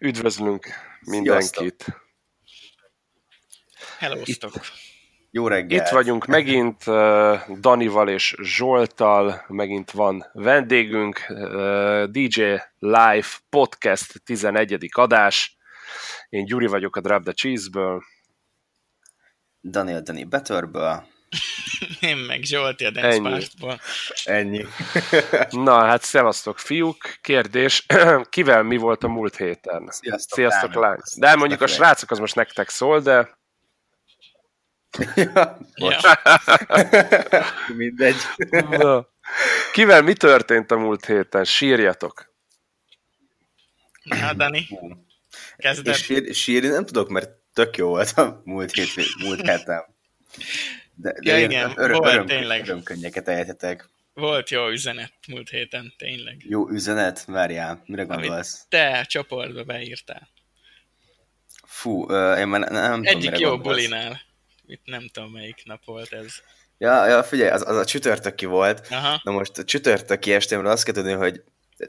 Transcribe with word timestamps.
Üdvözlünk 0.00 0.66
mindenkit! 1.00 1.84
Hello, 3.98 4.22
Jó 5.30 5.48
reggelt! 5.48 5.86
Itt 5.86 5.92
vagyunk 5.92 6.26
megint 6.26 6.84
Danival 7.60 8.08
és 8.08 8.36
Zsoltal, 8.42 9.44
megint 9.48 9.90
van 9.90 10.24
vendégünk, 10.32 11.26
DJ 12.10 12.42
Live 12.78 13.26
Podcast 13.48 14.22
11. 14.24 14.88
adás. 14.92 15.56
Én 16.28 16.44
Gyuri 16.44 16.66
vagyok 16.66 16.96
a 16.96 17.00
Drop 17.00 17.22
the 17.22 17.32
Cheese-ből. 17.32 18.02
Daniel 19.60 20.02
Dani 20.02 20.24
Betterből. 20.24 21.06
Én 22.00 22.16
meg 22.16 22.42
Zsolti 22.42 22.84
a 22.84 22.90
Dance 22.90 23.08
Ennyi. 23.08 23.30
Partból. 23.30 23.80
Ennyi. 24.24 24.66
Na, 25.50 25.84
hát 25.84 26.02
szevasztok 26.02 26.58
fiúk. 26.58 27.18
Kérdés, 27.20 27.86
kivel 28.30 28.62
mi 28.62 28.76
volt 28.76 29.04
a 29.04 29.08
múlt 29.08 29.36
héten? 29.36 29.88
Sziasztok, 29.90 30.38
Sziasztok 30.38 30.74
lány. 30.74 30.98
De 31.16 31.34
mondjuk 31.34 31.60
a 31.60 31.66
srácok 31.66 32.10
az 32.10 32.18
most 32.18 32.34
nektek 32.34 32.68
szól, 32.68 33.00
de... 33.00 33.38
ja, 35.14 35.58
ja. 35.74 36.00
Mindegy. 37.76 38.16
Na. 38.50 39.08
Kivel 39.72 40.02
mi 40.02 40.12
történt 40.12 40.70
a 40.70 40.76
múlt 40.76 41.06
héten? 41.06 41.44
Sírjatok. 41.44 42.34
Na, 44.02 44.32
Dani. 44.32 44.68
Kezded. 45.56 45.94
Sír, 45.94 46.34
sírni 46.34 46.68
nem 46.68 46.84
tudok, 46.84 47.08
mert 47.08 47.30
tök 47.52 47.76
jó 47.76 47.88
volt 47.88 48.10
a 48.10 48.40
múlt, 48.44 48.72
hét, 48.72 48.88
múlt 49.22 49.40
héten. 49.40 49.84
De, 50.96 51.12
de 51.22 51.38
ja, 51.38 51.44
igen, 51.44 51.72
öröm, 51.76 51.98
volt 51.98 52.12
öröm, 52.12 52.26
tényleg. 52.26 52.62
Örömkönnyeket 52.62 53.28
ejthetek. 53.28 53.88
Volt 54.14 54.50
jó 54.50 54.68
üzenet 54.68 55.12
múlt 55.28 55.48
héten, 55.48 55.92
tényleg. 55.98 56.36
Jó 56.48 56.68
üzenet? 56.68 57.24
Várjál, 57.24 57.82
mire 57.86 58.02
gondolsz? 58.02 58.54
Amit 58.54 58.68
te 58.68 59.04
csoportba 59.04 59.64
beírtál. 59.64 60.28
Fú, 61.64 62.02
én 62.12 62.48
már 62.48 62.60
nem, 62.60 62.72
nem 62.72 63.02
Egyik 63.02 63.24
tudom, 63.30 63.40
jó 63.40 63.48
gondolsz. 63.48 63.76
bulinál. 63.76 64.20
Itt 64.66 64.82
nem 64.84 65.08
tudom, 65.12 65.32
melyik 65.32 65.62
nap 65.64 65.84
volt 65.84 66.12
ez. 66.12 66.34
Ja, 66.78 67.06
ja 67.06 67.22
figyelj, 67.22 67.50
az, 67.50 67.68
az 67.68 67.76
a 67.76 67.84
csütörtöki 67.84 68.46
volt. 68.46 68.86
Aha. 68.90 69.20
Na 69.24 69.30
most 69.30 69.58
a 69.58 69.64
csütörtöki 69.64 70.32
estémről 70.32 70.70
azt 70.70 70.84
kell 70.84 70.94
tudni, 70.94 71.12
hogy 71.12 71.42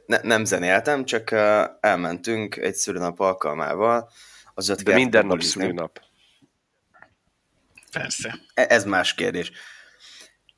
ne, 0.05 0.17
nem 0.21 0.45
zenéltem, 0.45 1.05
csak 1.05 1.31
elmentünk 1.79 2.55
egy 2.55 2.75
szülőnap 2.75 3.19
alkalmával. 3.19 4.11
Az 4.53 4.67
De 4.83 4.93
minden 4.93 5.25
nap 5.25 5.41
szülőnap. 5.41 6.01
Persze. 7.91 8.39
E, 8.53 8.65
ez 8.69 8.85
más 8.85 9.13
kérdés. 9.13 9.51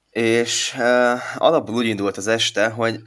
És 0.09 0.73
uh, 0.77 1.19
alapból 1.35 1.75
úgy 1.75 1.85
indult 1.85 2.17
az 2.17 2.27
este, 2.27 2.69
hogy 2.69 2.99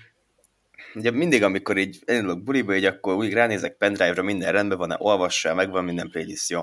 ugye 0.94 1.10
mindig, 1.10 1.42
amikor 1.42 1.76
így 1.76 1.98
elindulok 2.04 2.42
buliba, 2.42 2.76
így 2.76 2.84
akkor 2.84 3.14
úgy 3.14 3.32
ránézek 3.32 3.76
pendrive-ra, 3.76 4.22
minden 4.22 4.52
rendben 4.52 4.78
van, 4.78 4.94
olvassa, 4.98 5.54
megvan 5.54 5.84
minden 5.84 6.10
playlist, 6.10 6.50
jó. 6.50 6.60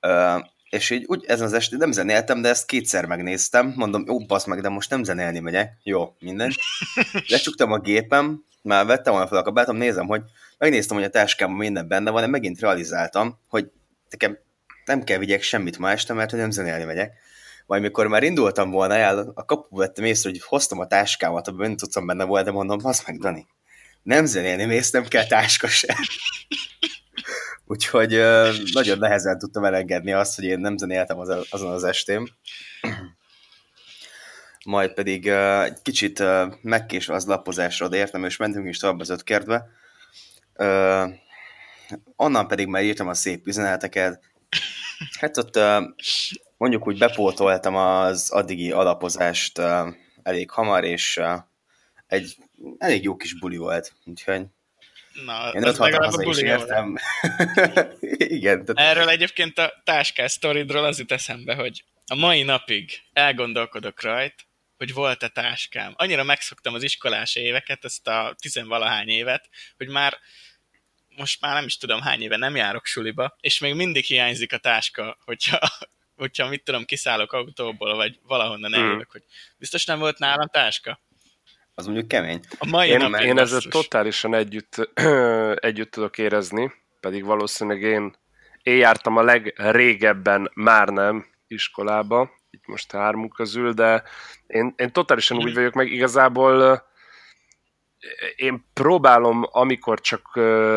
Uh, 0.00 0.44
és 0.70 0.90
így 0.90 1.04
úgy 1.06 1.24
ezen 1.26 1.46
az 1.46 1.52
este 1.52 1.76
nem 1.76 1.92
zenéltem, 1.92 2.42
de 2.42 2.48
ezt 2.48 2.66
kétszer 2.66 3.06
megnéztem, 3.06 3.72
mondom, 3.76 4.04
jó, 4.06 4.26
basz 4.26 4.44
meg, 4.44 4.60
de 4.60 4.68
most 4.68 4.90
nem 4.90 5.02
zenélni 5.02 5.38
megyek. 5.38 5.72
Jó, 5.82 6.16
minden. 6.18 6.52
Lecsuktam 7.28 7.72
a 7.72 7.78
gépem, 7.78 8.44
már 8.62 8.86
vettem 8.86 9.12
volna 9.12 9.28
fel 9.28 9.38
a 9.38 9.42
kabátom, 9.42 9.76
nézem, 9.76 10.06
hogy 10.06 10.22
megnéztem, 10.58 10.96
hogy 10.96 11.06
a 11.06 11.10
táskámban 11.10 11.58
minden 11.58 11.88
benne 11.88 12.10
van, 12.10 12.20
de 12.20 12.26
megint 12.26 12.60
realizáltam, 12.60 13.38
hogy 13.48 13.70
nekem 14.10 14.38
nem 14.84 15.02
kell 15.02 15.18
vigyek 15.18 15.42
semmit 15.42 15.78
ma 15.78 15.90
este, 15.90 16.12
mert 16.12 16.30
hogy 16.30 16.38
nem 16.38 16.50
zenélni 16.50 16.84
megyek. 16.84 17.12
Majd 17.66 17.82
mikor 17.82 18.06
már 18.06 18.22
indultam 18.22 18.70
volna 18.70 18.94
el, 18.94 19.32
a 19.34 19.44
kapu 19.44 19.76
vettem 19.76 20.04
észre, 20.04 20.30
hogy 20.30 20.42
hoztam 20.42 20.78
a 20.78 20.86
táskámat, 20.86 21.48
abban 21.48 21.66
nem 21.66 21.76
tudtam 21.76 22.06
benne 22.06 22.24
volt, 22.24 22.44
de 22.44 22.50
mondom, 22.50 22.78
az 22.82 23.02
meg, 23.06 23.18
Dani, 23.18 23.46
nem 24.02 24.24
zenélni 24.24 24.64
mész, 24.64 24.90
nem 24.90 25.04
kell 25.04 25.26
táska 25.26 25.68
se. 25.80 25.96
Úgyhogy 27.66 28.10
nagyon 28.72 28.98
nehezen 28.98 29.38
tudtam 29.38 29.64
elengedni 29.64 30.12
azt, 30.12 30.34
hogy 30.34 30.44
én 30.44 30.58
nem 30.58 30.76
zenéltem 30.76 31.18
az, 31.18 31.46
azon 31.50 31.72
az 31.72 31.84
estém. 31.84 32.28
Majd 34.64 34.92
pedig 34.92 35.26
egy 35.26 35.82
kicsit 35.82 36.22
megkésve 36.62 37.14
az 37.14 37.26
lapozásra 37.26 37.86
odaértem, 37.86 38.24
és 38.24 38.36
mentünk 38.36 38.68
is 38.68 38.78
tovább 38.78 39.00
az 39.00 39.10
öt 39.10 39.24
kertbe. 39.24 39.66
Uh, 40.54 41.12
onnan 42.16 42.48
pedig 42.48 42.66
már 42.66 42.82
írtam 42.82 43.08
a 43.08 43.14
szép 43.14 43.46
üzeneteket, 43.46 44.33
Hát 45.20 45.36
ott 45.36 45.58
mondjuk 46.56 46.86
úgy 46.86 46.98
bepótoltam 46.98 47.76
az 47.76 48.30
addigi 48.30 48.70
alapozást 48.70 49.60
elég 50.22 50.50
hamar, 50.50 50.84
és 50.84 51.20
egy 52.06 52.36
elég 52.78 53.02
jó 53.02 53.16
kis 53.16 53.38
buli 53.38 53.56
volt, 53.56 53.92
úgyhogy 54.04 54.42
Na, 55.24 55.50
én 55.54 55.64
ott 55.64 55.76
legalább 55.76 56.12
a 56.12 56.22
buli 56.22 56.44
értem. 56.44 56.96
Igen. 58.38 58.64
Tehát... 58.64 58.90
Erről 58.90 59.08
egyébként 59.08 59.58
a 59.58 59.82
táskás 59.84 60.32
sztoridról 60.32 60.84
az 60.84 60.98
jut 60.98 61.12
eszembe, 61.12 61.54
hogy 61.54 61.84
a 62.06 62.14
mai 62.14 62.42
napig 62.42 63.00
elgondolkodok 63.12 64.02
rajt, 64.02 64.34
hogy 64.76 64.92
volt-e 64.92 65.28
táskám. 65.28 65.94
Annyira 65.96 66.22
megszoktam 66.22 66.74
az 66.74 66.82
iskolás 66.82 67.34
éveket, 67.34 67.84
ezt 67.84 68.08
a 68.08 68.34
tizenvalahány 68.40 69.08
évet, 69.08 69.48
hogy 69.76 69.88
már 69.88 70.18
most 71.16 71.40
már 71.40 71.54
nem 71.54 71.64
is 71.64 71.76
tudom 71.76 72.00
hány 72.00 72.22
éve 72.22 72.36
nem 72.36 72.56
járok 72.56 72.84
suliba, 72.84 73.36
és 73.40 73.58
még 73.58 73.74
mindig 73.74 74.04
hiányzik 74.04 74.52
a 74.52 74.58
táska, 74.58 75.18
hogyha, 75.24 75.58
hogyha 76.16 76.48
mit 76.48 76.64
tudom, 76.64 76.84
kiszállok 76.84 77.32
autóból, 77.32 77.94
vagy 77.94 78.18
valahonnan 78.22 78.72
hmm. 78.72 78.82
eljövök, 78.82 79.10
hogy 79.10 79.22
biztos 79.56 79.84
nem 79.84 79.98
volt 79.98 80.18
nálam 80.18 80.48
táska? 80.48 81.00
Az 81.74 81.84
mondjuk 81.84 82.08
kemény. 82.08 82.40
A 82.58 82.66
mai 82.66 82.88
én, 82.88 82.98
nap 82.98 83.20
én 83.20 83.38
ezzel 83.38 83.60
totálisan 83.60 84.34
együtt, 84.34 84.90
együtt 85.68 85.90
tudok 85.90 86.18
érezni, 86.18 86.72
pedig 87.00 87.24
valószínűleg 87.24 87.82
én, 87.82 88.16
én 88.62 88.76
jártam 88.76 89.16
a 89.16 89.22
legrégebben 89.22 90.50
már 90.54 90.88
nem 90.88 91.26
iskolába, 91.46 92.30
itt 92.50 92.66
most 92.66 92.92
hármunk 92.92 93.32
közül, 93.32 93.72
de 93.72 94.02
én, 94.46 94.74
én 94.76 94.92
totálisan 94.92 95.36
úgy 95.36 95.42
hmm. 95.42 95.54
vagyok 95.54 95.74
meg, 95.74 95.92
igazából 95.92 96.86
én 98.36 98.64
próbálom, 98.72 99.46
amikor 99.50 100.00
csak 100.00 100.30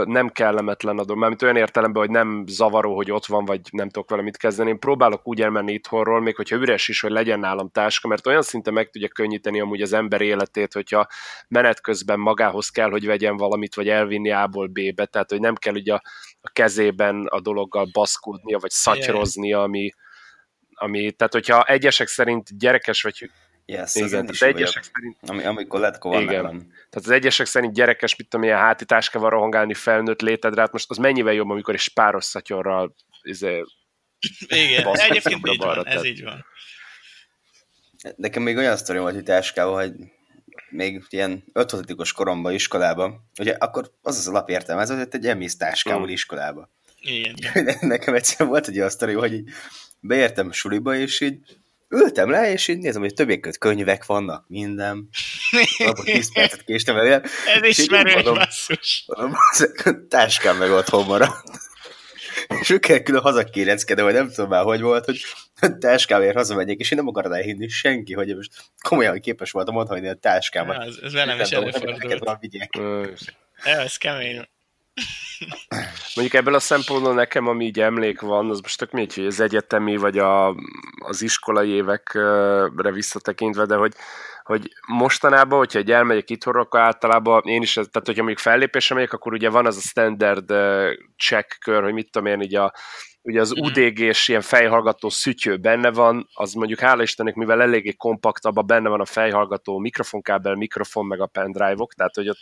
nem 0.05 0.29
kellemetlen 0.29 0.97
adom, 0.97 1.19
mert 1.19 1.41
olyan 1.41 1.55
értelemben, 1.55 2.01
hogy 2.01 2.11
nem 2.11 2.43
zavaró, 2.47 2.95
hogy 2.95 3.11
ott 3.11 3.25
van, 3.25 3.45
vagy 3.45 3.61
nem 3.71 3.89
tudok 3.89 4.09
vele 4.09 4.21
mit 4.21 4.38
kezdeni, 4.38 4.69
én 4.69 4.79
próbálok 4.79 5.27
úgy 5.27 5.41
elmenni 5.41 5.73
itthonról, 5.73 6.21
még 6.21 6.35
hogyha 6.35 6.55
üres 6.55 6.88
is, 6.88 7.01
hogy 7.01 7.11
legyen 7.11 7.39
nálam 7.39 7.69
táska, 7.69 8.07
mert 8.07 8.27
olyan 8.27 8.41
szinte 8.41 8.71
meg 8.71 8.89
tudja 8.89 9.07
könnyíteni 9.07 9.59
amúgy 9.59 9.81
az 9.81 9.93
ember 9.93 10.21
életét, 10.21 10.73
hogyha 10.73 11.07
menet 11.47 11.81
közben 11.81 12.19
magához 12.19 12.69
kell, 12.69 12.89
hogy 12.89 13.05
vegyen 13.05 13.38
valamit, 13.38 13.75
vagy 13.75 13.89
elvinni 13.89 14.31
A-ból 14.31 14.67
B-be, 14.67 15.05
tehát 15.05 15.29
hogy 15.29 15.39
nem 15.39 15.55
kell 15.55 15.73
ugye 15.73 15.94
a, 15.94 16.01
a 16.41 16.49
kezében 16.49 17.25
a 17.25 17.39
dologgal 17.39 17.88
baszkódnia, 17.91 18.57
vagy 18.59 18.71
szatyroznia, 18.71 19.61
ami, 19.61 19.89
ami, 20.73 21.11
tehát 21.11 21.33
hogyha 21.33 21.63
egyesek 21.63 22.07
szerint 22.07 22.57
gyerekes 22.57 23.01
vagy 23.01 23.29
Yes, 23.69 23.95
igen, 23.95 24.25
tehát 24.25 24.55
egyesek 24.55 24.83
szerint... 24.94 25.17
Ami, 25.22 25.44
amikor 25.44 25.79
lehet, 25.79 25.95
akkor 25.95 26.22
igen. 26.22 26.41
Van. 26.41 26.59
Tehát 26.59 27.07
az 27.07 27.09
egyesek 27.09 27.45
szerint 27.45 27.73
gyerekes, 27.73 28.16
mit 28.16 28.28
tudom, 28.29 28.45
ilyen 28.45 28.57
hátitáskával 28.57 29.29
rohangálni 29.29 29.73
felnőtt 29.73 30.22
létedre, 30.22 30.61
hát 30.61 30.72
most 30.72 30.89
az 30.89 30.97
mennyivel 30.97 31.33
jobb, 31.33 31.50
amikor 31.50 31.73
is 31.73 31.89
páros 31.89 32.25
szatyorral 32.25 32.95
izé, 33.22 33.63
igen, 34.47 34.95
egyébként 34.95 35.47
így 35.47 35.57
van, 35.57 35.88
ez 35.88 36.03
így 36.03 36.23
van. 36.23 36.45
Nekem 38.16 38.44
még 38.44 38.57
olyan 38.57 38.77
sztori 38.77 39.00
volt, 39.00 39.13
hogy 39.13 39.23
táskával, 39.23 39.75
hogy 39.75 39.94
még 40.69 41.03
ilyen 41.09 41.44
5 41.53 42.11
koromban 42.13 42.53
iskolában, 42.53 43.29
ugye 43.39 43.56
akkor 43.59 43.91
az 44.01 44.17
az 44.17 44.27
alapértelmező, 44.27 44.97
hogy 44.97 45.07
egy 45.11 45.27
emész 45.27 45.57
táskával 45.57 46.07
mm. 46.07 46.11
iskolába. 46.11 46.69
Igen. 47.01 47.35
Nekem 47.79 48.13
egyszer 48.13 48.47
volt 48.47 48.67
egy 48.67 48.77
olyan 48.77 48.89
sztori, 48.89 49.13
hogy 49.13 49.33
így 49.33 49.50
beértem 50.00 50.51
suliba, 50.51 50.95
és 50.95 51.22
így 51.22 51.57
ültem 51.90 52.30
le, 52.30 52.52
és 52.52 52.68
így 52.68 52.78
nézem, 52.78 53.02
hogy 53.02 53.14
többek 53.14 53.40
között 53.40 53.59
könyvek 53.59 54.06
vannak, 54.06 54.46
minden. 54.48 55.09
Abban 55.78 56.03
10 56.03 56.34
percet 56.34 56.64
késtem 56.64 56.98
el. 56.98 57.24
Ez 57.56 57.64
ismerős 57.64 58.24
basszus. 58.24 59.06
A 59.08 60.08
táskám 60.09 60.58
meg 60.58 60.72
otthon 60.72 61.06
maradt. 61.06 61.50
És 62.62 62.69
ő 62.69 62.80
kell 62.80 63.00
külön 63.00 63.22
hazakéreckedem, 63.22 64.06
vagy 64.06 64.13
nem 64.13 64.30
tudom 64.30 64.50
már, 64.50 64.63
hogy 64.63 64.81
volt, 64.81 65.06
hogy 65.06 65.22
táskámért 65.80 66.36
hazamegyek, 66.36 66.78
és 66.78 66.92
én 66.92 66.98
nem 66.98 67.07
akartam 67.07 67.31
elhinni 67.31 67.68
senki, 67.68 68.13
hogy 68.13 68.36
most 68.36 68.51
komolyan 68.81 69.19
képes 69.19 69.51
voltam 69.51 69.75
otthagyni 69.75 70.07
a 70.07 70.13
táskámat. 70.13 70.75
Ja, 70.75 70.81
ez, 70.81 70.95
ez 71.04 71.13
velem 71.13 71.40
is 71.40 71.50
előfordult. 71.50 72.04
Ez 73.63 73.98
kemény. 73.98 74.48
Mondjuk 76.15 76.38
ebből 76.41 76.53
a 76.53 76.59
szempontból 76.59 77.13
nekem, 77.13 77.47
ami 77.47 77.65
így 77.65 77.79
emlék 77.79 78.21
van, 78.21 78.49
az 78.49 78.59
most 78.59 78.77
tök 78.77 78.91
mindegy, 78.91 79.15
hogy 79.15 79.25
az 79.25 79.39
egyetemi 79.39 79.97
vagy 79.97 80.17
a, 80.17 80.55
az 80.99 81.21
iskolai 81.21 81.69
évekre 81.69 82.91
visszatekintve, 82.91 83.65
de 83.65 83.75
hogy, 83.75 83.94
hogy 84.44 84.71
mostanában, 84.88 85.57
hogyha 85.57 85.79
egy 85.79 85.91
elmegyek 85.91 86.29
itthonra, 86.29 86.61
akkor 86.61 86.79
általában 86.79 87.41
én 87.45 87.61
is, 87.61 87.73
tehát 87.73 87.91
hogyha 87.94 88.13
mondjuk 88.13 88.39
fellépésre 88.39 88.95
megyek, 88.95 89.13
akkor 89.13 89.33
ugye 89.33 89.49
van 89.49 89.65
az 89.65 89.77
a 89.77 89.81
standard 89.81 90.53
check 91.17 91.57
kör, 91.59 91.83
hogy 91.83 91.94
mit 91.94 92.11
tudom 92.11 92.27
én, 92.27 92.41
így 92.41 92.55
a 92.55 92.73
ugye 93.27 93.41
az 93.41 93.51
mhm. 93.51 93.65
UDG-s 93.65 94.27
ilyen 94.27 94.41
fejhallgató 94.41 95.09
szütyő 95.09 95.57
benne 95.57 95.91
van, 95.91 96.27
az 96.33 96.53
mondjuk 96.53 96.79
hála 96.79 97.01
Istennek, 97.01 97.35
mivel 97.35 97.62
eléggé 97.62 97.94
kompaktabb, 97.94 98.65
benne 98.65 98.89
van 98.89 99.00
a 99.00 99.06
fejhallgató 99.06 99.77
mikrofonkábel, 99.77 100.56
mikrofon, 100.56 101.06
meg 101.06 101.21
a 101.21 101.25
pendrive-ok, 101.25 101.94
tehát 101.94 102.15
hogy 102.15 102.29
ott, 102.29 102.39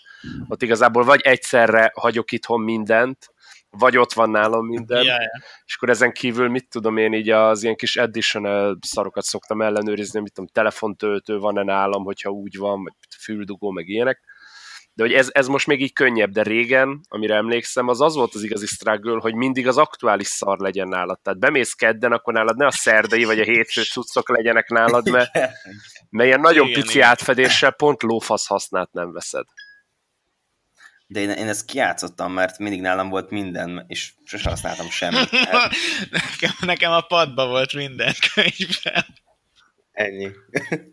ott 0.47 0.61
igazából 0.61 1.03
vagy 1.03 1.21
egyszerre 1.21 1.91
hagyok 1.95 2.31
itthon 2.31 2.61
mindent, 2.61 3.33
vagy 3.69 3.97
ott 3.97 4.13
van 4.13 4.29
nálam 4.29 4.65
minden, 4.65 5.03
ja. 5.03 5.17
és 5.65 5.75
akkor 5.75 5.89
ezen 5.89 6.11
kívül 6.11 6.49
mit 6.49 6.69
tudom 6.69 6.97
én 6.97 7.13
így 7.13 7.29
az 7.29 7.63
ilyen 7.63 7.75
kis 7.75 7.95
additional 7.95 8.77
szarokat 8.81 9.23
szoktam 9.23 9.61
ellenőrizni, 9.61 10.19
mit 10.19 10.33
tudom, 10.33 10.49
telefontöltő 10.53 11.37
van-e 11.37 11.63
nálam, 11.63 12.03
hogyha 12.03 12.29
úgy 12.29 12.57
van, 12.57 12.83
vagy 12.83 12.93
füldugó, 13.19 13.71
meg 13.71 13.87
ilyenek. 13.87 14.19
De 14.95 15.03
hogy 15.03 15.13
ez, 15.13 15.29
ez 15.31 15.47
most 15.47 15.67
még 15.67 15.81
így 15.81 15.93
könnyebb, 15.93 16.31
de 16.31 16.43
régen, 16.43 17.01
amire 17.07 17.35
emlékszem, 17.35 17.87
az 17.87 18.01
az 18.01 18.15
volt 18.15 18.35
az 18.35 18.43
igazi 18.43 18.65
struggle, 18.65 19.19
hogy 19.19 19.33
mindig 19.33 19.67
az 19.67 19.77
aktuális 19.77 20.27
szar 20.27 20.59
legyen 20.59 20.87
nálad. 20.87 21.19
Tehát 21.19 21.39
bemész 21.39 21.73
kedden, 21.73 22.11
akkor 22.11 22.33
nálad 22.33 22.57
ne 22.57 22.65
a 22.65 22.71
szerdai 22.71 23.23
vagy 23.23 23.39
a 23.39 23.43
hétfő 23.43 23.83
cuccok 23.83 24.29
legyenek 24.29 24.69
nálad, 24.69 25.09
mert, 25.09 25.33
mert 26.09 26.27
ilyen 26.27 26.39
nagyon 26.39 26.67
Igen, 26.67 26.81
pici 26.81 26.95
igen. 26.95 27.09
átfedéssel 27.09 27.71
pont 27.71 28.03
lófasz 28.03 28.47
hasznát 28.47 28.91
nem 28.91 29.11
veszed. 29.11 29.45
De 31.07 31.19
én, 31.19 31.29
én 31.29 31.47
ezt 31.47 31.65
kiátszottam, 31.65 32.33
mert 32.33 32.57
mindig 32.57 32.81
nálam 32.81 33.09
volt 33.09 33.29
minden, 33.29 33.85
és 33.87 34.13
sose 34.23 34.49
használtam 34.49 34.89
semmit. 34.89 35.31
Nekem, 36.11 36.51
nekem 36.59 36.91
a 36.91 37.01
padba 37.01 37.47
volt 37.47 37.73
minden 37.73 38.13
könyvben. 38.33 39.05
Ennyi. 39.95 40.29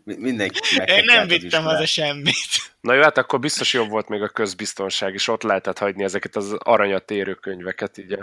Mi- 0.03 0.15
Mindenki 0.17 0.59
Én 0.85 1.03
nem 1.05 1.27
vittem 1.27 1.63
haza 1.63 1.85
semmit. 1.85 2.35
Na 2.81 2.93
jó, 2.93 3.01
hát 3.01 3.17
akkor 3.17 3.39
biztos 3.39 3.73
jobb 3.73 3.89
volt 3.89 4.07
még 4.07 4.21
a 4.21 4.29
közbiztonság, 4.29 5.13
és 5.13 5.27
ott 5.27 5.43
lehetett 5.43 5.77
hagyni 5.77 6.03
ezeket 6.03 6.35
az 6.35 6.53
aranyat 6.53 7.11
érő 7.11 7.33
könyveket, 7.33 7.97
így. 7.97 8.17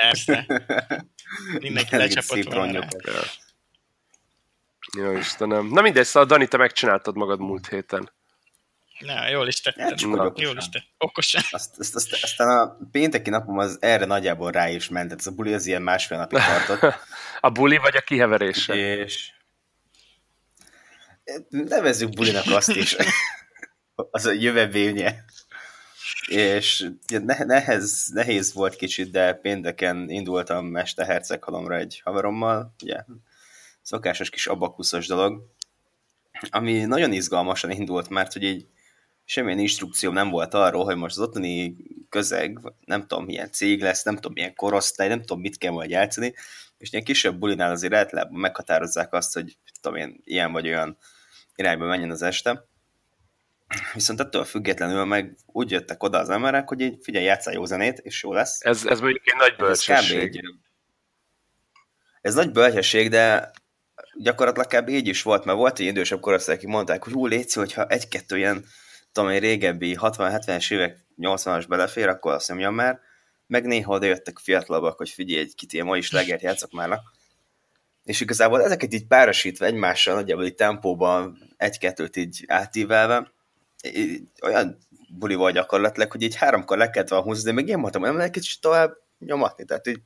Persze. 0.00 0.46
Mindenki 1.58 1.96
lecsapott 1.96 2.52
volna. 2.52 2.86
Jó 4.98 5.12
Istenem. 5.16 5.66
Na 5.66 5.80
mindegy, 5.80 6.04
szóval 6.04 6.28
Dani, 6.28 6.46
te 6.48 6.56
megcsináltad 6.56 7.16
magad 7.16 7.38
múlt 7.40 7.68
héten. 7.68 8.10
Na, 8.98 9.28
jól 9.28 9.48
is 9.48 9.60
tettem. 9.60 9.96
csak 9.96 10.10
Na. 10.14 10.24
okosan. 10.26 10.46
Jól 10.48 10.56
is 10.56 10.64
tettem. 10.68 10.88
Okosan. 10.98 11.42
Azt, 11.50 11.78
azt, 11.78 11.94
azt, 11.94 12.12
aztán 12.22 12.48
a 12.58 12.76
pénteki 12.92 13.30
napom 13.30 13.58
az 13.58 13.76
erre 13.80 14.04
nagyjából 14.04 14.50
rá 14.50 14.68
is 14.68 14.88
ment, 14.88 15.12
ez 15.12 15.26
a 15.26 15.30
buli 15.30 15.52
az 15.54 15.66
ilyen 15.66 15.82
másfél 15.82 16.18
napig 16.18 16.38
tartott, 16.38 16.94
A 17.40 17.50
buli 17.50 17.76
vagy 17.76 17.96
a 17.96 18.00
kiheverése? 18.00 18.74
és 18.74 19.30
nevezzük 21.48 22.08
bulinak 22.08 22.44
azt 22.46 22.76
is, 22.76 22.96
az 24.10 24.26
a 24.26 24.32
jövevénye. 24.32 25.24
És 26.26 26.90
ne- 27.06 27.44
nehez, 27.44 28.10
nehéz 28.12 28.52
volt 28.52 28.76
kicsit, 28.76 29.10
de 29.10 29.32
pénteken 29.32 30.10
indultam 30.10 30.76
este 30.76 31.04
Herceghalomra 31.04 31.76
egy 31.76 32.00
haverommal, 32.04 32.74
ugye? 32.82 33.04
Szokásos 33.82 34.30
kis 34.30 34.46
abakuszos 34.46 35.06
dolog, 35.06 35.42
ami 36.50 36.84
nagyon 36.84 37.12
izgalmasan 37.12 37.70
indult, 37.70 38.08
mert 38.08 38.32
hogy 38.32 38.42
így 38.42 38.66
semmilyen 39.24 39.58
instrukcióm 39.58 40.14
nem 40.14 40.30
volt 40.30 40.54
arról, 40.54 40.84
hogy 40.84 40.96
most 40.96 41.16
az 41.16 41.22
ottani 41.22 41.76
közeg, 42.08 42.58
nem 42.84 43.06
tudom 43.06 43.24
milyen 43.24 43.52
cég 43.52 43.82
lesz, 43.82 44.02
nem 44.02 44.14
tudom 44.14 44.32
milyen 44.32 44.54
korosztály, 44.54 45.08
nem 45.08 45.20
tudom 45.20 45.40
mit 45.40 45.58
kell 45.58 45.72
majd 45.72 45.90
játszani, 45.90 46.34
és 46.78 46.92
ilyen 46.92 47.04
kisebb 47.04 47.38
bulinál 47.38 47.70
azért 47.70 47.94
általában 47.94 48.40
meghatározzák 48.40 49.12
azt, 49.12 49.34
hogy 49.34 49.56
tudom 49.80 49.98
én, 49.98 50.20
ilyen 50.24 50.52
vagy 50.52 50.68
olyan 50.68 50.98
irányba 51.58 51.86
menjen 51.86 52.10
az 52.10 52.22
este. 52.22 52.64
Viszont 53.94 54.20
ettől 54.20 54.44
függetlenül 54.44 55.04
meg 55.04 55.36
úgy 55.46 55.70
jöttek 55.70 56.02
oda 56.02 56.18
az 56.18 56.30
emberek, 56.30 56.68
hogy 56.68 56.80
így 56.80 56.98
figyelj, 57.02 57.24
játszál 57.24 57.54
jó 57.54 57.64
zenét, 57.64 57.98
és 57.98 58.22
jó 58.22 58.32
lesz. 58.32 58.64
Ez, 58.64 58.86
ez 58.86 59.00
mondjuk 59.00 59.28
egy 59.28 59.36
nagy 59.38 59.50
Ez 59.52 59.56
bölcsesség. 59.58 60.18
egy, 60.18 60.40
ez 62.20 62.34
nagy 62.34 62.52
bölcsesség, 62.52 63.08
de 63.08 63.50
gyakorlatilag 64.14 64.82
kb. 64.82 64.88
így 64.88 65.06
is 65.06 65.22
volt, 65.22 65.44
mert 65.44 65.58
volt 65.58 65.78
egy 65.78 65.86
idősebb 65.86 66.20
korosztály, 66.20 66.54
akik 66.54 66.68
mondták, 66.68 67.04
hogy 67.04 67.12
hú, 67.12 67.26
létszi, 67.26 67.58
hogyha 67.58 67.86
egy-kettő 67.86 68.36
ilyen, 68.36 68.64
tudom 69.12 69.30
én, 69.30 69.40
régebbi 69.40 69.96
60-70-es 70.00 70.72
évek, 70.72 71.06
80-as 71.18 71.64
belefér, 71.68 72.08
akkor 72.08 72.32
azt 72.32 72.48
nyomjam 72.48 72.74
már, 72.74 73.00
meg 73.46 73.66
néha 73.66 73.94
oda 73.94 74.06
jöttek 74.06 74.38
fiatalabbak, 74.38 74.96
hogy 74.96 75.10
figyelj, 75.10 75.40
egy 75.40 75.54
kit 75.54 75.82
ma 75.82 75.96
is 75.96 76.10
legert 76.10 76.42
játszok 76.42 76.72
már. 76.72 77.00
És 78.08 78.20
igazából 78.20 78.62
ezeket 78.62 78.94
így 78.94 79.06
párosítva 79.06 79.64
egymással, 79.64 80.14
nagyjából 80.14 80.44
így 80.44 80.54
tempóban 80.54 81.38
egy-kettőt 81.56 82.16
így 82.16 82.44
átívelve, 82.46 83.32
így 83.82 84.22
olyan 84.42 84.78
buli 85.08 85.34
volt 85.34 85.54
gyakorlatilag, 85.54 86.10
hogy 86.10 86.22
így 86.22 86.36
háromkor 86.36 86.78
le 86.78 86.90
kellett 86.90 87.08
volna 87.08 87.24
húzni, 87.24 87.44
de 87.44 87.52
még 87.52 87.68
én 87.68 87.78
mondtam, 87.78 88.00
hogy 88.00 88.10
nem 88.10 88.18
lehet 88.18 88.32
kicsit 88.32 88.60
tovább 88.60 88.92
nyomatni, 89.18 89.64
tehát 89.64 89.86
így 89.86 90.00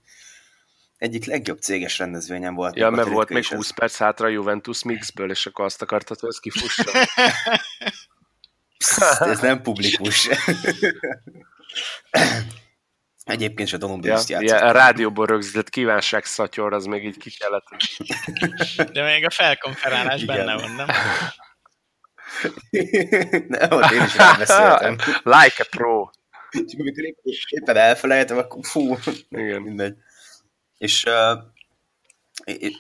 egyik 0.97 1.25
legjobb 1.25 1.59
céges 1.59 1.99
rendezvényem 1.99 2.55
volt. 2.55 2.77
Ja, 2.77 2.91
mert 2.91 3.09
volt 3.09 3.29
még 3.29 3.39
is 3.39 3.51
ez. 3.51 3.57
20 3.57 3.71
perc 3.71 3.97
hátra 3.97 4.27
a 4.27 4.31
Juventus 4.31 4.83
Mixből, 4.83 5.31
és 5.31 5.47
akkor 5.47 5.65
azt 5.65 5.83
akartad, 5.83 6.21
hogy 6.21 6.29
ez 6.29 6.39
kifussa. 6.39 6.85
Psst, 8.79 9.21
ez 9.21 9.41
nem 9.41 9.63
publikus. 9.63 10.29
Egyébként 13.25 13.69
se 13.69 13.77
Donum 13.77 14.01
ja, 14.03 14.19
ja, 14.27 14.41
ja, 14.41 14.41
játszott. 14.41 14.69
a 14.69 14.73
rádióból 14.73 15.27
rögzített 15.27 15.69
kívánság 15.69 16.25
szatyor, 16.25 16.73
az 16.73 16.85
még 16.85 17.05
így 17.05 17.17
ki 17.17 17.31
kellett. 17.31 17.65
De 18.93 19.05
még 19.05 19.25
a 19.25 19.31
felkonferálás 19.31 20.23
Igen. 20.23 20.37
benne 20.37 20.55
van, 20.55 20.71
nem? 20.71 20.87
nem, 23.49 23.71
ott 23.71 23.91
én 23.91 24.03
is 24.03 24.17
rábeszéltem. 24.17 24.97
like 25.39 25.63
a 25.63 25.67
pro. 25.71 26.11
Csak 26.51 26.81
amikor 26.81 27.05
épp, 27.05 27.17
éppen 27.49 27.77
elfelejtem, 27.77 28.39
akkor 28.39 28.65
fú, 28.65 28.97
Igen. 29.29 29.63
mindegy. 29.63 29.95
És 30.79 31.05
uh, 31.05 31.39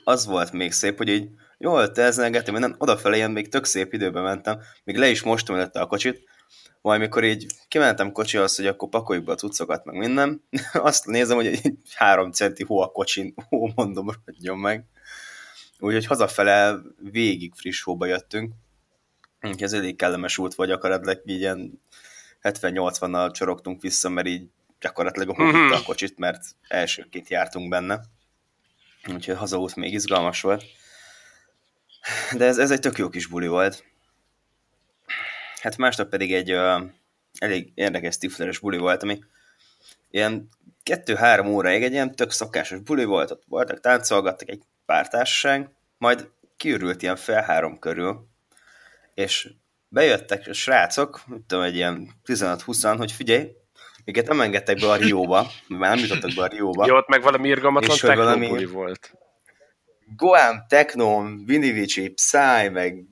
az 0.04 0.26
volt 0.26 0.52
még 0.52 0.72
szép, 0.72 0.96
hogy 0.96 1.08
így 1.08 1.28
jól 1.58 1.92
tezengettem, 1.92 2.52
minden 2.52 2.74
odafelé 2.78 3.16
ilyen 3.16 3.30
még 3.30 3.48
tök 3.48 3.64
szép 3.64 3.92
időben 3.92 4.22
mentem, 4.22 4.60
még 4.84 4.96
le 4.96 5.08
is 5.08 5.22
mostam 5.22 5.56
előtte 5.56 5.80
a 5.80 5.86
kocsit, 5.86 6.30
majd 6.82 7.00
mikor 7.00 7.24
így 7.24 7.46
kimentem 7.68 8.12
kocsihoz, 8.12 8.56
hogy 8.56 8.66
akkor 8.66 8.88
pakoljuk 8.88 9.24
be 9.24 9.32
a 9.32 9.36
cuccokat, 9.36 9.84
meg 9.84 9.94
minden, 9.96 10.42
azt 10.72 11.06
nézem, 11.06 11.36
hogy 11.36 11.46
egy 11.46 11.72
három 11.94 12.32
centi 12.32 12.64
hó 12.64 12.80
a 12.80 12.90
kocsin, 12.92 13.34
hó 13.48 13.72
mondom, 13.74 14.08
rodjon 14.24 14.58
meg. 14.58 14.84
Úgyhogy 15.78 16.06
hazafele 16.06 16.76
végig 17.10 17.52
friss 17.54 17.82
hóba 17.82 18.06
jöttünk, 18.06 18.52
ez 19.40 19.72
elég 19.72 19.96
kellemes 19.96 20.38
út 20.38 20.54
volt 20.54 20.68
gyakorlatilag, 20.68 21.22
így 21.26 21.40
ilyen 21.40 21.80
70-80-nal 22.42 23.32
csorogtunk 23.32 23.82
vissza, 23.82 24.08
mert 24.08 24.26
így 24.26 24.48
gyakorlatilag 24.80 25.28
a 25.28 25.42
Mhm. 25.42 25.62
vitte 25.62 25.76
a 25.76 25.82
kocsit, 25.82 26.18
mert 26.18 26.44
elsőként 26.68 27.28
jártunk 27.28 27.68
benne. 27.68 28.00
Úgyhogy 29.12 29.36
hazaút 29.36 29.76
még 29.76 29.92
izgalmas 29.92 30.40
volt. 30.40 30.64
De 32.36 32.44
ez, 32.44 32.58
ez 32.58 32.70
egy 32.70 32.80
tök 32.80 32.98
jó 32.98 33.08
kis 33.08 33.26
buli 33.26 33.46
volt. 33.46 33.84
Hát 35.62 35.76
másnap 35.76 36.08
pedig 36.08 36.34
egy 36.34 36.52
uh, 36.52 36.82
elég 37.38 37.72
érdekes 37.74 38.14
stifleres 38.14 38.58
buli 38.58 38.78
volt, 38.78 39.02
ami 39.02 39.18
ilyen 40.10 40.48
kettő-három 40.82 41.46
óráig 41.46 41.82
egy 41.82 41.92
ilyen 41.92 42.14
tök 42.14 42.30
szokásos 42.30 42.78
buli 42.78 43.04
volt, 43.04 43.30
ott 43.30 43.42
voltak, 43.46 43.80
táncolgattak 43.80 44.48
egy 44.48 44.62
pár 44.86 45.08
társaság, 45.08 45.70
majd 45.98 46.30
kiürült 46.56 47.02
ilyen 47.02 47.16
fel 47.16 47.42
három 47.42 47.78
körül, 47.78 48.26
és 49.14 49.48
bejöttek 49.88 50.46
a 50.46 50.52
srácok, 50.52 51.22
mit 51.26 51.42
tudom, 51.46 51.64
egy 51.64 51.74
ilyen 51.74 52.10
15-20 52.24 52.94
hogy 52.98 53.12
figyelj, 53.12 53.50
minket 54.04 54.28
nem 54.28 54.40
engedtek 54.40 54.80
be 54.80 54.90
a 54.90 54.96
Rióba, 54.96 55.50
már 55.68 55.94
nem 55.94 56.04
jutottak 56.04 56.34
be 56.34 56.42
a 56.42 56.46
Rióba. 56.46 56.86
Jó, 56.86 56.96
ott 56.96 57.08
meg 57.08 57.22
valami 57.22 57.48
irgalmatlan 57.48 57.96
hogy 58.00 58.16
valami- 58.16 58.40
technobuli 58.40 58.64
volt. 58.64 59.12
Goám, 60.16 60.64
Techno, 60.68 61.22
Vinivici, 61.44 62.08
Psy, 62.08 62.68
meg 62.72 63.04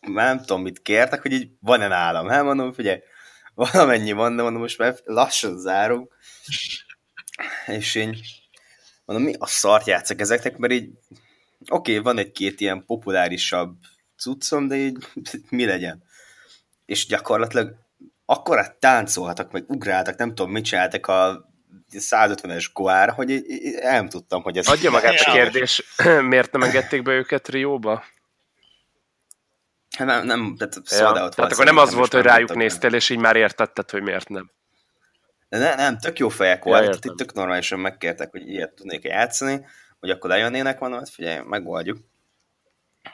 már 0.00 0.26
nem 0.26 0.38
tudom, 0.38 0.62
mit 0.62 0.82
kértek, 0.82 1.22
hogy 1.22 1.32
így 1.32 1.50
van-e 1.60 1.88
nálam. 1.88 2.28
Hát 2.28 2.42
mondom, 2.42 2.72
figyelj, 2.72 3.00
valamennyi 3.54 4.12
van, 4.12 4.36
de 4.36 4.42
mondom, 4.42 4.60
most 4.60 4.78
már 4.78 4.94
lassan 5.04 5.58
zárunk. 5.58 6.16
És 7.66 7.94
én 7.94 8.16
mondom, 9.04 9.26
mi 9.26 9.34
a 9.38 9.46
szart 9.46 9.86
játszok 9.86 10.20
ezeknek, 10.20 10.56
mert 10.56 10.72
így 10.72 10.90
oké, 11.68 11.90
okay, 11.90 12.02
van 12.02 12.18
egy-két 12.18 12.60
ilyen 12.60 12.84
populárisabb 12.84 13.76
cuccom, 14.16 14.68
de 14.68 14.76
így 14.76 14.96
mi 15.50 15.64
legyen. 15.64 16.02
És 16.86 17.06
gyakorlatilag 17.06 17.74
akkor 18.24 18.76
táncoltak, 18.78 19.52
meg 19.52 19.64
ugráltak, 19.66 20.16
nem 20.16 20.34
tudom, 20.34 20.52
mit 20.52 20.64
csináltak 20.64 21.06
a 21.06 21.48
150-es 21.90 22.66
goár, 22.72 23.10
hogy 23.10 23.44
el 23.80 23.92
nem 23.92 24.08
tudtam, 24.08 24.42
hogy 24.42 24.56
ez... 24.56 24.68
Adja 24.68 24.90
magát 24.90 25.20
a 25.20 25.32
kérdés, 25.36 25.82
miért 26.28 26.52
nem 26.52 26.62
engedték 26.62 27.02
be 27.02 27.12
őket 27.12 27.48
Rióba? 27.48 28.04
Hát 29.98 30.06
Nem, 30.06 30.26
nem, 30.26 30.56
tehát 30.56 30.74
Ja, 30.90 31.12
tehát 31.12 31.52
akkor 31.52 31.64
nem 31.64 31.76
az 31.76 31.94
volt, 31.94 32.12
hogy 32.12 32.22
rájuk 32.22 32.54
néztél, 32.54 32.94
és 32.94 33.10
így 33.10 33.18
már 33.18 33.36
értetted, 33.36 33.90
hogy 33.90 34.02
miért 34.02 34.28
nem. 34.28 34.50
De 35.48 35.58
ne, 35.58 35.74
nem, 35.74 35.98
tök 35.98 36.18
jó 36.18 36.28
fejek 36.28 36.64
Ja, 36.64 36.70
volt, 36.70 36.84
tehát 36.84 37.04
itt 37.04 37.16
tök 37.16 37.32
normálisan 37.32 37.78
megkértek, 37.78 38.30
hogy 38.30 38.48
ilyet 38.48 38.72
tudnék 38.72 39.04
játszani, 39.04 39.66
hogy 40.00 40.10
akkor 40.10 40.30
lejönnének, 40.30 40.78
mondom, 40.80 40.98
hát 40.98 41.08
figyelj, 41.08 41.40
megoldjuk. 41.44 41.98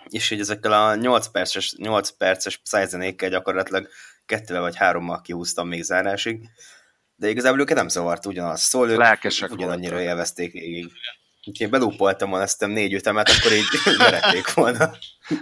És 0.09 0.31
így 0.31 0.41
ezekkel 0.41 0.73
a 0.73 0.95
8 0.95 1.27
perces, 1.27 1.75
8 1.77 2.11
perces 2.11 2.61
szájzenékkel 2.65 3.29
gyakorlatilag 3.29 3.89
kettővel 4.27 4.63
vagy 4.63 4.77
hárommal 4.77 5.21
kihúztam 5.21 5.69
még 5.69 5.83
zárásig, 5.83 6.49
de 7.17 7.29
igazából 7.29 7.61
őket 7.61 7.77
nem 7.77 7.89
zavart 7.89 8.27
ugyanaz 8.27 8.61
szól, 8.61 8.91
ők 8.91 8.99
Lelkesek 8.99 9.51
ugyanannyira 9.51 9.91
voltak. 9.95 10.09
élvezték 10.09 10.53
végig. 10.53 10.93
Úgyhogy 11.47 11.67
én 11.67 11.71
belúpoltam 11.71 12.29
volna 12.29 12.45
ezt 12.45 12.63
a 12.63 12.67
négy 12.67 12.93
ütemet, 12.93 13.29
akkor 13.29 13.53
így 13.53 13.65
verették 13.99 14.55
volna. 14.55 14.91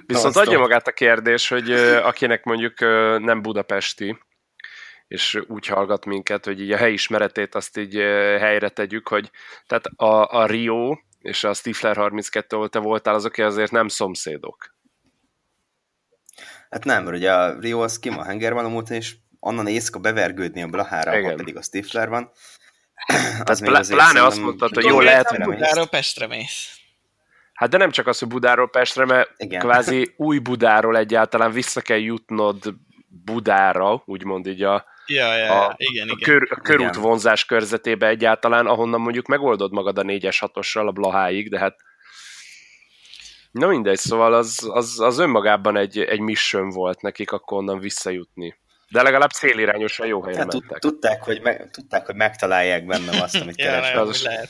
Viszont 0.07 0.37
adja 0.37 0.59
magát 0.59 0.87
a 0.87 0.93
kérdés, 0.93 1.49
hogy 1.49 1.73
akinek 2.03 2.45
mondjuk 2.45 2.81
nem 3.21 3.43
budapesti, 3.43 4.19
és 5.09 5.43
úgy 5.47 5.67
hallgat 5.67 6.05
minket, 6.05 6.45
hogy 6.45 6.61
így 6.61 6.73
a 6.73 6.77
helyismeretét 6.77 7.55
azt 7.55 7.77
így 7.77 7.95
helyre 8.39 8.69
tegyük, 8.69 9.09
hogy 9.09 9.31
tehát 9.67 9.87
a, 9.87 10.37
a 10.41 10.47
Rio 10.47 10.97
és 11.19 11.45
a 11.45 11.55
Stifler 11.55 11.97
32, 11.97 12.57
ahol 12.57 12.69
te 12.69 12.79
voltál, 12.79 13.15
azok 13.15 13.39
azért 13.39 13.71
nem 13.71 13.89
szomszédok. 13.89 14.75
Hát 16.71 16.85
nem, 16.85 17.05
mert 17.05 17.17
ugye 17.17 17.33
a 17.33 17.61
Rio 17.61 17.83
az 17.83 17.99
ki 17.99 18.09
a 18.09 18.25
Henger 18.25 18.53
van 18.53 18.65
a 18.65 18.69
múlton, 18.69 18.97
és 18.97 19.15
onnan 19.41 19.67
éjszaka 19.67 19.99
bevergődni 19.99 20.63
a 20.63 20.67
Blahára, 20.67 21.11
ahol 21.11 21.35
pedig 21.35 21.57
a 21.57 21.63
Stifler 21.63 22.09
van. 22.09 22.31
Az 23.45 23.61
még 23.61 23.71
plá- 23.71 23.89
pláne 23.89 24.25
azt 24.25 24.41
mondtad, 24.41 24.75
hogy 24.75 24.85
jól 24.85 25.03
lehet, 25.03 25.29
hogy 25.29 25.43
Budáról 25.43 25.89
Pestre 25.89 26.27
mész. 26.27 26.77
Hát 27.53 27.71
de 27.71 27.77
nem 27.77 27.91
csak 27.91 28.07
az, 28.07 28.19
hogy 28.19 28.29
Budáról 28.29 28.71
Pestre, 28.71 29.05
mert 29.05 29.31
Igen. 29.37 29.61
kvázi 29.61 30.13
új 30.17 30.39
Budáról 30.39 30.97
egyáltalán 30.97 31.53
vissza 31.53 31.81
kell 31.81 31.99
jutnod 31.99 32.75
Budára, 33.25 34.03
úgymond 34.07 34.47
így 34.47 34.63
a, 34.63 34.85
ja, 35.07 35.37
ja, 35.37 35.67
a, 35.67 35.75
igen, 35.77 36.09
a, 36.09 36.17
kör, 36.17 36.49
a 36.51 36.61
körút 36.61 36.89
igen. 36.89 37.01
vonzás 37.01 37.45
körzetébe 37.45 38.07
egyáltalán, 38.07 38.67
ahonnan 38.67 39.01
mondjuk 39.01 39.27
megoldod 39.27 39.73
magad 39.73 39.99
a 39.99 40.03
4-es 40.03 40.37
6 40.41 40.57
a 40.87 40.93
Blaháig, 40.93 41.51
de 41.51 41.59
hát 41.59 41.77
Na 43.53 43.67
mindegy, 43.67 43.99
szóval 43.99 44.35
az, 44.35 44.69
az, 44.73 45.01
az 45.01 45.19
önmagában 45.19 45.77
egy, 45.77 45.99
egy 45.99 46.21
mission 46.21 46.71
volt 46.71 47.01
nekik 47.01 47.33
akkor 47.33 47.59
onnan 47.59 47.79
visszajutni. 47.79 48.57
De 48.93 49.03
legalább 49.03 49.31
célirányosan 49.31 50.07
jó 50.07 50.23
helyre 50.23 50.39
hát, 50.39 50.53
mentek. 50.53 50.79
Tudták 50.79 51.23
hogy, 51.23 51.41
me, 51.41 51.71
tudták, 51.71 52.07
hogy 52.07 52.15
megtalálják 52.15 52.87
bennem 52.87 53.21
azt, 53.21 53.37
amit 53.37 53.57
kerestek. 53.67 53.97
az 53.97 54.23
lehet. 54.23 54.49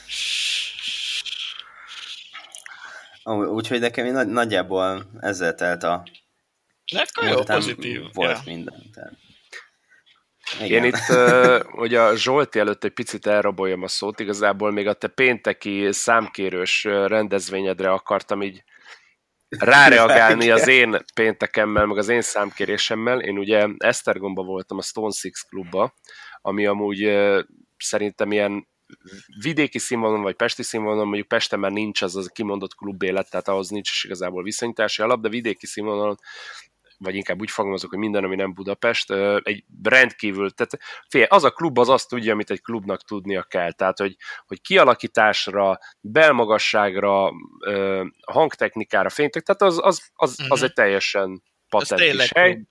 Úgyhogy 3.25 3.81
nekem 3.81 4.07
nagy, 4.07 4.27
nagyjából 4.29 5.11
ezzel 5.21 5.55
telt 5.55 5.83
a... 5.83 6.03
Akkor 6.95 7.29
jó, 7.29 7.43
pozitív. 7.43 8.03
Volt 8.13 8.31
ja. 8.31 8.41
minden. 8.45 8.83
Tehát. 8.95 9.13
Igen. 10.61 10.85
Én 10.85 10.85
itt, 10.85 11.17
hogy 11.71 11.95
a 11.95 12.17
Zsolti 12.17 12.59
előtt 12.59 12.85
egy 12.85 12.93
picit 12.93 13.27
elraboljam 13.27 13.83
a 13.83 13.89
szót, 13.89 14.21
igazából 14.21 14.71
még 14.71 14.87
a 14.87 14.93
te 14.93 15.09
pénteki 15.09 15.93
számkérős 15.93 16.85
rendezvényedre 16.85 17.91
akartam 17.91 18.43
így 18.43 18.63
ráreagálni 19.59 20.51
az 20.51 20.69
én 20.69 20.97
péntekemmel, 21.15 21.87
meg 21.87 21.99
az 21.99 22.09
én 22.09 22.23
számkérésemmel. 22.23 23.21
Én 23.21 23.39
ugye 23.39 23.69
Esztergomba 23.79 24.43
voltam 24.43 24.79
a 24.79 24.83
Stone 24.83 25.13
Six 25.13 25.43
klubba, 25.43 25.95
ami 26.41 26.67
amúgy 26.67 27.11
szerintem 27.79 28.33
ilyen 28.33 28.69
vidéki 29.43 29.79
színvonalon, 29.79 30.23
vagy 30.23 30.37
pesti 30.37 30.63
színvonalon, 30.63 31.07
mondjuk 31.07 31.29
Pesten 31.29 31.59
már 31.59 31.71
nincs 31.71 32.03
az 32.03 32.17
a 32.17 32.31
kimondott 32.33 32.75
klubélet, 32.75 33.31
tehát 33.31 33.49
ahhoz 33.49 33.69
nincs 33.69 33.91
is 33.91 34.05
igazából 34.05 34.43
viszonyítási 34.43 35.03
alap, 35.03 35.21
de 35.21 35.29
vidéki 35.29 35.67
színvonalon 35.67 36.19
vagy 37.03 37.15
inkább 37.15 37.41
úgy 37.41 37.51
fogalmazok, 37.51 37.91
hogy 37.91 37.99
minden, 37.99 38.25
ami 38.25 38.35
nem 38.35 38.55
Budapest, 38.55 39.11
egy 39.43 39.65
rendkívül, 39.83 40.51
tehát 40.51 40.79
fél, 41.09 41.27
az 41.29 41.45
a 41.45 41.51
klub 41.51 41.79
az 41.79 41.89
azt 41.89 42.09
tudja, 42.09 42.33
amit 42.33 42.51
egy 42.51 42.63
klubnak 42.63 43.03
tudnia 43.03 43.43
kell, 43.43 43.73
tehát 43.73 43.99
hogy, 43.99 44.17
hogy 44.47 44.61
kialakításra, 44.61 45.79
belmagasságra, 46.01 47.31
hangtechnikára, 48.27 49.09
fénytek, 49.09 49.43
tehát 49.43 49.63
az, 49.63 49.87
az, 49.87 50.11
az, 50.15 50.35
az 50.37 50.41
uh-huh. 50.41 50.63
egy 50.63 50.73
teljesen 50.73 51.43
patentis 51.69 52.33
hely. 52.33 52.53
Klub. 52.53 52.71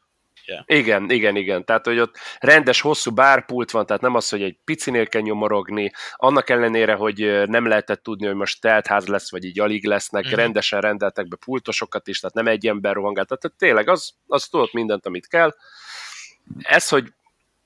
Yeah. 0.51 0.63
Igen, 0.65 1.09
igen, 1.09 1.35
igen. 1.35 1.65
Tehát, 1.65 1.85
hogy 1.85 1.99
ott 1.99 2.17
rendes, 2.39 2.81
hosszú 2.81 3.11
bárpult 3.11 3.71
van, 3.71 3.85
tehát 3.85 4.01
nem 4.01 4.15
az, 4.15 4.29
hogy 4.29 4.41
egy 4.41 4.57
picinél 4.63 5.07
kell 5.07 5.21
nyomorogni, 5.21 5.91
annak 6.15 6.49
ellenére, 6.49 6.93
hogy 6.93 7.47
nem 7.47 7.67
lehetett 7.67 8.03
tudni, 8.03 8.25
hogy 8.25 8.35
most 8.35 8.61
teltház 8.61 9.07
lesz, 9.07 9.31
vagy 9.31 9.43
így 9.43 9.59
alig 9.59 9.85
lesznek, 9.85 10.27
mm. 10.27 10.35
rendesen 10.35 10.81
rendeltek 10.81 11.27
be 11.27 11.35
pultosokat 11.45 12.07
is, 12.07 12.19
tehát 12.19 12.35
nem 12.35 12.47
egy 12.47 12.67
ember 12.67 12.93
rohangált, 12.93 13.27
tehát 13.27 13.57
tényleg 13.57 13.89
az, 13.89 14.13
az 14.27 14.47
tudott 14.47 14.73
mindent, 14.73 15.05
amit 15.05 15.27
kell. 15.27 15.55
Ez, 16.59 16.89
hogy 16.89 17.13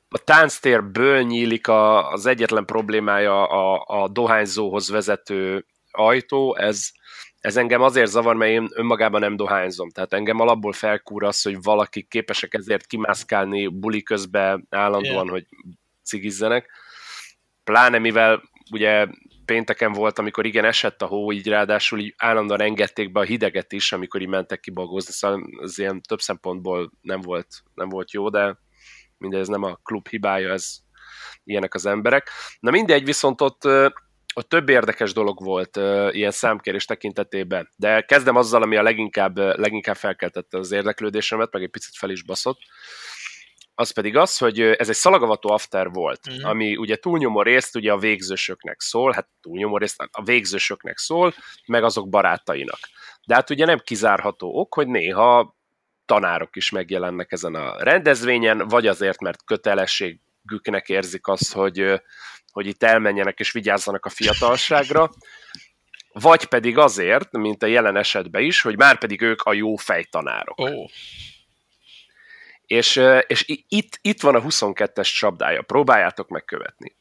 a 0.10 0.18
tánctérből 0.18 1.22
nyílik 1.22 1.68
a, 1.68 2.12
az 2.12 2.26
egyetlen 2.26 2.66
problémája 2.66 3.48
a, 3.48 3.84
a 4.04 4.08
dohányzóhoz 4.08 4.90
vezető 4.90 5.66
ajtó, 5.92 6.56
ez, 6.56 6.92
ez 7.46 7.58
engem 7.58 7.82
azért 7.82 8.10
zavar, 8.10 8.36
mert 8.36 8.52
én 8.52 8.68
önmagában 8.74 9.20
nem 9.20 9.36
dohányzom. 9.36 9.90
Tehát 9.90 10.14
engem 10.14 10.40
alapból 10.40 10.74
felkúr 10.74 11.24
az, 11.24 11.42
hogy 11.42 11.62
valaki 11.62 12.04
képesek 12.04 12.54
ezért 12.54 12.86
kimászkálni 12.86 13.68
buli 13.68 14.04
közben 14.04 14.68
állandóan, 14.70 15.26
yeah. 15.26 15.30
hogy 15.30 15.46
cigizzenek. 16.04 16.70
Pláne 17.64 17.98
mivel 17.98 18.42
ugye 18.72 19.08
pénteken 19.46 19.92
volt, 19.92 20.20
amikor 20.20 20.46
igen 20.46 20.66
esett 20.66 21.02
a 21.02 21.06
hó, 21.06 21.32
így 21.32 21.48
ráadásul 21.48 22.00
így 22.00 22.14
állandóan 22.18 22.62
engedték 22.62 23.12
be 23.12 23.20
a 23.20 23.24
hideget 23.24 23.72
is, 23.72 23.92
amikor 23.92 24.22
így 24.22 24.28
mentek 24.28 24.60
kibagozni, 24.60 25.14
szóval 25.14 25.44
ez 25.62 25.78
ilyen 25.78 26.02
több 26.02 26.22
szempontból 26.22 26.92
nem 27.02 27.22
volt, 27.22 27.48
nem 27.74 27.90
volt 27.90 28.12
jó, 28.12 28.30
de 28.30 28.58
mindez 29.18 29.48
nem 29.48 29.64
a 29.64 29.80
klub 29.84 30.08
hibája, 30.08 30.52
ez 30.52 30.78
ilyenek 31.44 31.74
az 31.74 31.86
emberek. 31.86 32.30
Na 32.60 32.72
mindegy, 32.72 33.06
viszont 33.06 33.42
ott 33.42 33.68
ott 34.38 34.50
több 34.50 34.70
érdekes 34.70 35.14
dolog 35.14 35.44
volt 35.44 35.78
uh, 35.78 36.10
ilyen 36.12 36.32
számkérés 36.32 36.86
tekintetében, 36.86 37.70
de 37.76 38.02
kezdem 38.02 38.36
azzal, 38.36 38.62
ami 38.62 38.76
a 38.76 38.84
leginkább, 38.84 39.38
leginkább 39.38 39.96
felkeltette 39.96 40.58
az 40.58 40.72
érdeklődésemet, 40.72 41.54
meg 41.54 41.64
egy 41.64 41.70
picit 41.70 41.96
fel 41.98 42.10
is 42.10 42.24
baszott. 42.24 42.60
Az 43.78 43.90
pedig 43.90 44.18
az, 44.18 44.38
hogy 44.38 44.62
ez 44.62 44.90
egy 44.90 44.96
szalagavató 44.96 45.50
after 45.50 45.90
volt, 45.90 46.20
mm. 46.32 46.44
ami 46.44 46.76
ugye 46.76 46.96
túlnyomó 46.96 47.42
részt 47.42 47.76
ugye 47.76 47.92
a 47.92 47.98
végzősöknek 47.98 48.82
szól, 48.82 49.12
hát 49.12 49.28
túlnyomó 49.42 49.78
részt 49.78 50.10
a 50.12 50.24
végzősöknek 50.24 50.98
szól, 50.98 51.34
meg 51.66 51.84
azok 51.84 52.10
barátainak. 52.10 52.80
De 53.26 53.34
hát 53.34 53.50
ugye 53.50 53.66
nem 53.66 53.80
kizárható 53.80 54.60
ok, 54.60 54.74
hogy 54.74 54.88
néha 54.88 55.56
tanárok 56.06 56.56
is 56.56 56.70
megjelennek 56.70 57.32
ezen 57.32 57.56
a 57.56 57.84
rendezvényen, 57.84 58.68
vagy 58.68 58.88
azért, 58.88 59.20
mert 59.22 59.44
kötelességüknek 60.46 60.90
érzik 60.90 61.28
azt, 61.28 61.54
hogy 61.54 62.02
hogy 62.52 62.68
itt 62.68 62.84
elmenjenek 62.84 63.40
és 63.40 63.52
vigyázzanak 63.52 64.06
a 64.06 64.10
fiatalságra, 64.10 65.10
vagy 66.14 66.46
pedig 66.46 66.78
azért, 66.78 67.32
mint 67.32 67.64
a 67.64 67.66
jelen 67.66 67.98
esetben 67.98 68.42
is, 68.44 68.62
hogy 68.62 68.78
már 68.78 68.98
pedig 68.98 69.22
ők 69.22 69.42
a 69.42 69.54
jó 69.54 69.76
fejtanárok. 69.76 70.60
Oh. 70.60 70.90
És, 72.66 73.02
és 73.28 73.44
itt, 73.68 74.00
itt 74.02 74.22
van 74.22 74.36
a 74.36 74.42
22-es 74.42 75.14
csapdája, 75.14 75.62
próbáljátok 75.62 76.30
megkövetni. 76.30 76.96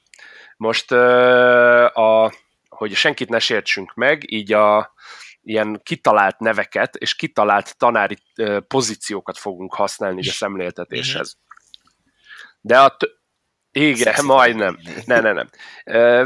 Most, 0.56 0.92
a, 0.92 2.32
hogy 2.68 2.94
senkit 2.94 3.28
ne 3.28 3.38
sértsünk 3.38 3.94
meg, 3.94 4.32
így 4.32 4.52
a 4.52 4.94
ilyen 5.42 5.80
kitalált 5.82 6.38
neveket 6.38 6.96
és 6.96 7.14
kitalált 7.14 7.76
tanári 7.76 8.18
pozíciókat 8.68 9.38
fogunk 9.38 9.74
használni 9.74 10.28
a 10.28 10.32
szemléltetéshez. 10.32 11.36
Mhm. 11.36 11.42
De 12.60 12.80
a, 12.80 12.96
igen, 13.76 13.96
Szexi 13.96 14.26
majdnem. 14.26 14.78
Nem, 15.04 15.22
nem, 15.22 15.34
nem. 15.34 15.48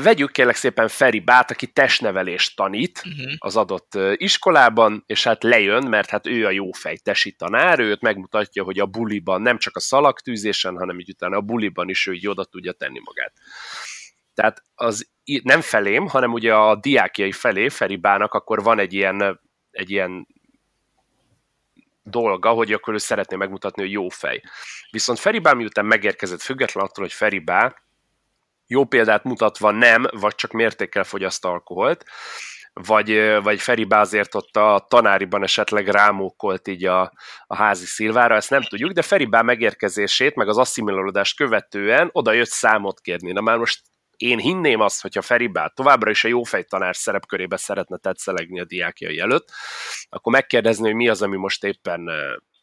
Vegyük 0.02 0.32
kérlek 0.32 0.54
szépen 0.54 0.88
Feri 0.88 1.20
Bát, 1.20 1.50
aki 1.50 1.66
testnevelést 1.66 2.56
tanít 2.56 3.02
uh-huh. 3.04 3.32
az 3.38 3.56
adott 3.56 3.98
iskolában, 4.12 5.02
és 5.06 5.24
hát 5.24 5.42
lejön, 5.42 5.86
mert 5.86 6.10
hát 6.10 6.26
ő 6.26 6.46
a 6.46 6.50
jó 6.50 6.72
fej 6.72 6.96
tesi 6.96 7.32
tanár, 7.32 7.78
őt 7.78 8.00
megmutatja, 8.00 8.62
hogy 8.62 8.78
a 8.78 8.86
buliban 8.86 9.42
nem 9.42 9.58
csak 9.58 9.76
a 9.76 9.80
szalagtűzésen, 9.80 10.76
hanem 10.76 10.98
így 10.98 11.10
utána 11.10 11.36
a 11.36 11.40
buliban 11.40 11.88
is 11.88 12.06
ő 12.06 12.12
így 12.12 12.28
oda 12.28 12.44
tudja 12.44 12.72
tenni 12.72 13.00
magát. 13.04 13.32
Tehát 14.34 14.62
az 14.74 15.08
nem 15.42 15.60
felém, 15.60 16.06
hanem 16.06 16.32
ugye 16.32 16.54
a 16.54 16.76
diákjai 16.76 17.32
felé, 17.32 17.68
Feri 17.68 17.96
Bának 17.96 18.34
akkor 18.34 18.62
van 18.62 18.78
egy 18.78 18.94
ilyen, 18.94 19.40
egy 19.70 19.90
ilyen 19.90 20.26
dolga, 22.10 22.50
hogy 22.50 22.72
akkor 22.72 22.94
ő 22.94 22.98
szeretné 22.98 23.36
megmutatni, 23.36 23.82
hogy 23.82 23.92
jó 23.92 24.08
fej. 24.08 24.42
Viszont 24.90 25.18
Feribá 25.18 25.52
miután 25.52 25.86
megérkezett, 25.86 26.40
független 26.40 26.84
attól, 26.84 27.04
hogy 27.04 27.12
Feribá 27.12 27.74
jó 28.66 28.84
példát 28.84 29.24
mutatva 29.24 29.70
nem, 29.70 30.06
vagy 30.10 30.34
csak 30.34 30.50
mértékkel 30.50 31.04
fogyaszt 31.04 31.44
alkoholt, 31.44 32.04
vagy, 32.72 33.38
vagy 33.42 33.60
Feribá 33.60 34.00
azért 34.00 34.34
ott 34.34 34.56
a 34.56 34.86
tanáriban 34.88 35.42
esetleg 35.42 35.88
rámókolt 35.88 36.68
így 36.68 36.84
a, 36.84 37.12
a 37.46 37.56
házi 37.56 37.84
szilvára, 37.84 38.34
ezt 38.34 38.50
nem 38.50 38.62
tudjuk, 38.62 38.92
de 38.92 39.02
Feribá 39.02 39.42
megérkezését, 39.42 40.34
meg 40.34 40.48
az 40.48 40.58
asszimilálódást 40.58 41.36
követően 41.36 42.08
oda 42.12 42.32
jött 42.32 42.48
számot 42.48 43.00
kérni. 43.00 43.32
Na 43.32 43.40
már 43.40 43.58
most 43.58 43.80
én 44.18 44.38
hinném 44.38 44.80
azt, 44.80 45.02
hogyha 45.02 45.22
Feribá 45.22 45.66
továbbra 45.66 46.10
is 46.10 46.24
a 46.24 46.28
jófej 46.28 46.64
tanár 46.64 46.96
szerepkörébe 46.96 47.56
szeretne 47.56 47.96
tetszelegni 47.96 48.60
a 48.60 48.64
diákjai 48.64 49.18
előtt, 49.18 49.50
akkor 50.08 50.32
megkérdezni, 50.32 50.86
hogy 50.86 50.94
mi 50.94 51.08
az, 51.08 51.22
ami 51.22 51.36
most 51.36 51.64
éppen 51.64 52.10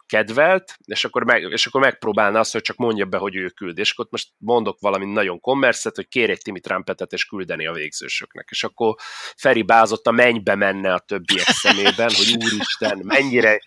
kedvelt, 0.06 0.78
és 0.86 1.06
akkor, 1.06 1.24
meg, 1.24 1.42
és 1.42 1.66
akkor 1.66 1.82
megpróbálna 1.82 2.40
azt, 2.40 2.52
hogy 2.52 2.62
csak 2.62 2.78
mondja 2.78 3.06
be, 3.06 3.18
hogy 3.18 3.36
ő 3.36 3.50
küld. 3.50 3.78
És 3.78 3.92
akkor 3.92 4.08
most 4.10 4.30
mondok 4.38 4.80
valami 4.80 5.06
nagyon 5.06 5.40
kommerszet, 5.40 5.96
hogy 5.96 6.08
kér 6.08 6.30
egy 6.30 6.42
Timi 6.42 6.60
Trumpetet, 6.60 7.14
és 7.14 7.26
küldeni 7.26 7.68
a 7.68 7.72
végzősöknek. 7.72 8.48
És 8.52 8.64
akkor 8.64 8.96
Feri 9.36 9.62
bázott 9.62 10.08
a 10.08 10.12
mennybe 10.12 10.56
menne 10.56 10.94
a 10.94 11.00
többiek 11.00 11.48
szemében, 11.48 12.10
hogy 12.16 12.36
úristen, 12.44 13.02
mennyire, 13.04 13.60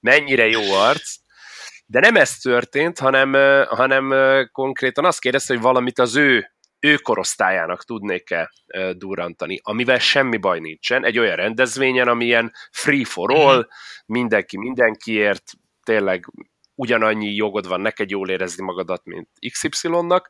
mennyire 0.00 0.46
jó 0.46 0.72
arc. 0.72 1.14
De 1.86 2.00
nem 2.00 2.16
ez 2.16 2.36
történt, 2.36 2.98
hanem, 2.98 3.32
hanem 3.68 4.14
konkrétan 4.52 5.04
azt 5.04 5.20
kérdezte, 5.20 5.52
hogy 5.54 5.62
valamit 5.62 5.98
az 5.98 6.16
ő 6.16 6.50
ő 6.80 6.96
korosztályának 6.96 7.84
tudnék-e 7.84 8.52
durrantani, 8.92 9.60
amivel 9.62 9.98
semmi 9.98 10.36
baj 10.36 10.60
nincsen, 10.60 11.04
egy 11.04 11.18
olyan 11.18 11.36
rendezvényen, 11.36 12.08
amilyen 12.08 12.52
free 12.70 13.04
for 13.04 13.34
all, 13.34 13.68
mindenki 14.06 14.58
mindenkiért, 14.58 15.44
tényleg 15.82 16.24
ugyanannyi 16.74 17.34
jogod 17.34 17.68
van 17.68 17.80
neked 17.80 18.10
jól 18.10 18.28
érezni 18.28 18.64
magadat, 18.64 19.04
mint 19.04 19.28
XY-nak, 19.52 20.28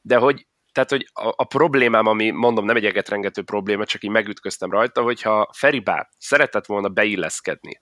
de 0.00 0.16
hogy 0.16 0.46
tehát, 0.72 0.90
hogy 0.90 1.06
a, 1.12 1.32
a 1.36 1.44
problémám, 1.44 2.06
ami 2.06 2.30
mondom, 2.30 2.64
nem 2.64 2.76
egy 2.76 2.84
egetrengető 2.84 3.42
probléma, 3.42 3.84
csak 3.84 4.02
így 4.02 4.10
megütköztem 4.10 4.70
rajta, 4.70 5.02
hogyha 5.02 5.50
Feribá 5.52 6.08
szeretett 6.18 6.66
volna 6.66 6.88
beilleszkedni, 6.88 7.80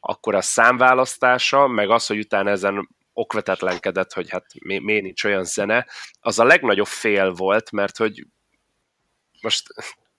akkor 0.00 0.34
a 0.34 0.40
számválasztása, 0.40 1.66
meg 1.66 1.90
az, 1.90 2.06
hogy 2.06 2.18
utána 2.18 2.50
ezen 2.50 2.88
okvetetlenkedett, 3.16 4.12
hogy 4.12 4.30
hát 4.30 4.46
mi, 4.60 4.78
miért 4.78 5.02
nincs 5.02 5.24
olyan 5.24 5.44
zene, 5.44 5.86
az 6.20 6.38
a 6.38 6.44
legnagyobb 6.44 6.86
fél 6.86 7.30
volt, 7.30 7.70
mert 7.70 7.96
hogy 7.96 8.26
most, 9.40 9.66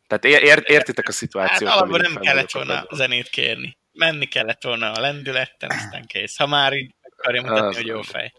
tehát 0.08 0.26
ér, 0.26 0.64
értitek 0.66 1.08
a 1.08 1.12
szituációt. 1.12 1.70
Hát 1.70 1.80
alapban 1.80 2.00
nem 2.00 2.16
kellett 2.16 2.52
volna 2.52 2.82
a 2.82 2.96
zenét 2.96 3.30
kérni. 3.30 3.78
Menni 3.92 4.26
kellett 4.26 4.64
volna 4.64 4.92
a 4.92 5.00
lendületten, 5.00 5.70
aztán 5.70 6.06
kész. 6.06 6.38
Ha 6.38 6.48
már 6.48 6.74
így 6.74 6.96
akarja 7.18 7.42
mutatni, 7.42 7.76
hogy 7.76 7.86
jó 7.86 8.02
fej. 8.02 8.34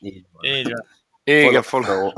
Így 0.00 0.24
van. 0.32 0.44
Így 0.44 0.70
van. 0.70 0.86
Igen, 1.24 1.62
follow. 1.62 2.12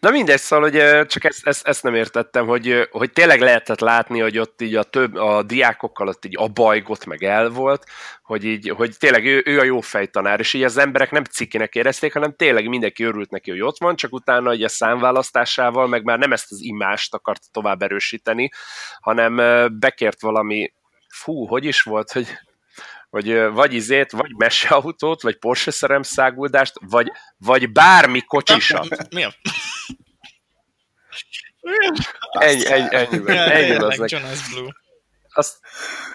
Na 0.00 0.10
mindegy, 0.10 0.38
szóval, 0.38 0.70
hogy 0.70 1.06
csak 1.06 1.24
ezt, 1.24 1.46
ezt, 1.46 1.66
ezt 1.66 1.82
nem 1.82 1.94
értettem, 1.94 2.46
hogy, 2.46 2.88
hogy 2.90 3.12
tényleg 3.12 3.40
lehetett 3.40 3.80
látni, 3.80 4.20
hogy 4.20 4.38
ott 4.38 4.62
így 4.62 4.74
a 4.74 4.82
több, 4.82 5.14
a 5.14 5.42
diákokkal 5.42 6.08
ott 6.08 6.24
így 6.24 6.50
bajgot 6.52 7.06
meg 7.06 7.24
el 7.24 7.48
volt, 7.48 7.84
hogy 8.22 8.44
így, 8.44 8.68
hogy 8.76 8.96
tényleg 8.98 9.26
ő, 9.26 9.42
ő 9.44 9.58
a 9.58 9.64
jó 9.64 9.80
fejtanár, 9.80 10.40
és 10.40 10.54
így 10.54 10.62
az 10.62 10.76
emberek 10.76 11.10
nem 11.10 11.24
cikinek 11.24 11.74
érezték, 11.74 12.12
hanem 12.12 12.36
tényleg 12.36 12.68
mindenki 12.68 13.04
örült 13.04 13.30
neki, 13.30 13.50
hogy 13.50 13.60
ott 13.60 13.78
van, 13.78 13.96
csak 13.96 14.12
utána 14.12 14.48
hogy 14.48 14.62
a 14.62 14.68
számválasztásával 14.68 15.86
meg 15.86 16.04
már 16.04 16.18
nem 16.18 16.32
ezt 16.32 16.52
az 16.52 16.60
imást 16.60 17.14
akart 17.14 17.42
tovább 17.52 17.82
erősíteni, 17.82 18.50
hanem 19.00 19.36
bekért 19.78 20.20
valami, 20.20 20.72
fú, 21.08 21.46
hogy 21.46 21.64
is 21.64 21.82
volt, 21.82 22.12
hogy 22.12 22.26
hogy 23.10 23.52
vagy 23.52 23.74
izét, 23.74 24.10
vagy 24.10 24.34
meseautót, 24.36 25.22
vagy 25.22 25.38
Porsche 25.38 25.70
szeremszáguldást, 25.70 26.74
vagy, 26.80 27.12
vagy 27.36 27.72
bármi 27.72 28.20
kocsisat. 28.20 29.12
Mi 29.14 29.24
a? 29.24 29.34
Ennyi, 32.30 32.66
ennyi, 32.66 32.94
ennyi, 32.94 33.36
ennyi 33.36 33.74
az 33.74 34.48
Blue. 34.52 34.74
Azt, 35.32 35.58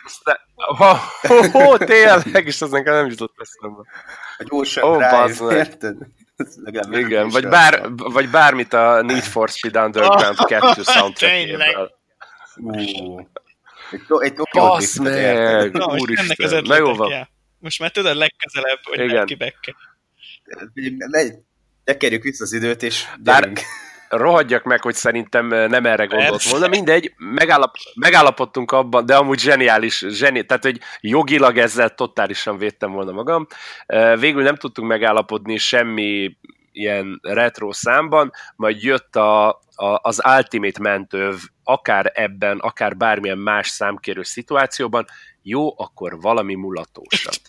azt 0.05 0.39
oh, 0.55 0.81
oh, 1.29 1.55
oh, 1.55 1.77
tényleg, 1.77 2.45
és 2.45 2.61
az 2.61 2.69
nekem 2.69 2.93
nem 2.93 3.07
jutott 3.07 3.35
eszembe. 3.37 3.81
Egy 4.37 4.47
Ocean 4.49 4.89
oh, 4.89 4.97
Drive, 4.97 5.55
érted? 5.55 5.95
Igen, 6.91 7.29
vagy, 7.29 7.47
bár, 7.47 7.89
vagy 7.95 8.29
bármit 8.29 8.73
a 8.73 9.01
Need 9.01 9.23
for 9.23 9.49
Speed 9.49 9.75
Underground 9.75 10.37
2 10.45 10.81
soundtrackjéből. 10.81 11.91
Egy, 13.91 14.01
egy 14.19 14.33
Basz 14.51 14.97
meg! 14.97 15.71
Na, 15.71 15.85
Úristen, 15.97 16.63
na 16.63 16.75
jó 16.77 16.93
van. 16.93 17.27
Most 17.59 17.79
már 17.79 17.91
tudod 17.91 18.15
legközelebb, 18.15 18.79
hogy 18.83 18.99
Igen. 18.99 19.25
ki 19.25 19.35
bekke. 19.35 19.75
Tekerjük 21.83 22.23
vissza 22.23 22.43
az 22.43 22.53
időt, 22.53 22.83
és 22.83 23.05
Bár 23.23 23.51
rohadjak 24.09 24.63
meg, 24.63 24.81
hogy 24.81 24.95
szerintem 24.95 25.47
nem 25.47 25.85
erre 25.85 26.05
gondolt 26.05 26.29
Persze. 26.29 26.49
volna. 26.49 26.67
Mindegy, 26.67 27.13
megállap, 27.17 27.75
megállapodtunk 27.95 28.71
abban, 28.71 29.05
de 29.05 29.15
amúgy 29.15 29.39
zseniális, 29.39 30.05
zseni, 30.09 30.45
tehát 30.45 30.63
hogy 30.63 30.79
jogilag 31.01 31.57
ezzel 31.57 31.89
totálisan 31.89 32.57
védtem 32.57 32.91
volna 32.91 33.11
magam. 33.11 33.47
Végül 34.19 34.43
nem 34.43 34.55
tudtunk 34.55 34.87
megállapodni 34.87 35.57
semmi 35.57 36.37
ilyen 36.75 37.19
retro 37.21 37.73
számban, 37.73 38.31
majd 38.55 38.83
jött 38.83 39.15
a, 39.15 39.47
a, 39.75 39.99
az 40.01 40.21
Ultimate 40.37 40.81
mentőv, 40.81 41.39
akár 41.63 42.11
ebben, 42.13 42.57
akár 42.57 42.97
bármilyen 42.97 43.37
más 43.37 43.67
számkérő 43.67 44.23
szituációban, 44.23 45.05
jó, 45.41 45.79
akkor 45.79 46.21
valami 46.21 46.55
mulatósat. 46.55 47.41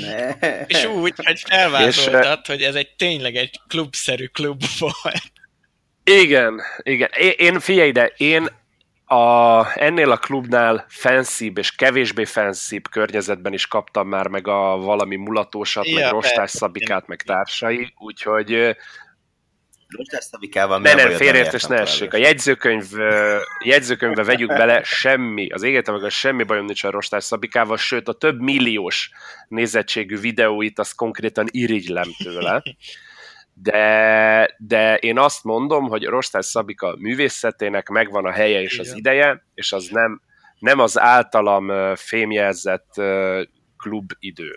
Ne. 0.00 0.30
És 0.66 0.84
úgy, 0.84 1.12
hogy 1.16 1.40
felvázoltad, 1.40 2.38
és, 2.42 2.48
hogy 2.48 2.62
ez 2.62 2.74
egy 2.74 2.94
tényleg 2.96 3.36
egy 3.36 3.60
klubszerű 3.68 4.26
klub 4.26 4.62
volt. 4.78 5.32
Igen, 6.04 6.60
igen. 6.82 7.10
Én, 7.18 7.32
én 7.36 7.60
figyelj 7.60 7.88
ide, 7.88 8.12
én 8.16 8.48
a, 9.08 9.66
ennél 9.74 10.10
a 10.10 10.16
klubnál 10.16 10.84
fancybb 10.88 11.58
és 11.58 11.74
kevésbé 11.74 12.24
fancybb 12.24 12.88
környezetben 12.90 13.52
is 13.52 13.66
kaptam 13.66 14.08
már 14.08 14.26
meg 14.26 14.46
a 14.46 14.76
valami 14.76 15.16
mulatósat, 15.16 15.86
ja, 15.86 16.00
meg 16.00 16.10
rostás 16.10 16.50
szabikát, 16.50 17.06
meg 17.06 17.22
társai, 17.22 17.94
úgyhogy 17.98 18.76
Rostás 19.96 20.24
szabikával 20.24 20.78
ne, 20.78 20.94
nem, 20.94 21.10
félreértés 21.10 21.64
ne 21.64 21.76
essék. 21.76 22.14
A 22.14 22.16
jegyzőkönyv, 22.16 22.84
jegyzőkönyvbe 23.64 24.24
vegyük 24.24 24.48
bele, 24.48 24.82
semmi, 24.82 25.48
az 25.48 25.62
égete 25.62 25.92
meg 25.92 26.04
a 26.04 26.10
semmi 26.10 26.42
bajom 26.42 26.64
nincs 26.64 26.84
a 26.84 26.90
rostás 26.90 27.24
szabikával, 27.24 27.76
sőt 27.76 28.08
a 28.08 28.12
több 28.12 28.40
milliós 28.40 29.10
nézettségű 29.48 30.18
videóit 30.18 30.78
azt 30.78 30.94
konkrétan 30.94 31.46
irigylem 31.50 32.08
tőle 32.22 32.62
de, 33.62 34.54
de 34.58 34.96
én 34.96 35.18
azt 35.18 35.44
mondom, 35.44 35.88
hogy 35.88 36.04
Rostás 36.04 36.46
Szabika 36.46 36.96
művészetének 36.98 37.88
megvan 37.88 38.24
a 38.24 38.30
helye 38.30 38.60
és 38.60 38.78
az 38.78 38.96
ideje, 38.96 39.44
és 39.54 39.72
az 39.72 39.88
nem, 39.90 40.20
nem 40.58 40.78
az 40.78 40.98
általam 40.98 41.94
fémjelzett 41.96 42.94
klubidő. 43.76 44.54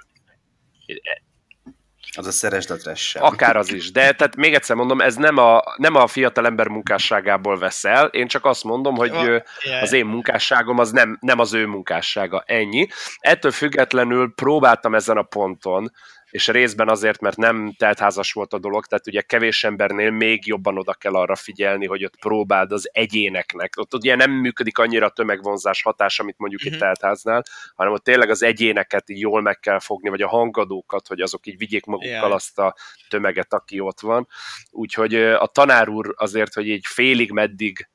Az 2.17 2.27
a 2.27 2.31
szeresd 2.31 2.71
a 2.71 2.75
trash 2.75 3.23
Akár 3.23 3.55
az 3.55 3.73
is, 3.73 3.91
de 3.91 4.11
tehát 4.11 4.35
még 4.35 4.53
egyszer 4.53 4.75
mondom, 4.75 5.01
ez 5.01 5.15
nem 5.15 5.37
a, 5.37 5.61
nem 5.77 5.95
a 5.95 6.07
fiatal 6.07 6.45
ember 6.45 6.67
munkásságából 6.67 7.57
vesz 7.57 7.83
el, 7.83 8.05
én 8.05 8.27
csak 8.27 8.45
azt 8.45 8.63
mondom, 8.63 8.95
hogy 8.95 9.11
oh, 9.11 9.23
yeah. 9.23 9.43
az 9.81 9.93
én 9.93 10.05
munkásságom 10.05 10.79
az 10.79 10.91
nem, 10.91 11.17
nem 11.21 11.39
az 11.39 11.53
ő 11.53 11.65
munkássága, 11.65 12.43
ennyi. 12.45 12.87
Ettől 13.19 13.51
függetlenül 13.51 14.33
próbáltam 14.35 14.95
ezen 14.95 15.17
a 15.17 15.23
ponton 15.23 15.91
és 16.31 16.47
részben 16.47 16.89
azért, 16.89 17.21
mert 17.21 17.37
nem 17.37 17.73
teltházas 17.77 18.31
volt 18.33 18.53
a 18.53 18.59
dolog, 18.59 18.85
tehát 18.85 19.07
ugye 19.07 19.21
kevés 19.21 19.63
embernél 19.63 20.11
még 20.11 20.47
jobban 20.47 20.77
oda 20.77 20.93
kell 20.93 21.13
arra 21.13 21.35
figyelni, 21.35 21.85
hogy 21.85 22.03
ott 22.03 22.19
próbáld 22.19 22.71
az 22.71 22.89
egyéneknek. 22.93 23.73
Ott 23.77 23.93
ugye 23.93 24.15
nem 24.15 24.31
működik 24.31 24.77
annyira 24.77 25.05
a 25.05 25.09
tömegvonzás 25.09 25.81
hatás, 25.81 26.19
amit 26.19 26.37
mondjuk 26.37 26.61
uh-huh. 26.61 26.75
itt 26.75 26.81
mhm. 26.81 26.91
teltháznál, 26.91 27.43
hanem 27.75 27.93
ott 27.93 28.03
tényleg 28.03 28.29
az 28.29 28.43
egyéneket 28.43 29.09
így 29.09 29.19
jól 29.19 29.41
meg 29.41 29.59
kell 29.59 29.79
fogni, 29.79 30.09
vagy 30.09 30.21
a 30.21 30.27
hangadókat, 30.27 31.07
hogy 31.07 31.21
azok 31.21 31.47
így 31.47 31.57
vigyék 31.57 31.85
magukkal 31.85 32.11
yeah. 32.11 32.33
azt 32.33 32.59
a 32.59 32.75
tömeget, 33.09 33.53
aki 33.53 33.79
ott 33.79 33.99
van. 33.99 34.27
Úgyhogy 34.69 35.15
a 35.15 35.45
tanár 35.45 35.89
úr 35.89 36.13
azért, 36.17 36.53
hogy 36.53 36.67
így 36.67 36.85
félig 36.87 37.31
meddig 37.31 37.89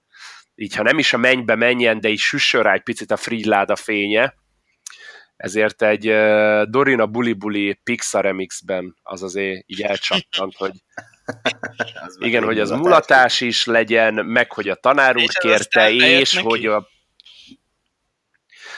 így 0.59 0.75
ha 0.75 0.83
nem 0.83 0.99
is 0.99 1.13
a 1.13 1.17
mennybe 1.17 1.55
menjen, 1.55 2.01
de 2.01 2.09
így 2.09 2.19
süssön 2.19 2.63
rá 2.63 2.73
egy 2.73 2.83
picit 2.83 3.11
a 3.11 3.17
frigyláda 3.17 3.77
fénye, 3.77 4.35
ezért 5.37 5.83
egy 5.83 6.09
uh, 6.09 6.63
Dorina 6.63 7.07
Buli 7.07 7.33
Buli 7.33 7.79
Pixar 7.85 8.25
remixben 8.25 8.97
az 9.03 9.23
azért 9.23 9.63
így 9.67 9.83
elcsattant, 9.83 10.57
hogy 10.57 10.73
igen, 12.29 12.45
hogy 12.45 12.61
az 12.61 12.71
mulatás 12.71 13.41
is 13.41 13.65
legyen, 13.65 14.15
meg 14.15 14.53
hogy 14.53 14.69
a 14.69 14.75
tanár 14.75 15.17
úr 15.17 15.29
kérte, 15.29 15.91
és 15.91 16.37
hogy 16.37 16.67
a 16.67 16.89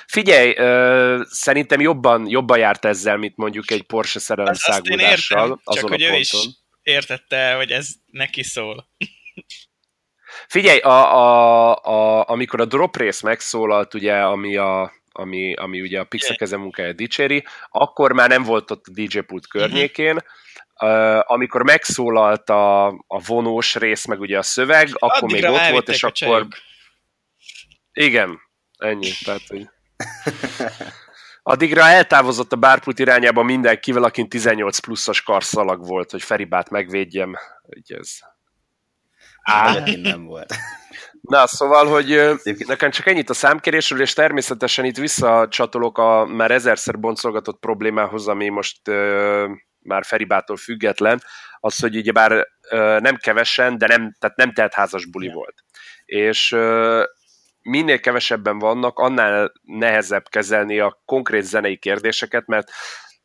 Figyelj, 0.07 0.51
uh, 0.51 1.25
szerintem 1.25 1.81
jobban, 1.81 2.29
jobban 2.29 2.59
járt 2.59 2.85
ezzel, 2.85 3.17
mint 3.17 3.37
mondjuk 3.37 3.71
egy 3.71 3.83
Porsche 3.83 4.21
szerelem 4.21 4.55
szágulással. 4.55 5.61
Azon 5.65 5.81
csak 5.81 5.89
hogy 5.89 6.03
ő 6.03 6.15
is 6.15 6.35
értette, 6.83 7.55
hogy 7.55 7.71
ez 7.71 7.89
neki 8.07 8.43
szól. 8.43 8.89
Figyelj, 10.49 10.79
a, 10.79 11.15
a, 11.17 11.77
a, 11.77 12.29
amikor 12.29 12.61
a 12.61 12.65
drop 12.65 12.97
rész 12.97 13.21
megszólalt, 13.21 13.95
ugye, 13.95 14.15
ami 14.15 14.57
a, 14.57 14.93
ami, 15.19 15.55
ami 15.55 15.81
ugye 15.81 16.01
a 16.01 16.05
Pixar 16.05 16.37
keze 16.37 16.57
munkája 16.57 16.93
dicséri, 16.93 17.45
akkor 17.71 18.13
már 18.13 18.29
nem 18.29 18.43
volt 18.43 18.71
ott 18.71 18.87
a 18.87 18.91
DJ 18.93 19.19
pult 19.19 19.47
mhm. 19.53 19.59
környékén, 19.59 20.19
Uh, 20.81 21.31
amikor 21.33 21.63
megszólalt 21.63 22.51
a, 22.51 22.87
a 22.87 23.19
vonós 23.27 23.75
rész, 23.75 24.07
meg 24.07 24.21
ugye 24.21 24.39
a 24.39 24.43
szöveg, 24.43 24.89
akkor 24.93 25.23
Addigra 25.23 25.51
még 25.51 25.61
ott 25.61 25.71
volt, 25.71 25.89
és 25.89 26.03
akkor... 26.03 26.47
Igen, 27.93 28.41
ennyi. 28.79 29.11
Tehát, 29.25 29.47
hogy... 29.47 29.69
Addigra 31.43 31.81
eltávozott 31.81 32.53
a 32.53 32.57
bárpult 32.57 32.99
irányába 32.99 33.43
mindenkivel, 33.43 34.03
akin 34.03 34.29
18 34.29 34.79
pluszos 34.79 35.23
karszalag 35.23 35.87
volt, 35.87 36.11
hogy 36.11 36.23
Feribát 36.23 36.71
megvédjem. 36.71 37.35
Hogy 37.63 37.97
ez... 37.99 38.19
Á, 39.43 39.79
nem 40.03 40.25
volt. 40.25 40.55
Na, 41.21 41.47
szóval, 41.47 41.87
hogy 41.87 42.39
nekem 42.67 42.91
csak 42.91 43.07
ennyit 43.07 43.31
a 43.31 43.35
számkérésről, 43.35 44.01
és 44.01 44.13
természetesen 44.13 44.85
itt 44.85 44.97
visszacsatolok 44.97 45.99
a 45.99 46.25
már 46.27 46.51
ezerszer 46.51 46.99
boncolgatott 46.99 47.61
problémához, 47.61 48.29
ami 48.29 48.49
most 48.49 48.81
már 49.79 50.05
Feribától 50.05 50.57
független, 50.57 51.23
az, 51.61 51.79
hogy 51.79 51.97
ugye 51.97 52.13
bár 52.13 52.33
uh, 52.33 53.01
nem 53.01 53.17
kevesen, 53.17 53.79
de 53.79 53.87
nem, 53.87 54.15
tehát 54.19 54.37
nem 54.37 54.53
teltházas 54.53 55.07
buli 55.07 55.33
volt. 55.33 55.55
És 56.05 56.57
minél 57.63 58.01
kevesebben 58.01 58.59
vannak, 58.59 58.99
annál 58.99 59.53
nehezebb 59.63 60.29
kezelni 60.29 60.79
a 60.79 61.03
konkrét 61.05 61.43
zenei 61.43 61.77
kérdéseket, 61.77 62.47
mert 62.47 62.71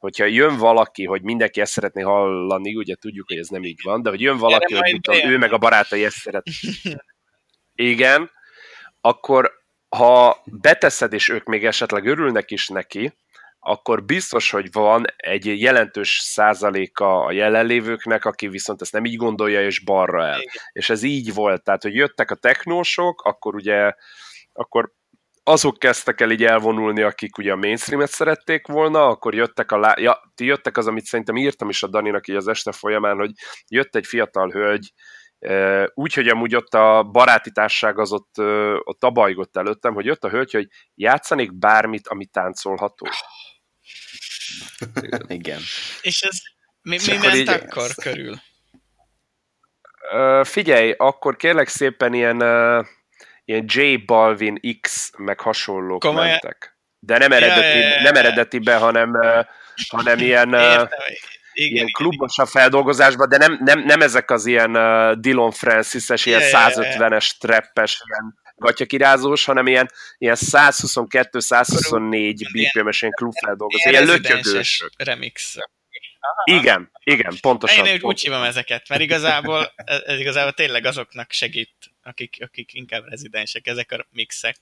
hogyha 0.04 0.26
jön 0.26 0.58
valaki, 0.58 1.06
hogy 1.06 1.22
mindenki 1.22 1.62
ezt 1.62 1.72
szeretné 1.72 2.02
hallani, 2.02 2.76
ugye 2.76 2.96
tudjuk, 2.96 3.28
hogy 3.28 3.38
ez 3.38 3.48
nem 3.48 3.64
így 3.64 3.80
van, 3.84 4.02
de 4.02 4.10
hogy 4.10 4.22
jön 4.22 4.38
valaki, 4.38 4.74
hogy 4.76 5.00
tudom, 5.02 5.30
ő 5.30 5.38
meg 5.38 5.54
a 5.54 5.58
barátai 5.58 6.06
ezt 6.06 6.18
szeret. 6.18 6.46
Igen, 7.76 8.32
akkor 9.02 9.52
ha 9.90 10.44
beteszed, 10.46 11.14
és 11.14 11.30
ők 11.30 11.46
még 11.46 11.66
esetleg 11.66 12.06
örülnek 12.06 12.52
is 12.52 12.68
neki, 12.68 13.14
akkor 13.60 14.04
biztos, 14.04 14.50
hogy 14.50 14.72
van 14.72 15.06
egy 15.16 15.62
jelentős 15.62 16.20
százaléka 16.20 17.26
a 17.26 17.32
jelenlévőknek, 17.32 18.26
aki 18.26 18.48
viszont 18.48 18.82
ezt 18.82 18.92
nem 18.94 19.06
így 19.06 19.16
gondolja, 19.16 19.66
és 19.66 19.80
balra 19.80 20.26
el. 20.26 20.40
Igen. 20.40 20.54
És 20.72 20.90
ez 20.90 21.04
így 21.04 21.34
volt, 21.34 21.64
tehát, 21.64 21.84
hogy 21.84 21.96
jöttek 21.96 22.32
a 22.32 22.36
technósok, 22.36 23.22
akkor 23.22 23.56
ugye, 23.56 23.94
akkor 24.54 24.94
azok 25.44 25.80
kezdtek 25.80 26.22
el 26.22 26.32
így 26.32 26.44
elvonulni, 26.44 27.02
akik 27.02 27.38
ugye 27.38 27.52
a 27.52 27.56
mainstreamet 27.56 28.10
szerették 28.10 28.68
volna, 28.68 29.08
akkor 29.08 29.36
jöttek 29.36 29.72
a 29.72 29.78
lá... 29.78 29.94
ja, 29.98 30.32
ti 30.36 30.46
jöttek 30.46 30.78
az, 30.78 30.88
amit 30.88 31.06
szerintem 31.06 31.38
írtam 31.38 31.70
is 31.70 31.84
a 31.84 31.88
Daninak 31.88 32.28
így 32.28 32.36
az 32.36 32.48
este 32.48 32.72
folyamán, 32.72 33.18
hogy 33.18 33.32
jött 33.68 33.96
egy 33.96 34.06
fiatal 34.06 34.50
hölgy, 34.50 34.94
úgy, 35.94 36.14
hogy 36.14 36.28
amúgy 36.28 36.56
ott 36.56 36.74
a 36.74 37.04
baráti 37.04 37.52
társág 37.52 38.00
az 38.00 38.12
ott, 38.12 38.38
ott 38.84 39.04
abajgott 39.04 39.58
előttem, 39.58 39.94
hogy 39.94 40.06
jött 40.06 40.24
a 40.24 40.30
hölgy, 40.30 40.52
hogy 40.52 40.68
játszanék 40.96 41.58
bármit, 41.58 42.08
ami 42.08 42.26
táncolható. 42.26 43.08
Igen. 45.28 45.60
És 46.02 46.22
ez 46.22 46.38
mi, 46.82 46.98
mi 47.08 47.18
ment 47.18 47.36
így, 47.36 47.50
akkor 47.50 47.92
körül? 47.94 48.36
Figyelj, 50.44 50.92
akkor 50.98 51.36
kérlek 51.36 51.68
szépen 51.68 52.14
ilyen, 52.14 52.42
uh, 52.42 52.86
ilyen 53.46 53.66
J 53.68 53.96
Balvin 54.06 54.60
X 54.82 55.12
meg 55.18 55.40
hasonlók 55.40 56.00
Komolyan? 56.00 56.30
mentek. 56.30 56.78
De 57.00 57.18
nem, 57.18 57.32
eredeti, 57.32 57.78
ja, 57.78 57.78
ja, 57.78 57.90
ja, 57.90 58.02
nem 58.02 58.16
eredetibe, 58.16 58.76
hanem, 58.76 59.20
hanem 59.88 60.20
ilyen... 60.20 60.56
Igen, 61.56 61.74
ilyen 61.74 61.92
klubos 61.92 62.38
a 62.38 62.46
feldolgozásban, 62.46 63.30
de 63.30 63.38
nem, 63.38 63.60
nem, 63.64 63.80
nem 63.80 64.02
ezek 64.02 64.32
az 64.32 64.46
ilyen 64.46 64.76
uh, 64.76 65.12
Dylan 65.20 65.52
Francis-es, 65.52 66.26
ilyen 66.26 66.40
yeah, 66.40 66.72
150-es, 66.74 67.32
treppes, 67.40 68.04
ilyen 68.06 68.42
gatyakirázós, 68.56 69.46
hanem 69.46 69.68
ilyen, 69.68 69.92
ilyen 70.18 70.38
122-124 70.40 72.50
BPM-es 72.52 73.02
ilyen 73.02 73.14
klubfeldolgozás, 73.14 73.92
ilyen 73.92 74.06
lötyögős. 74.06 74.86
Remix. 74.98 75.56
Aha. 76.20 76.44
Igen, 76.60 76.92
igen, 77.04 77.38
pontosan. 77.42 77.86
Én 77.86 78.00
úgy 78.02 78.22
hívom 78.22 78.44
ezeket, 78.44 78.90
mert 78.90 79.02
igazából, 79.02 79.74
ez 80.06 80.20
igazából 80.20 80.52
tényleg 80.52 80.86
azoknak 80.86 81.32
segít, 81.32 81.93
akik, 82.04 82.38
akik 82.42 82.74
inkább 82.74 83.08
rezidensek, 83.08 83.68
ezek 83.68 83.92
a 83.92 84.08
mixek. 84.10 84.58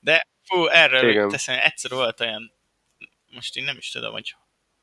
De 0.00 0.26
fú, 0.42 0.66
erről 0.66 1.30
teszem, 1.30 1.58
egyszer 1.62 1.90
volt 1.90 2.20
olyan, 2.20 2.52
most 3.30 3.56
én 3.56 3.64
nem 3.64 3.76
is 3.76 3.90
tudom, 3.90 4.12
hogy 4.12 4.34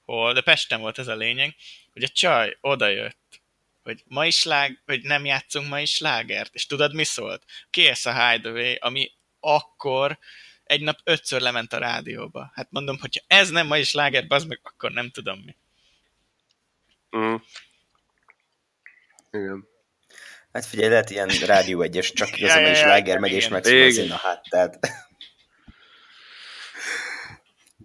hol, 0.06 0.34
de 0.34 0.42
Pesten 0.42 0.80
volt 0.80 1.00
ez 1.00 1.08
a 1.08 1.16
lényeg, 1.16 1.56
hogy 1.94 2.04
a 2.04 2.08
csaj 2.08 2.58
odajött, 2.62 3.42
hogy 3.84 4.04
ma 4.06 4.26
is 4.26 4.44
lág, 4.44 4.82
hogy 4.86 5.02
nem 5.02 5.26
játszunk 5.26 5.68
ma 5.70 5.80
is 5.80 6.00
lágert, 6.00 6.56
és 6.56 6.66
tudod 6.66 6.94
mi 6.94 7.04
szólt? 7.04 7.44
Kész 7.70 8.06
a 8.06 8.30
Hideaway, 8.30 8.76
ami 8.80 9.12
akkor 9.40 10.20
egy 10.64 10.82
nap 10.82 11.00
ötször 11.04 11.42
lement 11.42 11.74
a 11.74 11.78
rádióba. 11.78 12.52
Hát 12.54 12.72
mondom, 12.72 13.00
hogyha 13.00 13.24
ez 13.28 13.50
nem 13.50 13.68
ma 13.68 13.78
is 13.78 13.92
láger, 13.92 14.26
az 14.28 14.44
meg, 14.44 14.60
akkor 14.64 14.92
nem 14.92 15.10
tudom 15.10 15.40
mi. 15.40 15.56
Mm. 17.18 17.36
Igen. 19.32 19.68
Hát 20.54 20.66
figyelj, 20.66 20.90
lehet 20.90 21.10
ilyen 21.10 21.30
rádió 21.46 21.82
egyes, 21.82 22.12
csak 22.12 22.38
igazán 22.38 22.62
ja, 22.62 22.72
is 22.72 22.80
ja, 22.80 22.88
láger 22.88 23.20
megy, 23.20 23.32
és 23.32 23.48
megszól 23.48 24.12
a 24.12 24.20
hát, 24.24 24.42
tehát... 24.50 24.80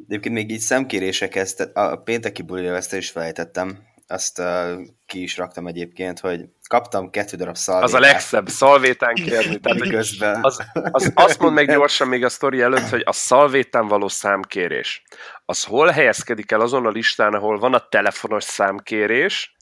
Egyébként 0.09 0.35
még 0.35 0.51
így 0.51 0.61
szemkérésekhez, 0.61 1.55
tehát 1.55 1.77
a 1.77 1.97
pénteki 1.97 2.43
bulira 2.43 2.77
ezt 2.77 2.95
is 2.95 3.11
felejtettem, 3.11 3.89
azt 4.07 4.39
uh, 4.39 4.73
ki 5.07 5.23
is 5.23 5.37
raktam 5.37 5.67
egyébként, 5.67 6.21
hogy 6.21 6.41
kaptam 6.69 7.11
kettő 7.11 7.37
darab 7.37 7.57
szalvétát. 7.57 7.89
Az 7.89 7.95
a 7.95 8.01
legszebb, 8.01 8.49
szalvétán 8.49 9.15
kérni. 9.15 9.59
Tehát, 9.61 9.89
közben. 9.89 10.39
Az, 10.45 10.63
az, 10.73 11.13
azt 11.15 11.39
mond 11.39 11.55
meg 11.55 11.67
gyorsan 11.67 12.09
még 12.09 12.25
a 12.25 12.29
sztori 12.29 12.61
előtt, 12.61 12.89
hogy 12.89 13.03
a 13.05 13.13
szalvétán 13.13 13.87
való 13.87 14.09
számkérés, 14.09 15.03
az 15.45 15.65
hol 15.65 15.89
helyezkedik 15.89 16.51
el 16.51 16.61
azon 16.61 16.87
a 16.87 16.91
listán, 16.91 17.35
ahol 17.35 17.59
van 17.59 17.75
a 17.75 17.89
telefonos 17.89 18.45
számkérés, 18.45 19.57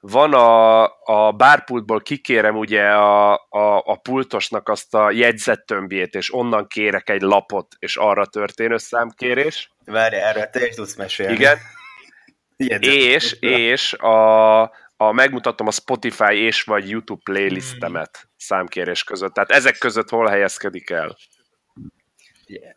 van 0.00 0.34
a, 0.34 0.82
a 1.04 1.32
bárpultból 1.32 2.00
kikérem 2.00 2.56
ugye 2.56 2.82
a, 2.82 3.32
a, 3.34 3.82
a 3.84 3.96
pultosnak 3.96 4.68
azt 4.68 4.94
a 4.94 5.10
jegyzettömbjét, 5.10 6.14
és 6.14 6.34
onnan 6.34 6.66
kérek 6.66 7.10
egy 7.10 7.20
lapot, 7.20 7.66
és 7.78 7.96
arra 7.96 8.26
történő 8.26 8.76
számkérés. 8.76 9.72
Várj, 9.84 10.16
erre 10.16 10.46
te 10.46 10.66
is 10.66 10.74
tudsz 10.74 10.96
mesélni. 10.96 11.32
Igen. 11.32 11.58
és, 12.80 13.32
és 13.32 13.92
a, 13.92 14.60
a, 14.96 15.12
megmutatom 15.12 15.66
a 15.66 15.70
Spotify 15.70 16.34
és 16.34 16.62
vagy 16.62 16.88
YouTube 16.88 17.20
playlistemet 17.24 18.18
hmm. 18.20 18.30
számkérés 18.36 19.04
között. 19.04 19.34
Tehát 19.34 19.50
ezek 19.50 19.78
között 19.78 20.08
hol 20.08 20.26
helyezkedik 20.26 20.90
el? 20.90 21.16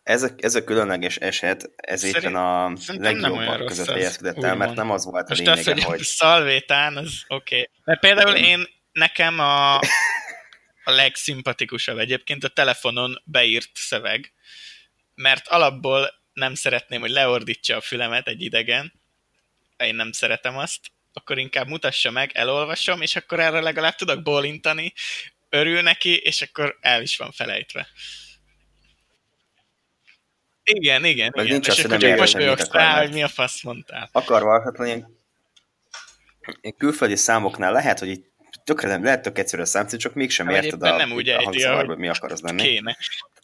Ez 0.04 0.24
a, 0.24 0.30
ez 0.38 0.56
a 0.56 0.64
különleges 0.64 1.16
eset, 1.16 1.70
ez 1.76 2.00
Szerint, 2.00 2.18
éppen 2.18 2.36
a 2.36 2.74
legjobbak 2.86 3.66
között 3.66 3.90
helyezkedett 3.90 4.44
el, 4.44 4.56
mert 4.56 4.76
nem 4.76 4.92
az 4.92 5.06
volt 5.06 5.30
a 5.30 5.34
lényege, 5.34 5.60
az, 5.60 5.66
hogy... 5.66 5.84
hogy... 5.84 6.02
Szalvétán, 6.02 6.98
az 6.98 7.24
oké. 7.28 7.56
Okay. 7.56 7.70
Mert 7.84 8.00
például 8.00 8.36
én, 8.36 8.68
nekem 8.92 9.40
a, 9.40 9.76
a 10.84 10.92
legszimpatikusabb 10.92 11.98
egyébként 11.98 12.44
a 12.44 12.48
telefonon 12.48 13.22
beírt 13.26 13.70
szöveg, 13.74 14.34
mert 15.16 15.48
alapból 15.48 16.10
nem 16.34 16.56
szeretném, 16.56 17.02
hogy 17.02 17.10
leordítsa 17.10 17.76
a 17.76 17.82
fülemet 17.82 18.28
egy 18.28 18.42
idegen, 18.42 18.94
én 19.78 19.96
nem 19.96 20.12
szeretem 20.12 20.58
azt, 20.58 20.80
akkor 21.14 21.38
inkább 21.38 21.68
mutassa 21.68 22.12
meg, 22.12 22.32
elolvasom, 22.34 23.02
és 23.02 23.16
akkor 23.16 23.40
erre 23.40 23.60
legalább 23.60 23.96
tudok 23.96 24.22
bólintani, 24.22 24.94
örül 25.50 25.82
neki, 25.82 26.18
és 26.18 26.42
akkor 26.42 26.78
el 26.82 27.02
is 27.02 27.18
van 27.18 27.32
felejtve. 27.32 27.88
Igen, 30.64 31.06
igen, 31.06 31.32
Meg 31.36 31.46
igen. 31.46 31.56
Nincs 31.56 31.68
és 31.68 31.74
azt, 31.74 31.86
akkor 31.86 31.98
csak 31.98 32.18
mosolyogsz 32.18 32.72
rá, 32.72 33.00
hogy 33.00 33.12
mi 33.12 33.24
a 33.24 33.28
fasz 33.28 33.64
mondtál. 33.64 34.10
Akar 34.12 34.44
valhatlan 34.44 34.88
ilyen, 34.88 35.18
ilyen 36.62 36.76
külföldi 36.78 37.16
számoknál 37.16 37.72
lehet, 37.72 38.00
hogy 38.00 38.10
itt 38.10 38.32
tökre 38.64 38.88
nem, 38.88 39.04
lehet 39.04 39.22
tök 39.22 39.38
egyszerű 39.38 39.62
a 39.62 39.66
számcím, 39.66 40.00
csak 40.00 40.14
mégsem 40.14 40.48
hát, 40.48 40.64
érted 40.64 40.84
a, 40.84 40.96
nem 40.96 41.12
úgy 41.12 41.30
a 41.30 41.44
hangzavarba, 41.44 41.96
mi 41.96 42.08
akar 42.08 42.32
az 42.32 42.42
lenni. 42.42 42.62
Kéne. 42.62 42.98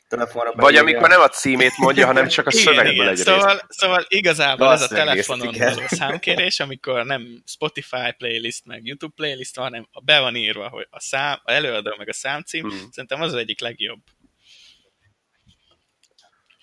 Telefonra 0.07 0.51
Vagy 0.55 0.75
amikor 0.75 1.09
nem 1.09 1.21
a 1.21 1.27
címét 1.27 1.77
mondja, 1.77 2.05
hanem 2.05 2.27
csak 2.27 2.47
a 2.47 2.49
igen, 2.51 2.63
szövegből 2.63 2.93
igen. 2.93 3.07
egy 3.07 3.17
szóval, 3.17 3.61
szóval 3.67 4.05
igazából 4.07 4.67
az 4.67 4.81
a 4.81 4.87
telefonon 4.87 5.55
való 5.57 5.81
számkérés, 5.87 6.59
amikor 6.59 7.05
nem 7.05 7.43
Spotify 7.45 8.11
playlist, 8.17 8.65
meg 8.65 8.85
YouTube 8.85 9.13
playlist, 9.15 9.57
hanem 9.57 9.87
be 10.03 10.19
van 10.19 10.35
írva, 10.35 10.67
hogy 10.67 10.87
a 10.89 10.99
szám, 10.99 11.39
a 11.43 11.51
előadó 11.51 11.95
meg 11.97 12.09
a 12.09 12.13
számcím, 12.13 12.61
hmm. 12.61 12.91
szerintem 12.91 13.21
az 13.21 13.33
az 13.33 13.39
egyik 13.39 13.59
legjobb. 13.59 13.99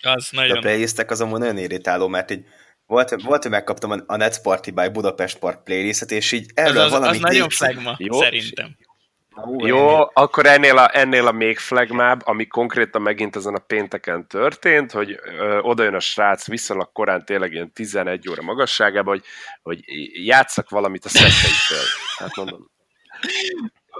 Az 0.05 0.27
nagyon... 0.31 0.57
a 0.57 0.59
playlistek 0.59 1.11
az 1.11 1.21
amúgy 1.21 1.39
nagyon 1.39 1.57
irritáló, 1.57 2.07
mert 2.07 2.31
így 2.31 2.45
volt, 2.85 3.21
volt, 3.21 3.41
hogy 3.41 3.51
megkaptam 3.51 4.03
a 4.05 4.15
Net 4.15 4.41
Party 4.41 4.71
by 4.71 4.89
Budapest 4.89 5.37
Park 5.37 5.63
playlistet, 5.63 6.11
és 6.11 6.31
így 6.31 6.51
erről 6.53 6.77
az, 6.77 6.83
az, 6.83 6.91
valami... 6.91 7.15
Az 7.15 7.21
nagyon 7.21 7.49
flagma, 7.49 7.95
jó? 7.97 8.21
szerintem. 8.21 8.77
Jó, 9.57 9.99
akkor 10.13 10.45
ennél 10.45 10.77
a, 10.77 10.97
ennél 10.97 11.27
a 11.27 11.31
még 11.31 11.57
flagmább, 11.57 12.21
ami 12.25 12.47
konkrétben 12.47 13.01
megint 13.01 13.35
ezen 13.35 13.53
a 13.55 13.59
pénteken 13.59 14.27
történt, 14.27 14.91
hogy 14.91 15.19
ö, 15.23 15.59
oda 15.59 15.83
jön 15.83 15.93
a 15.93 15.99
srác 15.99 16.47
viszonylag 16.47 16.91
korán, 16.91 17.25
tényleg 17.25 17.53
ilyen 17.53 17.71
11 17.73 18.29
óra 18.29 18.41
magasságában, 18.41 19.13
hogy, 19.13 19.25
hogy 19.61 19.79
játszak 20.25 20.69
valamit 20.69 21.05
a 21.05 21.09
szetteitől. 21.09 21.85
Hát 22.17 22.35
mondom, 22.35 22.71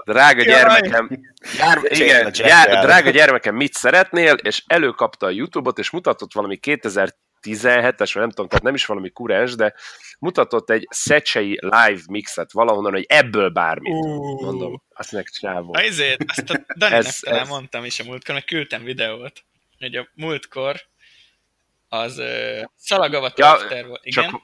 drága 0.04 0.42
gyermekem, 0.42 1.10
jár, 1.58 1.78
igen, 1.82 2.32
jár, 2.34 2.84
drága 2.84 3.10
gyermekem, 3.10 3.54
mit 3.54 3.72
szeretnél, 3.72 4.34
és 4.34 4.62
előkapta 4.66 5.26
a 5.26 5.30
Youtube-ot, 5.30 5.78
és 5.78 5.90
mutatott 5.90 6.32
valami 6.32 6.58
2017-es, 6.62 8.10
vagy 8.12 8.22
nem 8.22 8.30
tudom, 8.30 8.48
tehát 8.48 8.62
nem 8.62 8.74
is 8.74 8.86
valami 8.86 9.10
kurens, 9.10 9.54
de 9.54 9.74
mutatott 10.18 10.70
egy 10.70 10.86
szecsei 10.90 11.58
live 11.60 12.00
mixet 12.08 12.52
valahonnan, 12.52 12.92
hogy 12.92 13.04
ebből 13.08 13.48
bármit. 13.48 13.92
Uh. 13.92 14.40
Mondom, 14.42 14.82
azt 14.94 15.12
meg 15.12 15.28
csávó. 15.28 15.74
Ezért, 15.74 16.24
azt 16.26 16.50
a 16.50 16.64
Daninek 16.78 17.06
ez, 17.06 17.18
talán 17.18 17.40
ez... 17.40 17.48
mondtam 17.48 17.84
is 17.84 18.00
a 18.00 18.04
múltkor, 18.04 18.34
mert 18.34 18.46
küldtem 18.46 18.84
videót, 18.84 19.44
hogy 19.78 19.94
a 19.94 20.08
múltkor 20.14 20.80
az 21.88 22.18
uh, 22.18 22.62
Szalagavat 22.76 23.38
ja, 23.38 23.56
volt. 23.86 24.00
Igen? 24.02 24.24
Csak 24.24 24.42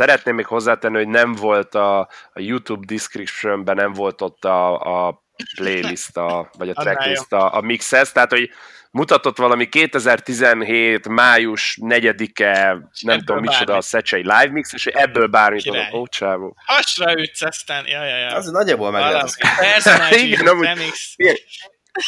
Szeretném 0.00 0.34
még 0.34 0.46
hozzátenni, 0.46 0.96
hogy 0.96 1.08
nem 1.08 1.32
volt 1.32 1.74
a, 1.74 1.98
a 2.32 2.40
YouTube 2.40 2.84
descriptionben, 2.86 3.76
nem 3.76 3.92
volt 3.92 4.22
ott 4.22 4.44
a, 4.44 4.80
a 5.06 5.22
playlist, 5.56 6.16
a, 6.16 6.50
vagy 6.58 6.68
a 6.68 6.72
tracklist 6.72 7.32
a, 7.32 7.54
a 7.56 7.60
mixhez, 7.60 8.12
tehát 8.12 8.30
hogy 8.30 8.50
mutatott 8.90 9.36
valami 9.36 9.68
2017. 9.68 11.08
május 11.08 11.78
4-e, 11.82 12.78
nem 13.00 13.18
tudom 13.18 13.40
micsoda 13.40 13.76
a 13.76 13.80
Szecsei 13.80 14.22
live 14.22 14.50
mix, 14.50 14.72
és 14.72 14.86
ebből 14.86 15.26
bármit 15.26 15.64
tudok, 15.64 15.94
ó, 15.94 16.06
csávó. 16.06 16.56
Hasra 16.66 17.18
ütsz 17.18 17.42
aztán, 17.42 17.86
ja, 17.86 18.04
ja, 18.04 18.16
ja. 18.16 18.34
Az 18.34 18.50
nagyjából 18.50 18.90
meg 18.90 19.02
lehet. 19.02 19.36
Igen, 20.22 20.46
amúgy, 20.46 20.68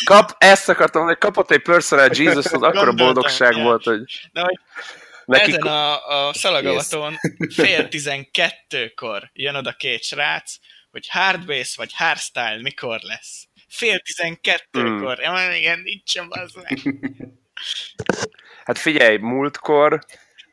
kap, 0.04 0.34
ezt 0.38 0.68
akartam 0.68 1.00
mondani, 1.00 1.20
kapott 1.20 1.50
egy 1.50 1.62
personal 1.62 2.08
Jesus, 2.12 2.52
az 2.52 2.62
akkora 2.62 2.92
boldogság 2.92 3.56
ja. 3.56 3.62
volt, 3.62 3.84
hogy... 3.84 4.30
De, 4.32 4.40
hogy 4.40 4.58
Nekik... 5.38 5.54
Ezen 5.54 5.66
a, 5.66 6.28
a 6.28 6.32
szalagavaton 6.34 7.18
fél 7.54 7.88
tizenkettőkor 7.88 9.30
jön 9.32 9.54
oda 9.54 9.72
két 9.72 10.02
srác, 10.02 10.54
hogy 10.90 11.08
hardbase 11.08 11.74
vagy 11.76 11.92
hardstyle 11.94 12.58
mikor 12.62 12.98
lesz. 13.00 13.48
Fél 13.68 13.98
tizenkettőkor. 13.98 15.18
Mm. 15.18 15.22
Ja, 15.22 15.56
igen, 15.56 15.78
nincs 15.78 16.10
sem 16.10 16.26
az 16.28 16.52
Hát 18.64 18.78
figyelj, 18.78 19.16
múltkor 19.16 20.04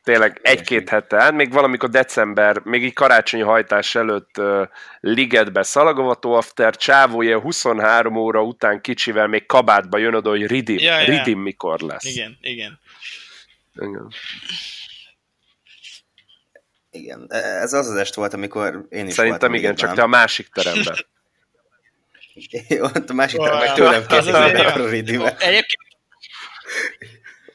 tényleg 0.02 0.40
egy-két 0.42 0.88
hete, 0.88 1.30
még 1.30 1.52
valamikor 1.52 1.88
december, 1.88 2.60
még 2.64 2.84
így 2.84 2.92
karácsonyi 2.92 3.42
hajtás 3.42 3.94
előtt 3.94 4.38
uh, 4.38 4.68
ligetbe 5.00 5.62
szalagovató 5.62 6.32
after, 6.32 6.76
csávója 6.76 7.40
23 7.40 8.16
óra 8.16 8.42
után 8.42 8.80
kicsivel 8.80 9.26
még 9.26 9.46
kabátba 9.46 9.98
jön 9.98 10.14
oda, 10.14 10.30
hogy 10.30 10.46
Ridim, 10.46 10.78
ja, 10.78 11.00
ja. 11.00 11.04
Ridim 11.04 11.38
mikor 11.38 11.80
lesz. 11.80 12.04
Igen, 12.04 12.38
igen. 12.40 12.80
Igen. 13.74 14.12
Igen, 16.90 17.26
ez 17.32 17.72
az 17.72 17.88
az 17.88 17.96
est 17.96 18.14
volt, 18.14 18.34
amikor 18.34 18.86
én 18.88 19.06
is 19.06 19.14
Szerintem 19.14 19.54
igen, 19.54 19.74
csak 19.74 19.94
te 19.94 20.02
a 20.02 20.06
másik 20.06 20.48
teremben. 20.48 21.06
Ott 22.94 23.10
a 23.10 23.12
másik 23.12 23.38
teremben 23.38 23.66
meg 23.66 23.74
tőlem 23.74 24.06
kérdezik 24.06 25.20
a. 25.20 25.36
Egyébként 25.38 25.88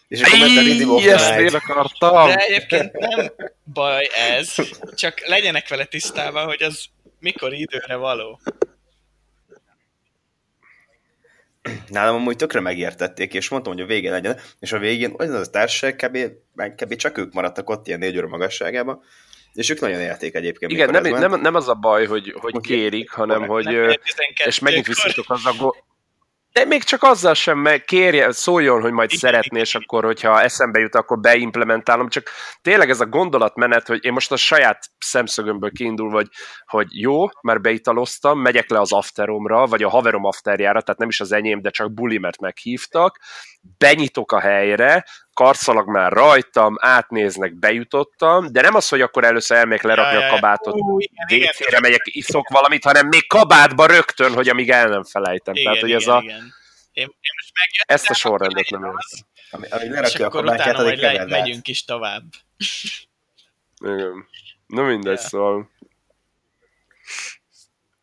és 0.08 0.22
akkor 0.22 0.40
ment 0.40 0.58
a 0.58 0.62
Ridim 0.62 0.90
Ilyesmire 0.90 1.58
akartam. 1.58 2.28
De 2.28 2.36
egyébként 2.36 2.92
nem 2.92 3.34
baj 3.74 4.10
ez, 4.16 4.56
csak 4.96 5.28
legyenek 5.28 5.68
vele 5.68 5.86
tisztában, 5.86 6.46
hogy 6.46 6.64
az 6.64 6.86
mikor 7.20 7.54
időre 7.54 7.96
való. 7.96 8.40
Nálam 11.88 12.16
amúgy 12.16 12.36
tökre 12.36 12.60
megértették, 12.60 13.34
és 13.34 13.50
mondtam, 13.50 13.74
hogy 13.74 13.82
a 13.82 13.86
végén 13.86 14.12
legyen, 14.12 14.40
és 14.60 14.72
a 14.72 14.78
végén 14.78 15.14
olyan 15.18 15.34
az 15.34 15.48
a 15.48 15.52
társaság, 15.52 15.96
kb, 15.96 16.18
kb. 16.76 16.96
csak 16.96 17.18
ők 17.18 17.34
maradtak 17.34 17.70
ott 17.70 17.88
ilyen 17.88 18.00
négy 18.00 18.18
óra 18.18 18.28
magasságában, 18.28 19.02
és 19.54 19.70
ők 19.70 19.80
nagyon 19.80 20.00
élték 20.00 20.36
egyébként. 20.36 20.72
Igen, 20.72 20.90
nem, 20.90 21.04
nem, 21.04 21.42
nem, 21.42 21.56
az 21.56 21.68
a 21.68 21.74
baj, 21.74 22.06
hogy, 22.06 22.36
hogy 22.38 22.60
kérik, 22.62 23.10
hanem 23.10 23.48
hogy... 23.48 23.68
És 24.46 24.60
megint 24.60 24.88
visszatok 24.88 25.30
az 25.30 25.46
a 25.46 25.54
go- 25.60 25.84
de 26.56 26.66
még 26.66 26.84
csak 26.84 27.04
azzal 27.04 27.34
sem 27.34 27.58
meg 27.58 27.84
kérje, 27.84 28.32
szóljon, 28.32 28.82
hogy 28.82 28.92
majd 28.92 29.10
szeretné, 29.10 29.60
és 29.60 29.76
akkor, 29.76 30.04
hogyha 30.04 30.42
eszembe 30.42 30.80
jut, 30.80 30.96
akkor 30.96 31.20
beimplementálom. 31.20 32.10
Csak 32.10 32.30
tényleg 32.62 32.90
ez 32.90 33.00
a 33.00 33.06
gondolatmenet, 33.06 33.88
hogy 33.88 34.06
én 34.06 34.14
most 34.14 34.32
a 34.32 34.36
saját 34.36 34.86
szemszögömből 35.00 35.72
kiindul, 35.72 36.10
hogy, 36.10 36.28
hogy 36.66 36.88
jó, 36.90 37.26
már 37.42 37.62
beitaloztam, 37.62 38.40
megyek 38.40 38.70
le 38.70 38.80
az 38.80 38.92
afteromra, 38.92 39.66
vagy 39.66 39.84
a 39.84 39.90
haverom 39.90 40.26
afterjára, 40.26 40.82
tehát 40.82 41.00
nem 41.00 41.10
is 41.10 41.20
az 41.20 41.32
enyém, 41.32 41.62
de 41.62 41.70
csak 41.70 41.94
buli, 41.94 42.18
mert 42.18 42.40
meghívtak, 42.40 43.20
benyitok 43.78 44.32
a 44.32 44.40
helyre, 44.40 45.06
karszalag 45.36 45.88
már 45.88 46.12
rajtam, 46.12 46.76
átnéznek, 46.80 47.54
bejutottam, 47.54 48.52
de 48.52 48.62
nem 48.62 48.76
az, 48.76 48.90
hogy 48.90 49.02
akkor 49.02 49.24
először 49.24 49.58
elmegyek 49.58 49.84
lerakni 49.84 50.20
ja, 50.20 50.28
a 50.28 50.30
kabátot, 50.30 50.76
WC-re 51.32 51.80
megyek, 51.80 52.02
iszok 52.04 52.50
valamit, 52.50 52.84
hanem 52.84 53.08
még 53.08 53.28
kabátba 53.28 53.86
rögtön, 53.86 54.34
hogy 54.34 54.50
amíg 54.50 54.70
el 54.70 54.88
nem 54.88 55.04
felejtem. 55.04 55.54
Igen, 55.54 55.66
Tehát, 55.66 55.80
hogy 55.80 55.90
igen, 55.90 56.02
ez 56.02 56.08
a, 56.08 56.20
igen. 56.24 56.54
Én, 56.92 57.04
én 57.04 57.32
most 57.36 57.52
ezt 57.86 58.10
a 58.10 58.14
sorrendet 58.14 58.70
nem 58.70 58.84
értem. 58.84 59.28
Ami, 59.52 59.68
ami 59.70 60.08
és 60.08 60.16
akkor 60.16 60.44
utána 60.44 60.84
majd 60.84 61.00
le, 61.00 61.26
megyünk 61.26 61.68
is 61.68 61.86
tovább. 61.86 62.24
Igen. 63.80 64.28
Na 64.68 64.84
mindegy, 64.84 65.18
yeah. 65.18 65.30
szóval. 65.30 65.70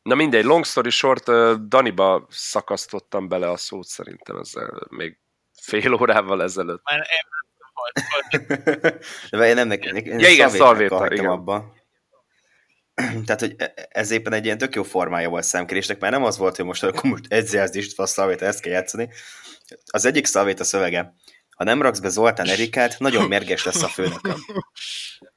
Na 0.03 0.15
mindegy, 0.15 0.45
long 0.45 0.65
story 0.65 0.91
short, 0.91 1.25
Daniba 1.69 2.27
szakasztottam 2.31 3.29
bele 3.29 3.51
a 3.51 3.57
szót 3.57 3.87
szerintem 3.87 4.37
ezzel 4.37 4.87
még 4.89 5.19
fél 5.65 5.93
órával 5.93 6.43
ezelőtt. 6.43 6.81
Már 6.85 6.99
én 6.99 7.31
De 9.31 9.49
én 9.49 9.55
nem 9.55 9.69
nekem, 9.69 9.97
én 9.97 10.19
ja, 10.19 10.29
igen, 10.29 10.51
szalvéta, 10.51 11.13
igen. 11.13 11.27
abba. 11.27 11.75
Tehát, 13.27 13.41
hogy 13.41 13.57
ez 13.89 14.11
éppen 14.11 14.33
egy 14.33 14.45
ilyen 14.45 14.59
tök 14.59 14.75
jó 14.75 14.83
formája 14.83 15.29
volt 15.29 15.45
szemkérésnek, 15.45 16.01
mert 16.01 16.13
nem 16.13 16.25
az 16.25 16.39
volt, 16.39 16.57
hogy 16.57 16.65
most 16.65 16.83
akkor 16.83 17.11
most 17.11 17.25
edzélsz 17.29 17.75
is, 17.75 17.97
a 17.97 18.07
szalvéta, 18.07 18.45
ezt 18.45 18.61
kell 18.61 18.73
játszani. 18.73 19.09
Az 19.91 20.05
egyik 20.05 20.27
szalvéta 20.27 20.65
szövege, 20.65 21.15
ha 21.57 21.65
nem 21.65 21.83
raksz 21.83 21.99
be 21.99 22.09
Zoltán 22.09 22.49
Erikát, 22.49 22.99
nagyon 22.99 23.29
mérges 23.29 23.65
lesz 23.65 23.83
a 23.83 23.89
főnököm. 23.89 24.37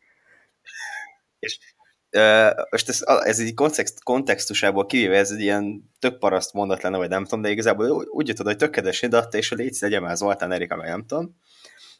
Most 2.70 2.90
ez, 2.90 3.02
ez 3.06 3.40
egy 3.40 3.54
kontext, 3.54 4.04
kontextusából 4.04 4.86
kivéve, 4.86 5.18
ez 5.18 5.32
egy 5.32 5.42
ilyen 5.42 5.92
tök 6.00 6.18
paraszt 6.18 6.54
mondat 6.54 6.82
lenne, 6.82 6.98
vagy 6.98 7.10
nem 7.10 7.24
tudom, 7.24 7.42
de 7.42 7.50
igazából 7.50 8.08
úgy 8.10 8.28
jutott, 8.28 8.46
hogy 8.46 8.58
tökéletes 8.58 9.04
adta, 9.04 9.38
és 9.38 9.50
hogy 9.50 9.58
légy 9.58 9.78
legyen 9.80 10.02
már 10.02 10.16
Zoltán 10.16 10.52
Erika, 10.52 10.76
vagy 10.76 10.88
nem 10.88 11.06
tudom. 11.06 11.38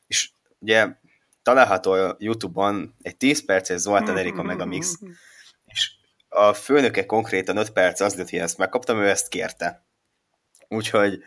És 0.08 0.32
ugye 0.60 0.88
található 1.44 1.92
a 1.92 2.16
Youtube-on 2.20 2.96
egy 3.02 3.18
10 3.18 3.46
perces 3.46 3.80
Zoltán 3.80 4.18
Erika 4.18 4.44
Megamix, 4.44 5.00
és 5.66 5.92
a 6.30 6.54
főnöke 6.54 7.06
konkrétan 7.06 7.58
5 7.58 7.70
perc 7.70 8.00
az 8.00 8.16
hogy 8.16 8.34
ezt 8.34 8.58
megkaptam, 8.58 9.00
ő 9.00 9.10
ezt 9.10 9.28
kérte. 9.28 9.86
Úgyhogy 10.68 11.20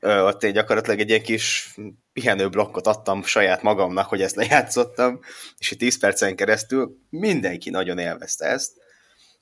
ott 0.00 0.42
én 0.42 0.52
gyakorlatilag 0.52 1.00
egy 1.00 1.08
ilyen 1.08 1.22
kis 1.22 1.74
pihenő 2.12 2.48
blokkot 2.48 2.86
adtam 2.86 3.22
saját 3.22 3.62
magamnak, 3.62 4.08
hogy 4.08 4.22
ezt 4.22 4.34
lejátszottam, 4.34 5.20
és 5.58 5.70
egy 5.70 5.78
10 5.78 5.98
percen 5.98 6.36
keresztül 6.36 6.96
mindenki 7.10 7.70
nagyon 7.70 7.98
élvezte 7.98 8.46
ezt. 8.46 8.72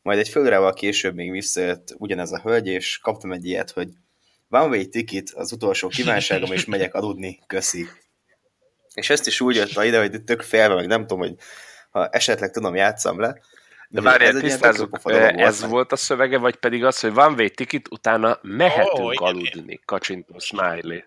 Majd 0.02 0.18
egy 0.18 0.28
fölrával 0.28 0.72
később 0.74 1.14
még 1.14 1.30
visszajött 1.30 1.94
ugyanez 1.98 2.32
a 2.32 2.40
hölgy, 2.40 2.66
és 2.66 2.98
kaptam 2.98 3.32
egy 3.32 3.46
ilyet, 3.46 3.70
hogy 3.70 3.88
one 4.48 4.66
way 4.66 4.88
ticket, 4.88 5.30
az 5.34 5.52
utolsó 5.52 5.88
kívánságom, 5.88 6.52
és 6.52 6.64
megyek 6.64 6.94
aludni, 6.94 7.38
köszi. 7.46 7.86
És 8.94 9.10
ezt 9.10 9.26
is 9.26 9.40
úgy 9.40 9.54
jött 9.54 9.84
ide, 9.84 9.98
hogy 9.98 10.22
tök 10.24 10.42
félve, 10.42 10.74
meg 10.74 10.86
nem 10.86 11.00
tudom, 11.00 11.18
hogy 11.18 11.34
ha 11.90 12.08
esetleg 12.08 12.50
tudom, 12.50 12.74
játszam 12.74 13.20
le, 13.20 13.40
de 13.88 14.00
várjál, 14.00 14.40
tisztázunk, 14.40 14.98
ez 15.04 15.64
volt, 15.64 15.92
a 15.92 15.96
szövege, 15.96 16.38
vagy 16.38 16.56
pedig 16.56 16.84
az, 16.84 17.00
hogy 17.00 17.12
van 17.12 17.34
way 17.34 17.48
ticket, 17.48 17.86
utána 17.90 18.38
mehetünk 18.42 19.20
oh, 19.20 19.26
aludni, 19.26 19.80
kacsintó 19.84 20.38
smiley. 20.38 21.00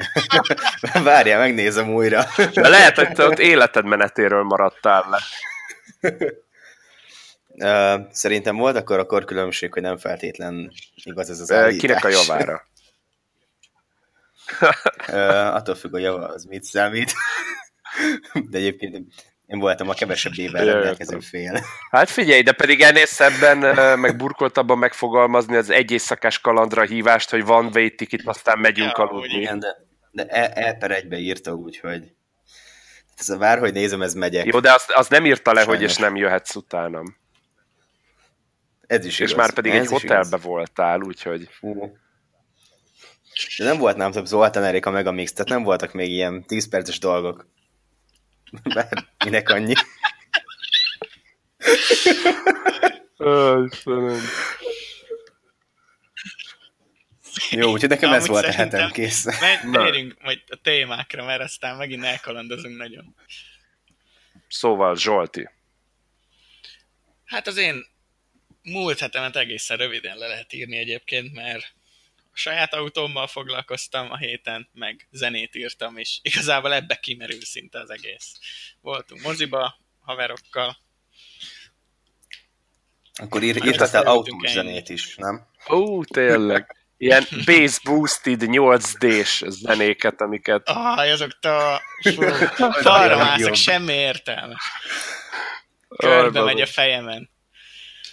Várjál, 1.04 1.38
megnézem 1.38 1.94
újra. 1.94 2.24
De 2.54 2.68
lehet, 2.68 2.96
hogy 2.96 3.12
te 3.12 3.24
ott 3.24 3.38
életed 3.38 3.84
menetéről 3.84 4.42
maradtál 4.42 5.06
le. 5.10 5.20
Uh, 7.54 8.00
szerintem 8.10 8.56
volt 8.56 8.76
akkor 8.76 8.98
a 8.98 9.06
korkülönbség, 9.06 9.72
hogy 9.72 9.82
nem 9.82 9.96
feltétlen 9.96 10.72
igaz 10.94 11.30
ez 11.30 11.40
az 11.40 11.52
állítás. 11.52 11.80
Kinek 11.80 12.04
a 12.04 12.08
javára? 12.08 12.66
uh, 15.08 15.54
attól 15.54 15.74
függ, 15.74 15.90
hogy 15.90 16.02
java 16.02 16.26
az 16.26 16.44
mit 16.44 16.62
számít. 16.62 17.12
De 18.50 18.58
egyébként 18.58 19.06
én 19.52 19.58
voltam 19.58 19.88
a 19.88 19.94
kevesebb 19.94 20.32
éven 20.36 20.64
rendelkező 20.64 21.18
fél. 21.18 21.60
Hát 21.90 22.10
figyelj, 22.10 22.42
de 22.42 22.52
pedig 22.52 22.80
ennél 22.80 23.06
szebben, 23.06 23.58
meg 23.98 24.16
burkoltabban 24.16 24.78
megfogalmazni 24.78 25.56
az 25.56 25.70
egy 25.70 25.90
éjszakás 25.90 26.40
kalandra 26.40 26.82
hívást, 26.82 27.30
hogy 27.30 27.44
van 27.44 27.70
wait 27.74 27.96
ticket, 27.96 28.20
aztán 28.24 28.58
megyünk 28.58 28.96
ja, 28.96 29.04
aludni. 29.04 29.40
Igen, 29.40 29.58
de, 29.58 29.76
de 30.10 30.24
e, 30.26 30.68
e 30.68 30.74
per 30.74 30.90
egybe 30.90 31.16
írta 31.16 31.52
úgy, 31.52 31.78
hogy 31.78 32.02
ez 33.16 33.28
a 33.28 33.38
vár, 33.38 33.58
hogy 33.58 33.72
nézem, 33.72 34.02
ez 34.02 34.14
megyek. 34.14 34.44
Jó, 34.44 34.60
de 34.60 34.72
azt, 34.72 34.90
az 34.90 35.08
nem 35.08 35.26
írta 35.26 35.52
le, 35.52 35.60
Sajnos. 35.60 35.76
hogy 35.76 35.90
és 35.90 35.96
nem 35.96 36.16
jöhetsz 36.16 36.54
utánam. 36.54 37.16
Ez 38.86 39.04
is 39.04 39.18
És 39.18 39.30
igaz. 39.30 39.34
már 39.34 39.52
pedig 39.52 39.72
ez 39.72 39.82
egy 39.82 39.88
hotelbe 39.88 40.26
igaz. 40.26 40.42
voltál, 40.42 41.00
úgyhogy... 41.00 41.48
Fú. 41.50 41.96
De 43.58 43.64
nem 43.64 43.78
volt 43.78 43.96
nem 43.96 44.10
több 44.10 44.26
Zoltán 44.26 44.64
Erika 44.64 44.90
meg 44.90 45.06
a 45.06 45.12
mix, 45.12 45.32
tehát 45.32 45.48
nem 45.48 45.62
voltak 45.62 45.92
még 45.92 46.10
ilyen 46.10 46.44
10 46.46 46.68
perces 46.68 46.98
dolgok. 46.98 47.46
Bár 48.74 49.06
minek 49.24 49.48
annyi. 49.48 49.74
Ó, 53.18 53.62
Istenem. 53.64 54.20
Jó, 57.50 57.70
úgyhogy 57.70 57.88
nekem 57.88 58.10
Na, 58.10 58.16
ez 58.16 58.26
volt 58.26 58.44
a 58.44 58.52
hetem 58.52 58.90
kész. 58.90 59.26
Térjünk 59.72 60.22
majd 60.22 60.42
a 60.48 60.56
témákra, 60.62 61.24
mert 61.24 61.40
aztán 61.40 61.76
megint 61.76 62.04
elkalandozunk 62.04 62.76
nagyon. 62.76 63.14
Szóval, 64.48 64.96
Zsolti. 64.96 65.48
Hát 67.24 67.46
az 67.46 67.56
én 67.56 67.86
múlt 68.62 68.98
hetemet 68.98 69.36
egészen 69.36 69.76
röviden 69.76 70.16
le 70.16 70.26
lehet 70.26 70.52
írni 70.52 70.76
egyébként, 70.76 71.32
mert 71.34 71.72
a 72.32 72.38
saját 72.38 72.74
autómmal 72.74 73.26
foglalkoztam 73.26 74.10
a 74.10 74.16
héten, 74.16 74.68
meg 74.72 75.08
zenét 75.10 75.54
írtam, 75.54 75.96
és 75.96 76.18
igazából 76.30 76.74
ebbe 76.74 76.94
kimerül 76.94 77.40
szinte 77.40 77.80
az 77.80 77.90
egész. 77.90 78.32
Voltunk 78.80 79.22
moziba, 79.22 79.76
haverokkal. 80.00 80.76
Akkor 83.14 83.42
ír, 83.42 83.64
írtál 83.64 84.06
autós 84.06 84.50
zenét 84.50 84.88
is, 84.88 85.16
nem? 85.16 85.46
Ó, 85.70 86.04
tényleg. 86.04 86.76
Ilyen 86.96 87.26
bass 87.44 87.78
boosted 87.78 88.40
8D-s 88.42 89.44
zenéket, 89.46 90.20
amiket... 90.20 90.68
Ah, 90.68 90.98
azok 90.98 91.30
a... 91.40 91.82
Falra 92.82 93.16
mászok, 93.16 93.54
semmi 93.54 93.92
értelme. 93.92 94.56
Körbe 95.96 96.42
megy 96.42 96.60
a 96.60 96.66
fejemen. 96.66 97.30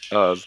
Az. 0.09 0.45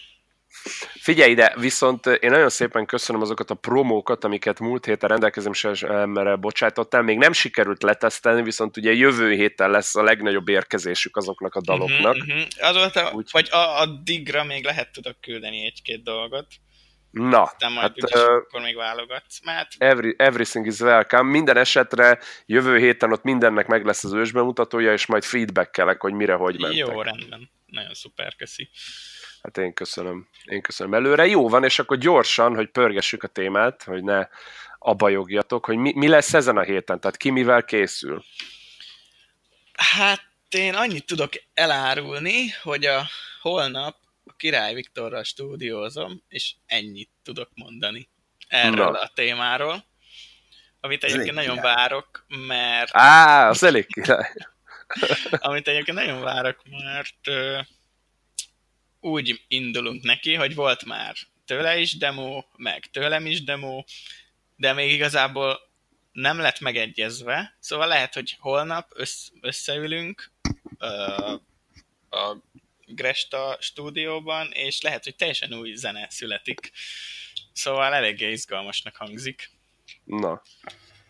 Figyelj 1.03 1.31
ide, 1.31 1.53
viszont 1.59 2.05
én 2.05 2.29
nagyon 2.29 2.49
szépen 2.49 2.85
köszönöm 2.85 3.21
azokat 3.21 3.49
a 3.49 3.55
promókat, 3.55 4.23
amiket 4.23 4.59
múlt 4.59 4.85
héten 4.85 5.09
rendelkezésemre 5.09 6.35
bocsájtottál. 6.35 7.01
Még 7.01 7.17
nem 7.17 7.33
sikerült 7.33 7.83
letesztelni, 7.83 8.41
viszont 8.41 8.77
ugye 8.77 8.91
jövő 8.93 9.31
héten 9.31 9.71
lesz 9.71 9.95
a 9.95 10.03
legnagyobb 10.03 10.47
érkezésük 10.47 11.17
azoknak 11.17 11.55
a 11.55 11.59
mhm, 11.59 11.67
daloknak. 11.67 12.15
Uh-huh, 12.15 12.37
uh-huh. 12.37 12.67
Azóta, 12.69 13.11
Úgy... 13.13 13.27
vagy 13.31 13.47
a, 13.51 13.81
addigra 13.81 14.43
még 14.43 14.63
lehet 14.63 14.91
tudok 14.91 15.21
küldeni 15.21 15.65
egy-két 15.65 16.03
dolgot. 16.03 16.47
Na, 17.11 17.41
Aztán 17.41 17.71
majd 17.71 17.85
hát, 17.85 18.03
úgyis 18.03 18.21
ö, 18.21 18.35
akkor 18.35 18.61
még 18.61 18.75
válogatsz. 18.75 19.39
Mert 19.43 19.67
every, 19.77 20.15
everything 20.17 20.65
is 20.65 20.79
welcome. 20.79 21.29
Minden 21.29 21.57
esetre 21.57 22.19
jövő 22.45 22.77
héten 22.77 23.11
ott 23.11 23.23
mindennek 23.23 23.67
meg 23.67 23.85
lesz 23.85 24.03
az 24.03 24.13
ősbemutatója, 24.13 24.93
és 24.93 25.05
majd 25.05 25.23
feedbackelek, 25.23 26.01
hogy 26.01 26.13
mire, 26.13 26.33
hogy 26.33 26.59
mentek. 26.59 26.77
jó, 26.77 27.01
rendben. 27.01 27.49
Nagyon 27.65 27.93
szuper, 27.93 28.35
köszi. 28.35 28.69
Hát 29.43 29.57
én 29.57 29.73
köszönöm. 29.73 30.27
Én 30.43 30.61
köszönöm 30.61 30.93
előre. 30.93 31.27
Jó 31.27 31.49
van, 31.49 31.63
és 31.63 31.79
akkor 31.79 31.97
gyorsan, 31.97 32.55
hogy 32.55 32.69
pörgessük 32.69 33.23
a 33.23 33.27
témát, 33.27 33.83
hogy 33.83 34.03
ne 34.03 34.27
abajogjatok, 34.79 35.65
hogy 35.65 35.77
mi, 35.77 35.93
mi 35.95 36.07
lesz 36.07 36.33
ezen 36.33 36.57
a 36.57 36.61
héten, 36.61 36.99
tehát 36.99 37.17
ki 37.17 37.29
mivel 37.29 37.63
készül. 37.63 38.23
Hát 39.73 40.27
én 40.49 40.73
annyit 40.73 41.05
tudok 41.05 41.31
elárulni, 41.53 42.49
hogy 42.61 42.85
a 42.85 43.07
holnap 43.41 43.95
a 44.25 44.33
Király 44.37 44.73
Viktorral 44.73 45.23
stúdiózom, 45.23 46.23
és 46.27 46.53
ennyit 46.65 47.09
tudok 47.23 47.49
mondani 47.53 48.09
erről 48.47 48.91
Na. 48.91 48.99
a 48.99 49.11
témáról. 49.13 49.85
Amit 50.79 51.03
egyébként 51.03 51.35
nagyon 51.35 51.55
király. 51.55 51.75
várok, 51.75 52.25
mert 52.47 52.89
Á, 52.95 53.49
az 53.49 53.63
elég 53.63 53.85
király. 53.85 54.33
amit 55.31 55.67
egyébként 55.67 55.97
nagyon 55.97 56.21
várok, 56.21 56.61
mert 56.69 57.29
úgy 59.03 59.41
indulunk 59.47 60.03
neki, 60.03 60.33
hogy 60.33 60.55
volt 60.55 60.85
már 60.85 61.15
tőle 61.45 61.77
is 61.77 61.97
demo, 61.97 62.43
meg 62.57 62.85
tőlem 62.91 63.25
is 63.25 63.43
demo, 63.43 63.83
de 64.55 64.73
még 64.73 64.91
igazából 64.91 65.59
nem 66.11 66.39
lett 66.39 66.59
megegyezve, 66.59 67.57
szóval 67.59 67.87
lehet, 67.87 68.13
hogy 68.13 68.35
holnap 68.39 68.91
össz, 68.95 69.27
összeülünk 69.41 70.31
ö, 70.77 70.87
a 72.09 72.37
Gresta 72.85 73.57
stúdióban, 73.59 74.49
és 74.51 74.81
lehet, 74.81 75.03
hogy 75.03 75.15
teljesen 75.15 75.53
új 75.53 75.73
zene 75.75 76.07
születik. 76.09 76.71
Szóval 77.53 77.93
eléggé 77.93 78.31
izgalmasnak 78.31 78.95
hangzik. 78.95 79.49
Na. 80.03 80.41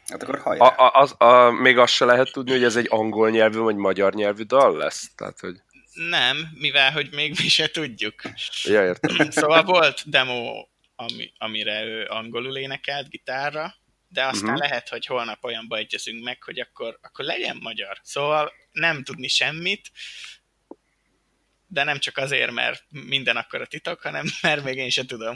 Hát 0.07 0.23
akkor 0.23 0.39
hajrá. 0.39 0.65
A, 0.65 0.85
a, 0.85 1.01
az, 1.01 1.15
a, 1.17 1.51
még 1.51 1.77
azt 1.77 1.93
se 1.93 2.05
lehet 2.05 2.31
tudni, 2.31 2.51
hogy 2.51 2.63
ez 2.63 2.75
egy 2.75 2.87
angol 2.89 3.29
nyelvű 3.29 3.59
vagy 3.59 3.75
magyar 3.75 4.13
nyelvű 4.13 4.43
dal 4.43 4.77
lesz. 4.77 5.11
Tehát, 5.15 5.39
hogy... 5.39 5.61
Nem, 5.93 6.49
mivel 6.53 6.91
hogy 6.91 7.09
még 7.11 7.29
mi 7.29 7.47
se 7.47 7.67
tudjuk. 7.67 8.21
Ja, 8.63 8.85
értem. 8.85 9.29
Szóval 9.31 9.63
volt 9.63 10.09
demo, 10.09 10.65
ami, 10.95 11.31
amire 11.37 11.83
ő 11.83 12.05
angolul 12.05 12.57
énekelt 12.57 13.09
gitárra, 13.09 13.75
de 14.07 14.23
aztán 14.25 14.43
uh-huh. 14.43 14.59
lehet, 14.59 14.89
hogy 14.89 15.05
holnap 15.05 15.43
olyanba 15.43 15.77
egyezünk 15.77 16.23
meg, 16.23 16.43
hogy 16.43 16.59
akkor, 16.59 16.97
akkor 17.01 17.25
legyen 17.25 17.57
magyar. 17.61 17.99
Szóval 18.03 18.51
nem 18.71 19.03
tudni 19.03 19.27
semmit, 19.27 19.91
de 21.67 21.83
nem 21.83 21.99
csak 21.99 22.17
azért, 22.17 22.51
mert 22.51 22.83
minden 22.89 23.37
akkor 23.37 23.61
a 23.61 23.65
titok, 23.65 24.01
hanem 24.01 24.25
mert 24.41 24.63
még 24.63 24.75
én 24.75 24.89
se 24.89 25.05
tudom. 25.05 25.35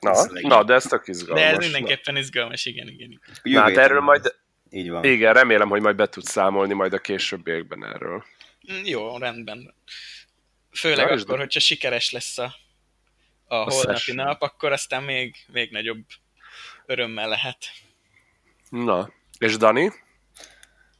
Na, 0.00 0.10
Ez 0.10 0.28
na 0.30 0.64
de 0.64 0.74
ez 0.74 0.84
tök 0.84 1.04
De 1.04 1.12
izgalmas. 1.12 1.44
ez 1.44 1.58
mindenképpen 1.58 2.16
izgalmas, 2.16 2.64
igen, 2.64 2.88
igen. 2.88 3.10
igen. 3.10 3.20
Na, 3.42 3.60
hát 3.60 3.76
erről 3.76 4.00
majd, 4.00 4.34
Így 4.70 4.90
van. 4.90 5.04
igen, 5.04 5.32
remélem, 5.32 5.68
hogy 5.68 5.80
majd 5.80 5.96
be 5.96 6.06
tudsz 6.06 6.30
számolni 6.30 6.74
majd 6.74 6.92
a 6.92 6.98
későbbiekben 6.98 7.84
erről. 7.84 8.24
Jó, 8.84 9.16
rendben. 9.18 9.74
Főleg 10.70 11.06
Na, 11.06 11.12
akkor, 11.12 11.24
de- 11.26 11.36
hogyha 11.36 11.60
sikeres 11.60 12.10
lesz 12.10 12.38
a, 12.38 12.54
a 13.46 13.54
holnapi 13.56 13.80
session. 13.98 14.16
nap, 14.16 14.42
akkor 14.42 14.72
aztán 14.72 15.02
még, 15.02 15.36
még 15.52 15.70
nagyobb 15.70 16.04
örömmel 16.86 17.28
lehet. 17.28 17.58
Na, 18.68 19.10
és 19.38 19.56
Dani? 19.56 19.92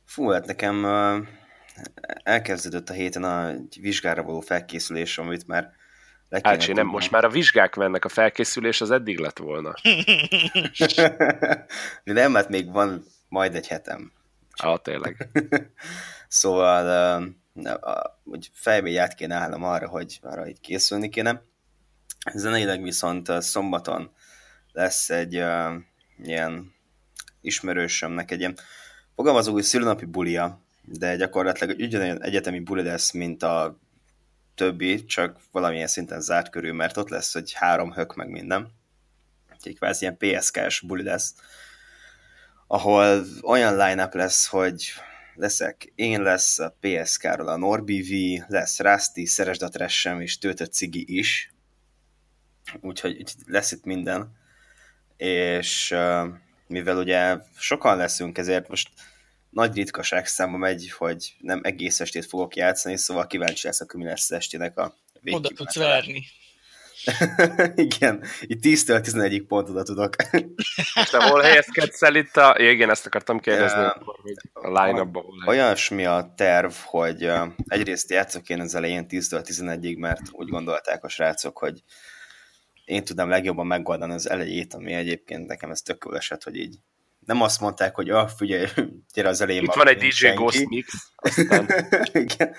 Fú, 0.04 0.28
hát 0.28 0.46
nekem 0.46 0.84
ö, 0.84 1.18
elkezdődött 2.22 2.88
a 2.90 2.92
héten 2.92 3.24
a 3.24 3.54
vizsgára 3.80 4.22
való 4.22 4.40
felkészülés, 4.40 5.18
amit 5.18 5.46
már 5.46 5.72
le 6.28 6.38
Ácsi, 6.42 6.66
nem, 6.66 6.74
tudnom. 6.76 6.86
most 6.86 7.10
már 7.10 7.24
a 7.24 7.28
vizsgák 7.30 7.74
mennek, 7.74 8.04
a 8.04 8.08
felkészülés 8.08 8.80
az 8.80 8.90
eddig 8.90 9.18
lett 9.18 9.38
volna. 9.38 9.74
De 12.04 12.12
nem, 12.12 12.34
hát 12.34 12.48
még 12.48 12.70
van 12.72 13.04
majd 13.28 13.54
egy 13.54 13.66
hetem. 13.68 14.12
Ah, 14.56 14.78
tényleg. 14.82 15.28
Szóval 16.28 17.22
ö, 17.54 17.70
a- 17.70 18.20
úgy 18.24 18.50
fejbe 18.52 19.00
át 19.00 19.14
kéne 19.14 19.34
állnom 19.34 19.62
arra, 19.62 19.88
hogy 19.88 20.18
arra 20.22 20.48
így 20.48 20.60
készülni 20.60 21.08
kéne. 21.08 21.42
Zeneileg 22.34 22.82
viszont 22.82 23.42
szombaton 23.42 24.10
lesz 24.72 25.10
egy 25.10 25.36
ö, 25.36 25.74
ilyen 26.22 26.74
ismerősömnek 27.40 28.30
egy 28.30 28.38
ilyen 28.38 28.56
fogalmazói 29.14 29.62
szülőnapi 29.62 30.04
bulia, 30.04 30.60
de 30.84 31.16
gyakorlatilag 31.16 31.70
egy 31.70 31.82
ugyanolyan 31.86 32.22
egyetemi 32.22 32.60
buli 32.60 32.82
lesz, 32.82 33.10
mint 33.10 33.42
a 33.42 33.78
többi, 34.54 35.04
csak 35.04 35.40
valamilyen 35.50 35.86
szinten 35.86 36.20
zárt 36.20 36.50
körül, 36.50 36.72
mert 36.72 36.96
ott 36.96 37.08
lesz, 37.08 37.32
hogy 37.32 37.52
három 37.52 37.92
hök 37.92 38.14
meg 38.14 38.28
minden. 38.28 38.72
Úgyhogy 39.52 39.76
kvázi 39.76 40.04
ilyen 40.04 40.16
PSK-s 40.16 40.80
buli 40.80 41.02
lesz, 41.02 41.34
ahol 42.66 43.24
olyan 43.42 43.76
line-up 43.76 44.14
lesz, 44.14 44.46
hogy 44.46 44.92
leszek 45.34 45.92
én, 45.94 46.22
lesz 46.22 46.58
a 46.58 46.76
PSK-ról 46.80 47.48
a 47.48 47.56
Norbi 47.56 48.02
V, 48.02 48.44
lesz 48.52 48.80
Rusty, 48.80 49.24
Szeresd 49.24 49.62
a 49.62 49.68
Tressem 49.68 50.20
és 50.20 50.38
Töltött 50.38 50.72
Cigi 50.72 51.04
is. 51.18 51.52
Úgyhogy, 52.80 53.16
úgyhogy 53.18 53.42
lesz 53.46 53.72
itt 53.72 53.84
minden. 53.84 54.36
És 55.16 55.94
mivel 56.66 56.96
ugye 56.96 57.36
sokan 57.56 57.96
leszünk, 57.96 58.38
ezért 58.38 58.68
most 58.68 58.88
nagy 59.50 59.74
ritkaság 59.74 60.26
számba 60.26 60.56
megy, 60.56 60.90
hogy 60.90 61.34
nem 61.38 61.60
egész 61.62 62.00
estét 62.00 62.26
fogok 62.26 62.56
játszani, 62.56 62.96
szóval 62.96 63.26
kíváncsi 63.26 63.66
leszek, 63.66 63.90
hogy 63.90 64.00
mi 64.00 64.06
lesz 64.06 64.30
estének 64.30 64.78
a 64.78 64.96
Oda 65.30 65.48
tudsz 65.48 65.76
verni. 65.76 66.24
Igen, 67.74 68.24
itt 68.40 68.64
10-től 68.64 69.00
11 69.00 69.42
pontot 69.42 69.70
oda 69.70 69.82
tudok. 69.82 70.16
És 70.74 71.08
te 71.10 71.28
hol 71.28 71.40
helyezkedsz 71.40 72.02
el 72.02 72.14
itt 72.14 72.36
a... 72.36 72.54
Igen, 72.58 72.90
ezt 72.90 73.06
akartam 73.06 73.40
kérdezni, 73.40 73.82
akkor, 73.82 74.14
hogy 74.22 74.34
a 74.52 74.68
hol 74.68 74.80
helyez- 74.80 75.08
Olyasmi 75.46 76.04
a 76.04 76.32
terv, 76.36 76.72
hogy 76.84 77.24
uh, 77.24 77.48
egyrészt 77.66 78.10
játszok 78.10 78.48
én 78.48 78.60
az 78.60 78.74
elején 78.74 79.06
10-től 79.08 79.44
11-ig, 79.48 79.98
mert 79.98 80.20
úgy 80.30 80.48
gondolták 80.48 81.04
a 81.04 81.08
srácok, 81.08 81.58
hogy 81.58 81.82
én 82.84 83.04
tudnám 83.04 83.28
legjobban 83.28 83.66
megoldani 83.66 84.12
az 84.12 84.30
elejét, 84.30 84.74
ami 84.74 84.92
egyébként 84.92 85.46
nekem 85.46 85.70
ez 85.70 85.82
tök 85.82 86.08
esett, 86.14 86.42
hogy 86.42 86.56
így 86.56 86.78
nem 87.26 87.42
azt 87.42 87.60
mondták, 87.60 87.94
hogy 87.94 88.10
ah, 88.10 88.28
figyelj, 88.28 88.66
gyere 89.14 89.28
az 89.28 89.40
elején. 89.40 89.62
Itt 89.62 89.74
van 89.74 89.88
egy 89.88 89.98
DJ 89.98 90.08
senki. 90.08 90.36
Ghost 90.36 90.68
Mix, 90.68 90.92
aztán 91.14 91.66
Igen. 92.12 92.54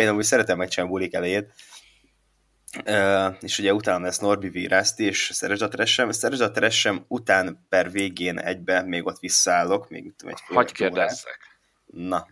Én 0.00 0.08
amúgy 0.08 0.24
szeretem 0.24 0.56
megcsinálni 0.56 0.94
bulik 0.94 1.14
elejét. 1.14 1.52
Uh, 2.86 3.36
és 3.40 3.58
ugye 3.58 3.74
utána 3.74 4.04
lesz 4.04 4.18
Norbi 4.18 4.48
V. 4.48 4.72
Rusty 4.72 4.98
és 5.00 5.30
Szeresd 5.32 5.62
a 5.62 5.68
Tressem. 5.68 6.10
Szeresd 6.10 6.40
a 6.40 6.50
Tressem 6.50 7.04
után 7.08 7.66
per 7.68 7.90
végén 7.90 8.38
egybe 8.38 8.82
még 8.82 9.06
ott 9.06 9.18
visszaállok. 9.18 9.88
Még, 9.88 10.04
mit 10.04 10.14
tudom, 10.16 10.34
egy 10.34 10.40
fél 10.46 10.56
hagyj 10.56 10.72
órát. 10.84 10.94
kérdezzek. 10.94 11.38
Na, 11.86 12.26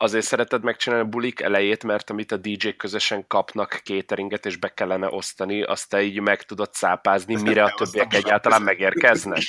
Azért 0.00 0.24
szereted 0.24 0.62
megcsinálni 0.62 1.04
a 1.04 1.08
bulik 1.08 1.40
elejét, 1.40 1.84
mert 1.84 2.10
amit 2.10 2.32
a 2.32 2.36
DJ-k 2.36 2.76
közösen 2.76 3.26
kapnak 3.26 3.80
cateringet, 3.84 4.46
és 4.46 4.56
be 4.56 4.74
kellene 4.74 5.08
osztani, 5.10 5.62
azt 5.62 5.88
te 5.88 6.02
így 6.02 6.20
meg 6.20 6.42
tudod 6.42 6.74
szápázni, 6.74 7.34
Ezt 7.34 7.42
mire 7.42 7.64
a 7.64 7.74
többiek 7.76 8.14
egyáltalán 8.14 8.62
megérkeznek. 8.62 9.42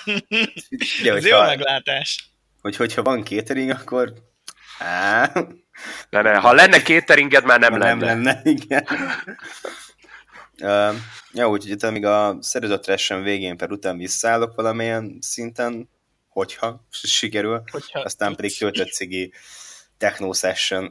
ugye, 1.00 1.14
Ez 1.14 1.26
jó 1.26 1.40
meglátás. 1.40 2.30
hogy, 2.60 2.76
hogyha 2.76 3.02
van 3.02 3.24
catering, 3.24 3.70
akkor 3.70 4.12
Á, 4.78 5.32
Ne, 6.10 6.22
ne, 6.22 6.36
ha 6.36 6.52
lenne 6.52 6.80
cateringed, 6.80 7.44
már 7.44 7.60
nem 7.60 7.76
nem 7.76 8.00
lenne. 8.00 8.06
nem 8.06 8.22
lenne, 8.22 8.50
igen. 8.50 8.86
uh, 10.60 10.94
ja, 11.32 11.48
úgyhogy 11.48 11.70
itt 11.70 11.82
amíg 11.82 12.04
a 12.04 12.36
szervezett 12.40 12.86
resen 12.86 13.22
végén 13.22 13.56
per 13.56 13.70
után 13.70 13.96
visszaállok 13.96 14.54
valamilyen 14.54 15.18
szinten, 15.20 15.88
hogyha 16.28 16.86
sikerül, 16.90 17.62
Hogyha 17.70 18.00
aztán 18.00 18.34
pedig 18.34 18.58
töltött 18.58 18.92
cigi 18.92 19.32
techno 19.98 20.32
session. 20.32 20.90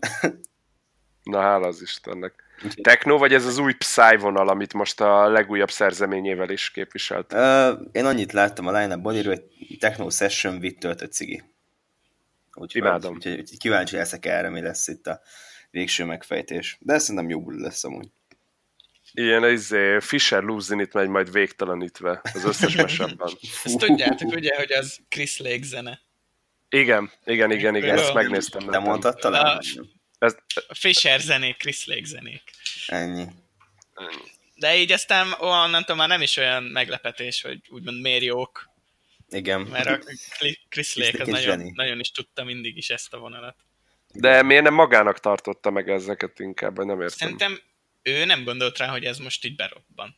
Na, 1.24 1.42
hála 1.42 1.68
az 1.68 1.82
Istennek. 1.82 2.34
Techno, 2.82 3.18
vagy 3.18 3.34
ez 3.34 3.46
az 3.46 3.58
új 3.58 3.74
Psy 3.74 4.16
vonal, 4.20 4.50
amit 4.50 4.74
most 4.74 5.02
a 5.02 5.30
legújabb 5.30 5.72
szerzeményével 5.72 6.50
is 6.50 6.72
képviselt? 6.72 7.34
Uh, 7.34 7.70
én 7.92 8.06
annyit 8.06 8.32
láttam 8.32 8.68
a 8.68 8.80
line-up 8.80 9.04
hogy 9.04 9.44
techno 9.80 10.10
session 10.10 10.58
with 10.58 10.80
töltött 10.80 11.12
cigi. 11.12 11.44
Úgyhogy, 12.60 12.82
Imádom. 12.82 13.14
Úgyhogy, 13.16 13.40
úgyhogy 13.40 13.58
kíváncsi 13.58 13.96
leszek 13.96 14.26
erre, 14.26 14.50
mi 14.50 14.62
lesz 14.62 14.88
itt 14.88 15.08
a 15.08 15.22
végső 15.72 16.04
megfejtés. 16.04 16.78
De 16.80 16.98
szerintem 16.98 17.40
buli 17.44 17.62
lesz 17.62 17.84
amúgy. 17.84 18.08
Ilyen 19.14 19.50
izé, 19.52 20.00
Fisher 20.00 20.44
Luzin 20.44 20.80
itt 20.80 20.94
megy 20.94 21.08
majd 21.08 21.32
végtelenítve 21.32 22.22
az 22.34 22.44
összes 22.44 22.76
mesebben. 22.76 23.30
Ezt 23.64 23.78
tudjátok 23.78 24.32
ugye, 24.32 24.56
hogy 24.56 24.72
az 24.72 25.00
Chris 25.10 25.38
Lake 25.40 25.64
zene. 25.64 26.02
Igen, 26.70 27.12
igen, 27.26 27.52
igen, 27.52 27.76
igen, 27.76 27.98
ezt 27.98 28.14
megnéztem. 28.14 28.60
Te 28.60 28.66
nekem. 28.66 28.82
mondtad 28.84 29.16
talán? 29.16 29.58
A- 29.58 29.62
Ez, 30.20 30.36
A 30.68 30.74
Fisher 30.76 31.20
zenék, 31.20 31.58
Chris 31.58 31.86
Lake 31.86 32.06
zenék. 32.06 32.42
Ennyi. 32.88 33.26
De 34.56 34.76
így 34.78 34.92
aztán 34.92 35.32
onnantól 35.40 35.96
már 35.96 36.08
nem 36.08 36.22
is 36.22 36.38
olyan 36.38 36.64
meglepetés, 36.64 37.42
hogy 37.42 37.60
úgymond 37.70 38.02
miért 38.02 38.24
jók, 38.24 38.69
Igen. 39.30 39.62
mert 39.62 39.88
a 39.88 40.00
Chris 40.70 40.96
Lake 40.96 41.22
az 41.22 41.28
nagyon, 41.28 41.42
zseni. 41.44 41.72
nagyon 41.76 42.00
is 42.00 42.12
tudta 42.12 42.44
mindig 42.44 42.78
is 42.78 42.90
ezt 42.90 43.14
a 43.14 43.18
vonalat. 43.18 43.56
de 44.14 44.42
miért 44.42 44.64
nem 44.64 44.74
magának 44.74 45.20
tartotta 45.20 45.70
meg 45.70 45.90
ezeket 45.90 46.40
inkább, 46.40 46.76
vagy 46.76 46.86
nem 46.86 47.02
értem. 47.02 47.18
Szerintem 47.18 47.60
ő 48.02 48.26
nem 48.26 48.44
gondolt 48.44 48.78
rá, 48.78 48.88
hogy 48.88 49.04
ez 49.04 49.18
most 49.18 49.46
így 49.46 49.56
berobban. 49.56 50.18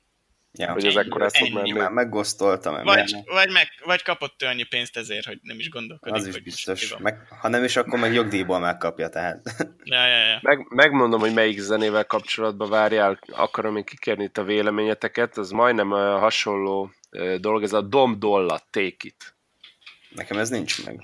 Ja. 0.53 0.71
Hogy 0.71 0.85
ez 0.85 0.95
ekkor 0.95 1.31
fog 1.31 1.47
Ennyi. 1.47 1.53
menni. 1.53 1.71
Már 1.71 1.91
megosztoltam. 1.91 2.73
Vagy, 2.73 2.85
mert 2.85 3.11
vagy, 3.25 3.51
meg, 3.51 3.67
vagy 3.85 4.01
kapott 4.01 4.41
ő 4.41 4.45
annyi 4.45 4.63
pénzt 4.63 4.97
ezért, 4.97 5.25
hogy 5.25 5.39
nem 5.41 5.59
is 5.59 5.69
gondolkodik, 5.69 6.15
Az 6.15 6.27
is 6.27 6.39
biztos. 6.39 6.95
Meg, 6.97 7.27
ha 7.39 7.47
nem 7.47 7.63
is, 7.63 7.75
akkor 7.75 7.99
meg 7.99 8.13
jogdíjból 8.13 8.59
megkapja, 8.59 9.09
tehát. 9.09 9.41
Ja, 9.83 10.07
ja, 10.07 10.27
ja. 10.27 10.39
Meg, 10.41 10.65
megmondom, 10.69 11.19
hogy 11.19 11.33
melyik 11.33 11.59
zenével 11.59 12.05
kapcsolatban 12.05 12.69
várjál, 12.69 13.19
akarom 13.31 13.77
én 13.77 13.83
kikérni 13.83 14.23
itt 14.23 14.37
a 14.37 14.43
véleményeteket, 14.43 15.37
ez 15.37 15.49
majdnem 15.49 15.91
uh, 15.91 16.19
hasonló 16.19 16.91
dolog, 17.37 17.63
ez 17.63 17.73
a 17.73 17.81
Dom 17.81 18.19
Dolla 18.19 18.59
Take 18.69 18.95
It. 19.01 19.35
Nekem 20.09 20.37
ez 20.37 20.49
nincs 20.49 20.85
meg. 20.85 21.01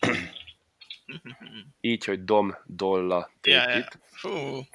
Így, 1.80 2.04
hogy 2.04 2.24
Dom 2.24 2.56
Dolla 2.64 3.30
Take 3.40 3.56
Ja, 3.56 3.70
ja. 3.70 3.78
It. 3.78 3.98
Fú, 4.10 4.66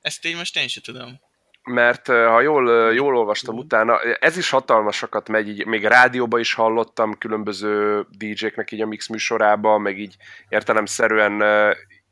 ezt 0.00 0.26
így 0.26 0.36
most 0.36 0.56
én 0.56 0.68
sem 0.68 0.82
tudom. 0.82 1.20
Mert 1.62 2.06
ha 2.06 2.40
jól, 2.40 2.92
jól 2.94 3.16
olvastam 3.16 3.56
utána, 3.56 4.00
ez 4.00 4.36
is 4.36 4.50
hatalmasakat 4.50 5.28
megy, 5.28 5.48
így, 5.48 5.66
még 5.66 5.84
rádióban 5.84 6.40
is 6.40 6.54
hallottam 6.54 7.18
különböző 7.18 8.06
DJ-knek 8.10 8.72
így 8.72 8.80
a 8.80 8.86
mix 8.86 9.08
műsorában, 9.08 9.80
meg 9.80 9.98
így 9.98 10.16
értelemszerűen 10.48 11.42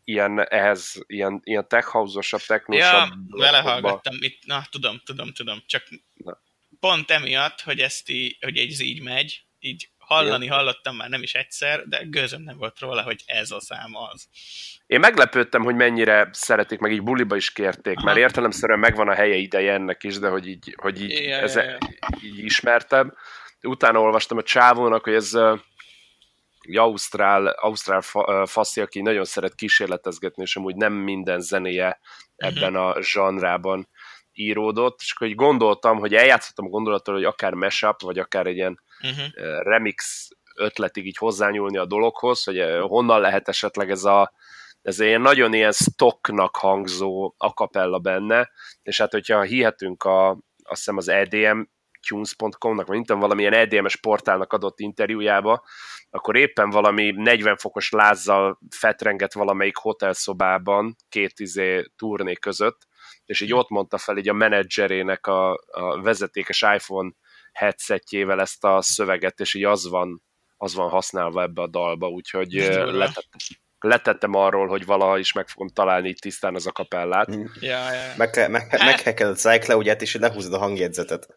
ilyen 0.04 0.48
ehhez, 0.48 1.04
ilyen, 1.06 1.40
ilyen 1.44 1.68
tech 1.68 1.88
house-osabb, 1.88 2.40
technosabb 2.40 3.08
Ja, 3.08 3.38
vele 3.38 3.58
hallgattam. 3.58 4.16
Itt, 4.20 4.46
na, 4.46 4.62
tudom, 4.70 5.00
tudom, 5.04 5.32
tudom. 5.32 5.62
Csak 5.66 5.82
Na. 6.14 6.40
pont 6.80 7.10
emiatt, 7.10 7.60
hogy 7.60 7.78
ezt 7.78 8.10
így, 8.10 8.36
hogy 8.40 8.56
ez 8.56 8.80
így 8.80 9.02
megy, 9.02 9.42
így 9.58 9.88
hallani 10.08 10.44
Igen. 10.44 10.56
hallottam 10.56 10.96
már 10.96 11.08
nem 11.08 11.22
is 11.22 11.34
egyszer, 11.34 11.82
de 11.84 12.02
gőzöm 12.04 12.42
nem 12.42 12.56
volt 12.56 12.78
róla, 12.78 13.02
hogy 13.02 13.22
ez 13.26 13.50
a 13.50 13.60
szám 13.60 13.94
az. 14.12 14.28
Én 14.86 15.00
meglepődtem, 15.00 15.62
hogy 15.62 15.74
mennyire 15.74 16.28
szeretik, 16.32 16.78
meg 16.78 16.92
így 16.92 17.02
buliba 17.02 17.36
is 17.36 17.52
kérték, 17.52 17.96
Aha. 17.96 18.06
mert 18.06 18.18
értelemszerűen 18.18 18.78
megvan 18.78 19.08
a 19.08 19.14
helye 19.14 19.34
ideje 19.34 19.72
ennek 19.72 20.04
is, 20.04 20.18
de 20.18 20.28
hogy 20.28 20.46
így, 20.46 20.76
hogy 20.80 21.02
így, 21.02 21.10
Ja, 21.10 21.36
ez, 21.36 21.54
ja, 21.54 21.62
ja. 21.62 21.78
így 22.22 22.38
ismertem. 22.38 23.14
Utána 23.62 24.00
olvastam 24.00 24.38
a 24.38 24.42
csávónak, 24.42 25.04
hogy 25.04 25.14
ez 25.14 25.34
egy 26.60 26.76
ausztrál, 26.76 27.46
ausztrál 27.46 28.00
fa, 28.00 28.46
faszi, 28.46 28.80
aki 28.80 29.00
nagyon 29.00 29.24
szeret 29.24 29.54
kísérletezgetni, 29.54 30.42
és 30.42 30.56
amúgy 30.56 30.76
nem 30.76 30.92
minden 30.92 31.40
zenéje 31.40 32.00
ebben 32.36 32.76
a 32.76 33.02
zsanrában 33.02 33.88
íródott, 34.32 34.98
és 35.00 35.12
akkor 35.12 35.26
így 35.26 35.34
gondoltam, 35.34 35.98
hogy 35.98 36.14
eljátszottam 36.14 36.66
a 36.66 36.68
gondolatot, 36.68 37.14
hogy 37.14 37.24
akár 37.24 37.52
mashup, 37.52 38.00
vagy 38.00 38.18
akár 38.18 38.46
egy 38.46 38.56
ilyen 38.56 38.80
Uh-huh. 39.02 39.24
uh, 39.36 39.62
remix 39.62 40.28
ötletig 40.54 41.06
így 41.06 41.16
hozzányúlni 41.16 41.76
a 41.76 41.86
dologhoz, 41.86 42.44
hogy 42.44 42.64
honnan 42.80 43.20
lehet 43.20 43.48
esetleg 43.48 43.90
ez 43.90 44.04
a 44.04 44.32
ez 44.82 45.00
ilyen 45.00 45.20
nagyon 45.20 45.54
ilyen 45.54 45.72
stocknak 45.72 46.56
hangzó 46.56 47.34
akapella 47.36 47.98
benne, 47.98 48.50
és 48.82 48.98
hát 48.98 49.12
hogyha 49.12 49.42
hihetünk 49.42 50.02
a, 50.04 50.30
azt 50.30 50.40
hiszem 50.78 50.96
az 50.96 51.08
EDM 51.08 51.60
tunes.com-nak, 52.08 52.86
vagy 52.86 52.96
mint 52.96 53.08
valamilyen 53.08 53.52
EDM-es 53.52 53.96
portálnak 53.96 54.52
adott 54.52 54.80
interjújába, 54.80 55.64
akkor 56.10 56.36
éppen 56.36 56.70
valami 56.70 57.10
40 57.10 57.56
fokos 57.56 57.90
lázzal 57.90 58.58
fetrenget 58.70 59.32
valamelyik 59.34 59.76
hotelszobában 59.76 60.96
két 61.08 61.40
izé 61.40 61.84
turné 61.96 62.32
között, 62.32 62.86
és 63.24 63.40
így 63.40 63.52
ott 63.52 63.68
mondta 63.68 63.98
fel 63.98 64.16
így 64.16 64.28
a 64.28 64.32
menedzserének 64.32 65.26
a, 65.26 65.52
a 65.66 66.00
vezetékes 66.02 66.62
iPhone 66.62 67.10
headsetjével 67.52 68.40
ezt 68.40 68.64
a 68.64 68.82
szöveget, 68.82 69.40
és 69.40 69.54
így 69.54 69.64
az 69.64 69.88
van, 69.88 70.22
az 70.56 70.74
van 70.74 70.88
használva 70.88 71.42
ebbe 71.42 71.62
a 71.62 71.68
dalba, 71.68 72.08
úgyhogy 72.08 72.52
letettem, 72.52 73.38
letettem 73.80 74.34
arról, 74.34 74.66
hogy 74.66 74.84
valaha 74.84 75.18
is 75.18 75.32
meg 75.32 75.48
fogom 75.48 75.68
találni 75.68 76.08
itt 76.08 76.18
tisztán 76.18 76.54
az 76.54 76.66
a 76.66 76.72
kapellát. 76.72 77.28
Ja, 77.34 77.42
ja, 77.60 77.92
ja. 77.92 78.12
Meg, 78.16 78.36
meg, 78.36 78.50
meg, 78.50 78.68
megheked 78.70 79.28
a 79.28 79.34
SciCloud-ját, 79.34 80.02
és 80.02 80.14
lehúzod 80.14 80.52
a 80.52 80.58
hangjegyzetet. 80.58 81.36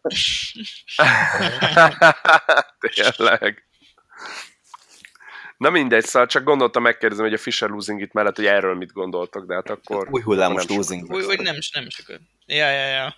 Tényleg. 2.94 3.64
Na 5.56 5.70
mindegy, 5.70 6.04
szóval 6.04 6.28
csak 6.28 6.44
gondoltam 6.44 6.82
megkérdezni, 6.82 7.24
hogy 7.24 7.32
a 7.32 7.38
Fisher 7.38 7.68
Losing 7.68 8.00
itt 8.00 8.12
mellett, 8.12 8.36
hogy 8.36 8.46
erről 8.46 8.74
mit 8.74 8.92
gondoltok, 8.92 9.46
de 9.46 9.54
hát 9.54 9.70
akkor... 9.70 10.08
Új 10.10 10.22
hullámos 10.22 10.66
losing. 10.66 11.10
Úgy, 11.10 11.24
úgy 11.24 11.40
nem, 11.40 11.56
nem 11.72 11.88
sokat. 11.88 12.20
Ja, 12.46 12.70
ja, 12.70 12.86
ja. 12.86 13.14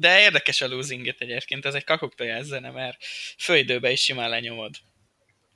De 0.00 0.20
érdekes 0.20 0.60
a 0.60 0.66
losing 0.68 1.14
egyébként, 1.18 1.66
ez 1.66 1.74
egy 1.74 1.84
kakuktojás 1.84 2.44
zene, 2.44 2.70
mert 2.70 2.96
főidőben 3.38 3.90
is 3.90 4.00
simán 4.02 4.28
lenyomod. 4.28 4.74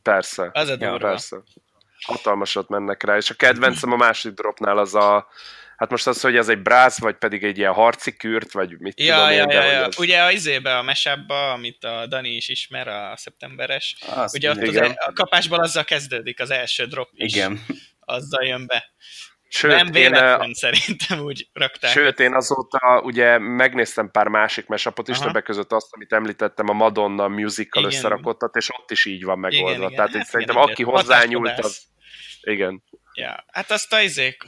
Persze. 0.03 0.51
Az 0.53 0.69
a 0.69 0.71
Ja, 0.71 0.77
durva. 0.77 1.09
persze. 1.09 1.37
Hatalmasat 2.01 2.69
mennek 2.69 3.03
rá, 3.03 3.17
és 3.17 3.31
a 3.31 3.35
kedvencem 3.35 3.93
a 3.93 3.97
második 3.97 4.37
dropnál 4.37 4.79
az 4.79 4.95
a, 4.95 5.29
hát 5.77 5.91
most 5.91 6.07
az, 6.07 6.21
hogy 6.21 6.37
ez 6.37 6.49
egy 6.49 6.59
brász, 6.63 6.99
vagy 7.01 7.17
pedig 7.17 7.45
egy 7.45 7.59
ilyen 7.59 7.73
harci 7.73 8.17
kürt, 8.17 8.53
vagy 8.53 8.79
mit 8.81 9.01
Ja, 9.01 9.15
tudom 9.15 9.31
én, 9.31 9.37
ja, 9.37 9.47
de 9.47 9.55
ja, 9.55 9.73
ja. 9.73 9.85
az- 9.85 9.99
Ugye 9.99 10.23
a 10.23 10.31
izébe, 10.31 10.77
a 10.79 10.83
mesabba, 10.83 11.53
amit 11.53 11.85
a 11.85 12.07
Dani 12.07 12.29
is 12.31 12.49
ismer, 12.49 12.89
a 12.89 13.17
szeptemberes, 13.17 13.97
Azt 14.07 14.35
ugye 14.35 14.51
ott 14.51 14.63
az, 14.63 14.77
a 14.77 15.13
kapásból 15.13 15.61
azzal 15.61 15.85
kezdődik 15.85 16.41
az 16.41 16.51
első 16.51 16.87
drop 16.87 17.09
is. 17.13 17.35
Igen. 17.35 17.65
Azzal 18.01 18.45
jön 18.45 18.67
be. 18.67 18.94
Sőt, 19.49 19.71
nem 19.73 19.87
én, 19.87 19.93
véletlen 19.93 20.49
ö, 20.49 20.53
szerintem 20.53 21.19
úgy 21.19 21.49
rakták. 21.53 21.91
Sőt, 21.91 22.21
én 22.21 22.35
azóta 22.35 23.01
ugye 23.05 23.39
megnéztem 23.39 24.11
pár 24.11 24.29
másik 24.29 24.67
mesapot 24.67 25.09
is, 25.09 25.17
Aha. 25.17 25.25
többek 25.25 25.43
között 25.43 25.73
azt, 25.73 25.87
amit 25.91 26.13
említettem, 26.13 26.69
a 26.69 26.73
Madonna 26.73 27.29
musical 27.29 27.83
Igen. 27.83 27.95
összerakottat, 27.95 28.57
és 28.57 28.71
ott 28.71 28.91
is 28.91 29.05
így 29.05 29.25
van 29.25 29.39
megoldva. 29.39 29.69
Igen, 29.71 29.83
igen. 29.83 29.95
Tehát 29.95 30.13
Hát 30.13 30.27
szerintem 30.27 30.57
igen, 30.57 30.69
aki 30.69 30.83
igen. 30.83 30.95
hozzányúlt, 30.95 31.59
az... 31.59 31.83
Igen. 32.41 32.83
Ja, 33.15 33.45
hát 33.47 33.71
azt 33.71 33.93
a 33.93 34.01
izék 34.01 34.43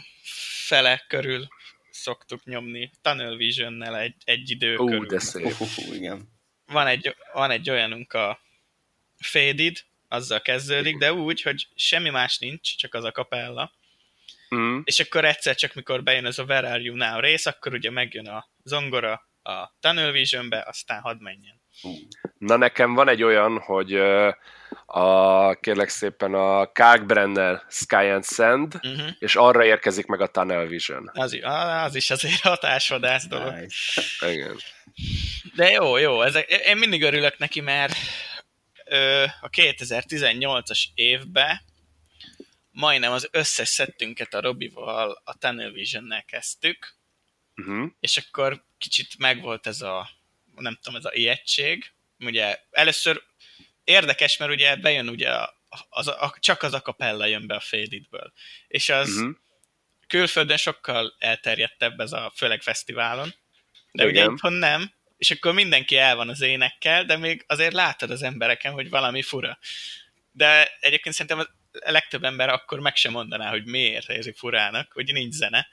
fele 0.66 1.04
körül 1.08 1.46
szoktuk 1.90 2.44
nyomni 2.44 2.90
Tunnel 3.02 3.36
Vision-nel 3.36 3.98
egy, 3.98 4.14
egy 4.24 4.50
idő 4.50 4.76
Ú, 4.76 4.86
körül. 4.86 5.06
de 5.06 5.18
szép. 5.18 5.52
Hú, 5.52 5.64
hú, 5.64 5.82
hú, 5.82 5.92
igen. 5.94 6.28
Van 6.66 6.86
egy, 6.86 7.16
van 7.32 7.50
egy 7.50 7.70
olyanunk 7.70 8.12
a 8.12 8.40
Faded, 9.18 9.76
azzal 10.08 10.40
kezdődik, 10.40 10.96
de 10.96 11.12
úgy, 11.12 11.42
hogy 11.42 11.66
semmi 11.74 12.10
más 12.10 12.38
nincs, 12.38 12.76
csak 12.76 12.94
az 12.94 13.04
a 13.04 13.12
kapella. 13.12 13.72
Mm. 14.56 14.78
És 14.84 15.00
akkor 15.00 15.24
egyszer 15.24 15.54
csak, 15.54 15.74
mikor 15.74 16.02
bejön 16.02 16.26
ez 16.26 16.38
a 16.38 16.42
Where 16.44 16.70
Are 16.70 16.80
You 16.82 16.96
Now 16.96 17.20
rész, 17.20 17.46
akkor 17.46 17.74
ugye 17.74 17.90
megjön 17.90 18.28
a 18.28 18.48
zongora 18.62 19.28
a 19.42 19.76
Tunnel 19.80 20.10
Vision-be, 20.10 20.64
aztán 20.68 21.00
hadd 21.00 21.16
menjen. 21.20 21.60
Na 22.38 22.56
nekem 22.56 22.94
van 22.94 23.08
egy 23.08 23.22
olyan, 23.22 23.58
hogy 23.58 23.94
a, 24.86 25.54
kérlek 25.54 25.88
szépen 25.88 26.34
a 26.34 26.72
Kalkbrenner 26.72 27.62
Sky 27.68 27.94
and 27.94 28.24
Sand, 28.24 28.74
Uh-huh. 28.82 29.08
és 29.18 29.36
arra 29.36 29.64
érkezik 29.64 30.06
meg 30.06 30.20
a 30.20 30.26
Tunnel 30.26 30.66
Vision. 30.66 31.10
Az, 31.12 31.38
az 31.42 31.94
is 31.94 32.10
azért 32.10 32.40
hatásvadász 32.40 33.26
dolog. 33.26 33.54
Nice. 33.54 34.02
Igen. 34.30 34.56
De 35.54 35.70
jó, 35.70 35.96
jó, 35.96 36.22
ezek, 36.22 36.50
én 36.50 36.76
mindig 36.76 37.02
örülök 37.02 37.38
neki, 37.38 37.60
mert 37.60 37.94
ö, 38.84 39.24
a 39.40 39.48
2018-as 39.48 40.84
évben 40.94 41.60
majdnem 42.76 43.12
az 43.12 43.28
összes 43.30 43.68
szettünket 43.68 44.34
a 44.34 44.40
Robival 44.40 45.22
a 45.24 45.38
Tunnel 45.38 45.70
Vision-nel 45.70 46.24
kezdtük, 46.24 46.94
Uh-huh. 47.58 47.90
és 48.00 48.16
akkor 48.16 48.64
kicsit 48.78 49.18
megvolt 49.18 49.66
ez 49.66 49.80
a, 49.80 50.10
nem 50.54 50.78
tudom, 50.82 50.98
ez 50.98 51.04
a 51.04 51.14
ijegység. 51.14 51.92
Ugye 52.18 52.60
először 52.70 53.22
érdekes, 53.84 54.36
mert 54.36 54.50
ugye 54.50 54.76
bejön 54.76 55.08
ugye 55.08 55.30
az, 55.88 56.08
a, 56.08 56.34
csak 56.40 56.62
az 56.62 56.72
a 56.72 56.80
kapella 56.80 57.26
jön 57.26 57.46
be 57.46 57.54
a 57.54 57.60
Faded-ből. 57.60 58.32
És 58.68 58.88
az 58.88 59.08
Uh-huh. 59.08 59.34
külföldön 60.06 60.56
sokkal 60.56 61.14
elterjedtebb 61.18 62.00
ez 62.00 62.12
a, 62.12 62.32
főleg 62.34 62.62
fesztiválon, 62.62 63.34
de 63.92 64.06
Igen. 64.08 64.08
ugye 64.08 64.32
itthon 64.32 64.52
nem, 64.52 64.92
és 65.16 65.30
akkor 65.30 65.52
mindenki 65.52 65.96
el 65.96 66.16
van 66.16 66.28
az 66.28 66.40
énekkel, 66.40 67.04
de 67.04 67.16
még 67.16 67.44
azért 67.46 67.72
látod 67.72 68.10
az 68.10 68.22
embereken, 68.22 68.72
hogy 68.72 68.90
valami 68.90 69.22
fura. 69.22 69.58
De 70.32 70.76
egyébként 70.80 71.14
szerintem 71.14 71.48
a 71.84 71.90
legtöbb 71.90 72.24
ember 72.24 72.48
akkor 72.48 72.80
meg 72.80 72.96
sem 72.96 73.12
mondaná, 73.12 73.50
hogy 73.50 73.64
miért 73.64 74.08
érzi 74.08 74.32
furának, 74.32 74.92
hogy 74.92 75.12
nincs 75.12 75.34
zene. 75.34 75.68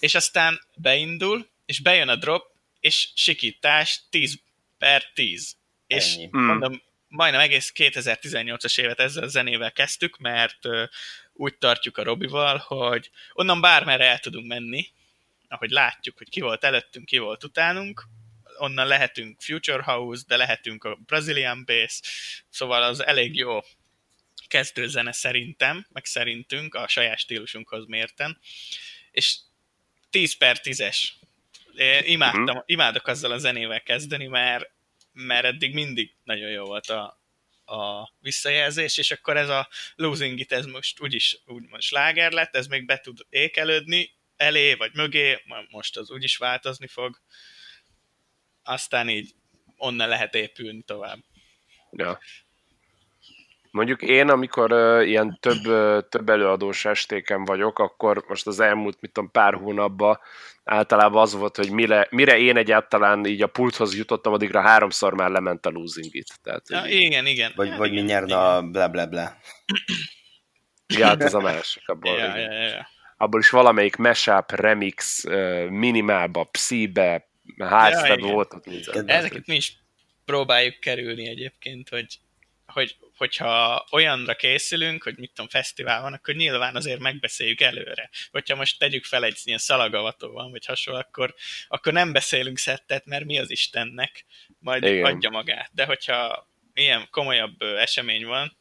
És 0.00 0.14
aztán 0.14 0.60
beindul, 0.76 1.48
és 1.66 1.80
bejön 1.80 2.08
a 2.08 2.16
drop, 2.16 2.54
és 2.80 3.08
sikítás 3.14 4.00
10 4.10 4.38
per 4.78 5.12
10. 5.14 5.56
És 5.86 6.14
Ennyi. 6.14 6.26
Mm. 6.36 6.40
mondom, 6.40 6.82
majdnem 7.08 7.40
egész 7.40 7.72
2018-as 7.74 8.80
évet 8.80 9.00
ezzel 9.00 9.22
a 9.22 9.28
zenével 9.28 9.72
kezdtük, 9.72 10.18
mert 10.18 10.58
úgy 11.32 11.58
tartjuk 11.58 11.98
a 11.98 12.02
Robival, 12.02 12.56
hogy 12.56 13.10
onnan 13.32 13.60
bármerre 13.60 14.04
el 14.04 14.18
tudunk 14.18 14.46
menni, 14.46 14.88
ahogy 15.48 15.70
látjuk, 15.70 16.18
hogy 16.18 16.28
ki 16.28 16.40
volt 16.40 16.64
előttünk, 16.64 17.06
ki 17.06 17.18
volt 17.18 17.44
utánunk, 17.44 18.06
onnan 18.58 18.86
lehetünk 18.86 19.40
Future 19.40 19.82
House, 19.82 20.24
de 20.26 20.36
lehetünk 20.36 20.84
a 20.84 20.98
Brazilian 21.06 21.64
Bass, 21.64 22.00
szóval 22.48 22.82
az 22.82 23.04
elég 23.04 23.36
jó 23.36 23.60
kezdőzene 24.46 25.12
szerintem, 25.12 25.86
meg 25.88 26.04
szerintünk, 26.04 26.74
a 26.74 26.88
saját 26.88 27.18
stílusunkhoz 27.18 27.86
mérten, 27.86 28.38
és 29.10 29.36
10 30.10 30.36
per 30.36 30.60
10-es. 30.62 31.08
Én 31.76 32.02
Imádtam, 32.04 32.44
Mhm. 32.44 32.58
imádok 32.66 33.06
azzal 33.06 33.30
a 33.30 33.38
zenével 33.38 33.82
kezdeni, 33.82 34.26
mert, 34.26 34.70
mert 35.12 35.44
eddig 35.44 35.74
mindig 35.74 36.14
nagyon 36.24 36.50
jó 36.50 36.64
volt 36.64 36.88
a, 36.90 37.20
a 37.64 38.12
visszajelzés, 38.20 38.98
és 38.98 39.10
akkor 39.10 39.36
ez 39.36 39.48
a 39.48 39.68
Losing 39.94 40.38
It, 40.38 40.52
ez 40.52 40.66
most 40.66 41.00
úgyis 41.00 41.38
úgymond 41.44 41.82
sláger 41.82 42.32
lett, 42.32 42.56
ez 42.56 42.66
még 42.66 42.86
be 42.86 42.98
tud 42.98 43.18
ékelődni, 43.28 44.14
elé, 44.36 44.74
vagy 44.74 44.90
mögé, 44.94 45.42
most 45.70 45.96
az 45.96 46.10
úgyis 46.10 46.36
változni 46.36 46.86
fog. 46.86 47.20
Aztán 48.62 49.08
így 49.08 49.34
onnan 49.76 50.08
lehet 50.08 50.34
épülni 50.34 50.82
tovább. 50.82 51.18
Ja. 51.90 52.18
Mondjuk 53.76 54.02
én, 54.02 54.28
amikor 54.28 54.72
uh, 54.72 55.08
ilyen 55.08 55.38
több, 55.40 55.66
uh, 55.66 55.98
több 56.08 56.28
előadós 56.28 56.84
estéken 56.84 57.44
vagyok, 57.44 57.78
akkor 57.78 58.24
most 58.28 58.46
az 58.46 58.60
elmúlt, 58.60 59.00
mit 59.00 59.12
tudom, 59.12 59.30
pár 59.30 59.54
hónapban 59.54 60.18
általában 60.64 61.22
az 61.22 61.34
volt, 61.34 61.56
hogy 61.56 61.70
mire, 61.70 62.06
mire 62.10 62.38
én 62.38 62.56
egyáltalán 62.56 63.26
így 63.26 63.42
a 63.42 63.46
pulthoz 63.46 63.96
jutottam, 63.96 64.32
addigra 64.32 64.60
háromszor 64.60 65.14
már 65.14 65.30
lement 65.30 65.66
a 65.66 65.70
losing 65.70 66.14
it. 66.14 66.38
Tehát, 66.42 66.68
ja, 66.68 66.84
igen, 66.86 67.26
igen. 67.26 67.52
Vagy, 67.56 67.68
ja, 67.68 67.76
vagy 67.76 67.92
mi 67.92 68.00
nyerne 68.00 68.38
a 68.38 68.62
bla 68.62 68.88
bla 68.88 69.06
bla. 69.06 69.36
Ja, 70.86 71.06
hát 71.06 71.22
ez 71.22 71.34
a 71.34 71.40
másik. 71.40 71.88
Abból, 71.88 72.18
ja, 72.18 72.36
ja, 72.36 72.52
ja. 72.52 72.86
abból 73.16 73.40
is 73.40 73.50
valamelyik 73.50 73.96
mashup, 73.96 74.50
remix, 74.50 75.24
uh, 75.24 75.68
minimálba, 75.68 76.44
psi-be, 76.44 77.28
hardstep 77.58 78.18
ja, 78.18 78.26
volt. 78.26 78.54
Ezeket 79.06 79.46
mi 79.46 79.54
is 79.54 79.78
próbáljuk 80.24 80.80
kerülni 80.80 81.28
egyébként, 81.28 81.88
hogy, 81.88 82.18
hogy 82.66 82.96
hogyha 83.16 83.86
olyanra 83.90 84.34
készülünk, 84.34 85.02
hogy 85.02 85.18
mit 85.18 85.32
tudom, 85.34 85.48
fesztivál 85.48 86.02
van, 86.02 86.12
akkor 86.12 86.34
nyilván 86.34 86.76
azért 86.76 87.00
megbeszéljük 87.00 87.60
előre. 87.60 88.10
Hogyha 88.30 88.56
most 88.56 88.78
tegyük 88.78 89.04
fel 89.04 89.24
egy 89.24 89.40
ilyen 89.44 89.58
szalagavató 89.58 90.32
van, 90.32 90.50
vagy 90.50 90.66
hasonló, 90.66 91.00
akkor, 91.00 91.34
akkor 91.68 91.92
nem 91.92 92.12
beszélünk 92.12 92.58
szettet, 92.58 93.04
mert 93.04 93.24
mi 93.24 93.38
az 93.38 93.50
Istennek, 93.50 94.24
majd 94.58 94.84
Igen. 94.84 95.04
adja 95.04 95.30
magát. 95.30 95.70
De 95.72 95.84
hogyha 95.84 96.48
ilyen 96.74 97.08
komolyabb 97.10 97.62
esemény 97.62 98.24
van, 98.24 98.56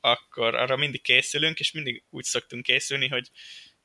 akkor 0.00 0.54
arra 0.54 0.76
mindig 0.76 1.02
készülünk, 1.02 1.58
és 1.58 1.72
mindig 1.72 2.04
úgy 2.10 2.24
szoktunk 2.24 2.62
készülni, 2.62 3.08
hogy 3.08 3.30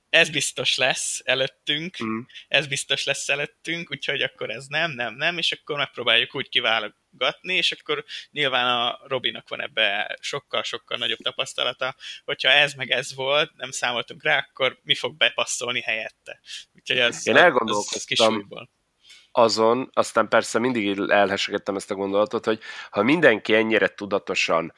ez 0.09 0.29
biztos 0.29 0.77
lesz 0.77 1.21
előttünk, 1.23 2.03
mm. 2.03 2.19
ez 2.47 2.67
biztos 2.67 3.03
lesz 3.03 3.29
előttünk, 3.29 3.91
úgyhogy 3.91 4.21
akkor 4.21 4.49
ez 4.49 4.65
nem, 4.67 4.91
nem, 4.91 5.15
nem, 5.15 5.37
és 5.37 5.51
akkor 5.51 5.77
megpróbáljuk 5.77 6.35
úgy 6.35 6.49
kiválogatni, 7.17 7.53
és 7.53 7.71
akkor 7.71 8.03
nyilván 8.31 8.79
a 8.79 8.99
Robinak 9.07 9.49
van 9.49 9.61
ebbe 9.61 10.17
sokkal-sokkal 10.21 10.97
nagyobb 10.97 11.19
tapasztalata, 11.19 11.95
hogyha 12.25 12.49
ez 12.49 12.73
meg 12.73 12.89
ez 12.89 13.15
volt, 13.15 13.51
nem 13.55 13.71
számoltunk 13.71 14.23
rá, 14.23 14.37
akkor 14.37 14.79
mi 14.83 14.95
fog 14.95 15.17
bepasszolni 15.17 15.81
helyette. 15.81 16.39
Úgyhogy 16.73 16.99
az, 16.99 17.27
Én 17.27 17.35
elgondolkoztam 17.35 18.45
az, 18.49 18.59
az 18.59 18.67
azon, 19.35 19.89
aztán 19.93 20.27
persze 20.27 20.59
mindig 20.59 20.99
elhesegettem 21.09 21.75
ezt 21.75 21.91
a 21.91 21.95
gondolatot, 21.95 22.45
hogy 22.45 22.59
ha 22.89 23.03
mindenki 23.03 23.55
ennyire 23.55 23.87
tudatosan 23.87 24.73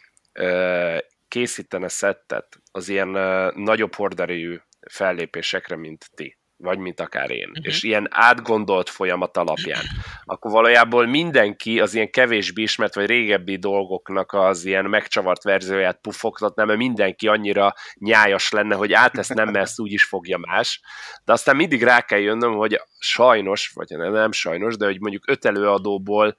készítene 1.28 1.88
szettet 1.88 2.60
az 2.72 2.90
ilyen 2.90 3.08
nagyobb 3.56 3.96
horderejű 3.96 4.58
fellépésekre, 4.90 5.76
mint 5.76 6.10
ti, 6.14 6.38
vagy 6.58 6.78
mint 6.78 7.00
akár 7.00 7.32
én, 7.32 7.50
uh-huh. 7.50 7.66
és 7.66 7.84
ilyen 7.84 8.08
átgondolt 8.12 8.90
folyamat 8.90 9.38
alapján, 9.38 9.84
akkor 10.24 10.52
valójában 10.52 11.10
mindenki 11.10 11.80
az 11.80 11.94
ilyen 11.94 12.10
kevésbé 12.12 12.62
ismert, 12.62 12.96
vagy 12.96 13.06
régebbi 13.06 13.58
dolgoknak 13.58 14.34
az 14.34 14.66
ilyen 14.66 14.86
megcsavart 14.86 15.44
verzióját 15.44 16.00
pufogtatná, 16.02 16.64
mert 16.64 16.80
mindenki 16.80 17.28
annyira 17.28 17.74
nyájas 17.96 18.52
lenne, 18.52 18.76
hogy 18.76 18.94
át 18.94 19.18
ezt 19.18 19.34
nem, 19.34 19.50
mert 19.50 19.66
ezt 19.66 19.80
úgy 19.80 19.92
is 19.92 20.04
fogja 20.04 20.38
más, 20.38 20.82
de 21.26 21.34
aztán 21.34 21.56
mindig 21.56 21.84
rá 21.84 22.02
kell 22.02 22.20
jönnöm, 22.20 22.54
hogy 22.54 22.82
sajnos, 23.00 23.72
vagy 23.74 23.90
nem, 23.90 24.12
nem 24.12 24.32
sajnos, 24.32 24.78
de 24.78 24.86
hogy 24.86 25.00
mondjuk 25.00 25.30
öt 25.30 25.46
előadóból 25.46 26.38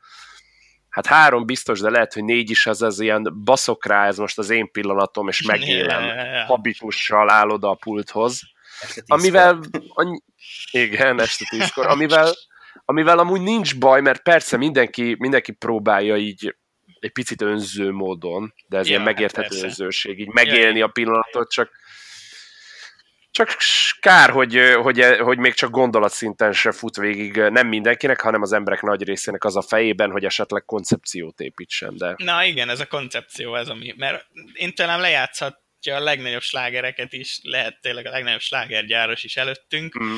hát 0.96 1.06
három 1.06 1.46
biztos, 1.46 1.80
de 1.80 1.90
lehet, 1.90 2.12
hogy 2.12 2.24
négy 2.24 2.50
is 2.50 2.66
az 2.66 2.82
az 2.82 3.00
ilyen 3.00 3.42
baszok 3.44 3.86
rá, 3.86 4.06
ez 4.06 4.16
most 4.16 4.38
az 4.38 4.50
én 4.50 4.70
pillanatom, 4.70 5.28
és 5.28 5.42
megélem. 5.52 6.02
habitussal 6.46 7.30
áll 7.30 7.48
oda 7.48 7.70
a 7.70 7.74
pulthoz. 7.74 8.40
Amivel, 9.06 9.60
annyi, 9.88 10.20
igen, 10.70 11.20
este 11.20 11.44
tízkor, 11.48 11.86
amivel, 11.86 12.32
amivel 12.84 13.18
amúgy 13.18 13.40
nincs 13.40 13.78
baj, 13.78 14.00
mert 14.00 14.22
persze 14.22 14.56
mindenki, 14.56 15.16
mindenki 15.18 15.52
próbálja 15.52 16.16
így 16.16 16.56
egy 17.00 17.12
picit 17.12 17.42
önző 17.42 17.90
módon, 17.90 18.54
de 18.68 18.78
ez 18.78 18.84
ja, 18.84 18.90
ilyen 18.90 19.04
megérthető 19.04 19.54
hát 19.56 19.64
önzőség, 19.64 20.18
így 20.18 20.32
megélni 20.32 20.80
a 20.80 20.88
pillanatot, 20.88 21.50
csak 21.50 21.70
csak 23.30 23.56
kár, 24.00 24.30
hogy, 24.30 24.60
hogy, 24.82 25.04
hogy 25.18 25.38
még 25.38 25.54
csak 25.54 25.70
gondolatszinten 25.70 26.52
se 26.52 26.72
fut 26.72 26.96
végig 26.96 27.36
nem 27.36 27.68
mindenkinek, 27.68 28.20
hanem 28.20 28.42
az 28.42 28.52
emberek 28.52 28.82
nagy 28.82 29.02
részének 29.02 29.44
az 29.44 29.56
a 29.56 29.62
fejében, 29.62 30.10
hogy 30.10 30.24
esetleg 30.24 30.64
koncepciót 30.64 31.40
építsen. 31.40 31.96
De... 31.96 32.14
Na 32.16 32.44
igen, 32.44 32.68
ez 32.68 32.80
a 32.80 32.86
koncepció, 32.86 33.54
ez 33.54 33.68
ami, 33.68 33.94
mert 33.96 34.26
én 34.52 34.74
talán 34.74 35.00
lejátszhatja 35.00 35.65
a 35.80 36.00
legnagyobb 36.00 36.42
slágereket 36.42 37.12
is, 37.12 37.38
lehet 37.42 37.80
tényleg 37.80 38.06
a 38.06 38.10
legnagyobb 38.10 38.40
slágergyáros 38.40 39.24
is 39.24 39.36
előttünk, 39.36 40.02
mm. 40.02 40.16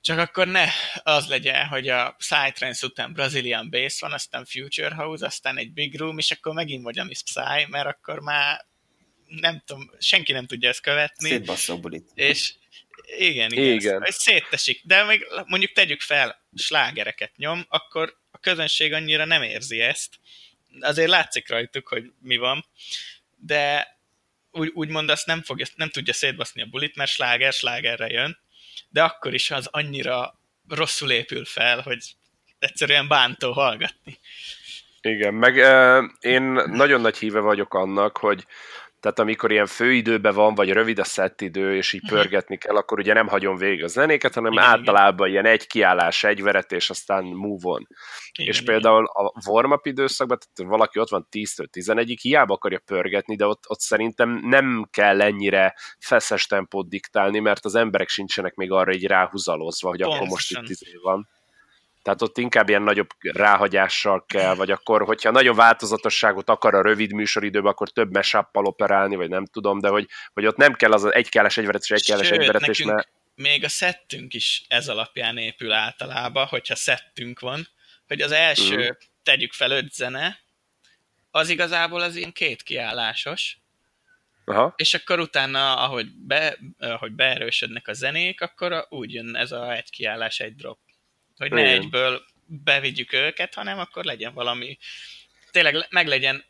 Csak 0.00 0.18
akkor 0.18 0.46
ne 0.46 0.66
az 1.02 1.28
legyen, 1.28 1.66
hogy 1.66 1.88
a 1.88 2.14
Psytrance 2.18 2.86
után 2.86 3.12
Brazilian 3.12 3.70
Bass 3.70 4.00
van, 4.00 4.12
aztán 4.12 4.44
Future 4.44 4.94
House, 4.94 5.26
aztán 5.26 5.58
egy 5.58 5.72
Big 5.72 5.98
Room, 5.98 6.18
és 6.18 6.30
akkor 6.30 6.54
megint 6.54 6.82
vagy 6.82 7.00
is 7.08 7.22
Psy, 7.22 7.66
mert 7.68 7.86
akkor 7.86 8.20
már 8.20 8.66
nem 9.26 9.62
tudom, 9.66 9.90
senki 9.98 10.32
nem 10.32 10.46
tudja 10.46 10.68
ezt 10.68 10.80
követni. 10.80 11.28
Szétbasszó 11.28 11.80
És 12.14 12.54
igen, 13.18 13.52
igen, 13.52 13.64
igen. 13.64 14.04
Szétesik. 14.08 14.80
De 14.84 15.04
még 15.04 15.26
mondjuk 15.46 15.72
tegyük 15.72 16.00
fel, 16.00 16.42
slágereket 16.56 17.36
nyom, 17.36 17.66
akkor 17.68 18.18
a 18.30 18.38
közönség 18.38 18.92
annyira 18.92 19.24
nem 19.24 19.42
érzi 19.42 19.80
ezt. 19.80 20.14
Azért 20.80 21.08
látszik 21.08 21.48
rajtuk, 21.48 21.88
hogy 21.88 22.12
mi 22.20 22.36
van, 22.36 22.66
de 23.36 23.97
úgy, 24.58 24.70
úgymond 24.74 25.10
azt 25.10 25.26
nem, 25.26 25.42
fogja, 25.42 25.66
nem 25.74 25.88
tudja 25.88 26.12
szétbaszni 26.12 26.62
a 26.62 26.66
bulit, 26.66 26.96
mert 26.96 27.10
sláger 27.10 27.52
slágerre 27.52 28.06
jön, 28.06 28.38
de 28.88 29.02
akkor 29.02 29.34
is 29.34 29.50
az 29.50 29.68
annyira 29.70 30.40
rosszul 30.68 31.10
épül 31.10 31.44
fel, 31.44 31.80
hogy 31.80 32.16
egyszerűen 32.58 33.08
bántó 33.08 33.52
hallgatni. 33.52 34.18
Igen, 35.00 35.34
meg 35.34 35.58
euh, 35.58 36.04
én 36.20 36.42
nagyon 36.66 37.00
nagy 37.00 37.18
híve 37.18 37.40
vagyok 37.40 37.74
annak, 37.74 38.16
hogy 38.16 38.46
tehát 39.00 39.18
amikor 39.18 39.52
ilyen 39.52 39.66
főidőben 39.66 40.34
van, 40.34 40.54
vagy 40.54 40.72
rövid 40.72 40.98
a 40.98 41.04
szett 41.04 41.40
idő, 41.40 41.76
és 41.76 41.92
így 41.92 42.02
mhm. 42.02 42.14
pörgetni 42.14 42.56
kell, 42.56 42.76
akkor 42.76 42.98
ugye 42.98 43.12
nem 43.12 43.26
hagyom 43.26 43.56
végig 43.56 43.84
a 43.84 43.86
zenéket, 43.86 44.34
hanem 44.34 44.52
igen, 44.52 44.64
általában 44.64 45.28
igen. 45.28 45.44
ilyen 45.44 45.54
egy 45.54 45.66
kiállás, 45.66 46.24
egy 46.24 46.42
veretés, 46.42 46.90
aztán 46.90 47.24
move 47.24 47.68
on. 47.68 47.86
Igen, 48.32 48.50
és 48.50 48.60
igen. 48.60 48.74
például 48.74 49.04
a 49.04 49.32
warm-up 49.46 49.86
időszakban, 49.86 50.38
tehát 50.38 50.70
valaki 50.72 50.98
ott 50.98 51.08
van 51.08 51.28
10-től 51.30 51.66
11-ig, 51.72 52.18
hiába 52.20 52.54
akarja 52.54 52.78
pörgetni, 52.78 53.36
de 53.36 53.46
ott, 53.46 53.64
ott 53.66 53.80
szerintem 53.80 54.40
nem 54.42 54.88
kell 54.90 55.20
ennyire 55.20 55.74
feszes 55.98 56.46
tempót 56.46 56.88
diktálni, 56.88 57.38
mert 57.38 57.64
az 57.64 57.74
emberek 57.74 58.08
sincsenek 58.08 58.54
még 58.54 58.70
arra 58.70 58.92
így 58.92 59.06
ráhúzalozva, 59.06 59.88
hogy 59.88 59.98
Pontosan. 59.98 60.22
akkor 60.24 60.34
most 60.34 60.50
itt 60.50 60.68
izé 60.68 60.98
van. 61.02 61.28
Tehát 62.08 62.22
ott 62.22 62.38
inkább 62.38 62.68
ilyen 62.68 62.82
nagyobb 62.82 63.08
ráhagyással 63.20 64.24
kell, 64.26 64.54
vagy 64.54 64.70
akkor, 64.70 65.02
hogyha 65.04 65.30
nagyon 65.30 65.56
változatosságot 65.56 66.48
akar 66.48 66.74
a 66.74 66.82
rövid 66.82 67.12
műsoridőben, 67.12 67.70
akkor 67.70 67.90
több 67.90 68.12
mesappal 68.12 68.64
operálni, 68.64 69.16
vagy 69.16 69.28
nem 69.28 69.46
tudom, 69.46 69.80
de 69.80 69.88
hogy, 69.88 70.08
hogy 70.32 70.46
ott 70.46 70.56
nem 70.56 70.74
kell 70.74 70.92
az, 70.92 71.04
egy 71.04 71.28
kelles 71.28 71.56
egyveretés, 71.56 71.90
egy 71.90 72.04
kelles 72.04 72.30
egyveretés, 72.30 72.82
mert... 72.82 73.08
még 73.34 73.64
a 73.64 73.68
szettünk 73.68 74.34
is 74.34 74.64
ez 74.68 74.88
alapján 74.88 75.36
épül 75.36 75.72
általában, 75.72 76.46
hogyha 76.46 76.74
szettünk 76.74 77.40
van, 77.40 77.68
hogy 78.06 78.20
az 78.20 78.32
első, 78.32 78.76
mm. 78.76 79.06
tegyük 79.22 79.52
fel 79.52 79.70
öt 79.70 79.92
zene, 79.92 80.38
az 81.30 81.48
igazából 81.48 82.00
az 82.00 82.16
ilyen 82.16 82.32
két 82.32 82.62
kiállásos, 82.62 83.58
Aha. 84.44 84.72
és 84.76 84.94
akkor 84.94 85.20
utána, 85.20 85.76
ahogy, 85.76 86.06
be, 86.14 86.58
ahogy 86.78 87.12
beerősödnek 87.12 87.88
a 87.88 87.92
zenék, 87.92 88.40
akkor 88.40 88.86
úgy 88.88 89.12
jön 89.12 89.36
ez 89.36 89.52
a 89.52 89.72
egy 89.72 89.90
kiállás, 89.90 90.40
egy 90.40 90.54
drop 90.54 90.78
hogy 91.38 91.50
ne 91.50 91.60
Igen. 91.60 91.80
egyből 91.80 92.22
bevigyük 92.46 93.12
őket, 93.12 93.54
hanem 93.54 93.78
akkor 93.78 94.04
legyen 94.04 94.34
valami, 94.34 94.78
tényleg 95.50 95.86
meglegyen 95.90 96.44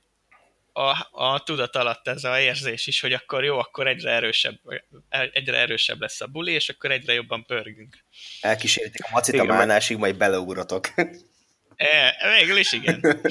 a, 0.72 1.08
a 1.10 1.42
tudat 1.42 1.76
alatt 1.76 2.08
ez 2.08 2.24
a 2.24 2.40
érzés 2.40 2.86
is, 2.86 3.00
hogy 3.00 3.12
akkor 3.12 3.44
jó, 3.44 3.58
akkor 3.58 3.86
egyre 3.86 4.10
erősebb, 4.10 4.58
egyre 5.32 5.56
erősebb 5.56 6.00
lesz 6.00 6.20
a 6.20 6.26
buli, 6.26 6.52
és 6.52 6.68
akkor 6.68 6.90
egyre 6.90 7.12
jobban 7.12 7.44
pörgünk. 7.44 7.96
Elkísérítik 8.40 9.04
a 9.04 9.08
macita 9.12 9.44
mánásig, 9.44 9.96
majd 9.96 10.16
beleugratok. 10.16 10.88
E, 11.76 12.16
végül 12.38 12.56
is 12.56 12.72
igen. 12.72 13.00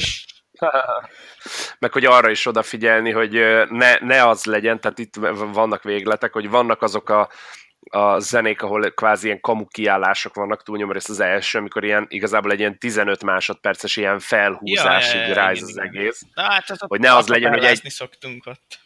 Meg 1.79 1.91
hogy 1.91 2.05
arra 2.05 2.29
is 2.29 2.45
odafigyelni, 2.45 3.11
hogy 3.11 3.31
ne, 3.69 3.97
ne 3.99 4.27
az 4.27 4.45
legyen, 4.45 4.81
tehát 4.81 4.99
itt 4.99 5.15
vannak 5.35 5.83
végletek, 5.83 6.33
hogy 6.33 6.49
vannak 6.49 6.81
azok 6.81 7.09
a 7.09 7.29
a 7.89 8.19
zenék, 8.19 8.61
ahol 8.61 8.91
kvázi 8.91 9.25
ilyen 9.25 9.39
kamu 9.39 9.65
kiállások 9.65 10.35
vannak, 10.35 10.63
túlnyomó 10.63 10.91
rész 10.91 11.09
az 11.09 11.19
első, 11.19 11.57
amikor 11.57 11.83
ilyen, 11.83 12.05
igazából 12.09 12.51
egy 12.51 12.59
ilyen 12.59 12.79
15 12.79 13.23
másodperces 13.23 13.97
ilyen 13.97 14.19
felhúzásig 14.19 15.19
ja, 15.19 15.27
ja, 15.27 15.33
rájz 15.33 15.63
az 15.63 15.77
egész. 15.77 16.21
Na, 16.33 16.41
hát 16.41 16.69
az 16.69 16.79
hogy 16.79 16.99
ne 16.99 17.15
az 17.15 17.27
legyen, 17.27 17.51
hogy 17.51 17.63
egy... 17.63 17.81
szoktunk 17.89 18.45
ott. 18.45 18.79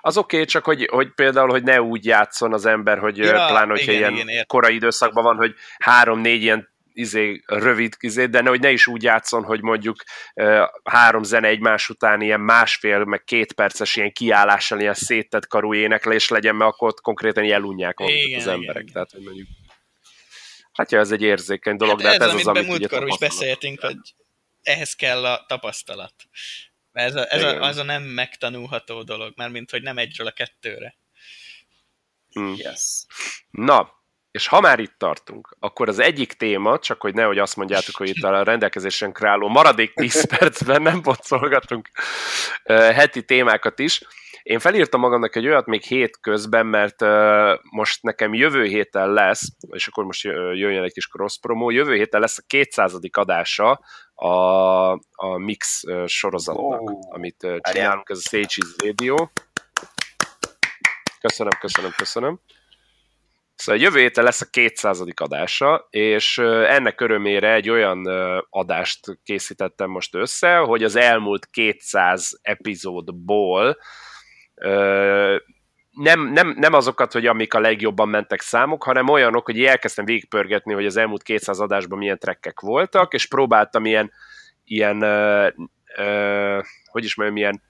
Az 0.00 0.16
oké, 0.16 0.36
okay, 0.36 0.48
csak 0.48 0.64
hogy, 0.64 0.88
hogy 0.90 1.14
például, 1.14 1.48
hogy 1.48 1.62
ne 1.62 1.82
úgy 1.82 2.04
játszon 2.04 2.52
az 2.52 2.66
ember, 2.66 2.98
hogy 2.98 3.16
ja, 3.16 3.46
pláne, 3.46 3.70
hogyha 3.70 3.92
igen, 3.92 4.14
ilyen 4.14 4.28
igen, 4.28 4.46
korai 4.46 4.74
időszakban 4.74 5.24
van, 5.24 5.36
hogy 5.36 5.54
három-négy 5.78 6.42
ilyen 6.42 6.68
izé, 6.96 7.42
rövid 7.46 7.94
izé, 8.00 8.26
de 8.26 8.40
ne, 8.40 8.48
hogy 8.48 8.60
ne 8.60 8.70
is 8.70 8.86
úgy 8.86 9.02
játszon, 9.02 9.44
hogy 9.44 9.62
mondjuk 9.62 10.02
három 10.84 11.22
zene 11.22 11.48
egymás 11.48 11.88
után 11.88 12.20
ilyen 12.20 12.40
másfél, 12.40 13.04
meg 13.04 13.24
két 13.24 13.52
perces 13.52 13.96
ilyen 13.96 14.12
kiállással 14.12 14.80
ilyen 14.80 14.94
széttett 14.94 15.46
karú 15.46 15.74
éneklés 15.74 16.28
legyen, 16.28 16.54
mert 16.54 16.70
akkor 16.70 16.88
ott 16.88 17.00
konkrétan 17.00 17.50
elunják 17.50 17.98
igen, 18.00 18.38
az 18.38 18.46
emberek. 18.46 18.82
Igen. 18.82 18.92
Tehát, 18.92 19.10
hogy 19.10 19.22
mondjuk 19.22 19.48
Hát 20.72 20.92
ja, 20.92 20.98
ez 20.98 21.10
egy 21.10 21.22
érzékeny 21.22 21.76
dolog, 21.76 22.00
hát 22.00 22.18
de 22.18 22.24
hát 22.24 22.34
ez, 22.34 22.34
ez 22.34 22.40
az, 22.40 22.46
amit 22.46 22.66
múltkor 22.66 23.06
is 23.08 23.18
beszéltünk, 23.18 23.80
hogy 23.80 23.96
ehhez 24.62 24.94
kell 24.94 25.24
a 25.24 25.44
tapasztalat. 25.48 26.14
Mert 26.92 27.08
ez, 27.08 27.14
a, 27.14 27.32
ez 27.34 27.42
a, 27.42 27.62
az 27.62 27.76
a 27.76 27.82
nem 27.82 28.02
megtanulható 28.02 29.02
dolog, 29.02 29.32
már 29.36 29.48
mint 29.48 29.70
hogy 29.70 29.82
nem 29.82 29.98
egyről 29.98 30.26
a 30.26 30.30
kettőre. 30.30 30.96
Mm. 32.40 32.52
Yes. 32.56 33.04
Na, 33.50 33.95
és 34.36 34.46
ha 34.46 34.60
már 34.60 34.78
itt 34.78 34.94
tartunk, 34.98 35.56
akkor 35.60 35.88
az 35.88 35.98
egyik 35.98 36.32
téma, 36.32 36.78
csak 36.78 37.00
hogy 37.00 37.14
nehogy 37.14 37.38
azt 37.38 37.56
mondjátok, 37.56 37.96
hogy 37.96 38.08
itt 38.08 38.22
a 38.22 38.42
rendelkezésen 38.42 39.12
álló 39.20 39.48
maradék 39.48 39.94
10 39.94 40.24
percben 40.38 40.82
nem 40.82 41.00
pocolgatunk 41.00 41.88
heti 42.68 43.24
témákat 43.24 43.78
is. 43.78 44.02
Én 44.42 44.58
felírtam 44.58 45.00
magamnak 45.00 45.36
egy 45.36 45.46
olyat 45.46 45.66
még 45.66 45.82
hét 45.82 46.20
közben, 46.20 46.66
mert 46.66 47.00
most 47.70 48.02
nekem 48.02 48.34
jövő 48.34 48.64
héten 48.64 49.12
lesz, 49.12 49.48
és 49.70 49.86
akkor 49.86 50.04
most 50.04 50.24
jöjjön 50.24 50.82
egy 50.82 50.92
kis 50.92 51.08
cross 51.08 51.38
promo, 51.38 51.70
jövő 51.70 51.94
héten 51.94 52.20
lesz 52.20 52.38
a 52.38 52.42
200. 52.46 52.98
adása 53.12 53.80
a, 54.14 54.28
a 55.12 55.38
Mix 55.38 55.82
sorozatnak, 56.06 56.90
oh. 56.90 57.14
amit 57.14 57.46
csinálunk, 57.60 58.08
ez 58.08 58.18
a 58.18 58.28
Sages 58.28 58.74
Radio. 58.84 59.28
Köszönöm, 61.20 61.52
köszönöm, 61.60 61.90
köszönöm. 61.96 62.40
Szóval 63.56 63.82
jövő 63.82 64.00
héten 64.00 64.24
lesz 64.24 64.40
a 64.40 64.46
200. 64.50 65.02
adása, 65.14 65.86
és 65.90 66.38
ennek 66.68 67.00
örömére 67.00 67.54
egy 67.54 67.70
olyan 67.70 68.06
adást 68.50 69.18
készítettem 69.22 69.90
most 69.90 70.14
össze, 70.14 70.56
hogy 70.56 70.84
az 70.84 70.96
elmúlt 70.96 71.46
200 71.50 72.38
epizódból 72.42 73.76
nem, 75.90 76.28
nem, 76.32 76.54
nem 76.56 76.72
azokat, 76.72 77.12
hogy 77.12 77.26
amik 77.26 77.54
a 77.54 77.60
legjobban 77.60 78.08
mentek 78.08 78.40
számok, 78.40 78.82
hanem 78.82 79.08
olyanok, 79.08 79.44
hogy 79.44 79.64
elkezdtem 79.64 80.04
végigpörgetni, 80.04 80.72
hogy 80.72 80.86
az 80.86 80.96
elmúlt 80.96 81.22
200 81.22 81.60
adásban 81.60 81.98
milyen 81.98 82.18
trekkek 82.18 82.60
voltak, 82.60 83.14
és 83.14 83.26
próbáltam 83.26 83.84
ilyen, 83.84 84.12
ilyen 84.64 85.02
ö, 85.02 85.48
ö, 85.96 86.60
hogy 86.84 87.04
is 87.04 87.14
mondjam, 87.14 87.36
ilyen 87.36 87.62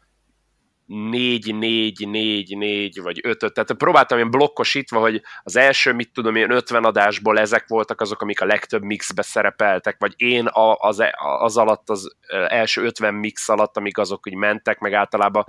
négy, 0.86 1.54
négy, 1.54 2.08
négy, 2.08 2.56
négy, 2.56 3.00
vagy 3.02 3.20
ötöt, 3.22 3.54
tehát 3.54 3.72
próbáltam 3.72 4.18
ilyen 4.18 4.30
blokkosítva, 4.30 5.00
hogy 5.00 5.22
az 5.42 5.56
első, 5.56 5.92
mit 5.92 6.12
tudom, 6.12 6.36
ilyen 6.36 6.50
50 6.50 6.84
adásból 6.84 7.38
ezek 7.38 7.68
voltak 7.68 8.00
azok, 8.00 8.22
amik 8.22 8.40
a 8.40 8.44
legtöbb 8.44 8.82
mixbe 8.82 9.22
szerepeltek, 9.22 9.96
vagy 9.98 10.14
én 10.16 10.48
az, 10.78 11.02
az 11.38 11.56
alatt, 11.56 11.90
az 11.90 12.16
első 12.48 12.82
50 12.82 13.14
mix 13.14 13.48
alatt, 13.48 13.76
amik 13.76 13.98
azok 13.98 14.22
hogy 14.22 14.34
mentek, 14.34 14.78
meg 14.78 14.92
általában, 14.92 15.44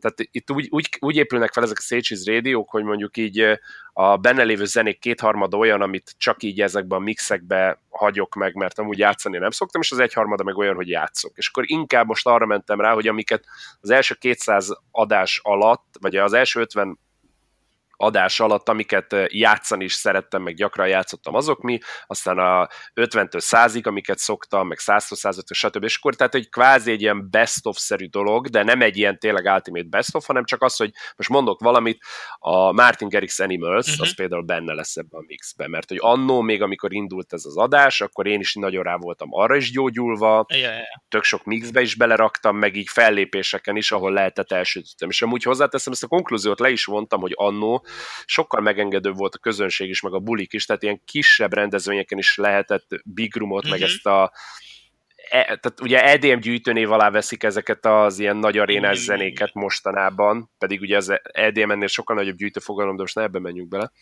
tehát 0.00 0.28
itt 0.30 0.50
úgy, 0.50 0.66
úgy, 0.70 0.88
úgy 1.00 1.16
épülnek 1.16 1.52
fel 1.52 1.62
ezek 1.62 1.78
a 1.78 1.82
Sages 1.82 2.24
rádiók, 2.24 2.70
hogy 2.70 2.84
mondjuk 2.84 3.16
így 3.16 3.58
a 3.92 4.16
benne 4.16 4.42
lévő 4.42 4.64
zenék 4.64 4.98
kétharmada 4.98 5.56
olyan, 5.56 5.80
amit 5.80 6.14
csak 6.18 6.42
így 6.42 6.60
ezekben 6.60 6.98
a 6.98 7.02
mixekbe 7.02 7.82
hagyok 7.88 8.34
meg, 8.34 8.54
mert 8.54 8.78
amúgy 8.78 8.98
játszani 8.98 9.38
nem 9.38 9.50
szoktam, 9.50 9.80
és 9.80 9.90
az 9.90 9.98
egyharmada 9.98 10.44
meg 10.44 10.56
olyan, 10.56 10.74
hogy 10.74 10.88
játszok. 10.88 11.32
És 11.34 11.48
akkor 11.48 11.64
inkább 11.66 12.06
most 12.06 12.26
arra 12.26 12.46
mentem 12.46 12.80
rá, 12.80 12.92
hogy 12.92 13.08
amiket 13.08 13.44
az 13.80 13.90
első 13.90 14.14
200 14.14 14.77
adás 14.90 15.40
alatt, 15.42 15.96
vagy 16.00 16.16
az 16.16 16.32
első 16.32 16.60
50 16.60 16.98
adás 18.00 18.40
alatt, 18.40 18.68
amiket 18.68 19.16
játszani 19.26 19.84
is 19.84 19.92
szerettem, 19.92 20.42
meg 20.42 20.54
gyakran 20.54 20.88
játszottam, 20.88 21.34
azok 21.34 21.60
mi, 21.60 21.78
aztán 22.06 22.38
a 22.38 22.68
50-től 22.94 23.40
100-ig, 23.50 23.86
amiket 23.86 24.18
szoktam, 24.18 24.66
meg 24.66 24.78
100-től 24.80 25.14
105 25.14 25.44
stb. 25.52 25.84
És 25.84 25.96
akkor 25.96 26.14
tehát 26.14 26.34
egy 26.34 26.48
kvázi 26.48 26.90
egy 26.90 27.00
ilyen 27.00 27.30
best 27.30 27.66
of-szerű 27.66 28.06
dolog, 28.06 28.48
de 28.48 28.62
nem 28.62 28.82
egy 28.82 28.96
ilyen 28.96 29.18
tényleg 29.18 29.44
ultimate 29.44 29.88
best 29.88 30.14
of, 30.14 30.26
hanem 30.26 30.44
csak 30.44 30.62
az, 30.62 30.76
hogy 30.76 30.90
most 31.16 31.28
mondok 31.28 31.60
valamit, 31.60 32.02
a 32.38 32.72
Martin 32.72 33.08
Garrix 33.08 33.38
Animals, 33.38 33.86
uh-huh. 33.86 34.06
az 34.06 34.14
például 34.14 34.42
benne 34.42 34.74
lesz 34.74 34.96
ebben 34.96 35.20
a 35.20 35.24
mixben, 35.26 35.70
mert 35.70 35.88
hogy 35.88 35.98
annó 36.00 36.40
még 36.40 36.62
amikor 36.62 36.92
indult 36.92 37.32
ez 37.32 37.44
az 37.44 37.56
adás, 37.56 38.00
akkor 38.00 38.26
én 38.26 38.40
is 38.40 38.54
nagyon 38.54 38.82
rá 38.82 38.96
voltam 38.96 39.28
arra 39.30 39.56
is 39.56 39.70
gyógyulva, 39.70 40.46
yeah, 40.48 40.62
yeah. 40.62 40.82
tök 41.08 41.22
sok 41.22 41.44
mixbe 41.44 41.80
is 41.80 41.94
beleraktam, 41.94 42.56
meg 42.56 42.76
így 42.76 42.88
fellépéseken 42.88 43.76
is, 43.76 43.92
ahol 43.92 44.12
lehetett 44.12 44.52
elsütöttem. 44.52 45.08
És 45.08 45.22
amúgy 45.22 45.42
hozzáteszem, 45.42 45.92
ezt 45.92 46.02
a 46.02 46.06
konklúziót 46.06 46.60
le 46.60 46.70
is 46.70 46.84
vontam, 46.84 47.20
hogy 47.20 47.32
annó 47.34 47.84
sokkal 48.24 48.60
megengedőbb 48.60 49.16
volt 49.16 49.34
a 49.34 49.38
közönség 49.38 49.88
is, 49.88 50.00
meg 50.00 50.12
a 50.12 50.18
bulik 50.18 50.52
is, 50.52 50.66
tehát 50.66 50.82
ilyen 50.82 51.02
kisebb 51.04 51.52
rendezvényeken 51.52 52.18
is 52.18 52.36
lehetett 52.36 52.86
Big 53.04 53.36
Roomot, 53.36 53.64
uh-huh. 53.64 53.70
meg 53.70 53.80
mhm. 53.80 53.88
ezt 53.88 54.06
a 54.06 54.32
e, 55.30 55.42
tehát 55.42 55.80
ugye 55.82 56.04
EDM 56.04 56.38
gyűjtőnév 56.38 56.92
alá 56.92 57.10
veszik 57.10 57.42
ezeket 57.42 57.86
az 57.86 58.18
ilyen 58.18 58.36
nagy 58.36 58.58
arénás 58.58 58.98
zenéket 58.98 59.54
mostanában, 59.54 60.50
pedig 60.58 60.80
ugye 60.80 60.96
az 60.96 61.20
EDM 61.22 61.70
ennél 61.70 61.86
sokkal 61.86 62.16
nagyobb 62.16 62.36
gyűjtőfogalom, 62.36 62.96
de 62.96 63.02
most 63.02 63.14
ne 63.14 63.22
ebbe 63.22 63.38
menjünk 63.38 63.68
bele 63.68 63.92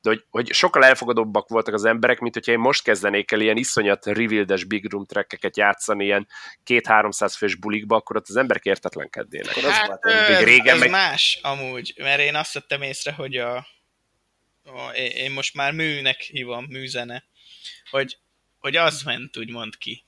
de 0.00 0.08
hogy, 0.10 0.24
hogy 0.30 0.52
sokkal 0.52 0.84
elfogadóbbak 0.84 1.48
voltak 1.48 1.74
az 1.74 1.84
emberek, 1.84 2.18
mint 2.18 2.34
hogyha 2.34 2.52
én 2.52 2.58
most 2.58 2.82
kezdenék 2.82 3.30
el 3.30 3.40
ilyen 3.40 3.56
iszonyat 3.56 4.06
revealdes 4.06 4.64
big 4.64 4.90
room 4.90 5.06
trackeket 5.06 5.56
játszani 5.56 6.04
ilyen 6.04 6.28
két-háromszáz 6.64 7.36
fős 7.36 7.54
bulikba, 7.54 7.96
akkor 7.96 8.16
ott 8.16 8.28
az 8.28 8.36
emberek 8.36 8.64
értetlenkednének. 8.64 9.54
Hát, 9.54 10.04
az 10.04 10.12
ez, 10.12 10.44
régen 10.44 10.74
ez 10.74 10.80
meg... 10.80 10.90
más 10.90 11.38
amúgy, 11.42 11.94
mert 11.96 12.20
én 12.20 12.34
azt 12.34 12.52
vettem 12.52 12.82
észre, 12.82 13.12
hogy 13.12 13.36
a, 13.36 13.56
a 14.64 14.90
én 14.94 15.30
most 15.30 15.54
már 15.54 15.72
műnek 15.72 16.20
hívom, 16.20 16.64
műzene, 16.64 17.24
hogy, 17.90 18.18
hogy 18.58 18.76
az 18.76 19.02
ment 19.02 19.36
úgymond 19.36 19.78
ki. 19.78 20.04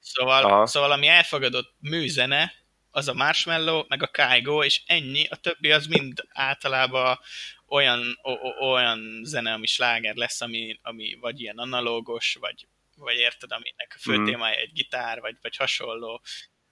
Szóval, 0.00 0.66
szóval 0.66 0.92
ami 0.92 1.06
elfogadott 1.06 1.74
műzene, 1.78 2.52
az 2.90 3.08
a 3.08 3.14
Marshmallow, 3.14 3.84
meg 3.88 4.02
a 4.02 4.10
Kaigo, 4.12 4.64
és 4.64 4.82
ennyi, 4.86 5.26
a 5.26 5.36
többi 5.36 5.72
az 5.72 5.86
mind 5.86 6.24
általában 6.28 7.18
olyan, 7.70 8.18
o, 8.22 8.32
o, 8.32 8.72
olyan 8.72 9.20
zene, 9.24 9.52
ami 9.52 9.66
sláger 9.66 10.14
lesz, 10.14 10.40
ami, 10.40 10.78
ami 10.82 11.16
vagy 11.20 11.40
ilyen 11.40 11.58
analógos, 11.58 12.36
vagy, 12.40 12.68
vagy 12.96 13.16
érted, 13.16 13.52
aminek 13.52 13.92
a 13.94 13.98
fő 13.98 14.18
mm. 14.18 14.24
témája 14.24 14.58
egy 14.58 14.72
gitár, 14.72 15.20
vagy, 15.20 15.36
vagy 15.42 15.56
hasonló. 15.56 16.22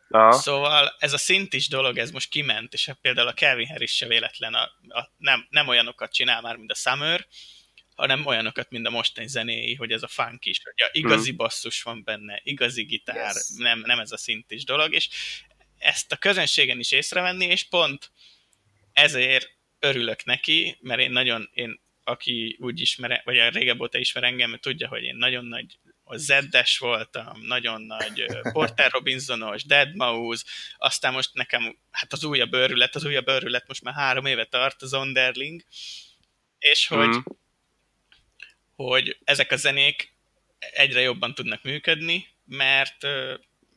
Aha. 0.08 0.32
Szóval 0.32 0.96
ez 0.98 1.12
a 1.12 1.32
is 1.50 1.68
dolog, 1.68 1.98
ez 1.98 2.10
most 2.10 2.30
kiment, 2.30 2.72
és 2.72 2.90
például 3.00 3.28
a 3.28 3.32
Kelvin 3.32 3.66
Harris 3.66 3.96
se 3.96 4.06
véletlen, 4.06 4.54
a, 4.54 4.62
a, 4.88 5.12
nem, 5.16 5.46
nem 5.50 5.68
olyanokat 5.68 6.12
csinál 6.12 6.40
már, 6.40 6.56
mint 6.56 6.70
a 6.70 6.74
Summer, 6.74 7.26
hanem 7.94 8.26
olyanokat, 8.26 8.70
mint 8.70 8.86
a 8.86 8.90
mostani 8.90 9.26
zenéi, 9.26 9.74
hogy 9.74 9.92
ez 9.92 10.02
a 10.02 10.08
funk 10.08 10.44
is, 10.44 10.60
hogy 10.62 10.86
a 10.86 10.90
igazi 10.92 11.32
mm. 11.32 11.36
basszus 11.36 11.82
van 11.82 12.02
benne, 12.04 12.40
igazi 12.42 12.82
gitár, 12.82 13.34
yes. 13.34 13.48
nem, 13.56 13.78
nem 13.78 13.98
ez 13.98 14.12
a 14.12 14.18
is 14.48 14.64
dolog, 14.64 14.94
és 14.94 15.08
ezt 15.78 16.12
a 16.12 16.16
közönségen 16.16 16.78
is 16.78 16.92
észrevenni, 16.92 17.46
és 17.46 17.68
pont 17.68 18.10
ezért 18.92 19.57
örülök 19.78 20.24
neki, 20.24 20.78
mert 20.80 21.00
én 21.00 21.10
nagyon, 21.10 21.50
én 21.52 21.80
aki 22.04 22.56
úgy 22.60 22.80
ismer, 22.80 23.22
vagy 23.24 23.38
a 23.38 23.48
régebb 23.48 23.80
óta 23.80 23.98
ismer 23.98 24.24
engem, 24.24 24.58
tudja, 24.60 24.88
hogy 24.88 25.02
én 25.02 25.16
nagyon 25.16 25.44
nagy 25.44 25.78
a 26.04 26.16
Zeddes 26.16 26.78
voltam, 26.78 27.40
nagyon 27.40 27.82
nagy 27.82 28.26
Porter 28.52 28.90
Robinsonos, 28.90 29.64
Dead 29.64 29.94
Mouse, 29.96 30.44
aztán 30.76 31.12
most 31.12 31.34
nekem, 31.34 31.78
hát 31.90 32.12
az 32.12 32.24
újabb 32.24 32.52
őrület, 32.52 32.94
az 32.94 33.04
újabb 33.04 33.28
őrület 33.28 33.68
most 33.68 33.82
már 33.82 33.94
három 33.94 34.26
éve 34.26 34.44
tart, 34.44 34.82
az 34.82 34.94
Onderling, 34.94 35.62
és 36.58 36.86
hogy, 36.86 37.08
mm. 37.08 37.20
hogy 38.74 39.18
ezek 39.24 39.52
a 39.52 39.56
zenék 39.56 40.12
egyre 40.58 41.00
jobban 41.00 41.34
tudnak 41.34 41.62
működni, 41.62 42.26
mert 42.44 43.06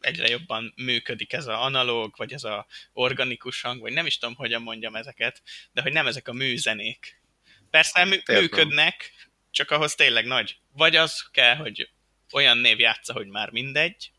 egyre 0.01 0.27
jobban 0.27 0.73
működik 0.75 1.33
ez 1.33 1.47
a 1.47 1.63
analóg, 1.63 2.13
vagy 2.17 2.33
ez 2.33 2.43
a 2.43 2.67
organikus 2.93 3.61
hang, 3.61 3.81
vagy 3.81 3.93
nem 3.93 4.05
is 4.05 4.17
tudom, 4.17 4.35
hogyan 4.35 4.61
mondjam 4.61 4.95
ezeket, 4.95 5.41
de 5.71 5.81
hogy 5.81 5.91
nem 5.91 6.07
ezek 6.07 6.27
a 6.27 6.33
műzenék. 6.33 7.21
Persze 7.69 8.05
mű- 8.05 8.27
működnek, 8.27 9.13
csak 9.51 9.71
ahhoz 9.71 9.95
tényleg 9.95 10.25
nagy. 10.25 10.57
Vagy 10.73 10.95
az 10.95 11.29
kell, 11.31 11.55
hogy 11.55 11.89
olyan 12.31 12.57
név 12.57 12.79
játsza, 12.79 13.13
hogy 13.13 13.27
már 13.27 13.49
mindegy, 13.49 14.11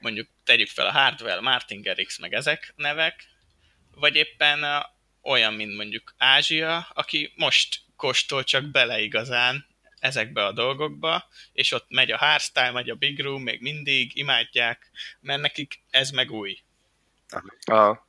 mondjuk 0.00 0.28
tegyük 0.44 0.68
fel 0.68 0.86
a 0.86 0.92
Hardwell, 0.92 1.40
Martin 1.40 1.82
Garrix, 1.82 2.18
meg 2.18 2.32
ezek 2.32 2.72
nevek, 2.76 3.24
vagy 3.94 4.16
éppen 4.16 4.86
olyan, 5.22 5.54
mint 5.54 5.76
mondjuk 5.76 6.14
Ázsia, 6.18 6.88
aki 6.94 7.32
most 7.36 7.80
kóstol 7.96 8.44
csak 8.44 8.64
bele 8.64 9.00
igazán 9.00 9.66
ezekbe 10.06 10.44
a 10.44 10.52
dolgokba, 10.52 11.28
és 11.52 11.72
ott 11.72 11.86
megy 11.88 12.10
a 12.10 12.16
hardstyle, 12.16 12.70
megy 12.70 12.90
a 12.90 12.94
big 12.94 13.20
room, 13.20 13.42
még 13.42 13.60
mindig 13.60 14.16
imádják, 14.16 14.90
mert 15.20 15.40
nekik 15.40 15.82
ez 15.90 16.10
meg 16.10 16.30
új. 16.30 16.58
Aha. 17.64 18.06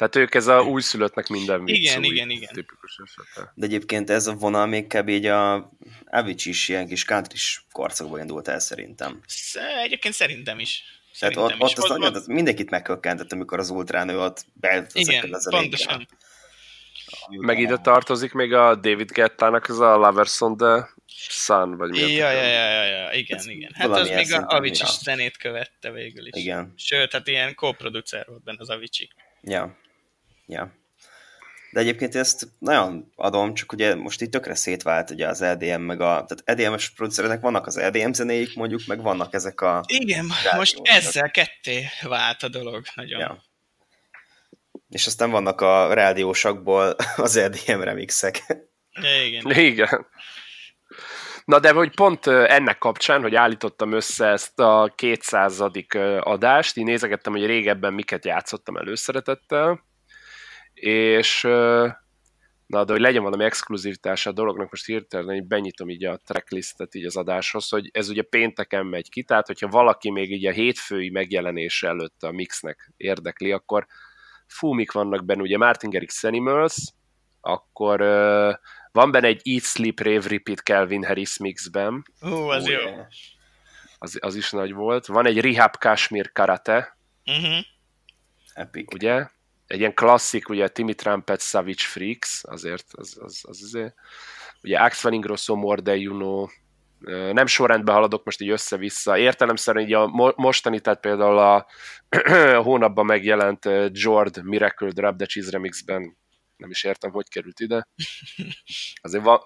Tehát 0.00 0.16
ők 0.16 0.34
ez 0.34 0.46
a 0.46 0.62
újszülöttnek 0.62 1.28
minden 1.28 1.64
vicc 1.64 1.76
Igen, 1.76 1.98
új, 1.98 2.06
igen, 2.06 2.30
igen. 2.30 2.52
Tipikus 2.52 3.00
esete. 3.04 3.52
De 3.54 3.66
egyébként 3.66 4.10
ez 4.10 4.26
a 4.26 4.34
vonal 4.34 4.66
még 4.66 4.86
kb. 4.86 5.08
így 5.08 5.26
a 5.26 5.70
Avicii 6.04 6.52
is 6.52 6.68
ilyen 6.68 6.86
kis 6.86 7.04
country 7.04 7.38
korszakban 7.72 8.20
indult 8.20 8.48
el 8.48 8.58
szerintem. 8.58 9.20
Egyébként 9.82 10.14
szerintem 10.14 10.58
is. 10.58 10.82
Tehát 11.18 11.36
ott, 11.36 11.54
ott, 11.58 11.78
az, 11.78 11.90
ott, 11.90 12.14
ott 12.14 12.26
mindenkit 12.26 12.70
megkökkentett, 12.70 13.32
amikor 13.32 13.58
az 13.58 13.70
ultránő 13.70 14.20
ott 14.20 14.44
beállt 14.52 14.90
Igen, 14.94 15.34
az 15.34 15.50
pontosan. 15.50 16.08
Meg 17.28 17.58
ide 17.58 17.76
tartozik 17.76 18.32
még 18.32 18.52
a 18.52 18.74
David 18.74 19.10
Gettának 19.12 19.68
az 19.68 19.80
a 19.80 19.96
Lovers 19.96 20.40
on 20.40 20.56
the 20.56 20.88
Sun, 21.28 21.76
vagy 21.76 21.90
mi 21.90 21.98
ja, 21.98 22.30
ja, 22.30 22.42
ja, 22.42 22.70
ja, 22.70 22.84
ja, 22.84 23.12
igen, 23.12 23.38
Ez 23.38 23.46
igen. 23.46 23.70
Hát 23.74 23.88
az 23.88 24.08
még 24.08 24.32
a 24.32 24.46
Avicii 24.46 24.86
ja. 24.86 24.92
zenét 25.02 25.36
követte 25.36 25.90
végül 25.90 26.26
is. 26.26 26.42
Igen. 26.42 26.72
Sőt, 26.76 27.12
hát 27.12 27.26
ilyen 27.26 27.54
co-producer 27.54 28.26
volt 28.26 28.42
benne 28.42 28.58
az 28.60 28.70
Avicii. 28.70 29.08
Ja, 29.42 29.76
ja. 30.46 30.78
De 31.72 31.80
egyébként 31.80 32.14
ezt 32.14 32.48
nagyon 32.58 33.12
adom, 33.16 33.54
csak 33.54 33.72
ugye 33.72 33.94
most 33.94 34.20
itt 34.20 34.30
tökre 34.30 34.54
szétvált 34.54 35.10
ugye 35.10 35.28
az 35.28 35.42
EDM, 35.42 35.80
meg 35.80 36.00
a, 36.00 36.24
tehát 36.26 36.42
EDM-es 36.44 36.90
producereknek 36.90 37.40
vannak 37.40 37.66
az 37.66 37.76
EDM 37.76 38.12
zenéik 38.12 38.54
mondjuk, 38.54 38.80
meg 38.86 39.02
vannak 39.02 39.34
ezek 39.34 39.60
a... 39.60 39.84
Igen, 39.86 40.26
most 40.56 40.80
ezzel 40.82 41.30
ketté 41.30 41.86
vált 42.02 42.42
a 42.42 42.48
dolog 42.48 42.84
nagyon. 42.94 43.20
Ja. 43.20 43.44
És 44.88 45.06
aztán 45.06 45.30
vannak 45.30 45.60
a 45.60 45.94
rádiósakból 45.94 46.96
az 47.16 47.36
EDM 47.36 47.80
remixek. 47.80 48.42
Igen. 49.26 49.50
Igen. 49.50 50.06
Na 51.44 51.58
de 51.58 51.72
hogy 51.72 51.94
pont 51.94 52.26
ennek 52.26 52.78
kapcsán, 52.78 53.22
hogy 53.22 53.34
állítottam 53.34 53.92
össze 53.92 54.26
ezt 54.26 54.60
a 54.60 54.92
200. 54.94 55.60
adást, 56.20 56.76
így 56.76 56.84
nézegettem, 56.84 57.32
hogy 57.32 57.46
régebben 57.46 57.94
miket 57.94 58.24
játszottam 58.24 58.76
előszeretettel, 58.76 59.84
és 60.74 61.42
na, 62.70 62.84
de 62.84 62.92
hogy 62.92 63.00
legyen 63.00 63.22
valami 63.22 63.44
exkluzivitása 63.44 64.30
a 64.30 64.32
dolognak, 64.32 64.70
most 64.70 64.86
hirtelen 64.86 65.34
így 65.34 65.46
benyitom 65.46 65.88
így 65.88 66.04
a 66.04 66.20
tracklistet 66.24 66.94
így 66.94 67.04
az 67.04 67.16
adáshoz, 67.16 67.68
hogy 67.68 67.90
ez 67.92 68.08
ugye 68.08 68.22
pénteken 68.22 68.86
megy 68.86 69.08
ki, 69.08 69.22
tehát 69.22 69.46
hogyha 69.46 69.68
valaki 69.68 70.10
még 70.10 70.30
így 70.30 70.46
a 70.46 70.52
hétfői 70.52 71.10
megjelenése 71.10 71.88
előtt 71.88 72.22
a 72.22 72.30
mixnek 72.30 72.92
érdekli, 72.96 73.52
akkor 73.52 73.86
fú, 74.46 74.72
mik 74.72 74.92
vannak 74.92 75.24
benne, 75.24 75.42
ugye 75.42 75.56
Martin 75.56 75.90
Garrix 75.90 76.24
Animals, 76.24 76.76
akkor 77.40 78.00
uh, 78.00 78.54
van 78.92 79.10
benne 79.10 79.26
egy 79.26 79.40
Eat, 79.44 79.62
Sleep, 79.62 80.00
Rave, 80.00 80.28
Repeat 80.28 80.58
Calvin 80.58 81.04
Harris 81.04 81.38
mixben. 81.38 82.04
Hú, 82.20 82.34
az 82.34 82.68
jó. 82.68 82.78
Az, 83.98 84.18
az 84.20 84.34
is 84.34 84.50
nagy 84.50 84.72
volt. 84.72 85.06
Van 85.06 85.26
egy 85.26 85.40
Rehab 85.40 85.76
Kashmir 85.76 86.32
Karate. 86.32 86.96
Uh-huh. 87.26 87.64
Epic. 88.54 88.94
Ugye? 88.94 89.26
Egy 89.66 89.78
ilyen 89.78 89.94
klasszik, 89.94 90.48
ugye 90.48 90.68
Timmy 90.68 90.94
Trumpet 90.94 91.40
Savage 91.40 91.84
Freaks, 91.84 92.40
azért 92.44 92.86
az, 92.90 93.18
az, 93.20 93.40
az 93.48 93.62
azért. 93.62 93.94
Ugye 94.62 94.78
Axel 94.78 95.12
Ingrosso 95.12 95.54
More 95.54 95.82
Than 95.82 95.96
You 95.96 96.14
Know, 96.14 96.46
nem 97.32 97.46
sorrendben 97.46 97.94
haladok 97.94 98.24
most 98.24 98.40
így 98.40 98.48
össze-vissza. 98.48 99.18
Értelemszerűen 99.18 99.86
így 99.86 99.92
a 99.92 100.06
mostani, 100.36 100.80
tehát 100.80 101.00
például 101.00 101.38
a 101.38 101.66
hónapban 102.62 103.04
megjelent 103.04 103.68
Jord 103.90 104.44
Miracle 104.44 104.90
Drop 104.90 105.16
the 105.16 105.26
Cheese 105.26 105.50
remixben 105.50 106.16
nem 106.60 106.70
is 106.70 106.84
értem, 106.84 107.10
hogy 107.10 107.28
került 107.28 107.60
ide. 107.60 107.88
Azért 109.02 109.24
van, 109.24 109.40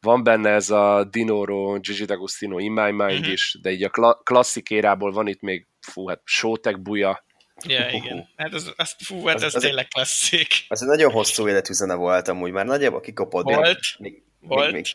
van 0.00 0.22
benne 0.22 0.50
ez 0.50 0.70
a 0.70 1.04
Dinoro, 1.10 1.78
Gigi 1.78 2.04
D'Agostino, 2.06 2.56
In 2.58 2.72
My 2.72 2.90
Mind 2.90 3.18
uh-huh. 3.18 3.32
is, 3.32 3.58
de 3.62 3.70
így 3.70 3.82
a 3.82 3.88
kla- 3.88 4.22
klasszik 4.22 4.70
érából 4.70 5.12
van 5.12 5.26
itt 5.26 5.40
még, 5.40 5.66
fú, 5.80 6.08
hát 6.08 6.20
Showtek 6.24 6.82
buja. 6.82 7.24
Ja, 7.66 7.88
igen. 7.90 8.28
Hát 8.36 8.54
az, 8.54 8.72
az, 8.76 8.94
fú, 8.98 9.24
hát 9.24 9.36
az, 9.36 9.42
az, 9.42 9.54
az 9.54 9.62
tényleg 9.62 9.88
klasszik. 9.88 10.48
Az 10.68 10.82
egy 10.82 10.88
nagyon 10.88 11.12
hosszú 11.12 11.48
életű 11.48 11.72
zene 11.72 11.94
volt 11.94 12.28
amúgy, 12.28 12.50
már 12.50 12.66
nagyjából 12.66 13.00
kikopott. 13.00 13.44
Volt, 13.44 13.78
még, 13.98 14.22
volt. 14.40 14.72
Még, 14.72 14.74
még, 14.74 14.86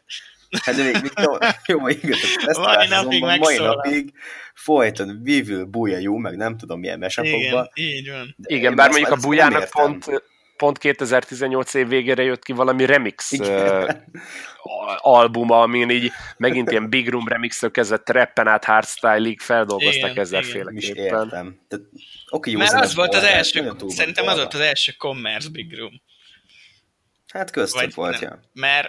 Hát 0.63 0.75
de 0.75 0.83
még, 0.83 1.01
még 1.01 1.11
no, 1.15 1.37
jó, 1.65 1.87
igaz, 1.87 2.19
ezt 2.45 2.59
mai 2.59 2.87
napig 2.87 3.21
mai 3.21 3.57
napig 3.57 4.13
folyton 4.53 5.19
vívül 5.23 5.65
búja 5.65 5.97
jó, 5.97 6.17
meg 6.17 6.35
nem 6.35 6.57
tudom 6.57 6.79
milyen 6.79 6.99
mesapokban. 6.99 7.69
Igen, 7.73 7.91
így 7.91 8.09
van. 8.09 8.35
De 8.37 8.55
Igen, 8.55 8.75
bár 8.75 8.89
mondjuk 8.89 9.11
a 9.11 9.15
bújának 9.15 9.69
pont, 9.69 10.23
pont 10.61 10.77
2018 10.77 11.73
év 11.73 11.87
végére 11.87 12.23
jött 12.23 12.43
ki 12.43 12.53
valami 12.53 12.85
remix 12.85 13.31
uh, 13.31 13.89
albuma, 14.97 15.61
amin 15.61 15.89
így 15.89 16.11
megint 16.37 16.71
ilyen 16.71 16.89
Big 16.89 17.09
Room 17.09 17.27
remixről 17.27 17.71
kezdve 17.71 17.97
trappen 17.97 18.47
át 18.47 18.63
hardstyle-ig 18.63 19.39
feldolgoztak 19.39 20.17
ezzel 20.17 20.41
féleképpen. 20.41 21.59
Okay, 22.29 22.55
Mert 22.55 22.73
az 22.73 22.95
volt 22.95 23.15
az 23.15 23.23
első, 23.23 23.73
szerintem 23.87 24.27
az 24.27 24.35
volt 24.35 24.53
az 24.53 24.59
első 24.59 24.91
commerce 24.97 25.49
Big 25.49 25.77
Room. 25.77 26.01
Hát 27.27 27.51
köztük 27.51 27.93
volt, 27.93 28.19
nem, 28.19 28.29
ja. 28.29 28.39
Mert, 28.53 28.87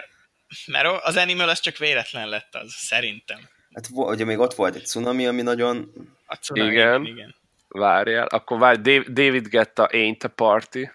mert 0.65 0.87
az 1.03 1.17
Animal 1.17 1.49
az 1.49 1.59
csak 1.59 1.77
véletlen 1.77 2.29
lett 2.29 2.55
az, 2.55 2.73
szerintem. 2.73 3.39
Hát 3.73 3.87
ugye 3.91 4.25
még 4.25 4.39
ott 4.39 4.53
volt 4.53 4.75
egy 4.75 4.85
cunami, 4.85 5.25
ami 5.25 5.41
nagyon... 5.41 5.91
A 6.25 6.35
cunami, 6.35 6.71
igen. 6.71 7.05
igen. 7.05 7.35
Várjál, 7.67 8.27
akkor 8.27 8.59
várj, 8.59 9.01
David 9.07 9.47
Getta 9.47 9.89
Ain't 9.91 10.23
a 10.23 10.27
Party. 10.27 10.87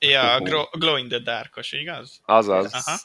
Ja, 0.00 0.34
a 0.34 0.40
Glow, 0.40 0.68
Glow 0.72 0.96
in 0.96 1.08
the 1.08 1.18
Darkos, 1.18 1.72
igaz? 1.72 2.20
Azaz. 2.24 2.74
Aha. 2.74 2.98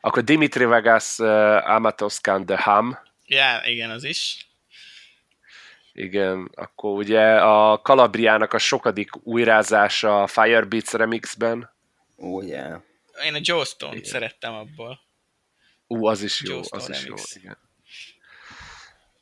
Akkor 0.00 0.22
Dimitri 0.24 0.64
Vegas 0.64 1.18
uh, 1.18 1.70
Amatoskan 1.70 2.46
The 2.46 2.62
Hum. 2.62 2.98
Ja, 3.26 3.60
igen, 3.64 3.90
az 3.90 4.04
is. 4.04 4.46
Igen, 5.92 6.50
akkor 6.54 6.96
ugye 6.96 7.40
a 7.40 7.80
Kalabriának 7.80 8.52
a 8.52 8.58
sokadik 8.58 9.10
újrázása 9.26 10.22
a 10.22 10.26
Firebeats 10.26 10.92
remixben. 10.92 11.70
Ó, 12.16 12.36
oh, 12.36 12.46
yeah. 12.46 12.80
Én 13.24 13.34
a 13.34 13.38
Joe 13.40 13.64
Stone-t 13.64 14.04
szerettem 14.04 14.54
abból. 14.54 15.00
Ú, 15.86 16.06
az 16.06 16.22
is 16.22 16.42
jó, 16.42 16.60
az 16.70 16.88
is 16.88 17.04
jó, 17.04 17.14
igen. 17.34 17.58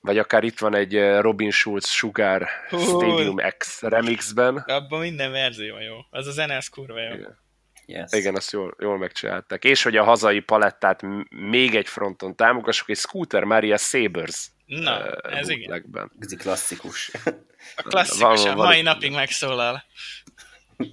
Vagy 0.01 0.19
akár 0.19 0.45
itt 0.45 0.59
van 0.59 0.75
egy 0.75 0.97
eh, 0.97 1.21
Robin 1.21 1.51
Schulz 1.51 1.89
Sugar 1.89 2.49
uh, 2.71 2.81
Stadium 2.81 3.37
X 3.59 3.83
remixben. 3.83 4.57
Abban 4.57 5.01
minden 5.01 5.31
verzió 5.31 5.79
jó. 5.79 5.97
Az 6.11 6.27
a 6.27 6.31
zene, 6.31 6.57
az 6.57 6.69
kurva 6.69 7.01
jó. 7.01 7.13
Igen. 7.15 7.39
Yes. 7.87 8.13
Igen, 8.13 8.37
azt 8.37 8.53
jól, 8.53 8.77
jól 8.79 8.99
megcsinálták. 8.99 9.65
És 9.65 9.83
hogy 9.83 9.97
a 9.97 10.05
hazai 10.05 10.41
palettát 10.41 11.03
még 11.29 11.75
egy 11.75 11.89
fronton 11.89 12.37
támogassuk, 12.37 12.89
egy 12.89 12.97
Scooter 12.97 13.45
Maria 13.45 13.77
Sabers 13.77 14.51
Na, 14.67 14.99
uh, 14.99 15.39
ez 15.39 15.49
igen. 15.49 15.85
Ez 16.21 16.37
klasszikus. 16.39 17.11
A 17.77 17.83
klasszikus, 17.83 18.45
a 18.45 18.55
mai 18.55 18.83
napig 18.83 19.13
megszólal. 19.13 19.85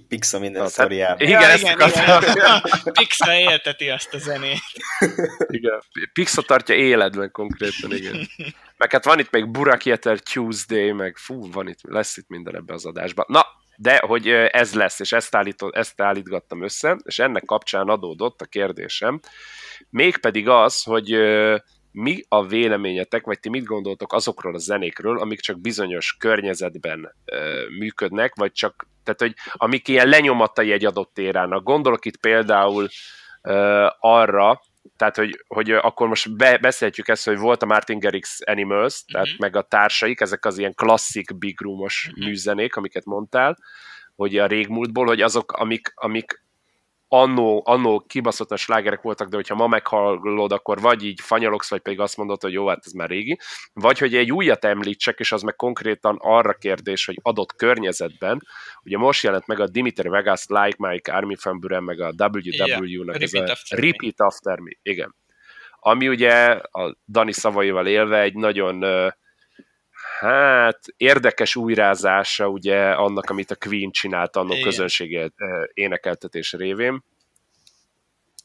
Pixa 0.08 0.38
minden 0.38 0.62
Na, 0.62 0.68
sztoriában. 0.68 1.20
Igen, 1.20 1.40
ja, 1.40 1.54
igen, 1.56 1.88
igen. 1.88 2.62
Pixa 2.92 3.34
élteti 3.34 3.90
azt 3.90 4.14
a 4.14 4.18
zenét. 4.18 4.62
Igen, 5.46 5.82
Pixa 6.12 6.42
tartja 6.42 6.74
életben 6.74 7.30
konkrétan, 7.30 7.92
igen. 7.92 8.28
Meg 8.78 8.92
hát 8.92 9.04
van 9.04 9.18
itt 9.18 9.30
még 9.30 9.50
Burak 9.50 9.84
Yeter 9.84 10.18
Tuesday, 10.18 10.92
meg 10.92 11.16
fú, 11.16 11.50
van 11.52 11.68
itt, 11.68 11.78
lesz 11.82 12.16
itt 12.16 12.28
minden 12.28 12.56
ebbe 12.56 12.74
az 12.74 12.86
adásban. 12.86 13.24
Na, 13.28 13.46
de 13.76 14.02
hogy 14.06 14.28
ez 14.28 14.74
lesz, 14.74 15.00
és 15.00 15.12
ezt, 15.12 15.34
állított, 15.34 15.74
ezt 15.74 16.00
állítgattam 16.00 16.62
össze, 16.62 16.96
és 17.04 17.18
ennek 17.18 17.44
kapcsán 17.44 17.88
adódott 17.88 18.40
a 18.40 18.44
kérdésem, 18.44 19.20
mégpedig 19.90 20.48
az, 20.48 20.82
hogy 20.82 21.16
mi 21.92 22.22
a 22.28 22.46
véleményetek, 22.46 23.24
vagy 23.24 23.40
ti 23.40 23.48
mit 23.48 23.64
gondoltok 23.64 24.12
azokról 24.12 24.54
a 24.54 24.58
zenékről, 24.58 25.18
amik 25.18 25.40
csak 25.40 25.60
bizonyos 25.60 26.16
környezetben 26.18 27.14
működnek, 27.78 28.34
vagy 28.34 28.52
csak, 28.52 28.88
tehát 29.04 29.20
hogy 29.20 29.34
amik 29.52 29.88
ilyen 29.88 30.08
lenyomatai 30.08 30.72
egy 30.72 30.84
adott 30.84 31.18
érának. 31.18 31.62
Gondolok 31.62 32.04
itt 32.04 32.16
például 32.16 32.88
arra, 34.00 34.60
tehát, 34.96 35.16
hogy, 35.16 35.44
hogy 35.46 35.70
akkor 35.70 36.08
most 36.08 36.36
be, 36.36 36.58
beszélhetjük 36.58 37.08
ezt, 37.08 37.24
hogy 37.24 37.38
volt 37.38 37.62
a 37.62 37.66
Martin 37.66 37.98
Garrix 37.98 38.38
Animals, 38.44 39.04
tehát 39.04 39.26
uh-huh. 39.26 39.40
meg 39.40 39.56
a 39.56 39.62
társaik, 39.62 40.20
ezek 40.20 40.44
az 40.44 40.58
ilyen 40.58 40.74
klasszik 40.74 41.38
big 41.38 41.60
roomos 41.60 42.06
uh-huh. 42.08 42.26
műzenék, 42.26 42.76
amiket 42.76 43.04
mondtál, 43.04 43.56
hogy 44.16 44.38
a 44.38 44.46
régmúltból, 44.46 45.06
hogy 45.06 45.20
azok, 45.20 45.52
amik, 45.52 45.92
amik 45.94 46.46
annó, 47.08 47.62
annó 47.64 48.04
kibaszottan 48.06 48.56
slágerek 48.56 49.02
voltak, 49.02 49.28
de 49.28 49.36
hogyha 49.36 49.54
ma 49.54 49.66
meghallod, 49.66 50.52
akkor 50.52 50.80
vagy 50.80 51.04
így 51.04 51.20
fanyalogsz, 51.20 51.70
vagy 51.70 51.80
pedig 51.80 52.00
azt 52.00 52.16
mondod, 52.16 52.42
hogy 52.42 52.52
jó, 52.52 52.68
hát 52.68 52.82
ez 52.84 52.92
már 52.92 53.08
régi, 53.08 53.38
vagy 53.72 53.98
hogy 53.98 54.14
egy 54.14 54.32
újat 54.32 54.64
említsek, 54.64 55.18
és 55.18 55.32
az 55.32 55.42
meg 55.42 55.56
konkrétan 55.56 56.16
arra 56.20 56.52
kérdés, 56.52 57.06
hogy 57.06 57.18
adott 57.22 57.56
környezetben, 57.56 58.42
ugye 58.82 58.98
most 58.98 59.22
jelent 59.22 59.46
meg 59.46 59.60
a 59.60 59.68
Dimitri 59.68 60.08
Vegas, 60.08 60.44
Like 60.46 60.88
Mike, 60.88 61.12
Armin 61.12 61.36
van 61.42 61.60
Buren, 61.60 61.82
meg 61.82 62.00
a 62.00 62.12
WW-nak 62.18 62.66
yeah, 62.66 63.22
ez 63.22 63.34
a 63.34 63.42
after 63.42 63.78
Repeat 63.78 64.20
After 64.20 64.58
Me, 64.58 64.70
igen. 64.82 65.14
Ami 65.80 66.08
ugye 66.08 66.46
a 66.52 66.96
Dani 67.06 67.32
szavaival 67.32 67.86
élve 67.86 68.20
egy 68.20 68.34
nagyon 68.34 68.84
hát 70.18 70.78
érdekes 70.96 71.56
újrázása 71.56 72.48
ugye 72.48 72.90
annak, 72.90 73.30
amit 73.30 73.50
a 73.50 73.56
Queen 73.56 73.90
csinált 73.90 74.36
annak 74.36 74.60
közönséget 74.60 75.32
énekeltetés 75.74 76.52
révén. 76.52 77.04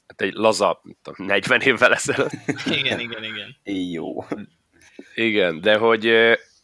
Hát 0.08 0.22
egy 0.22 0.34
laza, 0.34 0.82
40 1.16 1.62
évvel 1.62 1.94
ezelőtt. 1.94 2.32
Igen, 2.80 3.00
igen, 3.00 3.24
igen. 3.24 3.56
Jó. 3.92 4.26
Igen, 5.16 5.62
de 5.62 5.78
hogy, 5.78 6.14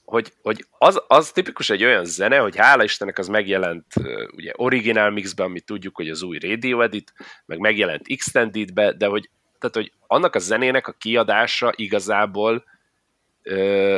hogy, 0.05 0.33
hogy 0.41 0.65
az, 0.77 1.01
az 1.07 1.31
tipikus 1.31 1.69
egy 1.69 1.83
olyan 1.83 2.05
zene, 2.05 2.37
hogy 2.37 2.55
hála 2.55 2.83
Istennek 2.83 3.17
az 3.17 3.27
megjelent 3.27 3.93
ugye 4.35 4.51
originál 4.55 5.09
mixben, 5.09 5.45
amit 5.45 5.65
tudjuk, 5.65 5.95
hogy 5.95 6.09
az 6.09 6.21
új 6.21 6.39
Radio 6.39 6.81
Edit, 6.81 7.13
meg 7.45 7.59
megjelent 7.59 8.05
Extendedbe, 8.07 8.93
de 8.93 9.05
hogy, 9.05 9.29
tehát, 9.59 9.75
hogy 9.75 9.91
annak 10.07 10.35
a 10.35 10.39
zenének 10.39 10.87
a 10.87 10.91
kiadása 10.91 11.73
igazából 11.75 12.63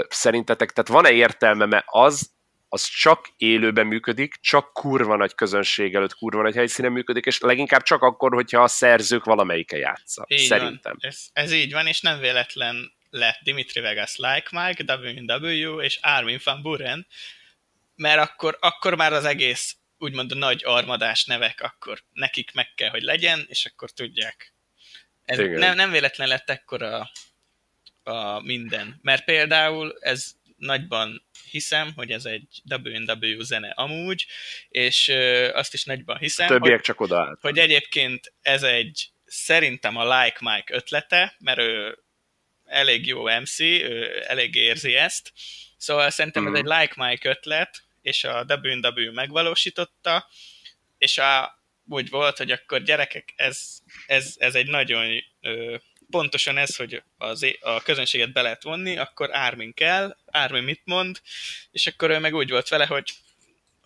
szerintetek, 0.10 0.72
tehát 0.72 0.90
van-e 0.90 1.12
értelme, 1.12 1.66
mert 1.66 1.86
az 1.88 2.32
az 2.74 2.86
csak 2.86 3.30
élőben 3.38 3.88
működik, 3.88 4.36
csak 4.42 4.74
kurva 4.74 5.16
nagy 5.16 5.36
közönség 5.36 5.96
előtt, 5.96 6.14
kurva 6.14 6.42
nagy 6.42 6.56
helyszínen 6.56 6.92
működik, 6.92 7.26
és 7.26 7.40
leginkább 7.40 7.84
csak 7.84 8.02
akkor, 8.02 8.34
hogyha 8.34 8.64
a 8.64 8.68
szerzők 8.68 9.24
valamelyike 9.24 9.78
játsza. 9.78 10.26
Így 10.28 10.40
szerintem. 10.40 10.98
Van. 11.00 11.12
Ez, 11.12 11.26
ez 11.34 11.54
így 11.54 11.72
van, 11.72 11.88
és 11.88 12.02
nem 12.02 12.20
véletlen 12.20 12.94
lett 13.10 13.40
Dimitri 13.44 13.80
Vegas 13.80 14.16
Like 14.16 14.48
Mike, 14.52 14.98
WW 15.36 15.82
és 15.82 16.00
Armin 16.02 16.40
van 16.44 16.62
Buren, 16.62 17.08
mert 17.96 18.20
akkor, 18.20 18.58
akkor 18.60 18.96
már 18.96 19.14
az 19.14 19.26
egész 19.26 19.76
úgymond 19.98 20.32
a 20.32 20.36
nagy 20.36 20.62
armadás 20.66 21.26
nevek, 21.26 21.62
akkor 21.62 22.04
nekik 22.14 22.54
meg 22.54 22.74
kell, 22.76 22.90
hogy 22.90 23.02
legyen, 23.02 23.46
és 23.48 23.66
akkor 23.66 23.92
tudják. 23.92 24.54
Ez 25.24 25.38
nem, 25.38 25.76
nem 25.76 25.92
véletlen 25.92 26.28
lett 26.28 26.50
ekkora 26.50 27.12
a 28.04 28.40
minden. 28.40 29.00
Mert 29.02 29.24
például 29.24 29.98
ez 30.00 30.32
nagyban 30.58 31.26
hiszem, 31.50 31.92
hogy 31.96 32.12
ez 32.12 32.26
egy 32.26 32.62
WNW 32.70 33.42
zene 33.42 33.70
amúgy, 33.70 34.26
és 34.70 35.08
ö, 35.08 35.54
azt 35.54 35.74
is 35.74 35.84
nagyban 35.84 36.18
hiszem, 36.18 36.48
Többiek 36.48 36.76
hogy, 36.76 36.82
csak 36.82 37.00
odaállt. 37.00 37.42
hogy 37.42 37.58
egyébként 37.58 38.34
ez 38.42 38.64
egy 38.64 39.10
szerintem 39.26 39.98
a 39.98 40.04
Like 40.04 40.38
Mike 40.40 40.76
ötlete, 40.76 41.36
mert 41.40 41.60
ő 41.60 41.98
elég 42.66 43.08
jó 43.08 43.24
MC, 43.24 43.60
ő 43.60 44.24
elég 44.28 44.56
érzi 44.56 44.96
ezt, 44.96 45.32
szóval 45.78 46.10
szerintem 46.10 46.44
mm-hmm. 46.44 46.56
ez 46.56 46.62
mhm. 46.62 46.72
egy 46.72 46.80
Like 46.80 47.06
Mike 47.06 47.30
ötlet, 47.30 47.84
és 48.02 48.24
a 48.24 48.46
WNW 48.64 49.14
megvalósította, 49.14 50.28
és 50.98 51.18
a, 51.18 51.60
úgy 51.88 52.10
volt, 52.10 52.38
hogy 52.38 52.52
akkor 52.52 52.84
gyerekek, 52.84 53.34
ez, 53.36 53.80
ez, 54.08 54.36
ez 54.38 54.56
egy 54.56 54.68
nagyon 54.68 55.24
ö, 55.42 55.76
pontosan 56.12 56.58
ez, 56.58 56.76
hogy 56.76 57.04
az, 57.18 57.46
a 57.60 57.82
közönséget 57.82 58.34
be 58.34 58.42
lehet 58.42 58.64
vonni, 58.64 58.98
akkor 58.98 59.36
Ármin 59.36 59.74
kell, 59.74 60.18
Ármin 60.26 60.64
mit 60.64 60.82
mond, 60.84 61.22
és 61.72 61.88
akkor 61.88 62.10
ő 62.10 62.20
meg 62.20 62.34
úgy 62.34 62.50
volt 62.50 62.70
vele, 62.70 62.86
hogy, 62.86 63.14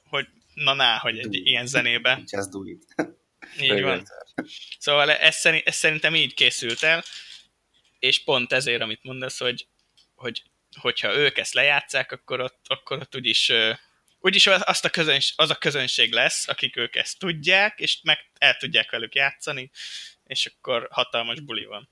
hogy 0.10 0.28
na 0.54 0.74
ná, 0.74 0.98
hogy 0.98 1.20
egy 1.20 1.30
do 1.30 1.40
ilyen 1.44 1.68
zenébe. 1.68 2.22
Just 2.26 2.50
do 2.50 2.64
it. 2.64 2.96
Így 3.60 3.82
van. 3.82 4.08
Szóval 4.80 5.12
ez, 5.12 5.36
szerint, 5.36 5.68
ez 5.68 5.76
szerintem 5.76 6.16
így 6.16 6.34
készült 6.34 6.84
el, 6.84 7.04
és 8.00 8.24
pont 8.24 8.54
ezért, 8.54 8.82
amit 8.82 9.04
mondasz, 9.04 9.40
hogy, 9.40 9.68
hogy 10.16 10.44
hogyha 10.80 11.16
ők 11.16 11.38
ezt 11.38 11.54
lejátszák, 11.54 12.12
akkor 12.12 12.40
ott, 12.40 12.66
akkor 12.68 12.98
ott 12.98 13.16
úgyis, 13.16 13.52
úgyis 14.20 14.48
azt 14.48 14.86
a 14.86 14.90
közöns, 14.90 15.34
az 15.36 15.50
a 15.50 15.56
közönség 15.56 16.12
lesz, 16.12 16.48
akik 16.48 16.76
ők 16.76 16.96
ezt 16.96 17.20
tudják, 17.20 17.80
és 17.80 18.00
meg 18.04 18.18
el 18.38 18.56
tudják 18.56 18.92
velük 18.92 19.16
játszani, 19.16 19.72
és 20.24 20.46
akkor 20.46 20.88
hatalmas 20.92 21.40
buli 21.40 21.66
van. 21.66 21.90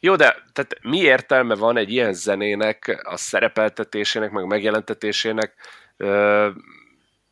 Jó, 0.00 0.16
de 0.16 0.36
tehát 0.52 0.78
mi 0.82 0.98
értelme 0.98 1.54
van 1.54 1.76
egy 1.76 1.92
ilyen 1.92 2.12
zenének, 2.12 3.00
a 3.02 3.16
szerepeltetésének, 3.16 4.30
meg 4.30 4.42
a 4.42 4.46
megjelentetésének? 4.46 5.54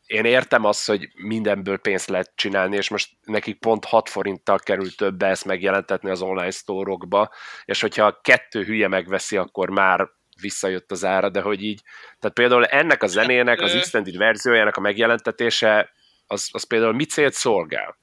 Én 0.06 0.24
értem 0.24 0.64
azt, 0.64 0.86
hogy 0.86 1.08
mindenből 1.14 1.78
pénzt 1.78 2.08
lehet 2.08 2.32
csinálni, 2.34 2.76
és 2.76 2.88
most 2.88 3.10
nekik 3.24 3.58
pont 3.58 3.84
6 3.84 4.08
forinttal 4.08 4.58
kerül 4.58 4.94
többe 4.94 5.26
ezt 5.26 5.44
megjelentetni 5.44 6.10
az 6.10 6.22
online 6.22 6.50
sztórokba, 6.50 7.30
és 7.64 7.80
hogyha 7.80 8.20
kettő 8.22 8.64
hülye 8.64 8.88
megveszi, 8.88 9.36
akkor 9.36 9.70
már 9.70 10.08
visszajött 10.40 10.90
az 10.90 11.04
ára, 11.04 11.28
de 11.28 11.40
hogy 11.40 11.62
így, 11.62 11.82
tehát 12.18 12.36
például 12.36 12.64
ennek 12.64 13.02
a 13.02 13.06
zenének, 13.06 13.60
az 13.60 13.74
extended 13.74 14.16
verziójának 14.16 14.76
a 14.76 14.80
megjelentetése, 14.80 15.90
az, 16.26 16.48
az 16.52 16.66
például 16.66 16.92
mit 16.92 17.10
célt 17.10 17.32
szolgál? 17.32 17.96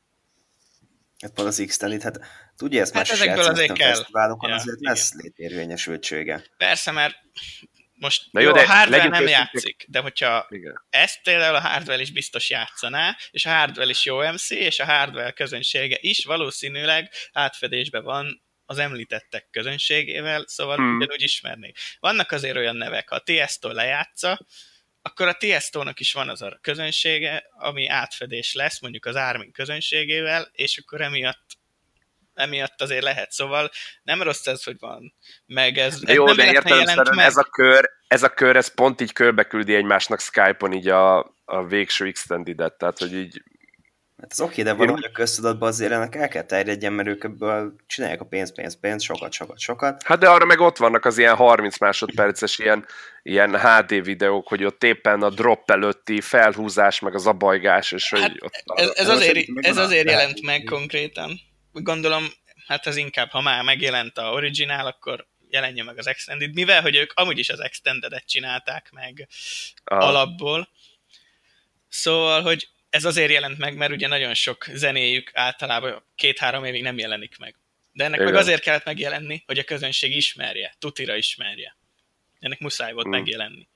Hát 1.22 1.34
pont 1.34 1.48
az 1.48 1.64
x 1.68 1.82
hát 2.04 2.20
tudja 2.56 2.82
ezt 2.82 2.94
hát 2.94 3.08
már 3.08 3.20
ezekből 3.20 3.46
azért 3.46 3.74
kell. 3.74 4.06
Ja, 4.12 4.38
azért 4.40 4.80
igen. 4.80 4.94
lesz 4.94 5.14
létérvényesültsége. 5.14 6.44
Persze, 6.58 6.92
mert 6.92 7.16
most 7.94 8.28
Na 8.32 8.40
jó, 8.40 8.48
jó, 8.48 8.54
de 8.54 8.62
a 8.62 8.66
hardware 8.66 9.08
nem 9.08 9.28
játszik, 9.28 9.86
de 9.88 10.00
hogyha 10.00 10.46
igen. 10.50 10.86
ezt 10.90 11.22
például 11.24 11.56
a 11.56 11.60
hardware 11.60 12.02
is 12.02 12.12
biztos 12.12 12.50
játszaná, 12.50 13.18
és 13.32 13.46
a 13.46 13.50
hardware 13.50 13.90
is 13.90 14.06
jó 14.06 14.32
MC, 14.32 14.50
és 14.50 14.80
a 14.80 14.86
hardware 14.86 15.32
közönsége 15.32 15.98
is 16.00 16.26
valószínűleg 16.26 17.12
átfedésben 17.32 18.04
van 18.04 18.44
az 18.66 18.78
említettek 18.78 19.48
közönségével, 19.52 20.44
szóval 20.48 20.76
hmm. 20.76 20.96
ugyanúgy 20.96 21.22
ismernék. 21.22 21.78
Vannak 22.00 22.32
azért 22.32 22.56
olyan 22.56 22.76
nevek, 22.76 23.10
ha 23.10 23.16
a 23.16 23.20
Tiesto 23.20 23.72
lejátsza, 23.72 24.40
akkor 25.10 25.28
a 25.28 25.34
Tiesto-nak 25.34 26.00
is 26.00 26.14
van 26.14 26.30
az 26.30 26.42
a 26.42 26.58
közönsége, 26.62 27.44
ami 27.58 27.88
átfedés 27.88 28.54
lesz 28.54 28.82
mondjuk 28.82 29.06
az 29.06 29.16
Armin 29.16 29.52
közönségével, 29.52 30.50
és 30.52 30.78
akkor 30.78 31.02
emiatt 31.02 31.44
emiatt 32.34 32.82
azért 32.82 33.04
lehet, 33.04 33.32
szóval 33.32 33.72
nem 34.04 34.22
rossz 34.22 34.48
ez, 34.48 34.64
hogy 34.64 34.76
van. 34.80 35.14
Meg 35.46 35.78
ez, 35.78 36.00
ez 36.02 36.16
Jó, 36.16 36.34
de 36.34 36.46
értelemszerűen 36.46 37.20
ez 37.20 37.38
a 37.38 37.44
kör, 37.44 37.90
ez 38.08 38.24
a 38.24 38.30
kör, 38.30 38.56
ez 38.56 38.74
pont 38.74 39.02
így 39.02 39.14
körbe 39.14 39.44
küldi 39.44 39.76
egymásnak 39.76 40.20
Skype-on 40.20 40.74
így 40.74 40.88
a, 40.88 41.18
a 41.46 41.66
végső 41.68 42.06
extended 42.06 42.74
tehát 42.74 42.98
hogy 42.98 43.14
így 43.14 43.44
Hát 44.26 44.34
az 44.34 44.42
oké, 44.42 44.62
de 44.62 44.74
valahogy 44.74 45.04
a 45.04 45.12
köztudatban 45.12 45.68
azért 45.68 45.92
ennek 45.92 46.16
el 46.16 46.28
kell 46.28 46.44
terjedjen, 46.44 46.94
mert 46.94 47.08
ők 47.08 47.24
ebből 47.24 47.76
csinálják 47.88 48.22
a 48.22 48.26
pénzt, 48.26 48.54
pénzt, 48.54 48.80
pénzt, 48.80 49.06
sokat, 49.06 49.34
sokat, 49.34 49.60
sokat. 49.60 50.04
Hát 50.04 50.20
de 50.20 50.30
arra 50.30 50.46
meg 50.46 50.60
ott 50.60 50.78
vannak 50.78 51.06
az 51.06 51.18
ilyen 51.18 51.36
30 51.36 51.80
másodperces 51.80 52.58
ilyen, 52.60 52.86
ilyen 53.24 53.60
HD 53.60 54.04
videók, 54.04 54.48
hogy 54.48 54.64
ott 54.64 54.84
éppen 54.84 55.22
a 55.22 55.30
drop 55.30 55.72
előtti 55.72 56.22
felhúzás, 56.22 57.00
meg 57.00 57.16
az 57.16 57.28
abajgás, 57.28 57.92
és 57.92 58.10
hogy 58.10 58.20
hát 58.20 58.36
ott... 58.40 58.64
Ez, 58.66 58.92
ez 58.96 59.08
azért, 59.08 59.48
ez 59.56 59.78
azért 59.78 60.10
jelent 60.10 60.42
meg 60.42 60.64
konkrétan. 60.64 61.40
Gondolom, 61.72 62.26
hát 62.68 62.88
ez 62.88 62.96
inkább, 62.96 63.30
ha 63.30 63.42
már 63.42 63.64
megjelent 63.64 64.18
a 64.18 64.32
originál, 64.32 64.86
akkor 64.86 65.28
jelenjen 65.50 65.86
meg 65.86 65.98
az 65.98 66.08
Extended, 66.08 66.54
mivel 66.54 66.82
hogy 66.82 66.96
ők 66.96 67.12
amúgy 67.14 67.38
is 67.38 67.50
az 67.50 67.60
Extended-et 67.60 68.28
csinálták 68.28 68.90
meg 68.92 69.28
ah. 69.84 70.08
alapból. 70.08 70.70
Szóval, 71.90 72.42
hogy 72.42 72.68
ez 72.96 73.06
azért 73.06 73.32
jelent 73.32 73.58
meg, 73.58 73.76
mert 73.76 73.92
ugye 73.92 74.08
nagyon 74.08 74.34
sok 74.34 74.66
zenéjük 74.74 75.32
általában 75.34 76.04
két-három 76.16 76.64
évig 76.64 76.82
nem 76.82 76.98
jelenik 76.98 77.38
meg. 77.38 77.56
De 77.92 78.04
ennek 78.04 78.20
Igen. 78.20 78.32
meg 78.32 78.42
azért 78.42 78.62
kellett 78.62 78.86
megjelenni, 78.86 79.44
hogy 79.46 79.58
a 79.58 79.64
közönség 79.64 80.16
ismerje, 80.16 80.76
tutira 80.80 81.16
ismerje. 81.16 81.78
Ennek 82.40 82.60
muszáj 82.60 82.94
volt 82.94 83.08
mm. 83.08 83.10
megjelenni. 83.10 83.68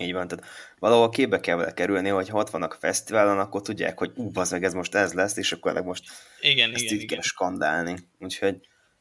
Így 0.00 0.12
van, 0.12 0.28
tehát 0.28 0.44
valahol 0.78 1.08
képbe 1.08 1.40
kell 1.40 1.56
vele 1.56 1.72
kerülni, 1.72 2.08
hogy 2.08 2.28
ha 2.28 2.38
ott 2.38 2.50
vannak 2.50 2.72
a 2.72 2.78
fesztiválon, 2.78 3.38
akkor 3.38 3.62
tudják, 3.62 3.98
hogy 3.98 4.10
ú, 4.14 4.30
meg 4.50 4.64
ez 4.64 4.74
most 4.74 4.94
ez 4.94 5.12
lesz, 5.12 5.36
és 5.36 5.52
akkor 5.52 5.72
meg 5.72 5.84
most 5.84 6.04
igen, 6.40 6.72
ezt 6.72 6.82
igen, 6.82 6.94
így 6.94 7.02
igen. 7.02 7.14
kell 7.14 7.26
skandálni. 7.26 7.96
Úgyhogy 8.18 8.56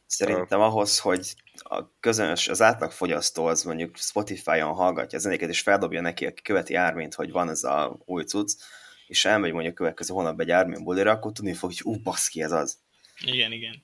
szerintem 0.05 0.59
ahhoz, 0.59 0.99
hogy 0.99 1.33
a 1.53 1.99
közöns, 1.99 2.47
az 2.47 2.61
átlagfogyasztó 2.61 3.45
az 3.45 3.63
mondjuk 3.63 3.97
Spotify-on 3.97 4.73
hallgatja 4.73 5.17
a 5.17 5.21
zenéket, 5.21 5.49
és 5.49 5.61
feldobja 5.61 6.01
neki, 6.01 6.25
aki 6.25 6.41
követi 6.41 6.75
Ármint, 6.75 7.13
hogy 7.13 7.31
van 7.31 7.49
ez 7.49 7.63
a 7.63 7.99
új 8.05 8.23
cucc, 8.23 8.51
és 9.11 9.25
elmegy 9.25 9.51
mondjuk 9.51 9.73
a 9.73 9.77
következő 9.77 10.13
hónapban 10.13 10.45
egy 10.45 10.51
Armin 10.51 10.83
bulira, 10.83 11.11
akkor 11.11 11.31
tudni 11.31 11.53
fog, 11.53 11.69
hogy 11.69 11.79
ú, 11.83 12.01
baszki, 12.01 12.41
ez 12.41 12.51
az. 12.51 12.77
Igen, 13.25 13.51
igen. 13.51 13.83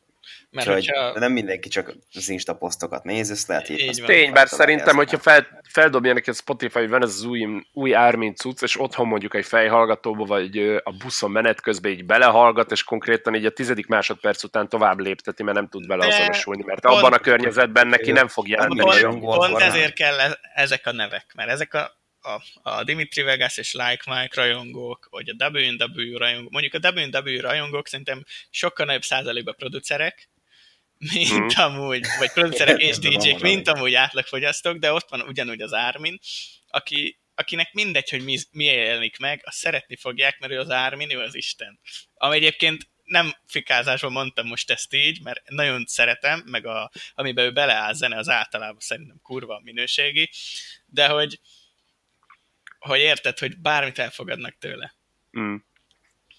Mert 0.49 0.67
Úgyhogy, 0.67 0.87
hogyha... 0.87 1.13
De 1.13 1.19
nem 1.19 1.31
mindenki 1.31 1.69
csak 1.69 1.95
az 2.13 2.29
Insta 2.29 2.55
posztokat 2.55 3.03
néz, 3.03 3.31
ezt 3.31 3.47
lehet 3.47 3.69
így. 3.69 4.03
Tény, 4.05 4.31
bár 4.31 4.47
szerintem, 4.47 4.95
hogyha 4.95 5.17
fel, 5.17 5.61
feldobja 5.69 6.13
neki 6.13 6.29
a 6.29 6.33
Spotify, 6.33 6.79
hogy 6.79 6.89
van 6.89 7.01
ez 7.01 7.09
az 7.09 7.23
új, 7.23 7.47
új 7.73 7.93
Armin 7.93 8.35
cucc, 8.35 8.61
és 8.61 8.79
otthon 8.79 9.07
mondjuk 9.07 9.35
egy 9.35 9.45
fejhallgatóba, 9.45 10.25
vagy 10.25 10.57
a 10.83 10.91
buszon 10.97 11.31
menet 11.31 11.61
közben 11.61 11.91
így 11.91 12.05
belehallgat, 12.05 12.71
és 12.71 12.83
konkrétan 12.83 13.35
így 13.35 13.45
a 13.45 13.49
tizedik 13.49 13.87
másodperc 13.87 14.43
után 14.43 14.69
tovább 14.69 14.99
lépteti, 14.99 15.43
mert 15.43 15.57
nem 15.57 15.69
tud 15.69 15.87
beleazonosulni, 15.87 16.63
mert 16.65 16.81
pont, 16.81 16.97
abban 16.97 17.13
a 17.13 17.19
környezetben 17.19 17.87
neki 17.87 18.11
nem 18.11 18.27
fog 18.27 18.47
jelenni. 18.47 18.79
Pont, 18.79 19.19
pont 19.19 19.61
ezért 19.61 19.93
kell 19.93 20.19
e- 20.19 20.39
ezek 20.53 20.85
a 20.85 20.91
nevek, 20.91 21.31
mert 21.35 21.49
ezek 21.49 21.73
a 21.73 21.96
a, 22.27 22.43
a 22.61 22.83
Dimitri 22.83 23.21
Vegas 23.21 23.57
és 23.57 23.73
Like 23.73 24.03
Mike 24.05 24.41
rajongók, 24.41 25.07
vagy 25.09 25.29
a 25.37 25.47
WNW 25.47 26.17
rajongók, 26.17 26.51
mondjuk 26.51 26.73
a 26.73 26.89
WNW 26.89 27.39
rajongók 27.39 27.87
szerintem 27.87 28.23
sokkal 28.49 28.85
nagyobb 28.85 29.03
százalékban 29.03 29.55
producerek, 29.55 30.29
mint 31.13 31.53
hmm. 31.53 31.63
amúgy, 31.63 32.05
vagy 32.19 32.31
producerek 32.31 32.81
és 32.81 32.97
DJ-k, 32.97 33.39
mint 33.39 33.67
amúgy 33.67 33.93
átlagfogyasztók, 33.93 34.77
de 34.77 34.91
ott 34.91 35.09
van 35.09 35.21
ugyanúgy 35.21 35.61
az 35.61 35.73
Armin, 35.73 36.19
aki, 36.67 37.19
akinek 37.35 37.73
mindegy, 37.73 38.09
hogy 38.09 38.23
mi, 38.23 38.37
mi 38.51 38.63
jelenik 38.63 39.17
meg, 39.17 39.41
azt 39.45 39.57
szeretni 39.57 39.95
fogják, 39.95 40.39
mert 40.39 40.53
ő 40.53 40.59
az 40.59 40.69
Armin, 40.69 41.11
ő 41.11 41.19
az 41.19 41.35
Isten. 41.35 41.79
Ami 42.13 42.35
egyébként 42.35 42.87
nem 43.03 43.33
fikázásban 43.45 44.11
mondtam 44.11 44.47
most 44.47 44.71
ezt 44.71 44.93
így, 44.93 45.21
mert 45.21 45.49
nagyon 45.49 45.85
szeretem, 45.85 46.43
meg 46.45 46.65
a, 46.65 46.91
amiben 47.15 47.45
ő 47.45 47.51
beleáll 47.51 47.93
zene, 47.93 48.17
az 48.17 48.29
általában 48.29 48.79
szerintem 48.79 49.19
kurva 49.21 49.61
minőségi, 49.63 50.29
de 50.85 51.07
hogy, 51.07 51.39
hogy 52.87 52.99
érted, 52.99 53.39
hogy 53.39 53.57
bármit 53.57 53.99
elfogadnak 53.99 54.57
tőle. 54.59 54.93
Mm. 55.39 55.55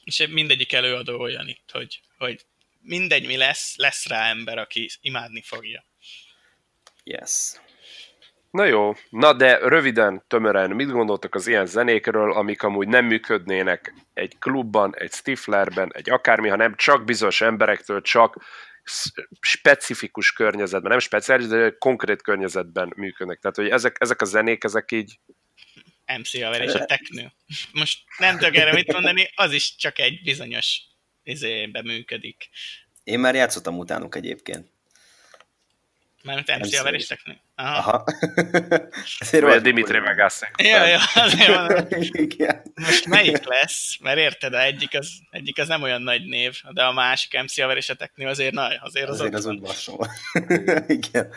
És 0.04 0.26
mindegyik 0.30 0.72
előadó 0.72 1.20
olyan 1.20 1.48
itt, 1.48 1.70
hogy, 1.72 2.00
hogy 2.18 2.46
mindegy 2.80 3.26
mi 3.26 3.36
lesz, 3.36 3.76
lesz 3.76 4.08
rá 4.08 4.28
ember, 4.28 4.58
aki 4.58 4.90
imádni 5.00 5.42
fogja. 5.42 5.84
Yes. 7.04 7.52
Na 8.50 8.64
jó, 8.64 8.94
na 9.10 9.32
de 9.32 9.58
röviden, 9.58 10.24
tömören, 10.26 10.70
mit 10.70 10.90
gondoltak 10.90 11.34
az 11.34 11.46
ilyen 11.46 11.66
zenékről, 11.66 12.32
amik 12.32 12.62
amúgy 12.62 12.88
nem 12.88 13.04
működnének 13.04 13.94
egy 14.14 14.38
klubban, 14.38 14.94
egy 14.96 15.12
stiflerben, 15.12 15.90
egy 15.94 16.10
akármi, 16.10 16.48
hanem 16.48 16.74
csak 16.76 17.04
bizonyos 17.04 17.40
emberektől, 17.40 18.00
csak 18.00 18.44
specifikus 19.40 20.32
környezetben, 20.32 20.90
nem 20.90 20.98
speciális, 20.98 21.46
de 21.46 21.74
konkrét 21.78 22.22
környezetben 22.22 22.92
működnek. 22.96 23.38
Tehát, 23.38 23.56
hogy 23.56 23.68
ezek, 23.68 23.96
ezek 23.98 24.20
a 24.20 24.24
zenék, 24.24 24.64
ezek 24.64 24.92
így 24.92 25.18
MC 26.16 26.42
haver 26.42 26.62
és 26.62 26.72
a 26.72 26.84
teknő. 26.84 27.32
Most 27.72 27.98
nem 28.18 28.38
tudok 28.38 28.56
erre 28.56 28.72
mit 28.72 28.92
mondani, 28.92 29.30
az 29.34 29.52
is 29.52 29.76
csak 29.76 29.98
egy 29.98 30.22
bizonyos 30.22 30.80
izébe 31.22 31.82
működik. 31.82 32.48
Én 33.04 33.18
már 33.18 33.34
játszottam 33.34 33.78
utánuk 33.78 34.14
egyébként. 34.14 34.66
Mármint 36.22 36.58
MC 36.58 36.76
haver 36.76 36.94
és 36.94 37.06
teknő. 37.06 37.40
Aha. 37.54 37.78
Aha. 37.78 38.04
Ezért 39.18 39.44
Vagy 39.44 39.56
a 39.56 39.60
Dimitri 39.60 39.98
Megászek. 39.98 40.54
Ja, 40.62 40.86
ja, 40.86 41.00
azért 41.14 41.46
van. 41.46 41.88
Most 42.74 43.06
melyik 43.06 43.44
lesz? 43.44 43.96
Mert 44.00 44.18
érted, 44.18 44.54
a 44.54 44.62
egyik 44.62 44.94
az, 44.94 45.10
egyik 45.30 45.58
az 45.58 45.68
nem 45.68 45.82
olyan 45.82 46.02
nagy 46.02 46.24
név, 46.24 46.60
de 46.70 46.82
a 46.84 46.92
másik 46.92 47.42
MC 47.42 47.60
haver 47.60 47.76
és 47.76 47.88
a 47.88 47.94
teknő 47.94 48.26
azért 48.26 48.52
nagy, 48.52 48.78
azért 48.80 49.08
az 49.08 49.20
azért 49.20 49.34
az 49.34 49.46
úgy 49.46 49.60
Igen. 50.98 51.32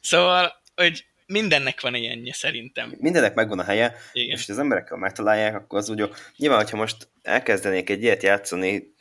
Szóval, 0.00 0.62
hogy 0.74 1.04
mindennek 1.32 1.80
van 1.80 1.94
ilyenje 1.94 2.32
szerintem. 2.32 2.94
Mindennek 2.98 3.34
megvan 3.34 3.58
a 3.58 3.64
helye, 3.64 3.94
Igen. 4.12 4.36
és 4.36 4.48
az 4.48 4.58
emberekkel 4.58 4.96
megtalálják, 4.96 5.54
akkor 5.54 5.78
az 5.78 5.88
úgy, 5.88 6.10
nyilván, 6.36 6.58
hogyha 6.58 6.76
most 6.76 7.08
elkezdenék 7.22 7.90
egy 7.90 8.02
ilyet 8.02 8.22
játszani, 8.22 8.94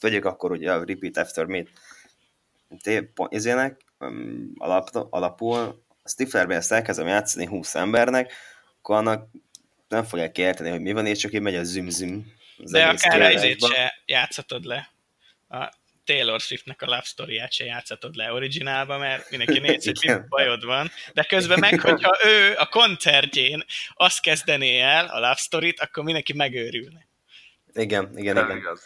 vegyük 0.00 0.24
akkor 0.24 0.50
ugye 0.50 0.72
a 0.72 0.84
Repeat 0.84 1.16
After 1.16 1.44
Me-t, 1.44 1.68
alap, 4.56 4.88
alapul, 5.10 5.84
a 6.02 6.08
Stiflerben 6.08 6.56
ezt 6.56 6.72
elkezdem 6.72 7.06
játszani 7.06 7.46
20 7.46 7.74
embernek, 7.74 8.32
akkor 8.78 8.96
annak 8.96 9.28
nem 9.88 10.04
fogják 10.04 10.38
érteni, 10.38 10.70
hogy 10.70 10.80
mi 10.80 10.92
van, 10.92 11.06
és 11.06 11.18
csak 11.18 11.32
így 11.32 11.40
megy 11.40 11.54
a 11.54 11.64
züm-züm. 11.64 12.32
De 12.56 12.88
akár 12.88 13.20
ezért 13.20 13.60
se 13.60 14.02
játszhatod 14.06 14.64
le. 14.64 14.90
A 15.48 15.72
Taylor 16.04 16.40
Swiftnek 16.40 16.82
a 16.82 16.86
Love 16.86 17.02
Story-át 17.04 17.52
se 17.52 17.64
játszhatod 17.64 18.14
le 18.14 18.32
originálba, 18.32 18.98
mert 18.98 19.30
mindenki 19.30 19.58
néz, 19.58 19.84
hogy 19.84 19.98
mi 20.06 20.14
bajod 20.28 20.64
van, 20.64 20.90
de 21.12 21.22
közben 21.22 21.58
meg, 21.58 21.80
hogyha 21.80 22.18
ő 22.24 22.54
a 22.56 22.66
koncertjén 22.66 23.64
azt 23.94 24.20
kezdené 24.20 24.80
el, 24.80 25.06
a 25.06 25.14
Love 25.14 25.34
Story-t, 25.34 25.80
akkor 25.80 26.04
mindenki 26.04 26.32
megőrülne. 26.32 27.06
Igen, 27.72 28.18
igen, 28.18 28.36
igen. 28.36 28.56
Igaz. 28.56 28.82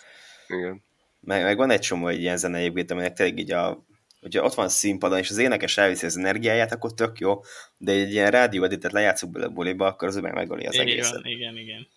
igen. 0.48 0.84
Meg, 1.20 1.42
meg 1.42 1.56
van 1.56 1.70
egy 1.70 1.80
csomó 1.80 2.08
egy 2.08 2.20
ilyen 2.20 2.36
zene 2.36 2.58
egyébként, 2.58 2.90
aminek 2.90 3.12
tényleg 3.12 3.38
így 3.38 3.52
a 3.52 3.84
hogyha 4.20 4.44
ott 4.44 4.54
van 4.54 4.68
színpadon, 4.68 5.18
és 5.18 5.30
az 5.30 5.38
énekes 5.38 5.76
elviszi 5.76 6.06
az 6.06 6.16
energiáját, 6.16 6.72
akkor 6.72 6.94
tök 6.94 7.18
jó, 7.18 7.40
de 7.76 7.92
egy 7.92 8.12
ilyen 8.12 8.30
rádió 8.30 8.64
editet 8.64 8.92
lejátszuk 8.92 9.30
bele 9.30 9.44
a 9.44 9.48
buliba, 9.48 9.86
akkor 9.86 10.08
az 10.08 10.16
meg 10.16 10.34
megöli 10.34 10.66
az 10.66 10.74
igen, 10.74 10.86
egészet. 10.86 11.20
Igen, 11.24 11.56
igen. 11.56 11.88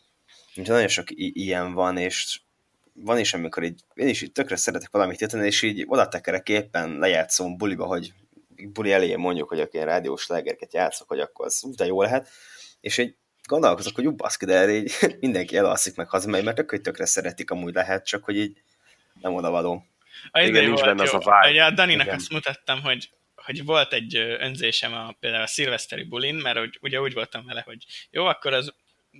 Úgyhogy 0.49 0.67
nagyon 0.67 0.87
sok 0.87 1.11
i- 1.11 1.31
ilyen 1.35 1.73
van, 1.73 1.97
és 1.97 2.39
van 3.01 3.19
is, 3.19 3.33
amikor 3.33 3.63
így, 3.63 3.81
én 3.93 4.07
is 4.07 4.21
így 4.21 4.31
tökre 4.31 4.55
szeretek 4.55 4.89
valamit 4.91 5.21
írtani, 5.21 5.45
és 5.45 5.61
így 5.61 5.85
oda 5.87 6.07
tekerek 6.07 6.49
éppen 6.49 6.97
lejátszom 6.97 7.57
buliba, 7.57 7.85
hogy 7.85 8.13
buli 8.73 8.91
elején 8.91 9.19
mondjuk, 9.19 9.49
hogy 9.49 9.67
ilyen 9.71 9.85
rádiós 9.85 10.27
legerket 10.27 10.73
játszok, 10.73 11.07
hogy 11.07 11.19
akkor 11.19 11.45
az 11.45 11.63
úgy 11.63 11.87
jó 11.87 12.01
lehet, 12.01 12.29
és 12.81 12.97
egy 12.97 13.15
gondolkozok, 13.47 13.95
hogy 13.95 14.15
baszki, 14.15 14.45
de 14.45 14.53
erre 14.53 14.71
így 14.71 14.91
mindenki 15.19 15.57
elalszik 15.57 15.95
meg 15.95 16.09
hazamegy, 16.09 16.43
mert 16.43 16.55
tök, 16.55 16.69
hogy 16.69 16.81
tökre 16.81 17.05
szeretik, 17.05 17.51
amúgy 17.51 17.73
lehet, 17.73 18.05
csak 18.05 18.23
hogy 18.23 18.37
így 18.37 18.61
nem 19.21 19.33
oda 19.33 19.49
való. 19.49 19.85
A 20.31 20.39
Igen, 20.39 20.65
nincs 20.65 20.81
benne 20.81 21.03
az 21.03 21.13
a 21.13 21.17
vibe. 21.17 21.49
Ugye 21.49 21.63
a 21.63 21.71
Daninak 21.71 22.05
Igen. 22.05 22.17
azt 22.17 22.29
mutattam, 22.31 22.81
hogy 22.81 23.09
hogy 23.35 23.65
volt 23.65 23.93
egy 23.93 24.15
önzésem 24.15 24.93
a, 24.93 25.15
például 25.19 25.43
a 25.43 25.47
szilveszteri 25.47 26.03
bulin, 26.03 26.35
mert 26.35 26.59
úgy, 26.59 26.77
ugye 26.81 27.01
úgy 27.01 27.13
voltam 27.13 27.45
vele, 27.45 27.61
hogy 27.65 27.85
jó, 28.11 28.25
akkor 28.25 28.53
az 28.53 28.73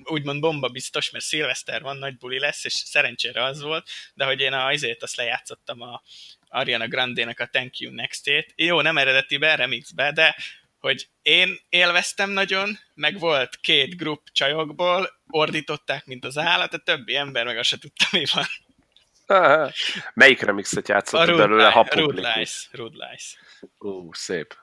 úgymond 0.04 0.40
bomba 0.40 0.68
biztos, 0.68 1.10
mert 1.10 1.26
szilveszter 1.26 1.82
van, 1.82 1.98
nagy 1.98 2.18
buli 2.18 2.40
lesz, 2.40 2.66
és 2.66 2.74
szerencsére 2.74 3.44
az 3.44 3.62
volt, 3.62 3.90
de 4.14 4.26
hogy 4.26 4.40
én 4.40 4.54
a, 4.54 4.68
azért 4.68 5.04
azt 5.04 5.16
lejátszottam 5.16 5.82
a 5.82 6.02
Ariana 6.48 6.88
Grande-nek 6.88 7.40
a 7.40 7.46
Thank 7.46 7.78
You 7.78 7.94
Next-ét. 7.94 8.54
Jó, 8.56 8.82
nem 8.82 8.98
eredetibe, 8.98 9.56
remixbe, 9.56 10.12
de 10.12 10.36
hogy 10.80 11.08
én 11.22 11.60
élveztem 11.70 12.30
nagyon, 12.30 12.80
meg 12.94 13.20
volt 13.20 13.56
két 13.62 13.98
grup 13.98 14.22
csajokból, 14.32 15.20
ordították, 15.30 16.06
mint 16.06 16.26
az 16.26 16.38
állat, 16.38 16.74
a 16.74 16.78
többi 16.78 17.16
ember 17.16 17.46
meg 17.46 17.58
azt 17.58 17.70
se 17.70 17.78
tudta, 17.78 18.06
mi 18.12 18.24
van. 18.34 18.46
Melyik 20.14 20.42
remixet 20.42 20.88
játszott 20.88 21.28
belőle, 21.28 21.70
ha 21.70 21.88
Rude 21.90 22.34
Lies. 22.34 22.68
Rude 22.72 23.08
Lies. 23.08 23.36
Ó, 23.80 24.14
szép. 24.14 24.58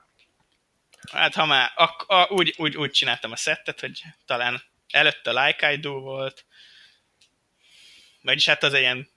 Hát 1.11 1.33
ha 1.33 1.45
már, 1.45 1.71
ak- 1.75 2.09
a, 2.09 2.27
úgy, 2.29 2.53
úgy, 2.57 2.77
úgy 2.77 2.91
csináltam 2.91 3.31
a 3.31 3.35
szettet, 3.35 3.79
hogy 3.79 4.01
talán 4.25 4.63
előtte 4.91 5.29
a 5.29 5.45
Like 5.45 5.71
I 5.71 5.77
Do 5.77 5.99
volt, 5.99 6.45
vagyis 8.21 8.45
hát 8.45 8.63
az 8.63 8.73
ilyen 8.73 9.09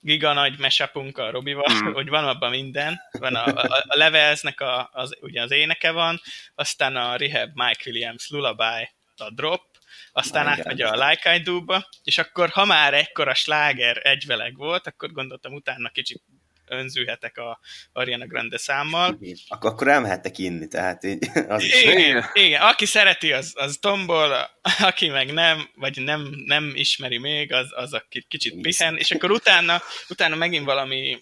giga 0.00 0.32
nagy 0.32 0.58
mesapunk 0.58 1.18
a 1.18 1.30
Robival, 1.30 1.72
mm. 1.72 1.92
hogy 1.92 2.08
van 2.08 2.28
abban 2.28 2.50
minden, 2.50 3.00
van 3.10 3.34
a, 3.34 3.46
a, 3.46 3.84
a 3.86 3.96
Levelsnek 3.96 4.60
a, 4.60 4.90
az, 4.92 5.16
ugye 5.20 5.42
az 5.42 5.50
éneke 5.50 5.90
van, 5.90 6.20
aztán 6.54 6.96
a 6.96 7.16
Rehab 7.16 7.50
Mike 7.54 7.82
Williams 7.86 8.28
Lullaby, 8.28 8.88
a 9.16 9.30
Drop, 9.30 9.62
aztán 10.12 10.46
átmegy 10.46 10.82
a 10.82 11.06
Like 11.08 11.34
I 11.34 11.38
Do-ba, 11.38 11.88
és 12.02 12.18
akkor 12.18 12.48
ha 12.48 12.64
már 12.64 12.94
ekkora 12.94 13.34
sláger 13.34 14.00
egyveleg 14.02 14.56
volt, 14.56 14.86
akkor 14.86 15.12
gondoltam 15.12 15.54
utána 15.54 15.88
kicsit 15.88 16.22
önzülhetek 16.66 17.38
a 17.38 17.60
Ariana 17.92 18.26
Grande 18.26 18.58
számmal. 18.58 19.18
Akkor, 19.48 19.70
akkor 19.70 19.88
elmehettek 19.88 20.38
inni, 20.38 20.68
tehát 20.68 21.04
így, 21.04 21.30
az 21.48 21.62
is. 21.62 21.82
Igen, 21.82 22.24
igen, 22.32 22.60
aki 22.62 22.86
szereti, 22.86 23.32
az, 23.32 23.52
az 23.54 23.78
tombol, 23.80 24.50
aki 24.78 25.08
meg 25.08 25.32
nem, 25.32 25.68
vagy 25.74 26.02
nem, 26.02 26.28
nem 26.44 26.72
ismeri 26.74 27.18
még, 27.18 27.52
az, 27.52 27.66
az 27.70 27.92
a 27.92 28.04
kicsit 28.28 28.60
pihen, 28.60 28.96
és 28.96 29.10
akkor 29.10 29.30
utána, 29.30 29.82
utána 30.08 30.36
megint 30.36 30.64
valami 30.64 31.18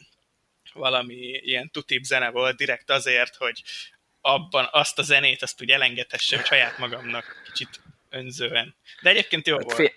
valami 0.75 1.15
ilyen 1.43 1.71
tutib 1.71 2.03
zene 2.03 2.31
volt 2.31 2.57
direkt 2.57 2.91
azért, 2.91 3.37
hogy 3.37 3.63
abban 4.21 4.69
azt 4.73 4.99
a 4.99 5.03
zenét 5.03 5.43
azt 5.43 5.63
úgy 5.63 5.71
elengedhessem 5.71 6.45
saját 6.45 6.79
magamnak 6.79 7.43
kicsit 7.45 7.81
önzően. 8.11 8.75
De 9.03 9.11
egyébként 9.11 9.47
jó 9.47 9.57
hát, 9.57 9.65
volt. 9.65 9.77
Fél, 9.77 9.93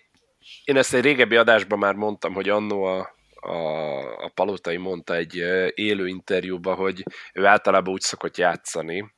én 0.63 0.77
ezt 0.77 0.93
egy 0.93 1.03
régebbi 1.03 1.35
adásban 1.35 1.79
már 1.79 1.93
mondtam, 1.93 2.33
hogy 2.33 2.49
annó 2.49 2.83
a, 2.83 3.15
a, 3.39 4.23
a 4.23 4.31
Palotai 4.33 4.77
mondta 4.77 5.15
egy 5.15 5.35
élő 5.73 6.07
interjúban, 6.07 6.75
hogy 6.75 7.03
ő 7.33 7.45
általában 7.45 7.93
úgy 7.93 8.01
szokott 8.01 8.37
játszani, 8.37 9.15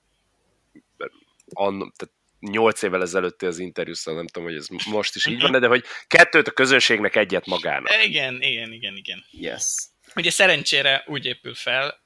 annó, 1.54 1.92
tehát 1.96 2.14
8 2.40 2.82
évvel 2.82 3.02
ezelőtti 3.02 3.46
az 3.46 3.60
interjú, 3.60 3.94
szóval 3.94 4.20
nem 4.20 4.30
tudom, 4.30 4.50
hogy 4.50 4.58
ez 4.58 4.68
most 4.68 5.16
is 5.16 5.26
így 5.26 5.42
van, 5.42 5.60
de 5.60 5.68
hogy 5.68 5.84
kettőt 6.08 6.48
a 6.48 6.52
közönségnek, 6.52 7.16
egyet 7.16 7.46
magának. 7.46 8.06
Igen, 8.06 8.42
igen, 8.42 8.72
igen, 8.72 8.96
igen. 8.96 9.24
Yes. 9.32 9.64
Ugye 10.16 10.32
szerencsére 10.32 11.04
úgy 11.08 11.26
épül 11.26 11.54
fel, 11.54 12.00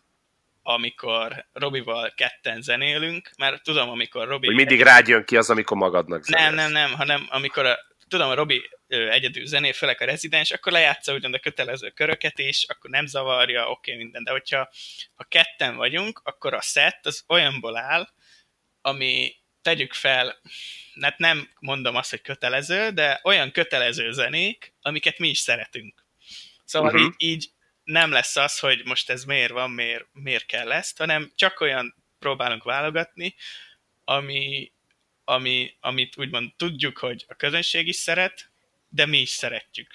amikor 0.63 1.45
Robival 1.53 2.13
ketten 2.15 2.61
zenélünk, 2.61 3.29
mert 3.37 3.63
tudom, 3.63 3.89
amikor 3.89 4.27
Robi... 4.27 4.45
Hogy 4.45 4.55
mindig 4.55 4.81
rád 4.81 5.07
jön 5.07 5.25
ki 5.25 5.37
az, 5.37 5.49
amikor 5.49 5.77
magadnak 5.77 6.23
zenélsz. 6.23 6.45
Nem, 6.45 6.55
nem, 6.55 6.71
nem, 6.71 6.97
hanem 6.97 7.27
amikor 7.29 7.65
a, 7.65 7.77
tudom, 8.13 8.29
a 8.29 8.33
Robi 8.33 8.69
egyedül 8.87 9.45
zenél, 9.45 9.73
főleg 9.73 10.01
a 10.01 10.05
rezidens, 10.05 10.51
akkor 10.51 10.71
lejátsza 10.71 11.13
ugyan 11.13 11.33
a 11.33 11.39
kötelező 11.39 11.89
köröket 11.89 12.39
is, 12.39 12.63
akkor 12.63 12.89
nem 12.89 13.05
zavarja, 13.05 13.69
oké, 13.69 13.91
okay, 13.91 14.03
minden. 14.03 14.23
De 14.23 14.31
hogyha 14.31 14.69
ha 15.13 15.23
ketten 15.23 15.75
vagyunk, 15.75 16.21
akkor 16.23 16.53
a 16.53 16.61
set 16.61 17.05
az 17.05 17.23
olyanból 17.27 17.77
áll, 17.77 18.09
ami 18.81 19.35
tegyük 19.61 19.93
fel, 19.93 20.41
hát 21.01 21.17
nem 21.17 21.49
mondom 21.59 21.95
azt, 21.95 22.09
hogy 22.09 22.21
kötelező, 22.21 22.89
de 22.89 23.19
olyan 23.23 23.51
kötelező 23.51 24.11
zenék, 24.11 24.73
amiket 24.81 25.17
mi 25.17 25.27
is 25.27 25.39
szeretünk. 25.39 26.05
Szóval 26.65 26.93
uh-huh. 26.93 27.05
így, 27.05 27.13
így 27.17 27.49
nem 27.83 28.11
lesz 28.11 28.35
az, 28.35 28.59
hogy 28.59 28.81
most 28.85 29.09
ez 29.09 29.23
miért 29.23 29.51
van, 29.51 29.71
miért, 29.71 30.05
miért 30.11 30.45
kell 30.45 30.71
ezt, 30.71 30.97
hanem 30.97 31.31
csak 31.35 31.59
olyan 31.59 31.95
próbálunk 32.19 32.63
válogatni, 32.63 33.35
ami, 34.03 34.72
ami, 35.23 35.73
amit 35.79 36.17
úgymond 36.17 36.51
tudjuk, 36.57 36.97
hogy 36.97 37.25
a 37.27 37.33
közönség 37.33 37.87
is 37.87 37.95
szeret, 37.95 38.51
de 38.89 39.05
mi 39.05 39.17
is 39.17 39.29
szeretjük. 39.29 39.87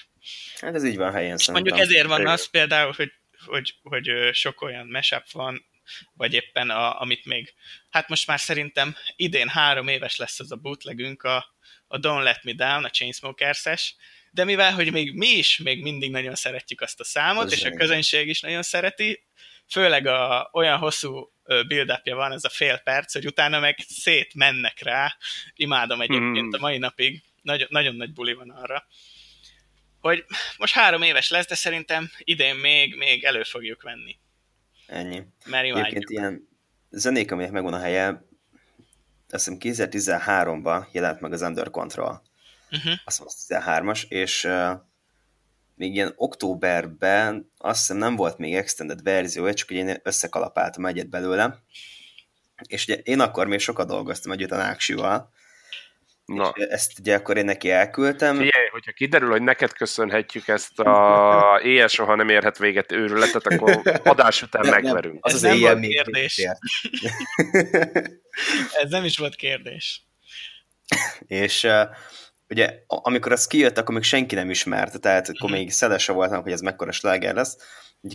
Hát 0.61 0.75
ez 0.75 0.85
így 0.85 0.97
van 0.97 1.13
helyen 1.13 1.37
És 1.37 1.49
mondjuk 1.49 1.79
ezért 1.79 2.07
van 2.07 2.27
az 2.27 2.51
például, 2.51 2.93
hogy, 2.93 3.13
hogy, 3.47 3.75
hogy 3.83 4.11
sok 4.33 4.63
olyan 4.63 4.87
mashup 4.87 5.31
van, 5.31 5.67
vagy 6.15 6.35
éppen 6.35 6.71
a, 6.71 7.01
amit 7.01 7.25
még, 7.25 7.55
hát 7.91 8.09
most 8.09 8.27
már 8.27 8.41
szerintem 8.41 8.97
idén 9.17 9.49
három 9.49 9.89
éves 9.89 10.17
lesz 10.17 10.41
az 10.41 10.53
a 10.53 10.57
bootlegünk, 10.57 11.23
a, 11.23 11.55
a 11.87 11.99
Don't 11.99 12.23
Let 12.23 12.45
Me 12.45 12.53
Down, 12.53 12.85
a 12.85 12.91
Chainsmokers-es, 12.91 13.95
de 14.31 14.45
mivel, 14.45 14.73
hogy 14.73 14.93
még 14.93 15.15
mi 15.15 15.29
is 15.29 15.59
még 15.59 15.83
mindig 15.83 16.11
nagyon 16.11 16.35
szeretjük 16.35 16.81
azt 16.81 17.01
a 17.01 17.05
számot, 17.05 17.45
ez 17.45 17.53
és 17.53 17.65
a 17.65 17.71
közönség 17.71 18.29
is 18.29 18.41
nagyon 18.41 18.63
szereti, 18.63 19.27
főleg 19.69 20.07
a, 20.07 20.51
olyan 20.53 20.79
hosszú 20.79 21.33
build 21.67 22.01
van, 22.05 22.33
ez 22.33 22.45
a 22.45 22.49
fél 22.49 22.79
perc, 22.79 23.13
hogy 23.13 23.27
utána 23.27 23.59
meg 23.61 23.79
szét 23.89 24.35
mennek 24.35 24.83
rá. 24.83 25.17
Imádom 25.55 26.01
egyébként 26.01 26.55
a 26.55 26.59
mai 26.59 26.79
napig. 26.79 27.23
Nagyon, 27.43 27.67
nagyon 27.71 27.95
nagy 27.95 28.13
buli 28.13 28.33
van 28.33 28.51
arra. 28.51 28.87
Hogy 30.01 30.25
most 30.59 30.75
három 30.75 31.03
éves 31.03 31.31
lesz, 31.31 31.47
de 31.47 31.55
szerintem 31.55 32.11
idén 32.19 32.55
még, 32.55 32.97
még 32.97 33.25
elő 33.25 33.43
fogjuk 33.43 33.83
venni. 33.83 34.19
Ennyi. 34.87 35.23
Mert 35.45 35.67
imádjuk. 35.67 35.87
Egyébként 35.87 36.11
ilyen 36.11 36.49
zenék, 36.91 37.33
aminek 37.33 37.51
megvan 37.51 37.75
a 37.75 37.79
helye, 37.79 38.27
azt 39.31 39.49
hiszem 39.61 39.89
2013-ban 39.89 40.93
jelent 40.93 41.21
meg 41.21 41.33
az 41.33 41.43
Under 41.43 41.71
Control 41.71 42.23
uh-huh. 42.71 42.93
azt 43.05 43.19
mondom, 43.19 43.37
13-as, 43.49 44.09
és 44.09 44.45
uh, 44.45 44.71
még 45.79 45.95
ilyen 45.95 46.13
októberben 46.17 47.53
azt 47.59 47.79
hiszem 47.79 47.97
nem 47.97 48.17
volt 48.17 48.39
még 48.39 48.55
extended 48.55 49.03
verzió, 49.03 49.53
csak 49.53 49.71
ugye 49.71 49.81
én 49.81 50.01
összekalapáltam 50.03 50.87
egyet 50.87 51.09
belőle, 51.09 51.63
és 52.67 52.87
ugye 52.87 52.97
én 52.97 53.21
akkor 53.21 53.47
még 53.47 53.59
sokat 53.59 53.87
dolgoztam 53.87 54.33
együtt 54.33 54.51
a 54.51 54.57
Náksival, 54.57 55.33
Na. 56.29 56.53
És 56.55 56.65
ezt 56.65 56.99
ugye 56.99 57.15
akkor 57.15 57.37
én 57.37 57.45
neki 57.45 57.71
elküldtem. 57.71 58.37
Figyelj, 58.37 58.69
hogyha 58.71 58.93
kiderül, 58.93 59.31
hogy 59.31 59.43
neked 59.43 59.73
köszönhetjük 59.73 60.49
ezt 60.49 60.79
a 60.79 61.61
éjjel 61.65 61.89
soha 61.89 62.15
nem 62.15 62.29
érhet 62.29 62.59
véget 62.59 62.93
őrületet, 62.93 63.47
akkor 63.47 63.81
adás 64.05 64.43
után 64.43 64.63
nem, 64.63 64.71
megverünk. 64.71 65.13
Nem, 65.13 65.23
az 65.23 65.33
ez 65.33 65.43
az 65.43 65.43
nem 65.43 65.61
volt 65.61 65.81
kérdés. 65.81 66.39
ez 68.83 68.91
nem 68.91 69.05
is 69.05 69.19
volt 69.19 69.35
kérdés. 69.35 70.03
és 71.27 71.65
uh, 71.65 71.89
ugye 72.49 72.83
amikor 72.87 73.33
az 73.33 73.47
kijött, 73.47 73.79
akkor 73.79 73.95
még 73.95 74.03
senki 74.03 74.35
nem 74.35 74.51
ismerte, 74.51 74.99
tehát 74.99 75.29
akkor 75.29 75.51
még 75.51 75.73
szelese 75.73 76.13
voltam, 76.13 76.43
hogy 76.43 76.53
ez 76.53 76.61
mekkora 76.61 76.93
sláger 76.93 77.35
lesz. 77.35 77.57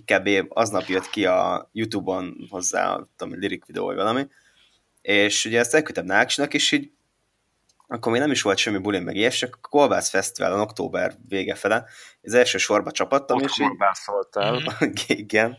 Kb. 0.05 0.29
aznap 0.49 0.86
jött 0.88 1.09
ki 1.09 1.25
a 1.25 1.69
Youtube-on 1.71 2.47
hozzá, 2.49 2.99
tudom, 3.15 3.39
lirik 3.39 3.65
videó 3.65 3.86
vagy 3.86 3.95
valami, 3.95 4.27
és 5.01 5.45
ugye 5.45 5.59
ezt 5.59 5.73
elküldtem 5.73 6.05
Náksnak, 6.05 6.53
és 6.53 6.71
így 6.71 6.91
akkor 7.88 8.11
még 8.11 8.21
nem 8.21 8.31
is 8.31 8.41
volt 8.41 8.57
semmi 8.57 8.77
bulin 8.77 9.01
meg 9.01 9.15
ilyes, 9.15 9.38
csak 9.38 9.59
a 9.61 9.67
Kolbász 9.67 10.09
Fesztiválon 10.09 10.59
október 10.59 11.15
vége 11.27 11.55
fele, 11.55 11.86
az 12.21 12.34
első 12.34 12.57
sorba 12.57 12.91
csapattam, 12.91 13.38
Ott 13.38 13.43
és 13.43 13.59
így... 13.59 13.67
Igen. 15.19 15.57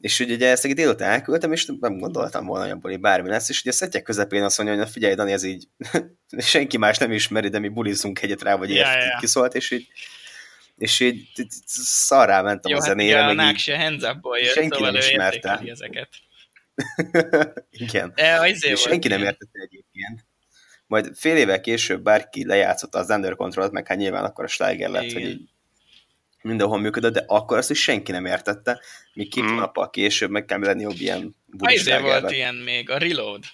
És 0.00 0.20
ugye 0.20 0.48
ezt 0.48 0.64
egy 0.64 0.74
délután 0.74 1.10
elküldtem, 1.10 1.52
és 1.52 1.66
nem 1.80 1.98
gondoltam 1.98 2.46
volna, 2.46 2.64
hogy 2.64 2.72
abból 2.72 2.96
bármi 2.96 3.28
lesz, 3.28 3.48
és 3.48 3.60
ugye 3.60 3.70
a 3.70 3.72
szettek 3.72 4.02
közepén 4.02 4.42
azt 4.42 4.58
mondja, 4.58 4.76
hogy 4.76 4.90
figyelj, 4.90 5.14
Dani, 5.14 5.32
ez 5.32 5.42
így 5.42 5.68
senki 6.38 6.76
más 6.76 6.98
nem 6.98 7.12
ismeri, 7.12 7.48
de 7.48 7.58
mi 7.58 7.68
bulizunk 7.68 8.22
egyet 8.22 8.42
rá, 8.42 8.54
vagy 8.54 8.70
yeah, 8.70 8.96
yeah. 8.96 9.20
kiszólt, 9.20 9.54
és 9.54 9.70
így 9.70 9.88
és 10.76 11.00
így 11.00 11.28
szarrá 11.66 12.42
mentem 12.42 12.70
Jó, 12.70 12.76
a 12.76 12.80
hát 12.80 12.88
zenére. 12.88 13.22
Hát, 13.22 13.34
meg 13.34 13.56
így, 13.56 13.70
a 13.70 13.78
hands 13.78 14.02
jött, 14.02 14.52
senki 14.52 14.74
szóval 14.76 14.90
nem 14.90 15.00
ismerte. 15.00 15.62
ezeket. 15.66 16.08
Igen. 17.70 18.12
E, 18.14 18.48
és 18.48 18.80
senki 18.80 19.08
nem 19.08 19.22
értette 19.22 19.60
egyébként 19.60 20.26
majd 20.88 21.10
fél 21.14 21.36
évvel 21.36 21.60
később 21.60 22.02
bárki 22.02 22.46
lejátszotta 22.46 22.98
az 22.98 23.10
Under 23.10 23.36
Control-t, 23.36 23.72
meg 23.72 23.86
hát 23.86 23.98
nyilván 23.98 24.24
akkor 24.24 24.44
a 24.44 24.48
Steiger 24.48 24.90
lett, 24.90 25.02
Igen. 25.02 25.22
hogy 25.22 25.30
így 25.30 25.48
mindenhol 26.48 26.78
működött, 26.78 27.12
de 27.12 27.24
akkor 27.26 27.56
azt 27.56 27.70
is 27.70 27.82
senki 27.82 28.12
nem 28.12 28.26
értette, 28.26 28.80
míg 29.12 29.30
két 29.30 29.44
mm. 29.44 29.56
nappal 29.56 29.90
később 29.90 30.30
meg 30.30 30.44
kell 30.44 30.58
lenni 30.58 30.82
jobb 30.82 31.00
ilyen 31.00 31.36
Azért 31.58 32.00
volt 32.00 32.30
ilyen 32.30 32.54
még, 32.54 32.90
a 32.90 32.98
Reload. 32.98 33.44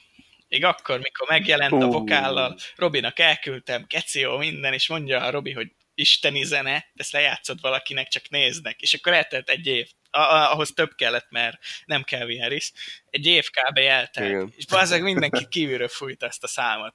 Még 0.48 0.64
akkor, 0.64 0.98
mikor 0.98 1.28
megjelent 1.28 1.72
uh. 1.72 1.82
a 1.82 1.86
vokállal, 1.86 2.56
Robinak 2.76 3.18
elküldtem, 3.18 3.86
Keció, 3.86 4.36
minden, 4.36 4.72
és 4.72 4.88
mondja 4.88 5.20
a 5.20 5.30
Robi, 5.30 5.52
hogy 5.52 5.72
isteni 5.94 6.44
zene, 6.44 6.90
ezt 6.94 7.12
lejátszott 7.12 7.60
valakinek, 7.60 8.08
csak 8.08 8.28
néznek. 8.28 8.80
És 8.80 8.94
akkor 8.94 9.12
eltelt 9.12 9.50
egy 9.50 9.66
év. 9.66 9.88
ahhoz 10.10 10.70
több 10.70 10.94
kellett, 10.94 11.26
mert 11.30 11.58
nem 11.84 12.02
kell 12.02 12.26
Harris. 12.40 12.72
Egy 13.10 13.26
év 13.26 13.48
kb. 13.50 13.78
eltelt. 13.78 14.28
Igen. 14.28 14.52
És 14.56 14.66
bazzeg 14.66 15.02
mindenki 15.02 15.48
kívülről 15.48 15.88
fújt 15.88 16.22
ezt 16.22 16.44
a 16.44 16.46
számot. 16.46 16.94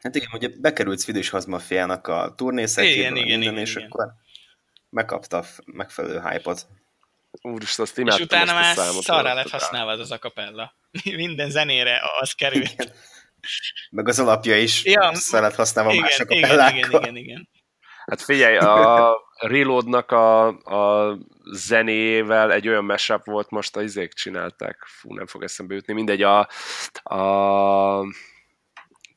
Hát 0.00 0.14
igen, 0.14 0.28
ugye 0.32 0.48
bekerült 0.60 1.00
Swedish 1.00 1.30
Hazmafiának 1.30 2.06
a 2.06 2.34
igen, 3.16 3.58
és 3.58 3.70
igen. 3.70 3.86
akkor 3.86 4.14
megkapta 4.94 5.38
a 5.38 5.44
megfelelő 5.64 6.20
hype-ot. 6.20 6.66
Úristen, 7.42 7.84
azt 7.84 7.98
És 7.98 8.20
utána 8.20 8.52
már 8.52 8.76
szarrá 8.76 9.34
lett 9.34 9.50
használva 9.50 9.90
az 9.90 10.10
a 10.10 10.18
kapella. 10.18 10.74
Minden 11.16 11.50
zenére 11.50 12.00
az 12.20 12.32
került. 12.32 12.72
Igen. 12.72 12.92
Meg 13.90 14.08
az 14.08 14.18
alapja 14.18 14.58
is 14.58 14.84
ja, 14.84 15.14
szar 15.14 15.42
lett 15.42 15.54
használva 15.54 15.90
igen, 15.90 16.02
mások 16.02 16.30
a 16.30 16.34
igen, 16.34 16.76
igen, 16.76 16.90
igen, 16.90 17.16
igen. 17.16 17.48
Hát 18.06 18.22
figyelj, 18.22 18.56
a 18.56 19.16
Reloadnak 19.38 20.10
a, 20.10 20.46
a 20.48 21.16
zenével 21.52 22.52
egy 22.52 22.68
olyan 22.68 22.84
mashup 22.84 23.24
volt, 23.24 23.50
most 23.50 23.76
a 23.76 23.82
izék 23.82 24.12
csinálták, 24.12 24.84
fú, 24.86 25.14
nem 25.14 25.26
fog 25.26 25.42
eszembe 25.42 25.74
jutni, 25.74 25.92
mindegy, 25.92 26.22
a, 26.22 26.48
a 27.02 28.06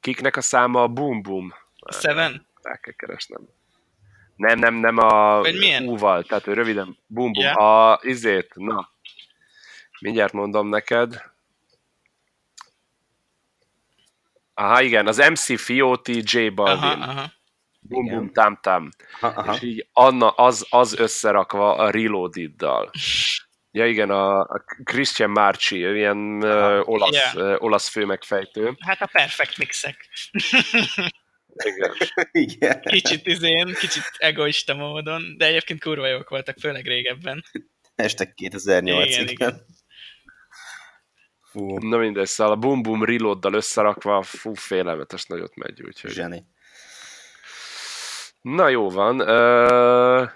Kiknek 0.01 0.35
a 0.35 0.41
száma 0.41 0.81
a 0.81 0.87
Boom 0.87 1.21
Boom. 1.21 1.53
Seven? 1.99 2.47
Rá 2.61 2.77
kell 2.77 2.93
keresnem. 2.93 3.41
Nem, 4.37 4.59
nem, 4.59 4.73
nem 4.73 4.97
a 4.97 5.41
U-val, 5.79 6.23
tehát 6.23 6.47
ő 6.47 6.53
röviden 6.53 6.97
Boom 7.07 7.31
Boom. 7.31 7.45
Yeah. 7.45 7.57
A 7.57 7.99
izét, 8.01 8.51
na, 8.55 8.89
mindjárt 9.99 10.33
mondom 10.33 10.67
neked. 10.67 11.21
Aha, 14.53 14.81
igen, 14.81 15.07
az 15.07 15.17
MC 15.17 15.59
Fioti, 15.59 16.21
J 16.25 16.47
Balvin. 16.47 17.01
Aha, 17.01 17.31
igen. 17.89 18.15
Boom 18.15 18.31
Tam 18.31 18.57
Tam. 18.61 18.89
Aha. 19.21 19.53
És 19.53 19.61
így 19.61 19.87
Anna, 19.93 20.29
az, 20.29 20.65
az 20.69 20.99
összerakva 20.99 21.75
a 21.75 21.89
Reloaded-dal. 21.89 22.91
Ja 23.71 23.87
igen, 23.87 24.09
a, 24.09 24.39
a 24.39 24.63
Christian 24.83 25.29
Marci, 25.29 25.77
ilyen 25.77 26.17
uh, 26.43 26.89
olasz, 26.89 27.33
yeah. 27.33 27.53
uh, 27.53 27.63
olasz 27.63 27.87
főmegfejtő. 27.87 28.75
Hát 28.79 29.01
a 29.01 29.05
perfect 29.11 29.57
mixek. 29.57 30.09
igen. 31.63 31.93
igen. 32.45 32.81
Kicsit 32.81 33.27
izén, 33.27 33.73
kicsit 33.73 34.03
egoista 34.17 34.73
módon, 34.73 35.37
de 35.37 35.45
egyébként 35.45 35.81
kurva 35.81 36.07
jók 36.07 36.29
voltak, 36.29 36.57
főleg 36.59 36.85
régebben. 36.85 37.43
Este 37.95 38.33
2008 38.33 39.07
igen, 39.07 39.27
igen. 39.27 39.65
Fú. 41.41 41.77
Na 41.77 41.97
mindegy, 41.97 42.25
szóval 42.27 42.53
a 42.53 42.55
Boom 42.55 42.81
Boom 42.81 43.03
reload 43.03 43.53
összerakva, 43.53 44.21
fú, 44.21 44.53
félelmetes 44.53 45.25
nagyot 45.25 45.55
megy, 45.55 45.81
úgyhogy... 45.81 46.11
Zseni. 46.11 46.45
Na 48.41 48.67
jó 48.67 48.89
van, 48.89 49.21
uh, 49.21 50.29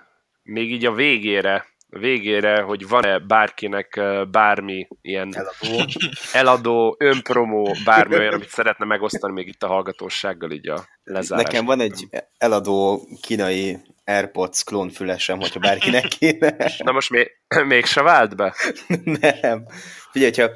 még 0.44 0.72
így 0.72 0.86
a 0.86 0.94
végére 0.94 1.71
végére, 2.00 2.62
hogy 2.62 2.88
van-e 2.88 3.20
bárkinek 3.20 4.02
bármi 4.32 4.88
ilyen 5.02 5.36
eladó, 5.36 5.86
eladó 6.34 6.96
önpromó, 7.00 7.76
bármi 7.86 8.16
olyan, 8.16 8.34
amit 8.34 8.50
szeretne 8.50 8.86
megosztani 8.86 9.34
még 9.34 9.48
itt 9.48 9.64
a 9.64 9.68
hallgatósággal 9.68 10.52
így 10.52 10.70
a 10.70 10.88
lezárás. 11.04 11.46
Nekem 11.46 11.66
van 11.66 11.80
egy 11.80 12.08
eladó 12.38 13.08
kínai 13.22 13.78
AirPods 14.06 14.64
klónfülesem, 14.64 15.40
hogyha 15.40 15.60
bárkinek 15.60 16.08
kéne. 16.20 16.56
Na 16.78 16.92
most 16.92 17.10
még, 17.10 17.32
még 17.68 17.86
se 17.86 18.02
vált 18.02 18.36
be? 18.36 18.56
Nem. 19.04 19.66
Figyelj, 20.12 20.32
hogyha 20.32 20.52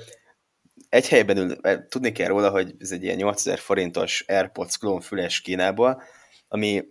egy 0.89 1.07
helyben 1.07 1.37
ül, 1.37 1.55
tudni 1.89 2.11
kell 2.11 2.27
róla, 2.27 2.49
hogy 2.49 2.75
ez 2.79 2.91
egy 2.91 3.03
ilyen 3.03 3.15
8000 3.15 3.59
forintos 3.59 4.23
AirPods 4.27 4.77
klónfüles 4.77 5.41
Kínából, 5.41 6.03
ami 6.47 6.83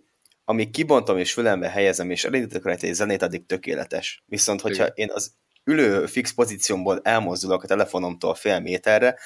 amíg 0.45 0.71
kibontom 0.71 1.17
és 1.17 1.33
fülembe 1.33 1.69
helyezem, 1.69 2.11
és 2.11 2.23
elindítok 2.23 2.65
rajta 2.65 2.87
egy 2.87 2.93
zenét, 2.93 3.21
addig 3.21 3.45
tökéletes. 3.45 4.23
Viszont, 4.25 4.61
hogyha 4.61 4.83
Igen. 4.83 4.93
én 4.95 5.11
az 5.13 5.33
ülő 5.63 6.05
fix 6.05 6.33
pozíciómból 6.33 6.99
elmozdulok 7.03 7.63
a 7.63 7.67
telefonomtól 7.67 8.35
fél 8.35 8.59
méterre, 8.59 9.19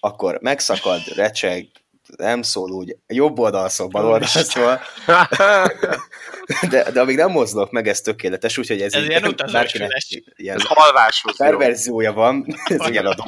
akkor 0.00 0.38
megszakad, 0.40 1.00
recseg, 1.16 1.66
nem 2.16 2.42
szól 2.42 2.70
úgy, 2.70 2.96
jobb 3.06 3.38
oldalszól, 3.38 3.88
bal 3.88 4.06
oldalszól. 4.06 4.80
de, 6.70 6.90
de 6.90 7.00
amíg 7.00 7.16
nem 7.16 7.30
mozdulok 7.30 7.70
meg, 7.70 7.88
ez 7.88 8.00
tökéletes, 8.00 8.58
úgyhogy 8.58 8.82
ez, 8.82 8.92
ez 8.94 9.02
így, 9.02 9.08
ilyen 9.08 9.34
bárkinek 9.52 9.90
ilyen 10.36 10.56
ez 10.56 10.64
alváshoz 10.68 11.36
perverziója 11.36 12.12
van, 12.12 12.46
ez 12.64 12.88
ilyen 12.88 13.06
adó. 13.06 13.24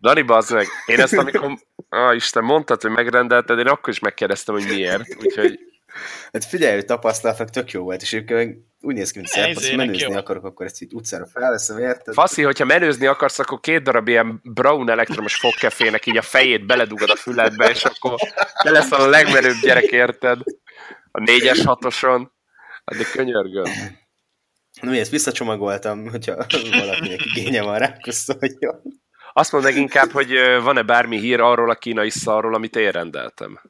Dani, 0.00 0.22
bazd 0.22 0.52
meg, 0.52 0.66
én 0.86 1.00
ezt 1.00 1.12
amikor, 1.12 1.58
ah, 1.94 2.14
Isten, 2.14 2.44
mondtad, 2.44 2.82
hogy 2.82 2.90
megrendelted, 2.90 3.58
én 3.58 3.66
akkor 3.66 3.92
is 3.92 3.98
megkérdeztem, 3.98 4.54
hogy 4.54 4.66
miért, 4.68 5.16
úgyhogy... 5.24 5.58
Hát 6.32 6.44
figyelj, 6.44 6.74
hogy 6.74 6.84
tapasztalatok 6.84 7.50
tök 7.50 7.70
jó 7.70 7.82
volt, 7.82 8.02
és 8.02 8.12
ők 8.12 8.30
úgy 8.80 8.94
néz 8.94 9.10
ki, 9.10 9.18
mint 9.18 9.30
szerb, 9.30 9.54
ha 9.54 9.76
menőzni 9.76 10.12
jó. 10.12 10.18
akarok, 10.18 10.44
akkor 10.44 10.66
ezt 10.66 10.82
így 10.82 10.94
utcára 10.94 11.26
felveszem, 11.26 11.78
érted? 11.78 12.14
Faszi, 12.14 12.42
hogyha 12.42 12.64
menőzni 12.64 13.06
akarsz, 13.06 13.38
akkor 13.38 13.60
két 13.60 13.82
darab 13.82 14.08
ilyen 14.08 14.40
brown 14.42 14.90
elektromos 14.90 15.34
fogkefének 15.34 16.06
így 16.06 16.16
a 16.16 16.22
fejét 16.22 16.66
beledugod 16.66 17.10
a 17.10 17.16
füledbe, 17.16 17.68
és 17.68 17.84
akkor 17.84 18.18
te 18.62 18.70
lesz 18.70 18.92
a 18.92 19.06
legmenőbb 19.06 19.56
gyerek, 19.62 19.84
érted? 19.84 20.38
A 21.10 21.20
négyes 21.20 21.64
hatoson. 21.64 22.32
Addig 22.84 23.10
könyörgöm. 23.10 23.72
Na 24.80 24.90
mi, 24.90 24.98
ezt 24.98 25.10
visszacsomagoltam, 25.10 26.08
hogyha 26.08 26.46
valakinek 26.70 27.24
igénye 27.24 27.62
van 27.62 27.78
rá, 27.78 27.96
köszönjön. 27.96 29.02
Azt 29.36 29.52
mondd 29.52 29.64
meg 29.64 29.76
inkább, 29.76 30.10
hogy 30.10 30.34
van-e 30.62 30.82
bármi 30.82 31.18
hír 31.18 31.40
arról 31.40 31.70
a 31.70 31.74
kínai 31.74 32.10
szarról, 32.10 32.54
amit 32.54 32.76
én 32.76 32.90
rendeltem. 32.90 33.60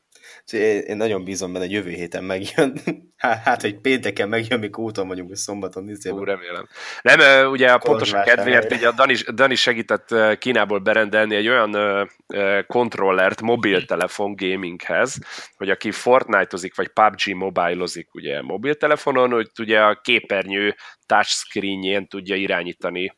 Én 0.53 0.97
nagyon 0.97 1.25
bízom 1.25 1.53
benne, 1.53 1.65
hogy 1.65 1.75
jövő 1.75 1.91
héten 1.91 2.25
megjön. 2.25 2.75
Hát, 3.45 3.61
hogy 3.61 3.81
pénteken 3.81 4.29
megjön, 4.29 4.59
mikor 4.59 4.85
úton 4.85 5.09
vagyunk, 5.09 5.29
hogy 5.29 5.37
szombaton. 5.37 5.91
Ú, 6.11 6.25
remélem. 6.25 6.69
Nem, 7.03 7.51
ugye 7.51 7.73
a 7.73 7.79
pontosan 7.79 8.23
kedvéért, 8.23 8.73
ugye 8.73 8.89
a 8.89 8.93
Dani, 8.93 9.15
Dani 9.35 9.55
segített 9.55 10.39
Kínából 10.39 10.79
berendelni 10.79 11.35
egy 11.35 11.49
olyan 11.49 11.77
kontrollert 12.67 13.41
mobiltelefon 13.41 14.35
gaminghez, 14.37 15.19
hogy 15.57 15.71
aki 15.71 15.91
Fortnite-ozik, 15.91 16.75
vagy 16.77 16.89
PUBG 16.89 17.35
mobilozik 17.35 18.15
ugye 18.15 18.43
mobiltelefonon, 18.43 19.31
hogy 19.31 19.51
ugye 19.59 19.81
a 19.81 20.01
képernyő 20.03 20.75
touchscreenjén 21.07 22.09
tudja 22.09 22.37
irányítani 22.37 23.13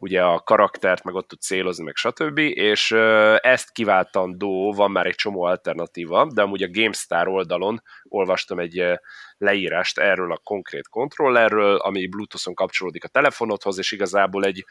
ugye 0.00 0.22
a 0.22 0.40
karaktert, 0.40 1.04
meg 1.04 1.14
ott 1.14 1.28
tud 1.28 1.40
célozni, 1.40 1.84
meg 1.84 1.96
stb. 1.96 2.38
És 2.38 2.92
ezt 3.40 3.72
kiváltandó, 3.72 4.72
van 4.72 4.90
már 4.90 5.06
egy 5.06 5.14
csomó 5.14 5.42
alternatíva, 5.42 6.30
de 6.34 6.42
amúgy 6.42 6.62
a 6.62 6.70
GameStar 6.70 7.28
oldalon 7.28 7.82
olvastam 8.08 8.58
egy 8.58 8.84
leírást 9.36 9.98
erről 9.98 10.32
a 10.32 10.40
konkrét 10.44 10.88
kontrollerről, 10.88 11.76
ami 11.76 12.06
Bluetooth-on 12.06 12.54
kapcsolódik 12.54 13.04
a 13.04 13.08
telefonodhoz, 13.08 13.78
és 13.78 13.92
igazából 13.92 14.44
egy, 14.44 14.64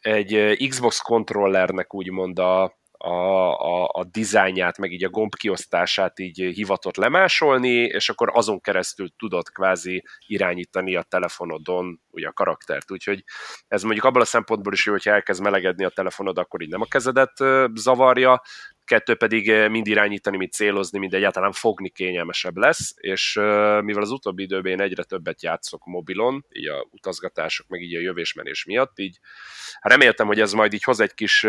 egy 0.00 0.66
Xbox 0.68 0.98
kontrollernek 0.98 1.94
úgymond 1.94 2.38
a, 2.38 2.78
a, 2.98 3.52
a, 3.52 3.88
a 3.92 4.04
dizájnját, 4.04 4.78
meg 4.78 4.92
így 4.92 5.04
a 5.04 5.08
gomb 5.08 5.34
kiosztását 5.34 6.18
így 6.18 6.40
hivatott 6.54 6.96
lemásolni, 6.96 7.76
és 7.76 8.08
akkor 8.08 8.30
azon 8.32 8.60
keresztül 8.60 9.08
tudod 9.18 9.48
kvázi 9.48 10.04
irányítani 10.26 10.96
a 10.96 11.02
telefonodon 11.02 12.00
ugye 12.10 12.28
a 12.28 12.32
karaktert. 12.32 12.90
Úgyhogy 12.90 13.24
ez 13.68 13.82
mondjuk 13.82 14.04
abban 14.04 14.22
a 14.22 14.24
szempontból 14.24 14.72
is 14.72 14.86
jó, 14.86 14.92
hogyha 14.92 15.10
elkezd 15.10 15.42
melegedni 15.42 15.84
a 15.84 15.88
telefonod, 15.88 16.38
akkor 16.38 16.62
így 16.62 16.68
nem 16.68 16.80
a 16.80 16.86
kezedet 16.86 17.32
zavarja, 17.74 18.42
kettő 18.84 19.14
pedig 19.14 19.68
mind 19.70 19.86
irányítani, 19.86 20.36
mind 20.36 20.52
célozni, 20.52 20.98
mind 20.98 21.14
egyáltalán 21.14 21.52
fogni 21.52 21.90
kényelmesebb 21.90 22.56
lesz, 22.56 22.94
és 22.96 23.34
mivel 23.82 24.02
az 24.02 24.10
utóbbi 24.10 24.42
időben 24.42 24.72
én 24.72 24.80
egyre 24.80 25.02
többet 25.02 25.42
játszok 25.42 25.84
mobilon, 25.84 26.44
így 26.48 26.68
a 26.68 26.86
utazgatások, 26.90 27.68
meg 27.68 27.80
így 27.80 27.94
a 27.94 28.00
jövésmenés 28.00 28.64
miatt, 28.64 28.98
így 28.98 29.18
reméltem, 29.80 30.26
hogy 30.26 30.40
ez 30.40 30.52
majd 30.52 30.72
így 30.72 30.82
hoz 30.82 31.00
egy 31.00 31.14
kis 31.14 31.46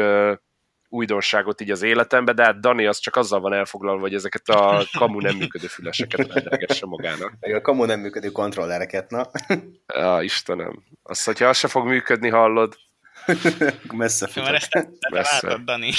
újdonságot 0.90 1.62
így 1.62 1.72
az 1.72 1.82
életembe, 1.82 2.34
de 2.34 2.44
hát 2.44 2.60
Dani 2.60 2.86
az 2.86 3.00
csak 3.00 3.16
azzal 3.16 3.40
van 3.40 3.54
elfoglalva, 3.54 4.02
hogy 4.02 4.14
ezeket 4.14 4.50
a 4.50 4.86
kamu 4.98 5.20
nem 5.20 5.36
működő 5.36 5.68
füleseket 5.68 6.28
rendelgesse 6.28 6.86
magának. 6.86 7.34
Meg 7.40 7.56
a 7.56 7.62
kamu 7.62 7.86
nem 7.86 8.00
működő 8.00 8.30
kontrollereket, 8.30 9.10
na. 9.10 9.30
Ja, 9.88 10.22
Istenem. 10.22 10.84
Azt, 11.04 11.26
hogyha 11.26 11.46
az 11.48 11.58
se 11.58 11.68
fog 11.68 11.88
működni, 11.88 12.30
hallod. 12.30 12.78
Messze 13.94 14.28
futott. 14.28 14.44
Mert 14.44 14.56
ezt 14.56 14.72
te, 14.72 14.82
te 14.82 15.10
Messze. 15.10 15.58
Dani. 15.66 15.94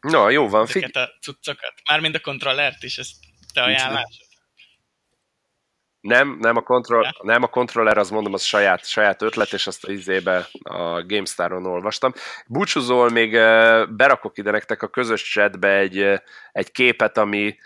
No, 0.00 0.28
jó 0.28 0.48
van. 0.48 0.62
Ezeket 0.62 0.96
a 0.96 1.08
cuccokat. 1.20 1.74
Mármint 1.90 2.14
a 2.14 2.20
kontrollert 2.20 2.82
is, 2.82 2.98
ez 2.98 3.08
te 3.54 3.62
ajánlás. 3.62 4.27
Nem, 6.00 6.36
nem 6.40 6.56
a, 6.56 6.60
kontroll, 6.60 7.04
nem 7.22 7.42
a 7.42 7.46
kontroller, 7.46 7.98
az 7.98 8.10
mondom, 8.10 8.32
az 8.32 8.42
saját, 8.42 8.86
saját 8.86 9.22
ötlet, 9.22 9.52
és 9.52 9.66
azt 9.66 9.84
az 9.84 9.90
izébe 9.90 10.48
a 10.62 11.02
GameStar-on 11.06 11.66
olvastam. 11.66 12.12
Búcsúzol, 12.46 13.10
még 13.10 13.30
berakok 13.96 14.38
ide 14.38 14.50
nektek 14.50 14.82
a 14.82 14.88
közös 14.88 15.22
chatbe 15.22 15.76
egy, 15.76 16.20
egy 16.52 16.70
képet, 16.70 17.18
ami, 17.18 17.56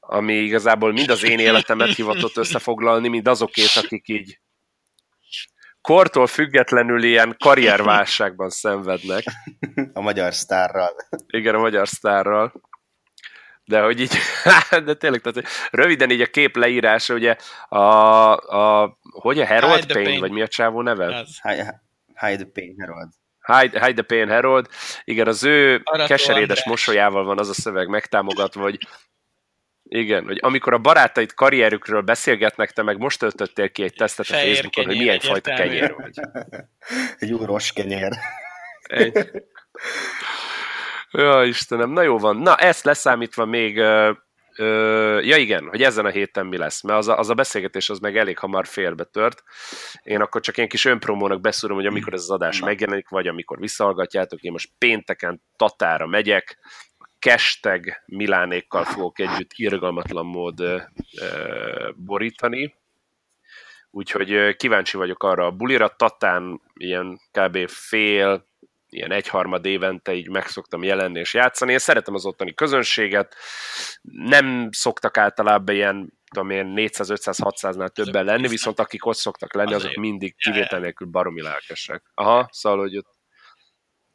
ami 0.00 0.34
igazából 0.34 0.92
mind 0.92 1.10
az 1.10 1.24
én 1.24 1.38
életemet 1.38 1.94
hivatott 1.94 2.36
összefoglalni, 2.36 3.08
mind 3.08 3.28
azokét, 3.28 3.76
akik 3.84 4.08
így 4.08 4.40
kortól 5.80 6.26
függetlenül 6.26 7.02
ilyen 7.02 7.36
karrierválságban 7.38 8.50
szenvednek. 8.50 9.24
A 9.92 10.00
magyar 10.00 10.34
sztárral. 10.34 10.90
Igen, 11.26 11.54
a 11.54 11.60
magyar 11.60 11.88
sztárral 11.88 12.52
de 13.70 13.80
hogy 13.80 14.00
így, 14.00 14.16
de 14.86 14.94
tényleg, 14.94 15.20
tehát 15.20 15.48
röviden 15.70 16.10
így 16.10 16.20
a 16.20 16.26
kép 16.26 16.56
leírása, 16.56 17.14
ugye 17.14 17.36
a, 17.68 17.78
a 18.36 18.98
hogy 19.10 19.40
a 19.40 19.46
Harold 19.46 19.86
Payne, 19.86 20.08
pain. 20.08 20.20
vagy 20.20 20.30
mi 20.30 20.42
a 20.42 20.48
csávó 20.48 20.82
neve? 20.82 21.24
Hide, 21.42 21.82
Hide 22.14 22.36
the 22.36 22.50
Pain 22.52 22.74
Harold. 22.78 23.08
Hide, 23.46 23.86
Hide 23.86 24.02
the 24.02 24.16
Pain 24.16 24.28
Harold. 24.28 24.66
Igen, 25.04 25.26
az 25.26 25.44
ő 25.44 25.80
Arató 25.84 26.06
keserédes 26.06 26.40
András. 26.40 26.64
mosolyával 26.64 27.24
van 27.24 27.38
az 27.38 27.48
a 27.48 27.54
szöveg 27.54 27.88
megtámogatva, 27.88 28.62
hogy 28.62 28.78
igen, 29.82 30.24
hogy 30.24 30.38
amikor 30.42 30.72
a 30.72 30.78
barátaid 30.78 31.34
karrierükről 31.34 32.00
beszélgetnek, 32.00 32.70
te 32.70 32.82
meg 32.82 32.98
most 32.98 33.18
töltöttél 33.18 33.70
ki 33.70 33.82
egy 33.82 33.94
tesztet 33.94 34.30
a 34.30 34.34
Facebookon, 34.34 34.84
hogy 34.84 34.96
milyen 34.96 35.20
fajta 35.20 35.54
kenyér 35.54 35.94
vagy. 35.94 36.18
egy 37.18 37.32
úros 37.32 37.72
kenyér. 37.72 38.10
Egy. 38.82 39.12
Ja, 41.10 41.44
Istenem, 41.44 41.90
na 41.90 42.02
jó 42.02 42.18
van. 42.18 42.36
Na, 42.36 42.56
ezt 42.56 42.84
leszámítva 42.84 43.44
még, 43.44 43.78
ö, 43.78 44.12
ö, 44.56 45.20
ja 45.20 45.36
igen, 45.36 45.68
hogy 45.68 45.82
ezen 45.82 46.04
a 46.04 46.10
héten 46.10 46.46
mi 46.46 46.56
lesz, 46.56 46.82
mert 46.82 46.98
az 46.98 47.08
a, 47.08 47.18
az 47.18 47.30
a 47.30 47.34
beszélgetés 47.34 47.90
az 47.90 47.98
meg 47.98 48.16
elég 48.16 48.38
hamar 48.38 48.66
félbe 48.66 49.04
tört. 49.04 49.42
Én 50.02 50.20
akkor 50.20 50.40
csak 50.40 50.56
ilyen 50.56 50.68
kis 50.68 50.84
önpromónak 50.84 51.40
beszúrom, 51.40 51.76
hogy 51.76 51.86
amikor 51.86 52.14
ez 52.14 52.22
az 52.22 52.30
adás 52.30 52.60
megjelenik, 52.60 53.08
vagy 53.08 53.26
amikor 53.26 53.58
visszahallgatjátok, 53.58 54.40
én 54.40 54.52
most 54.52 54.70
pénteken 54.78 55.42
Tatára 55.56 56.06
megyek, 56.06 56.58
Kesteg 57.18 58.02
Milánékkal 58.06 58.84
fogok 58.84 59.18
együtt 59.18 59.50
irgalmatlan 59.54 60.26
mód 60.26 60.60
ö, 60.60 60.78
borítani, 61.96 62.74
úgyhogy 63.90 64.56
kíváncsi 64.56 64.96
vagyok 64.96 65.22
arra 65.22 65.46
a 65.46 65.50
bulira. 65.50 65.88
Tatán 65.88 66.60
ilyen 66.74 67.20
kb. 67.32 67.68
fél, 67.68 68.48
ilyen 68.90 69.12
egyharmad 69.12 69.64
évente 69.64 70.14
így 70.14 70.28
meg 70.28 70.46
szoktam 70.46 70.82
jelenni 70.82 71.18
és 71.18 71.34
játszani. 71.34 71.72
Én 71.72 71.78
szeretem 71.78 72.14
az 72.14 72.26
ottani 72.26 72.54
közönséget, 72.54 73.36
nem 74.02 74.68
szoktak 74.72 75.16
általában 75.16 75.74
ilyen 75.74 76.18
tudom 76.30 76.50
én, 76.50 76.72
400-500-600-nál 76.76 77.88
többen 77.88 78.24
lenni, 78.24 78.48
viszont 78.48 78.78
akik 78.78 79.06
ott 79.06 79.16
szoktak 79.16 79.54
lenni, 79.54 79.74
azok 79.74 79.94
mindig 79.94 80.36
kivétel 80.36 80.80
nélkül 80.80 81.06
baromi 81.06 81.42
lelkesek. 81.42 82.02
Aha, 82.14 82.48
szóval, 82.50 82.78
hogy 82.78 82.96
ott 82.96 83.18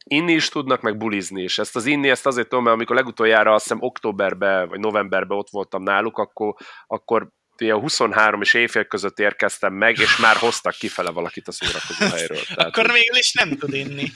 inni 0.04 0.32
is 0.32 0.48
tudnak, 0.48 0.80
meg 0.80 0.96
bulizni 0.96 1.42
is. 1.42 1.58
Ezt 1.58 1.76
az 1.76 1.86
inni, 1.86 2.10
ezt 2.10 2.26
azért 2.26 2.48
tudom, 2.48 2.64
mert 2.64 2.76
amikor 2.76 2.96
legutoljára 2.96 3.54
azt 3.54 3.62
hiszem 3.62 3.82
októberben 3.82 4.68
vagy 4.68 4.80
novemberben 4.80 5.38
ott 5.38 5.50
voltam 5.50 5.82
náluk, 5.82 6.18
akkor, 6.18 6.54
akkor 6.86 7.28
ilyen 7.60 7.80
23 7.80 8.40
és 8.40 8.54
éjfél 8.54 8.84
között 8.84 9.18
érkeztem 9.18 9.72
meg, 9.72 9.98
és 9.98 10.16
már 10.16 10.36
hoztak 10.36 10.74
kifele 10.74 11.10
valakit 11.10 11.48
a 11.48 11.52
szórakozó 11.52 12.16
helyről. 12.16 12.42
Tehát, 12.54 12.76
Akkor 12.76 12.92
végül 12.92 13.16
is 13.16 13.32
nem 13.32 13.56
tud 13.56 13.74
inni. 13.74 14.12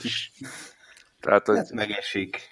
Tehát, 1.19 1.45
hogy... 1.45 1.57
Hát 1.57 1.71
megesik. 1.71 2.49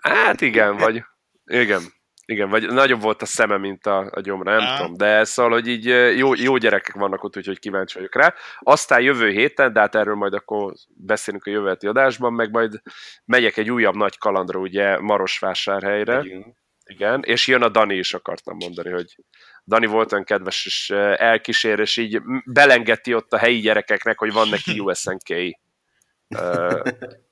Hát 0.00 0.40
igen, 0.40 0.76
vagy 0.76 1.02
igen, 1.44 1.82
igen, 2.24 2.48
vagy 2.48 2.66
nagyobb 2.66 3.00
volt 3.00 3.22
a 3.22 3.26
szeme, 3.26 3.56
mint 3.56 3.86
a, 3.86 4.08
a 4.10 4.20
gyomra, 4.20 4.50
nem 4.56 4.68
ah. 4.68 4.76
tudom, 4.76 4.96
de 4.96 5.24
szóval, 5.24 5.52
hogy 5.52 5.66
így 5.66 5.84
jó, 6.18 6.34
jó 6.34 6.56
gyerekek 6.56 6.94
vannak 6.94 7.24
ott, 7.24 7.36
úgyhogy 7.36 7.58
kíváncsi 7.58 7.96
vagyok 7.96 8.14
rá. 8.14 8.34
Aztán 8.58 9.00
jövő 9.00 9.30
héten, 9.30 9.72
de 9.72 9.80
hát 9.80 9.94
erről 9.94 10.14
majd 10.14 10.34
akkor 10.34 10.72
beszélünk 10.88 11.44
a 11.46 11.50
jövő 11.50 11.76
adásban, 11.80 12.32
meg 12.32 12.50
majd 12.50 12.82
megyek 13.24 13.56
egy 13.56 13.70
újabb 13.70 13.94
nagy 13.94 14.18
kalandra, 14.18 14.58
ugye 14.58 15.00
Marosvásárhelyre. 15.00 16.16
Megyünk. 16.16 16.56
Igen, 16.90 17.22
és 17.22 17.46
jön 17.46 17.62
a 17.62 17.68
Dani 17.68 17.96
is 17.96 18.14
akartam 18.14 18.56
mondani, 18.56 18.90
hogy 18.90 19.16
Dani 19.66 19.86
volt 19.86 20.12
olyan 20.12 20.24
kedves 20.24 20.66
és 20.66 20.90
elkísér, 21.16 21.78
és 21.78 21.96
így 21.96 22.20
belengeti 22.44 23.14
ott 23.14 23.32
a 23.32 23.38
helyi 23.38 23.60
gyerekeknek, 23.60 24.18
hogy 24.18 24.32
van 24.32 24.48
neki 24.48 24.80
USNK 24.80 25.28
uh, 26.28 26.82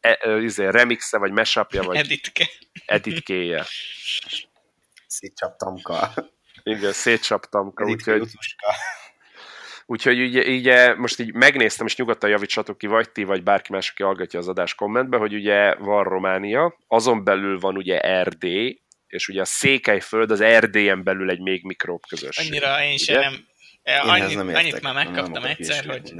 e, 0.01 0.39
izé, 0.41 0.69
remixe, 0.69 1.19
vagy 1.19 1.33
mashupja, 1.33 1.83
vagy 1.83 1.97
editke. 1.97 2.49
editkéje. 2.87 3.65
Szétcsaptamka. 5.07 6.13
Igen, 6.63 6.93
szétcsaptamka, 6.93 7.85
úgyhogy... 7.85 8.29
Úgyhogy 9.89 10.19
így, 10.19 10.37
így, 10.37 10.97
most 10.97 11.21
így 11.21 11.35
megnéztem, 11.35 11.87
és 11.87 11.97
nyugodtan 11.97 12.31
javítsatok 12.31 12.79
ki, 12.79 12.87
vagy 12.87 13.11
ti, 13.11 13.25
vagy 13.25 13.43
bárki 13.43 13.73
más, 13.73 13.91
aki 13.91 14.03
hallgatja 14.03 14.39
az 14.39 14.49
adás 14.49 14.75
kommentbe, 14.75 15.17
hogy 15.17 15.35
ugye 15.35 15.75
van 15.75 16.05
Románia, 16.05 16.77
azon 16.89 17.25
belül 17.25 17.59
van 17.59 17.77
ugye 17.77 18.01
Erdély, 18.01 18.81
és 19.17 19.29
ugye 19.29 19.41
a 19.41 19.45
Székelyföld 19.45 20.31
az 20.31 20.41
Erdélyen 20.41 21.03
belül 21.03 21.31
egy 21.31 21.41
még 21.41 21.65
mikróbb 21.65 22.03
közösség. 22.09 22.47
Annyira 22.47 22.83
én 22.83 22.97
sem 22.97 23.47
nem, 23.83 24.09
annyi, 24.09 24.35
nem 24.35 24.49
annyit 24.49 24.81
már 24.81 24.95
megkaptam 24.95 25.43
nem 25.43 25.45
egyszer, 25.45 25.87
hogy 25.87 26.13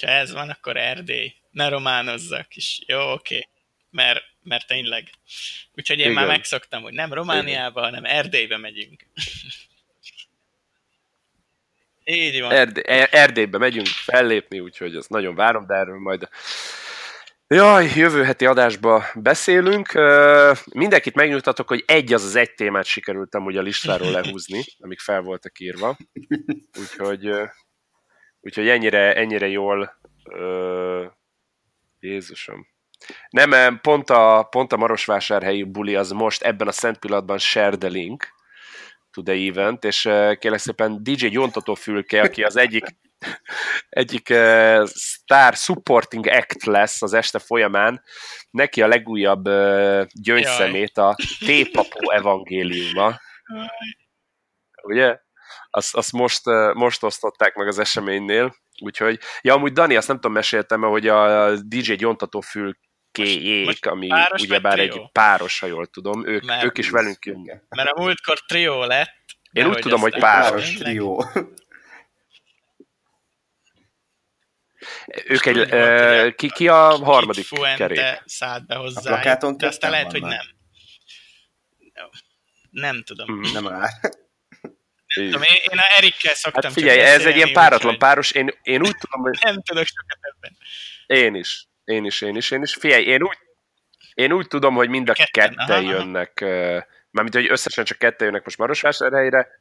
ha 0.00 0.06
ez 0.06 0.32
van, 0.32 0.48
akkor 0.48 0.76
Erdély. 0.76 1.34
Ne 1.50 1.68
románozzak 1.68 2.56
is. 2.56 2.80
Jó, 2.86 3.12
oké. 3.12 3.36
Okay. 3.36 3.48
Mert, 3.90 4.22
mert 4.42 4.66
tényleg. 4.66 5.10
Úgyhogy 5.76 5.98
én 5.98 6.04
Igen. 6.04 6.16
már 6.16 6.26
megszoktam, 6.26 6.82
hogy 6.82 6.92
nem 6.92 7.12
Romániába, 7.12 7.80
hanem 7.80 8.04
Erdélybe 8.04 8.56
megyünk. 8.56 9.06
Így 12.04 12.40
van. 12.40 12.50
Erdé- 12.50 12.86
Erdélybe 13.10 13.58
megyünk 13.58 13.86
fellépni, 13.86 14.60
úgyhogy 14.60 14.96
azt 14.96 15.08
nagyon 15.08 15.34
várom, 15.34 15.66
de 15.66 15.74
erről 15.74 15.98
majd 15.98 16.28
Jaj, 17.54 17.90
jövő 17.94 18.22
heti 18.22 18.46
adásba 18.46 19.04
beszélünk. 19.14 19.92
Mindenkit 20.74 21.14
megnyugtatok, 21.14 21.68
hogy 21.68 21.84
egy 21.86 22.12
az 22.12 22.24
az 22.24 22.36
egy 22.36 22.54
témát 22.54 22.84
sikerült 22.84 23.34
amúgy 23.34 23.56
a 23.56 23.62
listáról 23.62 24.10
lehúzni, 24.10 24.64
amik 24.78 25.00
fel 25.00 25.20
voltak 25.20 25.60
írva. 25.60 25.96
Úgyhogy, 26.80 27.30
úgyhogy 28.40 28.68
ennyire, 28.68 29.14
ennyire 29.14 29.48
jól... 29.48 30.00
Jézusom. 31.98 32.66
Nem, 33.30 33.80
pont 33.80 34.10
a, 34.10 34.46
pont 34.50 34.72
a 34.72 34.76
Marosvásárhelyi 34.76 35.62
buli 35.62 35.94
az 35.94 36.10
most 36.10 36.42
ebben 36.42 36.68
a 36.68 36.72
szent 36.72 36.98
pillanatban 36.98 37.38
share 37.38 37.76
the 37.76 37.88
link 37.88 38.28
to 39.10 39.22
the 39.22 39.34
event, 39.34 39.84
és 39.84 40.02
kérlek 40.38 40.58
szépen 40.58 41.02
DJ 41.02 41.26
Gyontató 41.26 41.74
Fülke, 41.74 42.20
aki 42.20 42.42
az 42.42 42.56
egyik 42.56 42.84
egyik 43.88 44.28
uh, 44.30 44.86
star 44.94 45.54
supporting 45.54 46.26
act 46.26 46.64
lesz 46.64 47.02
az 47.02 47.12
este 47.12 47.38
folyamán, 47.38 48.02
neki 48.50 48.82
a 48.82 48.86
legújabb 48.86 49.48
uh, 49.48 50.06
gyöngyszemét 50.12 50.98
a 50.98 51.16
T-papó 51.38 52.10
evangéliuma. 52.10 53.20
Ugye? 54.82 55.18
Azt, 55.70 55.94
azt 55.94 56.12
most, 56.12 56.46
uh, 56.46 56.74
most 56.74 57.02
osztották 57.02 57.54
meg 57.54 57.66
az 57.66 57.78
eseménynél, 57.78 58.54
úgyhogy, 58.82 59.18
ja, 59.40 59.54
amúgy 59.54 59.72
Dani, 59.72 59.96
azt 59.96 60.08
nem 60.08 60.16
tudom, 60.16 60.32
meséltem, 60.32 60.80
hogy 60.80 61.08
a 61.08 61.50
DJ 61.56 61.92
gyontató 61.92 62.40
fül 62.40 62.76
kéjék, 63.12 63.86
ami 63.86 64.08
ugyebár 64.42 64.78
egy 64.78 65.10
páros, 65.12 65.60
ha 65.60 65.66
jól 65.66 65.86
tudom, 65.86 66.26
ők, 66.26 66.44
mert, 66.44 66.64
ők 66.64 66.78
is 66.78 66.90
velünk 66.90 67.24
jönnek. 67.24 67.64
Mert 67.68 67.90
a 67.90 68.00
múltkor 68.00 68.38
trió 68.46 68.84
lett. 68.84 69.14
Én 69.52 69.66
úgy 69.66 69.78
tudom, 69.78 70.00
hogy 70.00 70.18
páros. 70.18 70.74
Trió. 70.74 71.24
Ők 75.24 75.46
egy, 75.46 75.58
e, 75.58 76.34
ki, 76.34 76.50
ki 76.50 76.68
a 76.68 77.04
harmadik 77.04 77.46
kerék? 77.76 78.22
szállt 78.24 78.66
be 78.66 78.74
hozzá, 78.74 79.38
de 79.56 79.66
aztán 79.66 79.90
lehet, 79.90 80.10
hogy 80.10 80.22
nem. 80.22 80.46
Nem 82.70 83.02
tudom. 83.02 83.32
Mm, 83.32 83.52
nem 83.52 83.68
áll. 83.68 83.88
Tudom, 85.14 85.42
én, 85.42 85.56
én 85.70 85.78
a 85.78 85.96
Erikkel 85.96 86.34
szoktam 86.34 86.62
hát 86.62 86.72
figyelj, 86.72 87.00
ez 87.00 87.26
egy 87.26 87.36
ilyen 87.36 87.52
páratlan 87.52 87.98
páros, 87.98 88.30
én, 88.30 88.50
én 88.62 88.80
úgy 88.80 88.96
tudom, 88.96 89.22
hogy... 89.22 89.38
Nem 89.42 89.62
tudok 89.62 89.86
sokat 89.86 90.18
ebben. 90.20 90.56
Én 91.06 91.34
is, 91.34 91.66
én 91.84 92.04
is, 92.04 92.20
én 92.20 92.36
is, 92.36 92.50
én 92.50 92.62
is. 92.62 92.74
Figyelj, 92.74 93.04
én 93.04 93.22
úgy, 93.22 93.38
én 94.14 94.32
úgy 94.32 94.46
tudom, 94.46 94.74
hogy 94.74 94.88
mind 94.88 95.08
a 95.08 95.12
ketten, 95.12 95.54
ketten 95.56 95.82
jönnek, 95.82 96.40
mármint, 97.10 97.34
hogy 97.34 97.50
összesen 97.50 97.84
csak 97.84 97.98
ketten 97.98 98.26
jönnek 98.26 98.44
most 98.44 98.58
Marosvásárhelyre, 98.58 99.59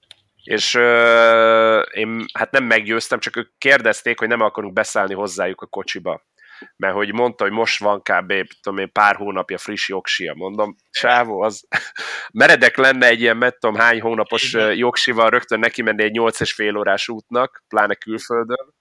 és 0.50 0.76
uh, 0.76 1.82
én 1.92 2.26
hát 2.34 2.52
nem 2.52 2.64
meggyőztem, 2.64 3.20
csak 3.20 3.36
ők 3.36 3.58
kérdezték, 3.58 4.20
hogy 4.20 4.28
nem 4.28 4.42
akarunk 4.42 4.74
beszállni 4.74 5.14
hozzájuk 5.14 5.62
a 5.62 5.66
kocsiba. 5.66 6.28
Mert 6.76 6.94
hogy 6.94 7.14
mondta, 7.14 7.44
hogy 7.44 7.54
most 7.54 7.80
van 7.80 8.02
kb. 8.02 8.34
Tudom 8.62 8.80
én, 8.80 8.92
pár 8.92 9.16
hónapja 9.16 9.58
friss 9.58 9.88
jogsia. 9.88 10.34
Mondom, 10.34 10.76
sávó, 10.90 11.42
az 11.42 11.68
meredek 12.40 12.78
lenne 12.78 13.08
egy 13.08 13.22
ilyen, 13.22 13.38
met 13.38 13.60
tudom, 13.60 13.76
hány 13.76 14.02
hónapos 14.02 14.54
jogsival 14.74 15.30
rögtön 15.30 15.60
neki 15.60 15.82
menni 15.82 16.04
egy 16.04 16.12
8 16.12 16.40
és 16.40 16.54
fél 16.54 16.78
órás 16.78 17.10
útnak, 17.10 17.64
pláne 17.68 17.96
külföldön. 17.96 18.74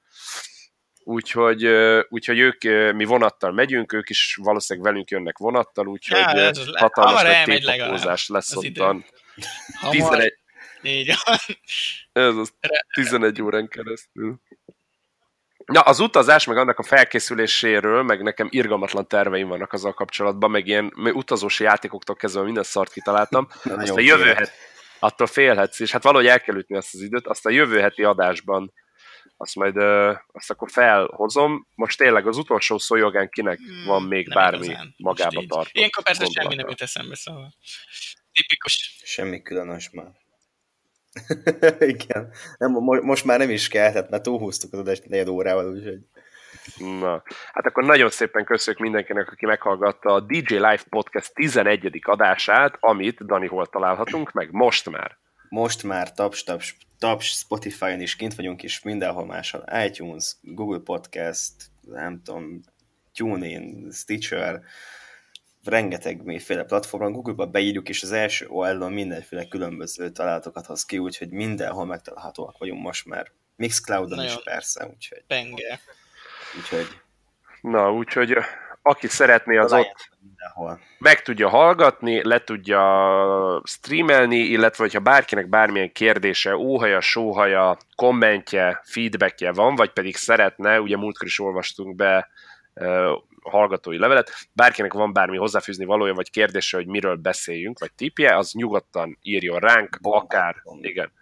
Úgyhogy, 1.04 1.66
úgyhogy 2.08 2.38
ők, 2.38 2.62
mi 2.94 3.04
vonattal 3.04 3.52
megyünk, 3.52 3.92
ők 3.92 4.08
is 4.08 4.38
valószínűleg 4.42 4.90
velünk 4.90 5.10
jönnek 5.10 5.38
vonattal, 5.38 5.86
úgyhogy 5.86 6.18
ja, 6.18 6.50
hatalmas 6.72 7.22
nagy 7.22 7.44
tépapózás 7.44 8.28
lesz 8.28 8.56
ottan. 8.56 9.04
11, 9.90 10.38
így 10.82 11.14
van. 11.24 11.36
Ez 12.12 12.36
az 12.36 12.52
11 12.94 13.42
órán 13.42 13.68
keresztül. 13.68 14.40
Na, 15.66 15.80
az 15.80 16.00
utazás, 16.00 16.46
meg 16.46 16.56
annak 16.56 16.78
a 16.78 16.82
felkészüléséről, 16.82 18.02
meg 18.02 18.22
nekem 18.22 18.48
irgalmatlan 18.50 19.08
terveim 19.08 19.48
vannak 19.48 19.72
azzal 19.72 19.92
kapcsolatban, 19.92 20.50
meg 20.50 20.66
ilyen 20.66 20.92
utazós 20.96 21.60
játékoktól 21.60 22.16
kezdve 22.16 22.42
minden 22.42 22.62
szart 22.62 22.92
kitaláltam. 22.92 23.48
Azt 23.76 23.96
a 23.96 24.00
jövő 24.00 24.32
het, 24.32 24.52
attól 24.98 25.26
félhetsz, 25.26 25.80
és 25.80 25.90
hát 25.90 26.02
valahogy 26.02 26.26
el 26.26 26.40
kell 26.40 26.56
ütni 26.56 26.76
azt 26.76 26.94
az 26.94 27.00
időt, 27.00 27.26
azt 27.26 27.46
a 27.46 27.50
jövő 27.50 27.80
heti 27.80 28.02
adásban 28.02 28.72
azt 29.40 29.54
majd 29.54 29.76
ö, 29.76 30.12
azt 30.32 30.50
akkor 30.50 30.70
felhozom. 30.70 31.66
Most 31.74 31.98
tényleg 31.98 32.26
az 32.26 32.36
utolsó 32.36 32.78
szó 32.78 32.96
jogán 32.96 33.28
kinek 33.28 33.58
hmm, 33.58 33.84
van 33.86 34.02
még 34.02 34.28
bármi 34.28 34.64
igazán. 34.64 34.94
magába 34.96 35.44
tart. 35.48 35.70
Ilyenkor 35.72 36.02
persze 36.02 36.26
semmi 36.26 36.54
nem 36.54 36.68
jut 36.68 36.80
eszembe, 36.80 37.14
szóval 37.14 37.54
tipikus. 38.32 38.98
Semmi 39.04 39.42
különös 39.42 39.90
már. 39.90 40.06
Igen. 41.94 42.30
Nem, 42.58 42.72
most 42.82 43.24
már 43.24 43.38
nem 43.38 43.50
is 43.50 43.68
kell, 43.68 43.92
tehát 43.92 44.10
már 44.10 44.20
túlhúztuk 44.20 44.72
az 44.72 44.78
adást 44.78 45.08
negyed 45.08 45.28
órával, 45.28 45.70
úgyhogy... 45.70 45.98
Na, 47.00 47.22
hát 47.52 47.66
akkor 47.66 47.84
nagyon 47.84 48.10
szépen 48.10 48.44
köszönjük 48.44 48.82
mindenkinek, 48.82 49.30
aki 49.32 49.46
meghallgatta 49.46 50.14
a 50.14 50.20
DJ 50.20 50.54
Live 50.54 50.82
Podcast 50.88 51.34
11. 51.34 52.00
adását, 52.02 52.76
amit 52.80 53.26
Dani 53.26 53.46
hol 53.46 53.66
találhatunk 53.66 54.32
meg 54.32 54.48
most 54.50 54.90
már. 54.90 55.16
Most 55.48 55.82
már 55.82 56.12
taps, 56.12 56.42
taps, 56.42 56.76
taps 56.98 57.26
Spotify-on 57.26 58.00
is 58.00 58.16
kint 58.16 58.34
vagyunk, 58.34 58.62
és 58.62 58.82
mindenhol 58.82 59.26
máshol. 59.26 59.64
iTunes, 59.86 60.36
Google 60.42 60.80
Podcast, 60.84 61.52
nem 61.80 62.20
tudom, 62.24 62.60
TuneIn, 63.14 63.90
Stitcher, 63.92 64.62
rengeteg 65.68 66.24
mélyféle 66.24 66.64
platformon, 66.64 67.12
Google-ba 67.12 67.46
beírjuk, 67.46 67.88
és 67.88 68.02
az 68.02 68.12
első 68.12 68.46
oldalon 68.48 68.92
mindenféle 68.92 69.48
különböző 69.48 70.10
találatokat 70.10 70.66
hoz 70.66 70.84
ki, 70.84 70.98
úgyhogy 70.98 71.30
mindenhol 71.30 71.86
megtalálhatóak 71.86 72.58
vagyunk 72.58 72.82
most 72.82 73.06
már. 73.06 73.30
Mixcloud-on 73.56 74.24
is 74.24 74.42
persze, 74.44 74.86
úgyhogy. 74.86 75.22
Penge. 75.26 75.80
Úgyhogy. 76.56 76.86
Na, 77.60 77.92
úgyhogy 77.92 78.36
aki 78.82 79.06
szeretné, 79.06 79.56
az, 79.56 79.72
az 79.72 79.80
ott 79.80 80.08
mindenhol. 80.20 80.80
meg 80.98 81.22
tudja 81.22 81.48
hallgatni, 81.48 82.24
le 82.24 82.44
tudja 82.44 83.62
streamelni, 83.64 84.36
illetve 84.36 84.82
hogyha 84.82 85.00
bárkinek 85.00 85.48
bármilyen 85.48 85.92
kérdése, 85.92 86.56
óhaja, 86.56 87.00
sóhaja, 87.00 87.76
kommentje, 87.96 88.80
feedbackje 88.84 89.52
van, 89.52 89.74
vagy 89.74 89.90
pedig 89.90 90.16
szeretne, 90.16 90.80
ugye 90.80 90.96
múltkor 90.96 91.26
is 91.26 91.40
olvastunk 91.40 91.96
be 91.96 92.28
hallgatói 93.48 93.98
levelet. 93.98 94.48
Bárkinek 94.52 94.92
van 94.92 95.12
bármi 95.12 95.36
hozzáfűzni 95.36 95.84
valója, 95.84 96.14
vagy 96.14 96.30
kérdése, 96.30 96.76
hogy 96.76 96.86
miről 96.86 97.16
beszéljünk, 97.16 97.78
vagy 97.78 97.92
tipje, 97.92 98.36
az 98.36 98.52
nyugodtan 98.52 99.18
írjon 99.22 99.58
ránk, 99.58 99.98
akár, 100.02 100.56
igen, 100.80 101.12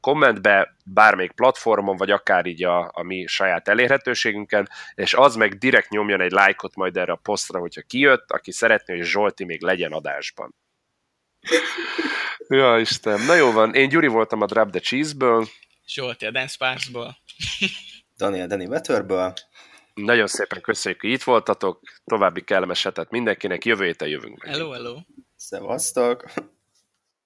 kommentbe, 0.00 0.76
bármelyik 0.84 1.32
platformon, 1.32 1.96
vagy 1.96 2.10
akár 2.10 2.46
így 2.46 2.64
a, 2.64 2.90
a 2.94 3.02
mi 3.02 3.26
saját 3.26 3.68
elérhetőségünken, 3.68 4.68
és 4.94 5.14
az 5.14 5.36
meg 5.36 5.58
direkt 5.58 5.88
nyomjon 5.88 6.20
egy 6.20 6.30
lájkot 6.30 6.74
majd 6.74 6.96
erre 6.96 7.12
a 7.12 7.20
posztra, 7.22 7.58
hogyha 7.58 7.80
kijött, 7.80 8.32
aki 8.32 8.52
szeretné, 8.52 8.96
hogy 8.96 9.06
Zsolti 9.06 9.44
még 9.44 9.62
legyen 9.62 9.92
adásban. 9.92 10.54
ja, 12.48 12.78
Isten. 12.78 13.20
Na 13.20 13.34
jó 13.34 13.52
van, 13.52 13.74
én 13.74 13.88
Gyuri 13.88 14.06
voltam 14.06 14.40
a 14.40 14.46
Drop 14.46 14.70
the 14.70 14.80
Cheese-ből. 14.80 15.46
Zsolti 15.86 16.26
a 16.26 16.30
Dance 16.30 16.54
Parks-ból. 16.58 17.16
Daniel 18.16 18.46
Danny 18.46 18.68
Vetterből. 18.68 19.32
Nagyon 19.94 20.26
szépen 20.26 20.60
köszönjük, 20.60 21.00
hogy 21.00 21.10
itt 21.10 21.22
voltatok. 21.22 21.80
További 22.04 22.40
kellemes 22.44 22.82
hetet 22.82 23.10
mindenkinek. 23.10 23.64
Jövő 23.64 23.84
héten 23.84 24.08
jövünk. 24.08 24.44
Hello, 24.44 24.70
hello. 24.70 24.96
Szevasztok. 25.36 26.24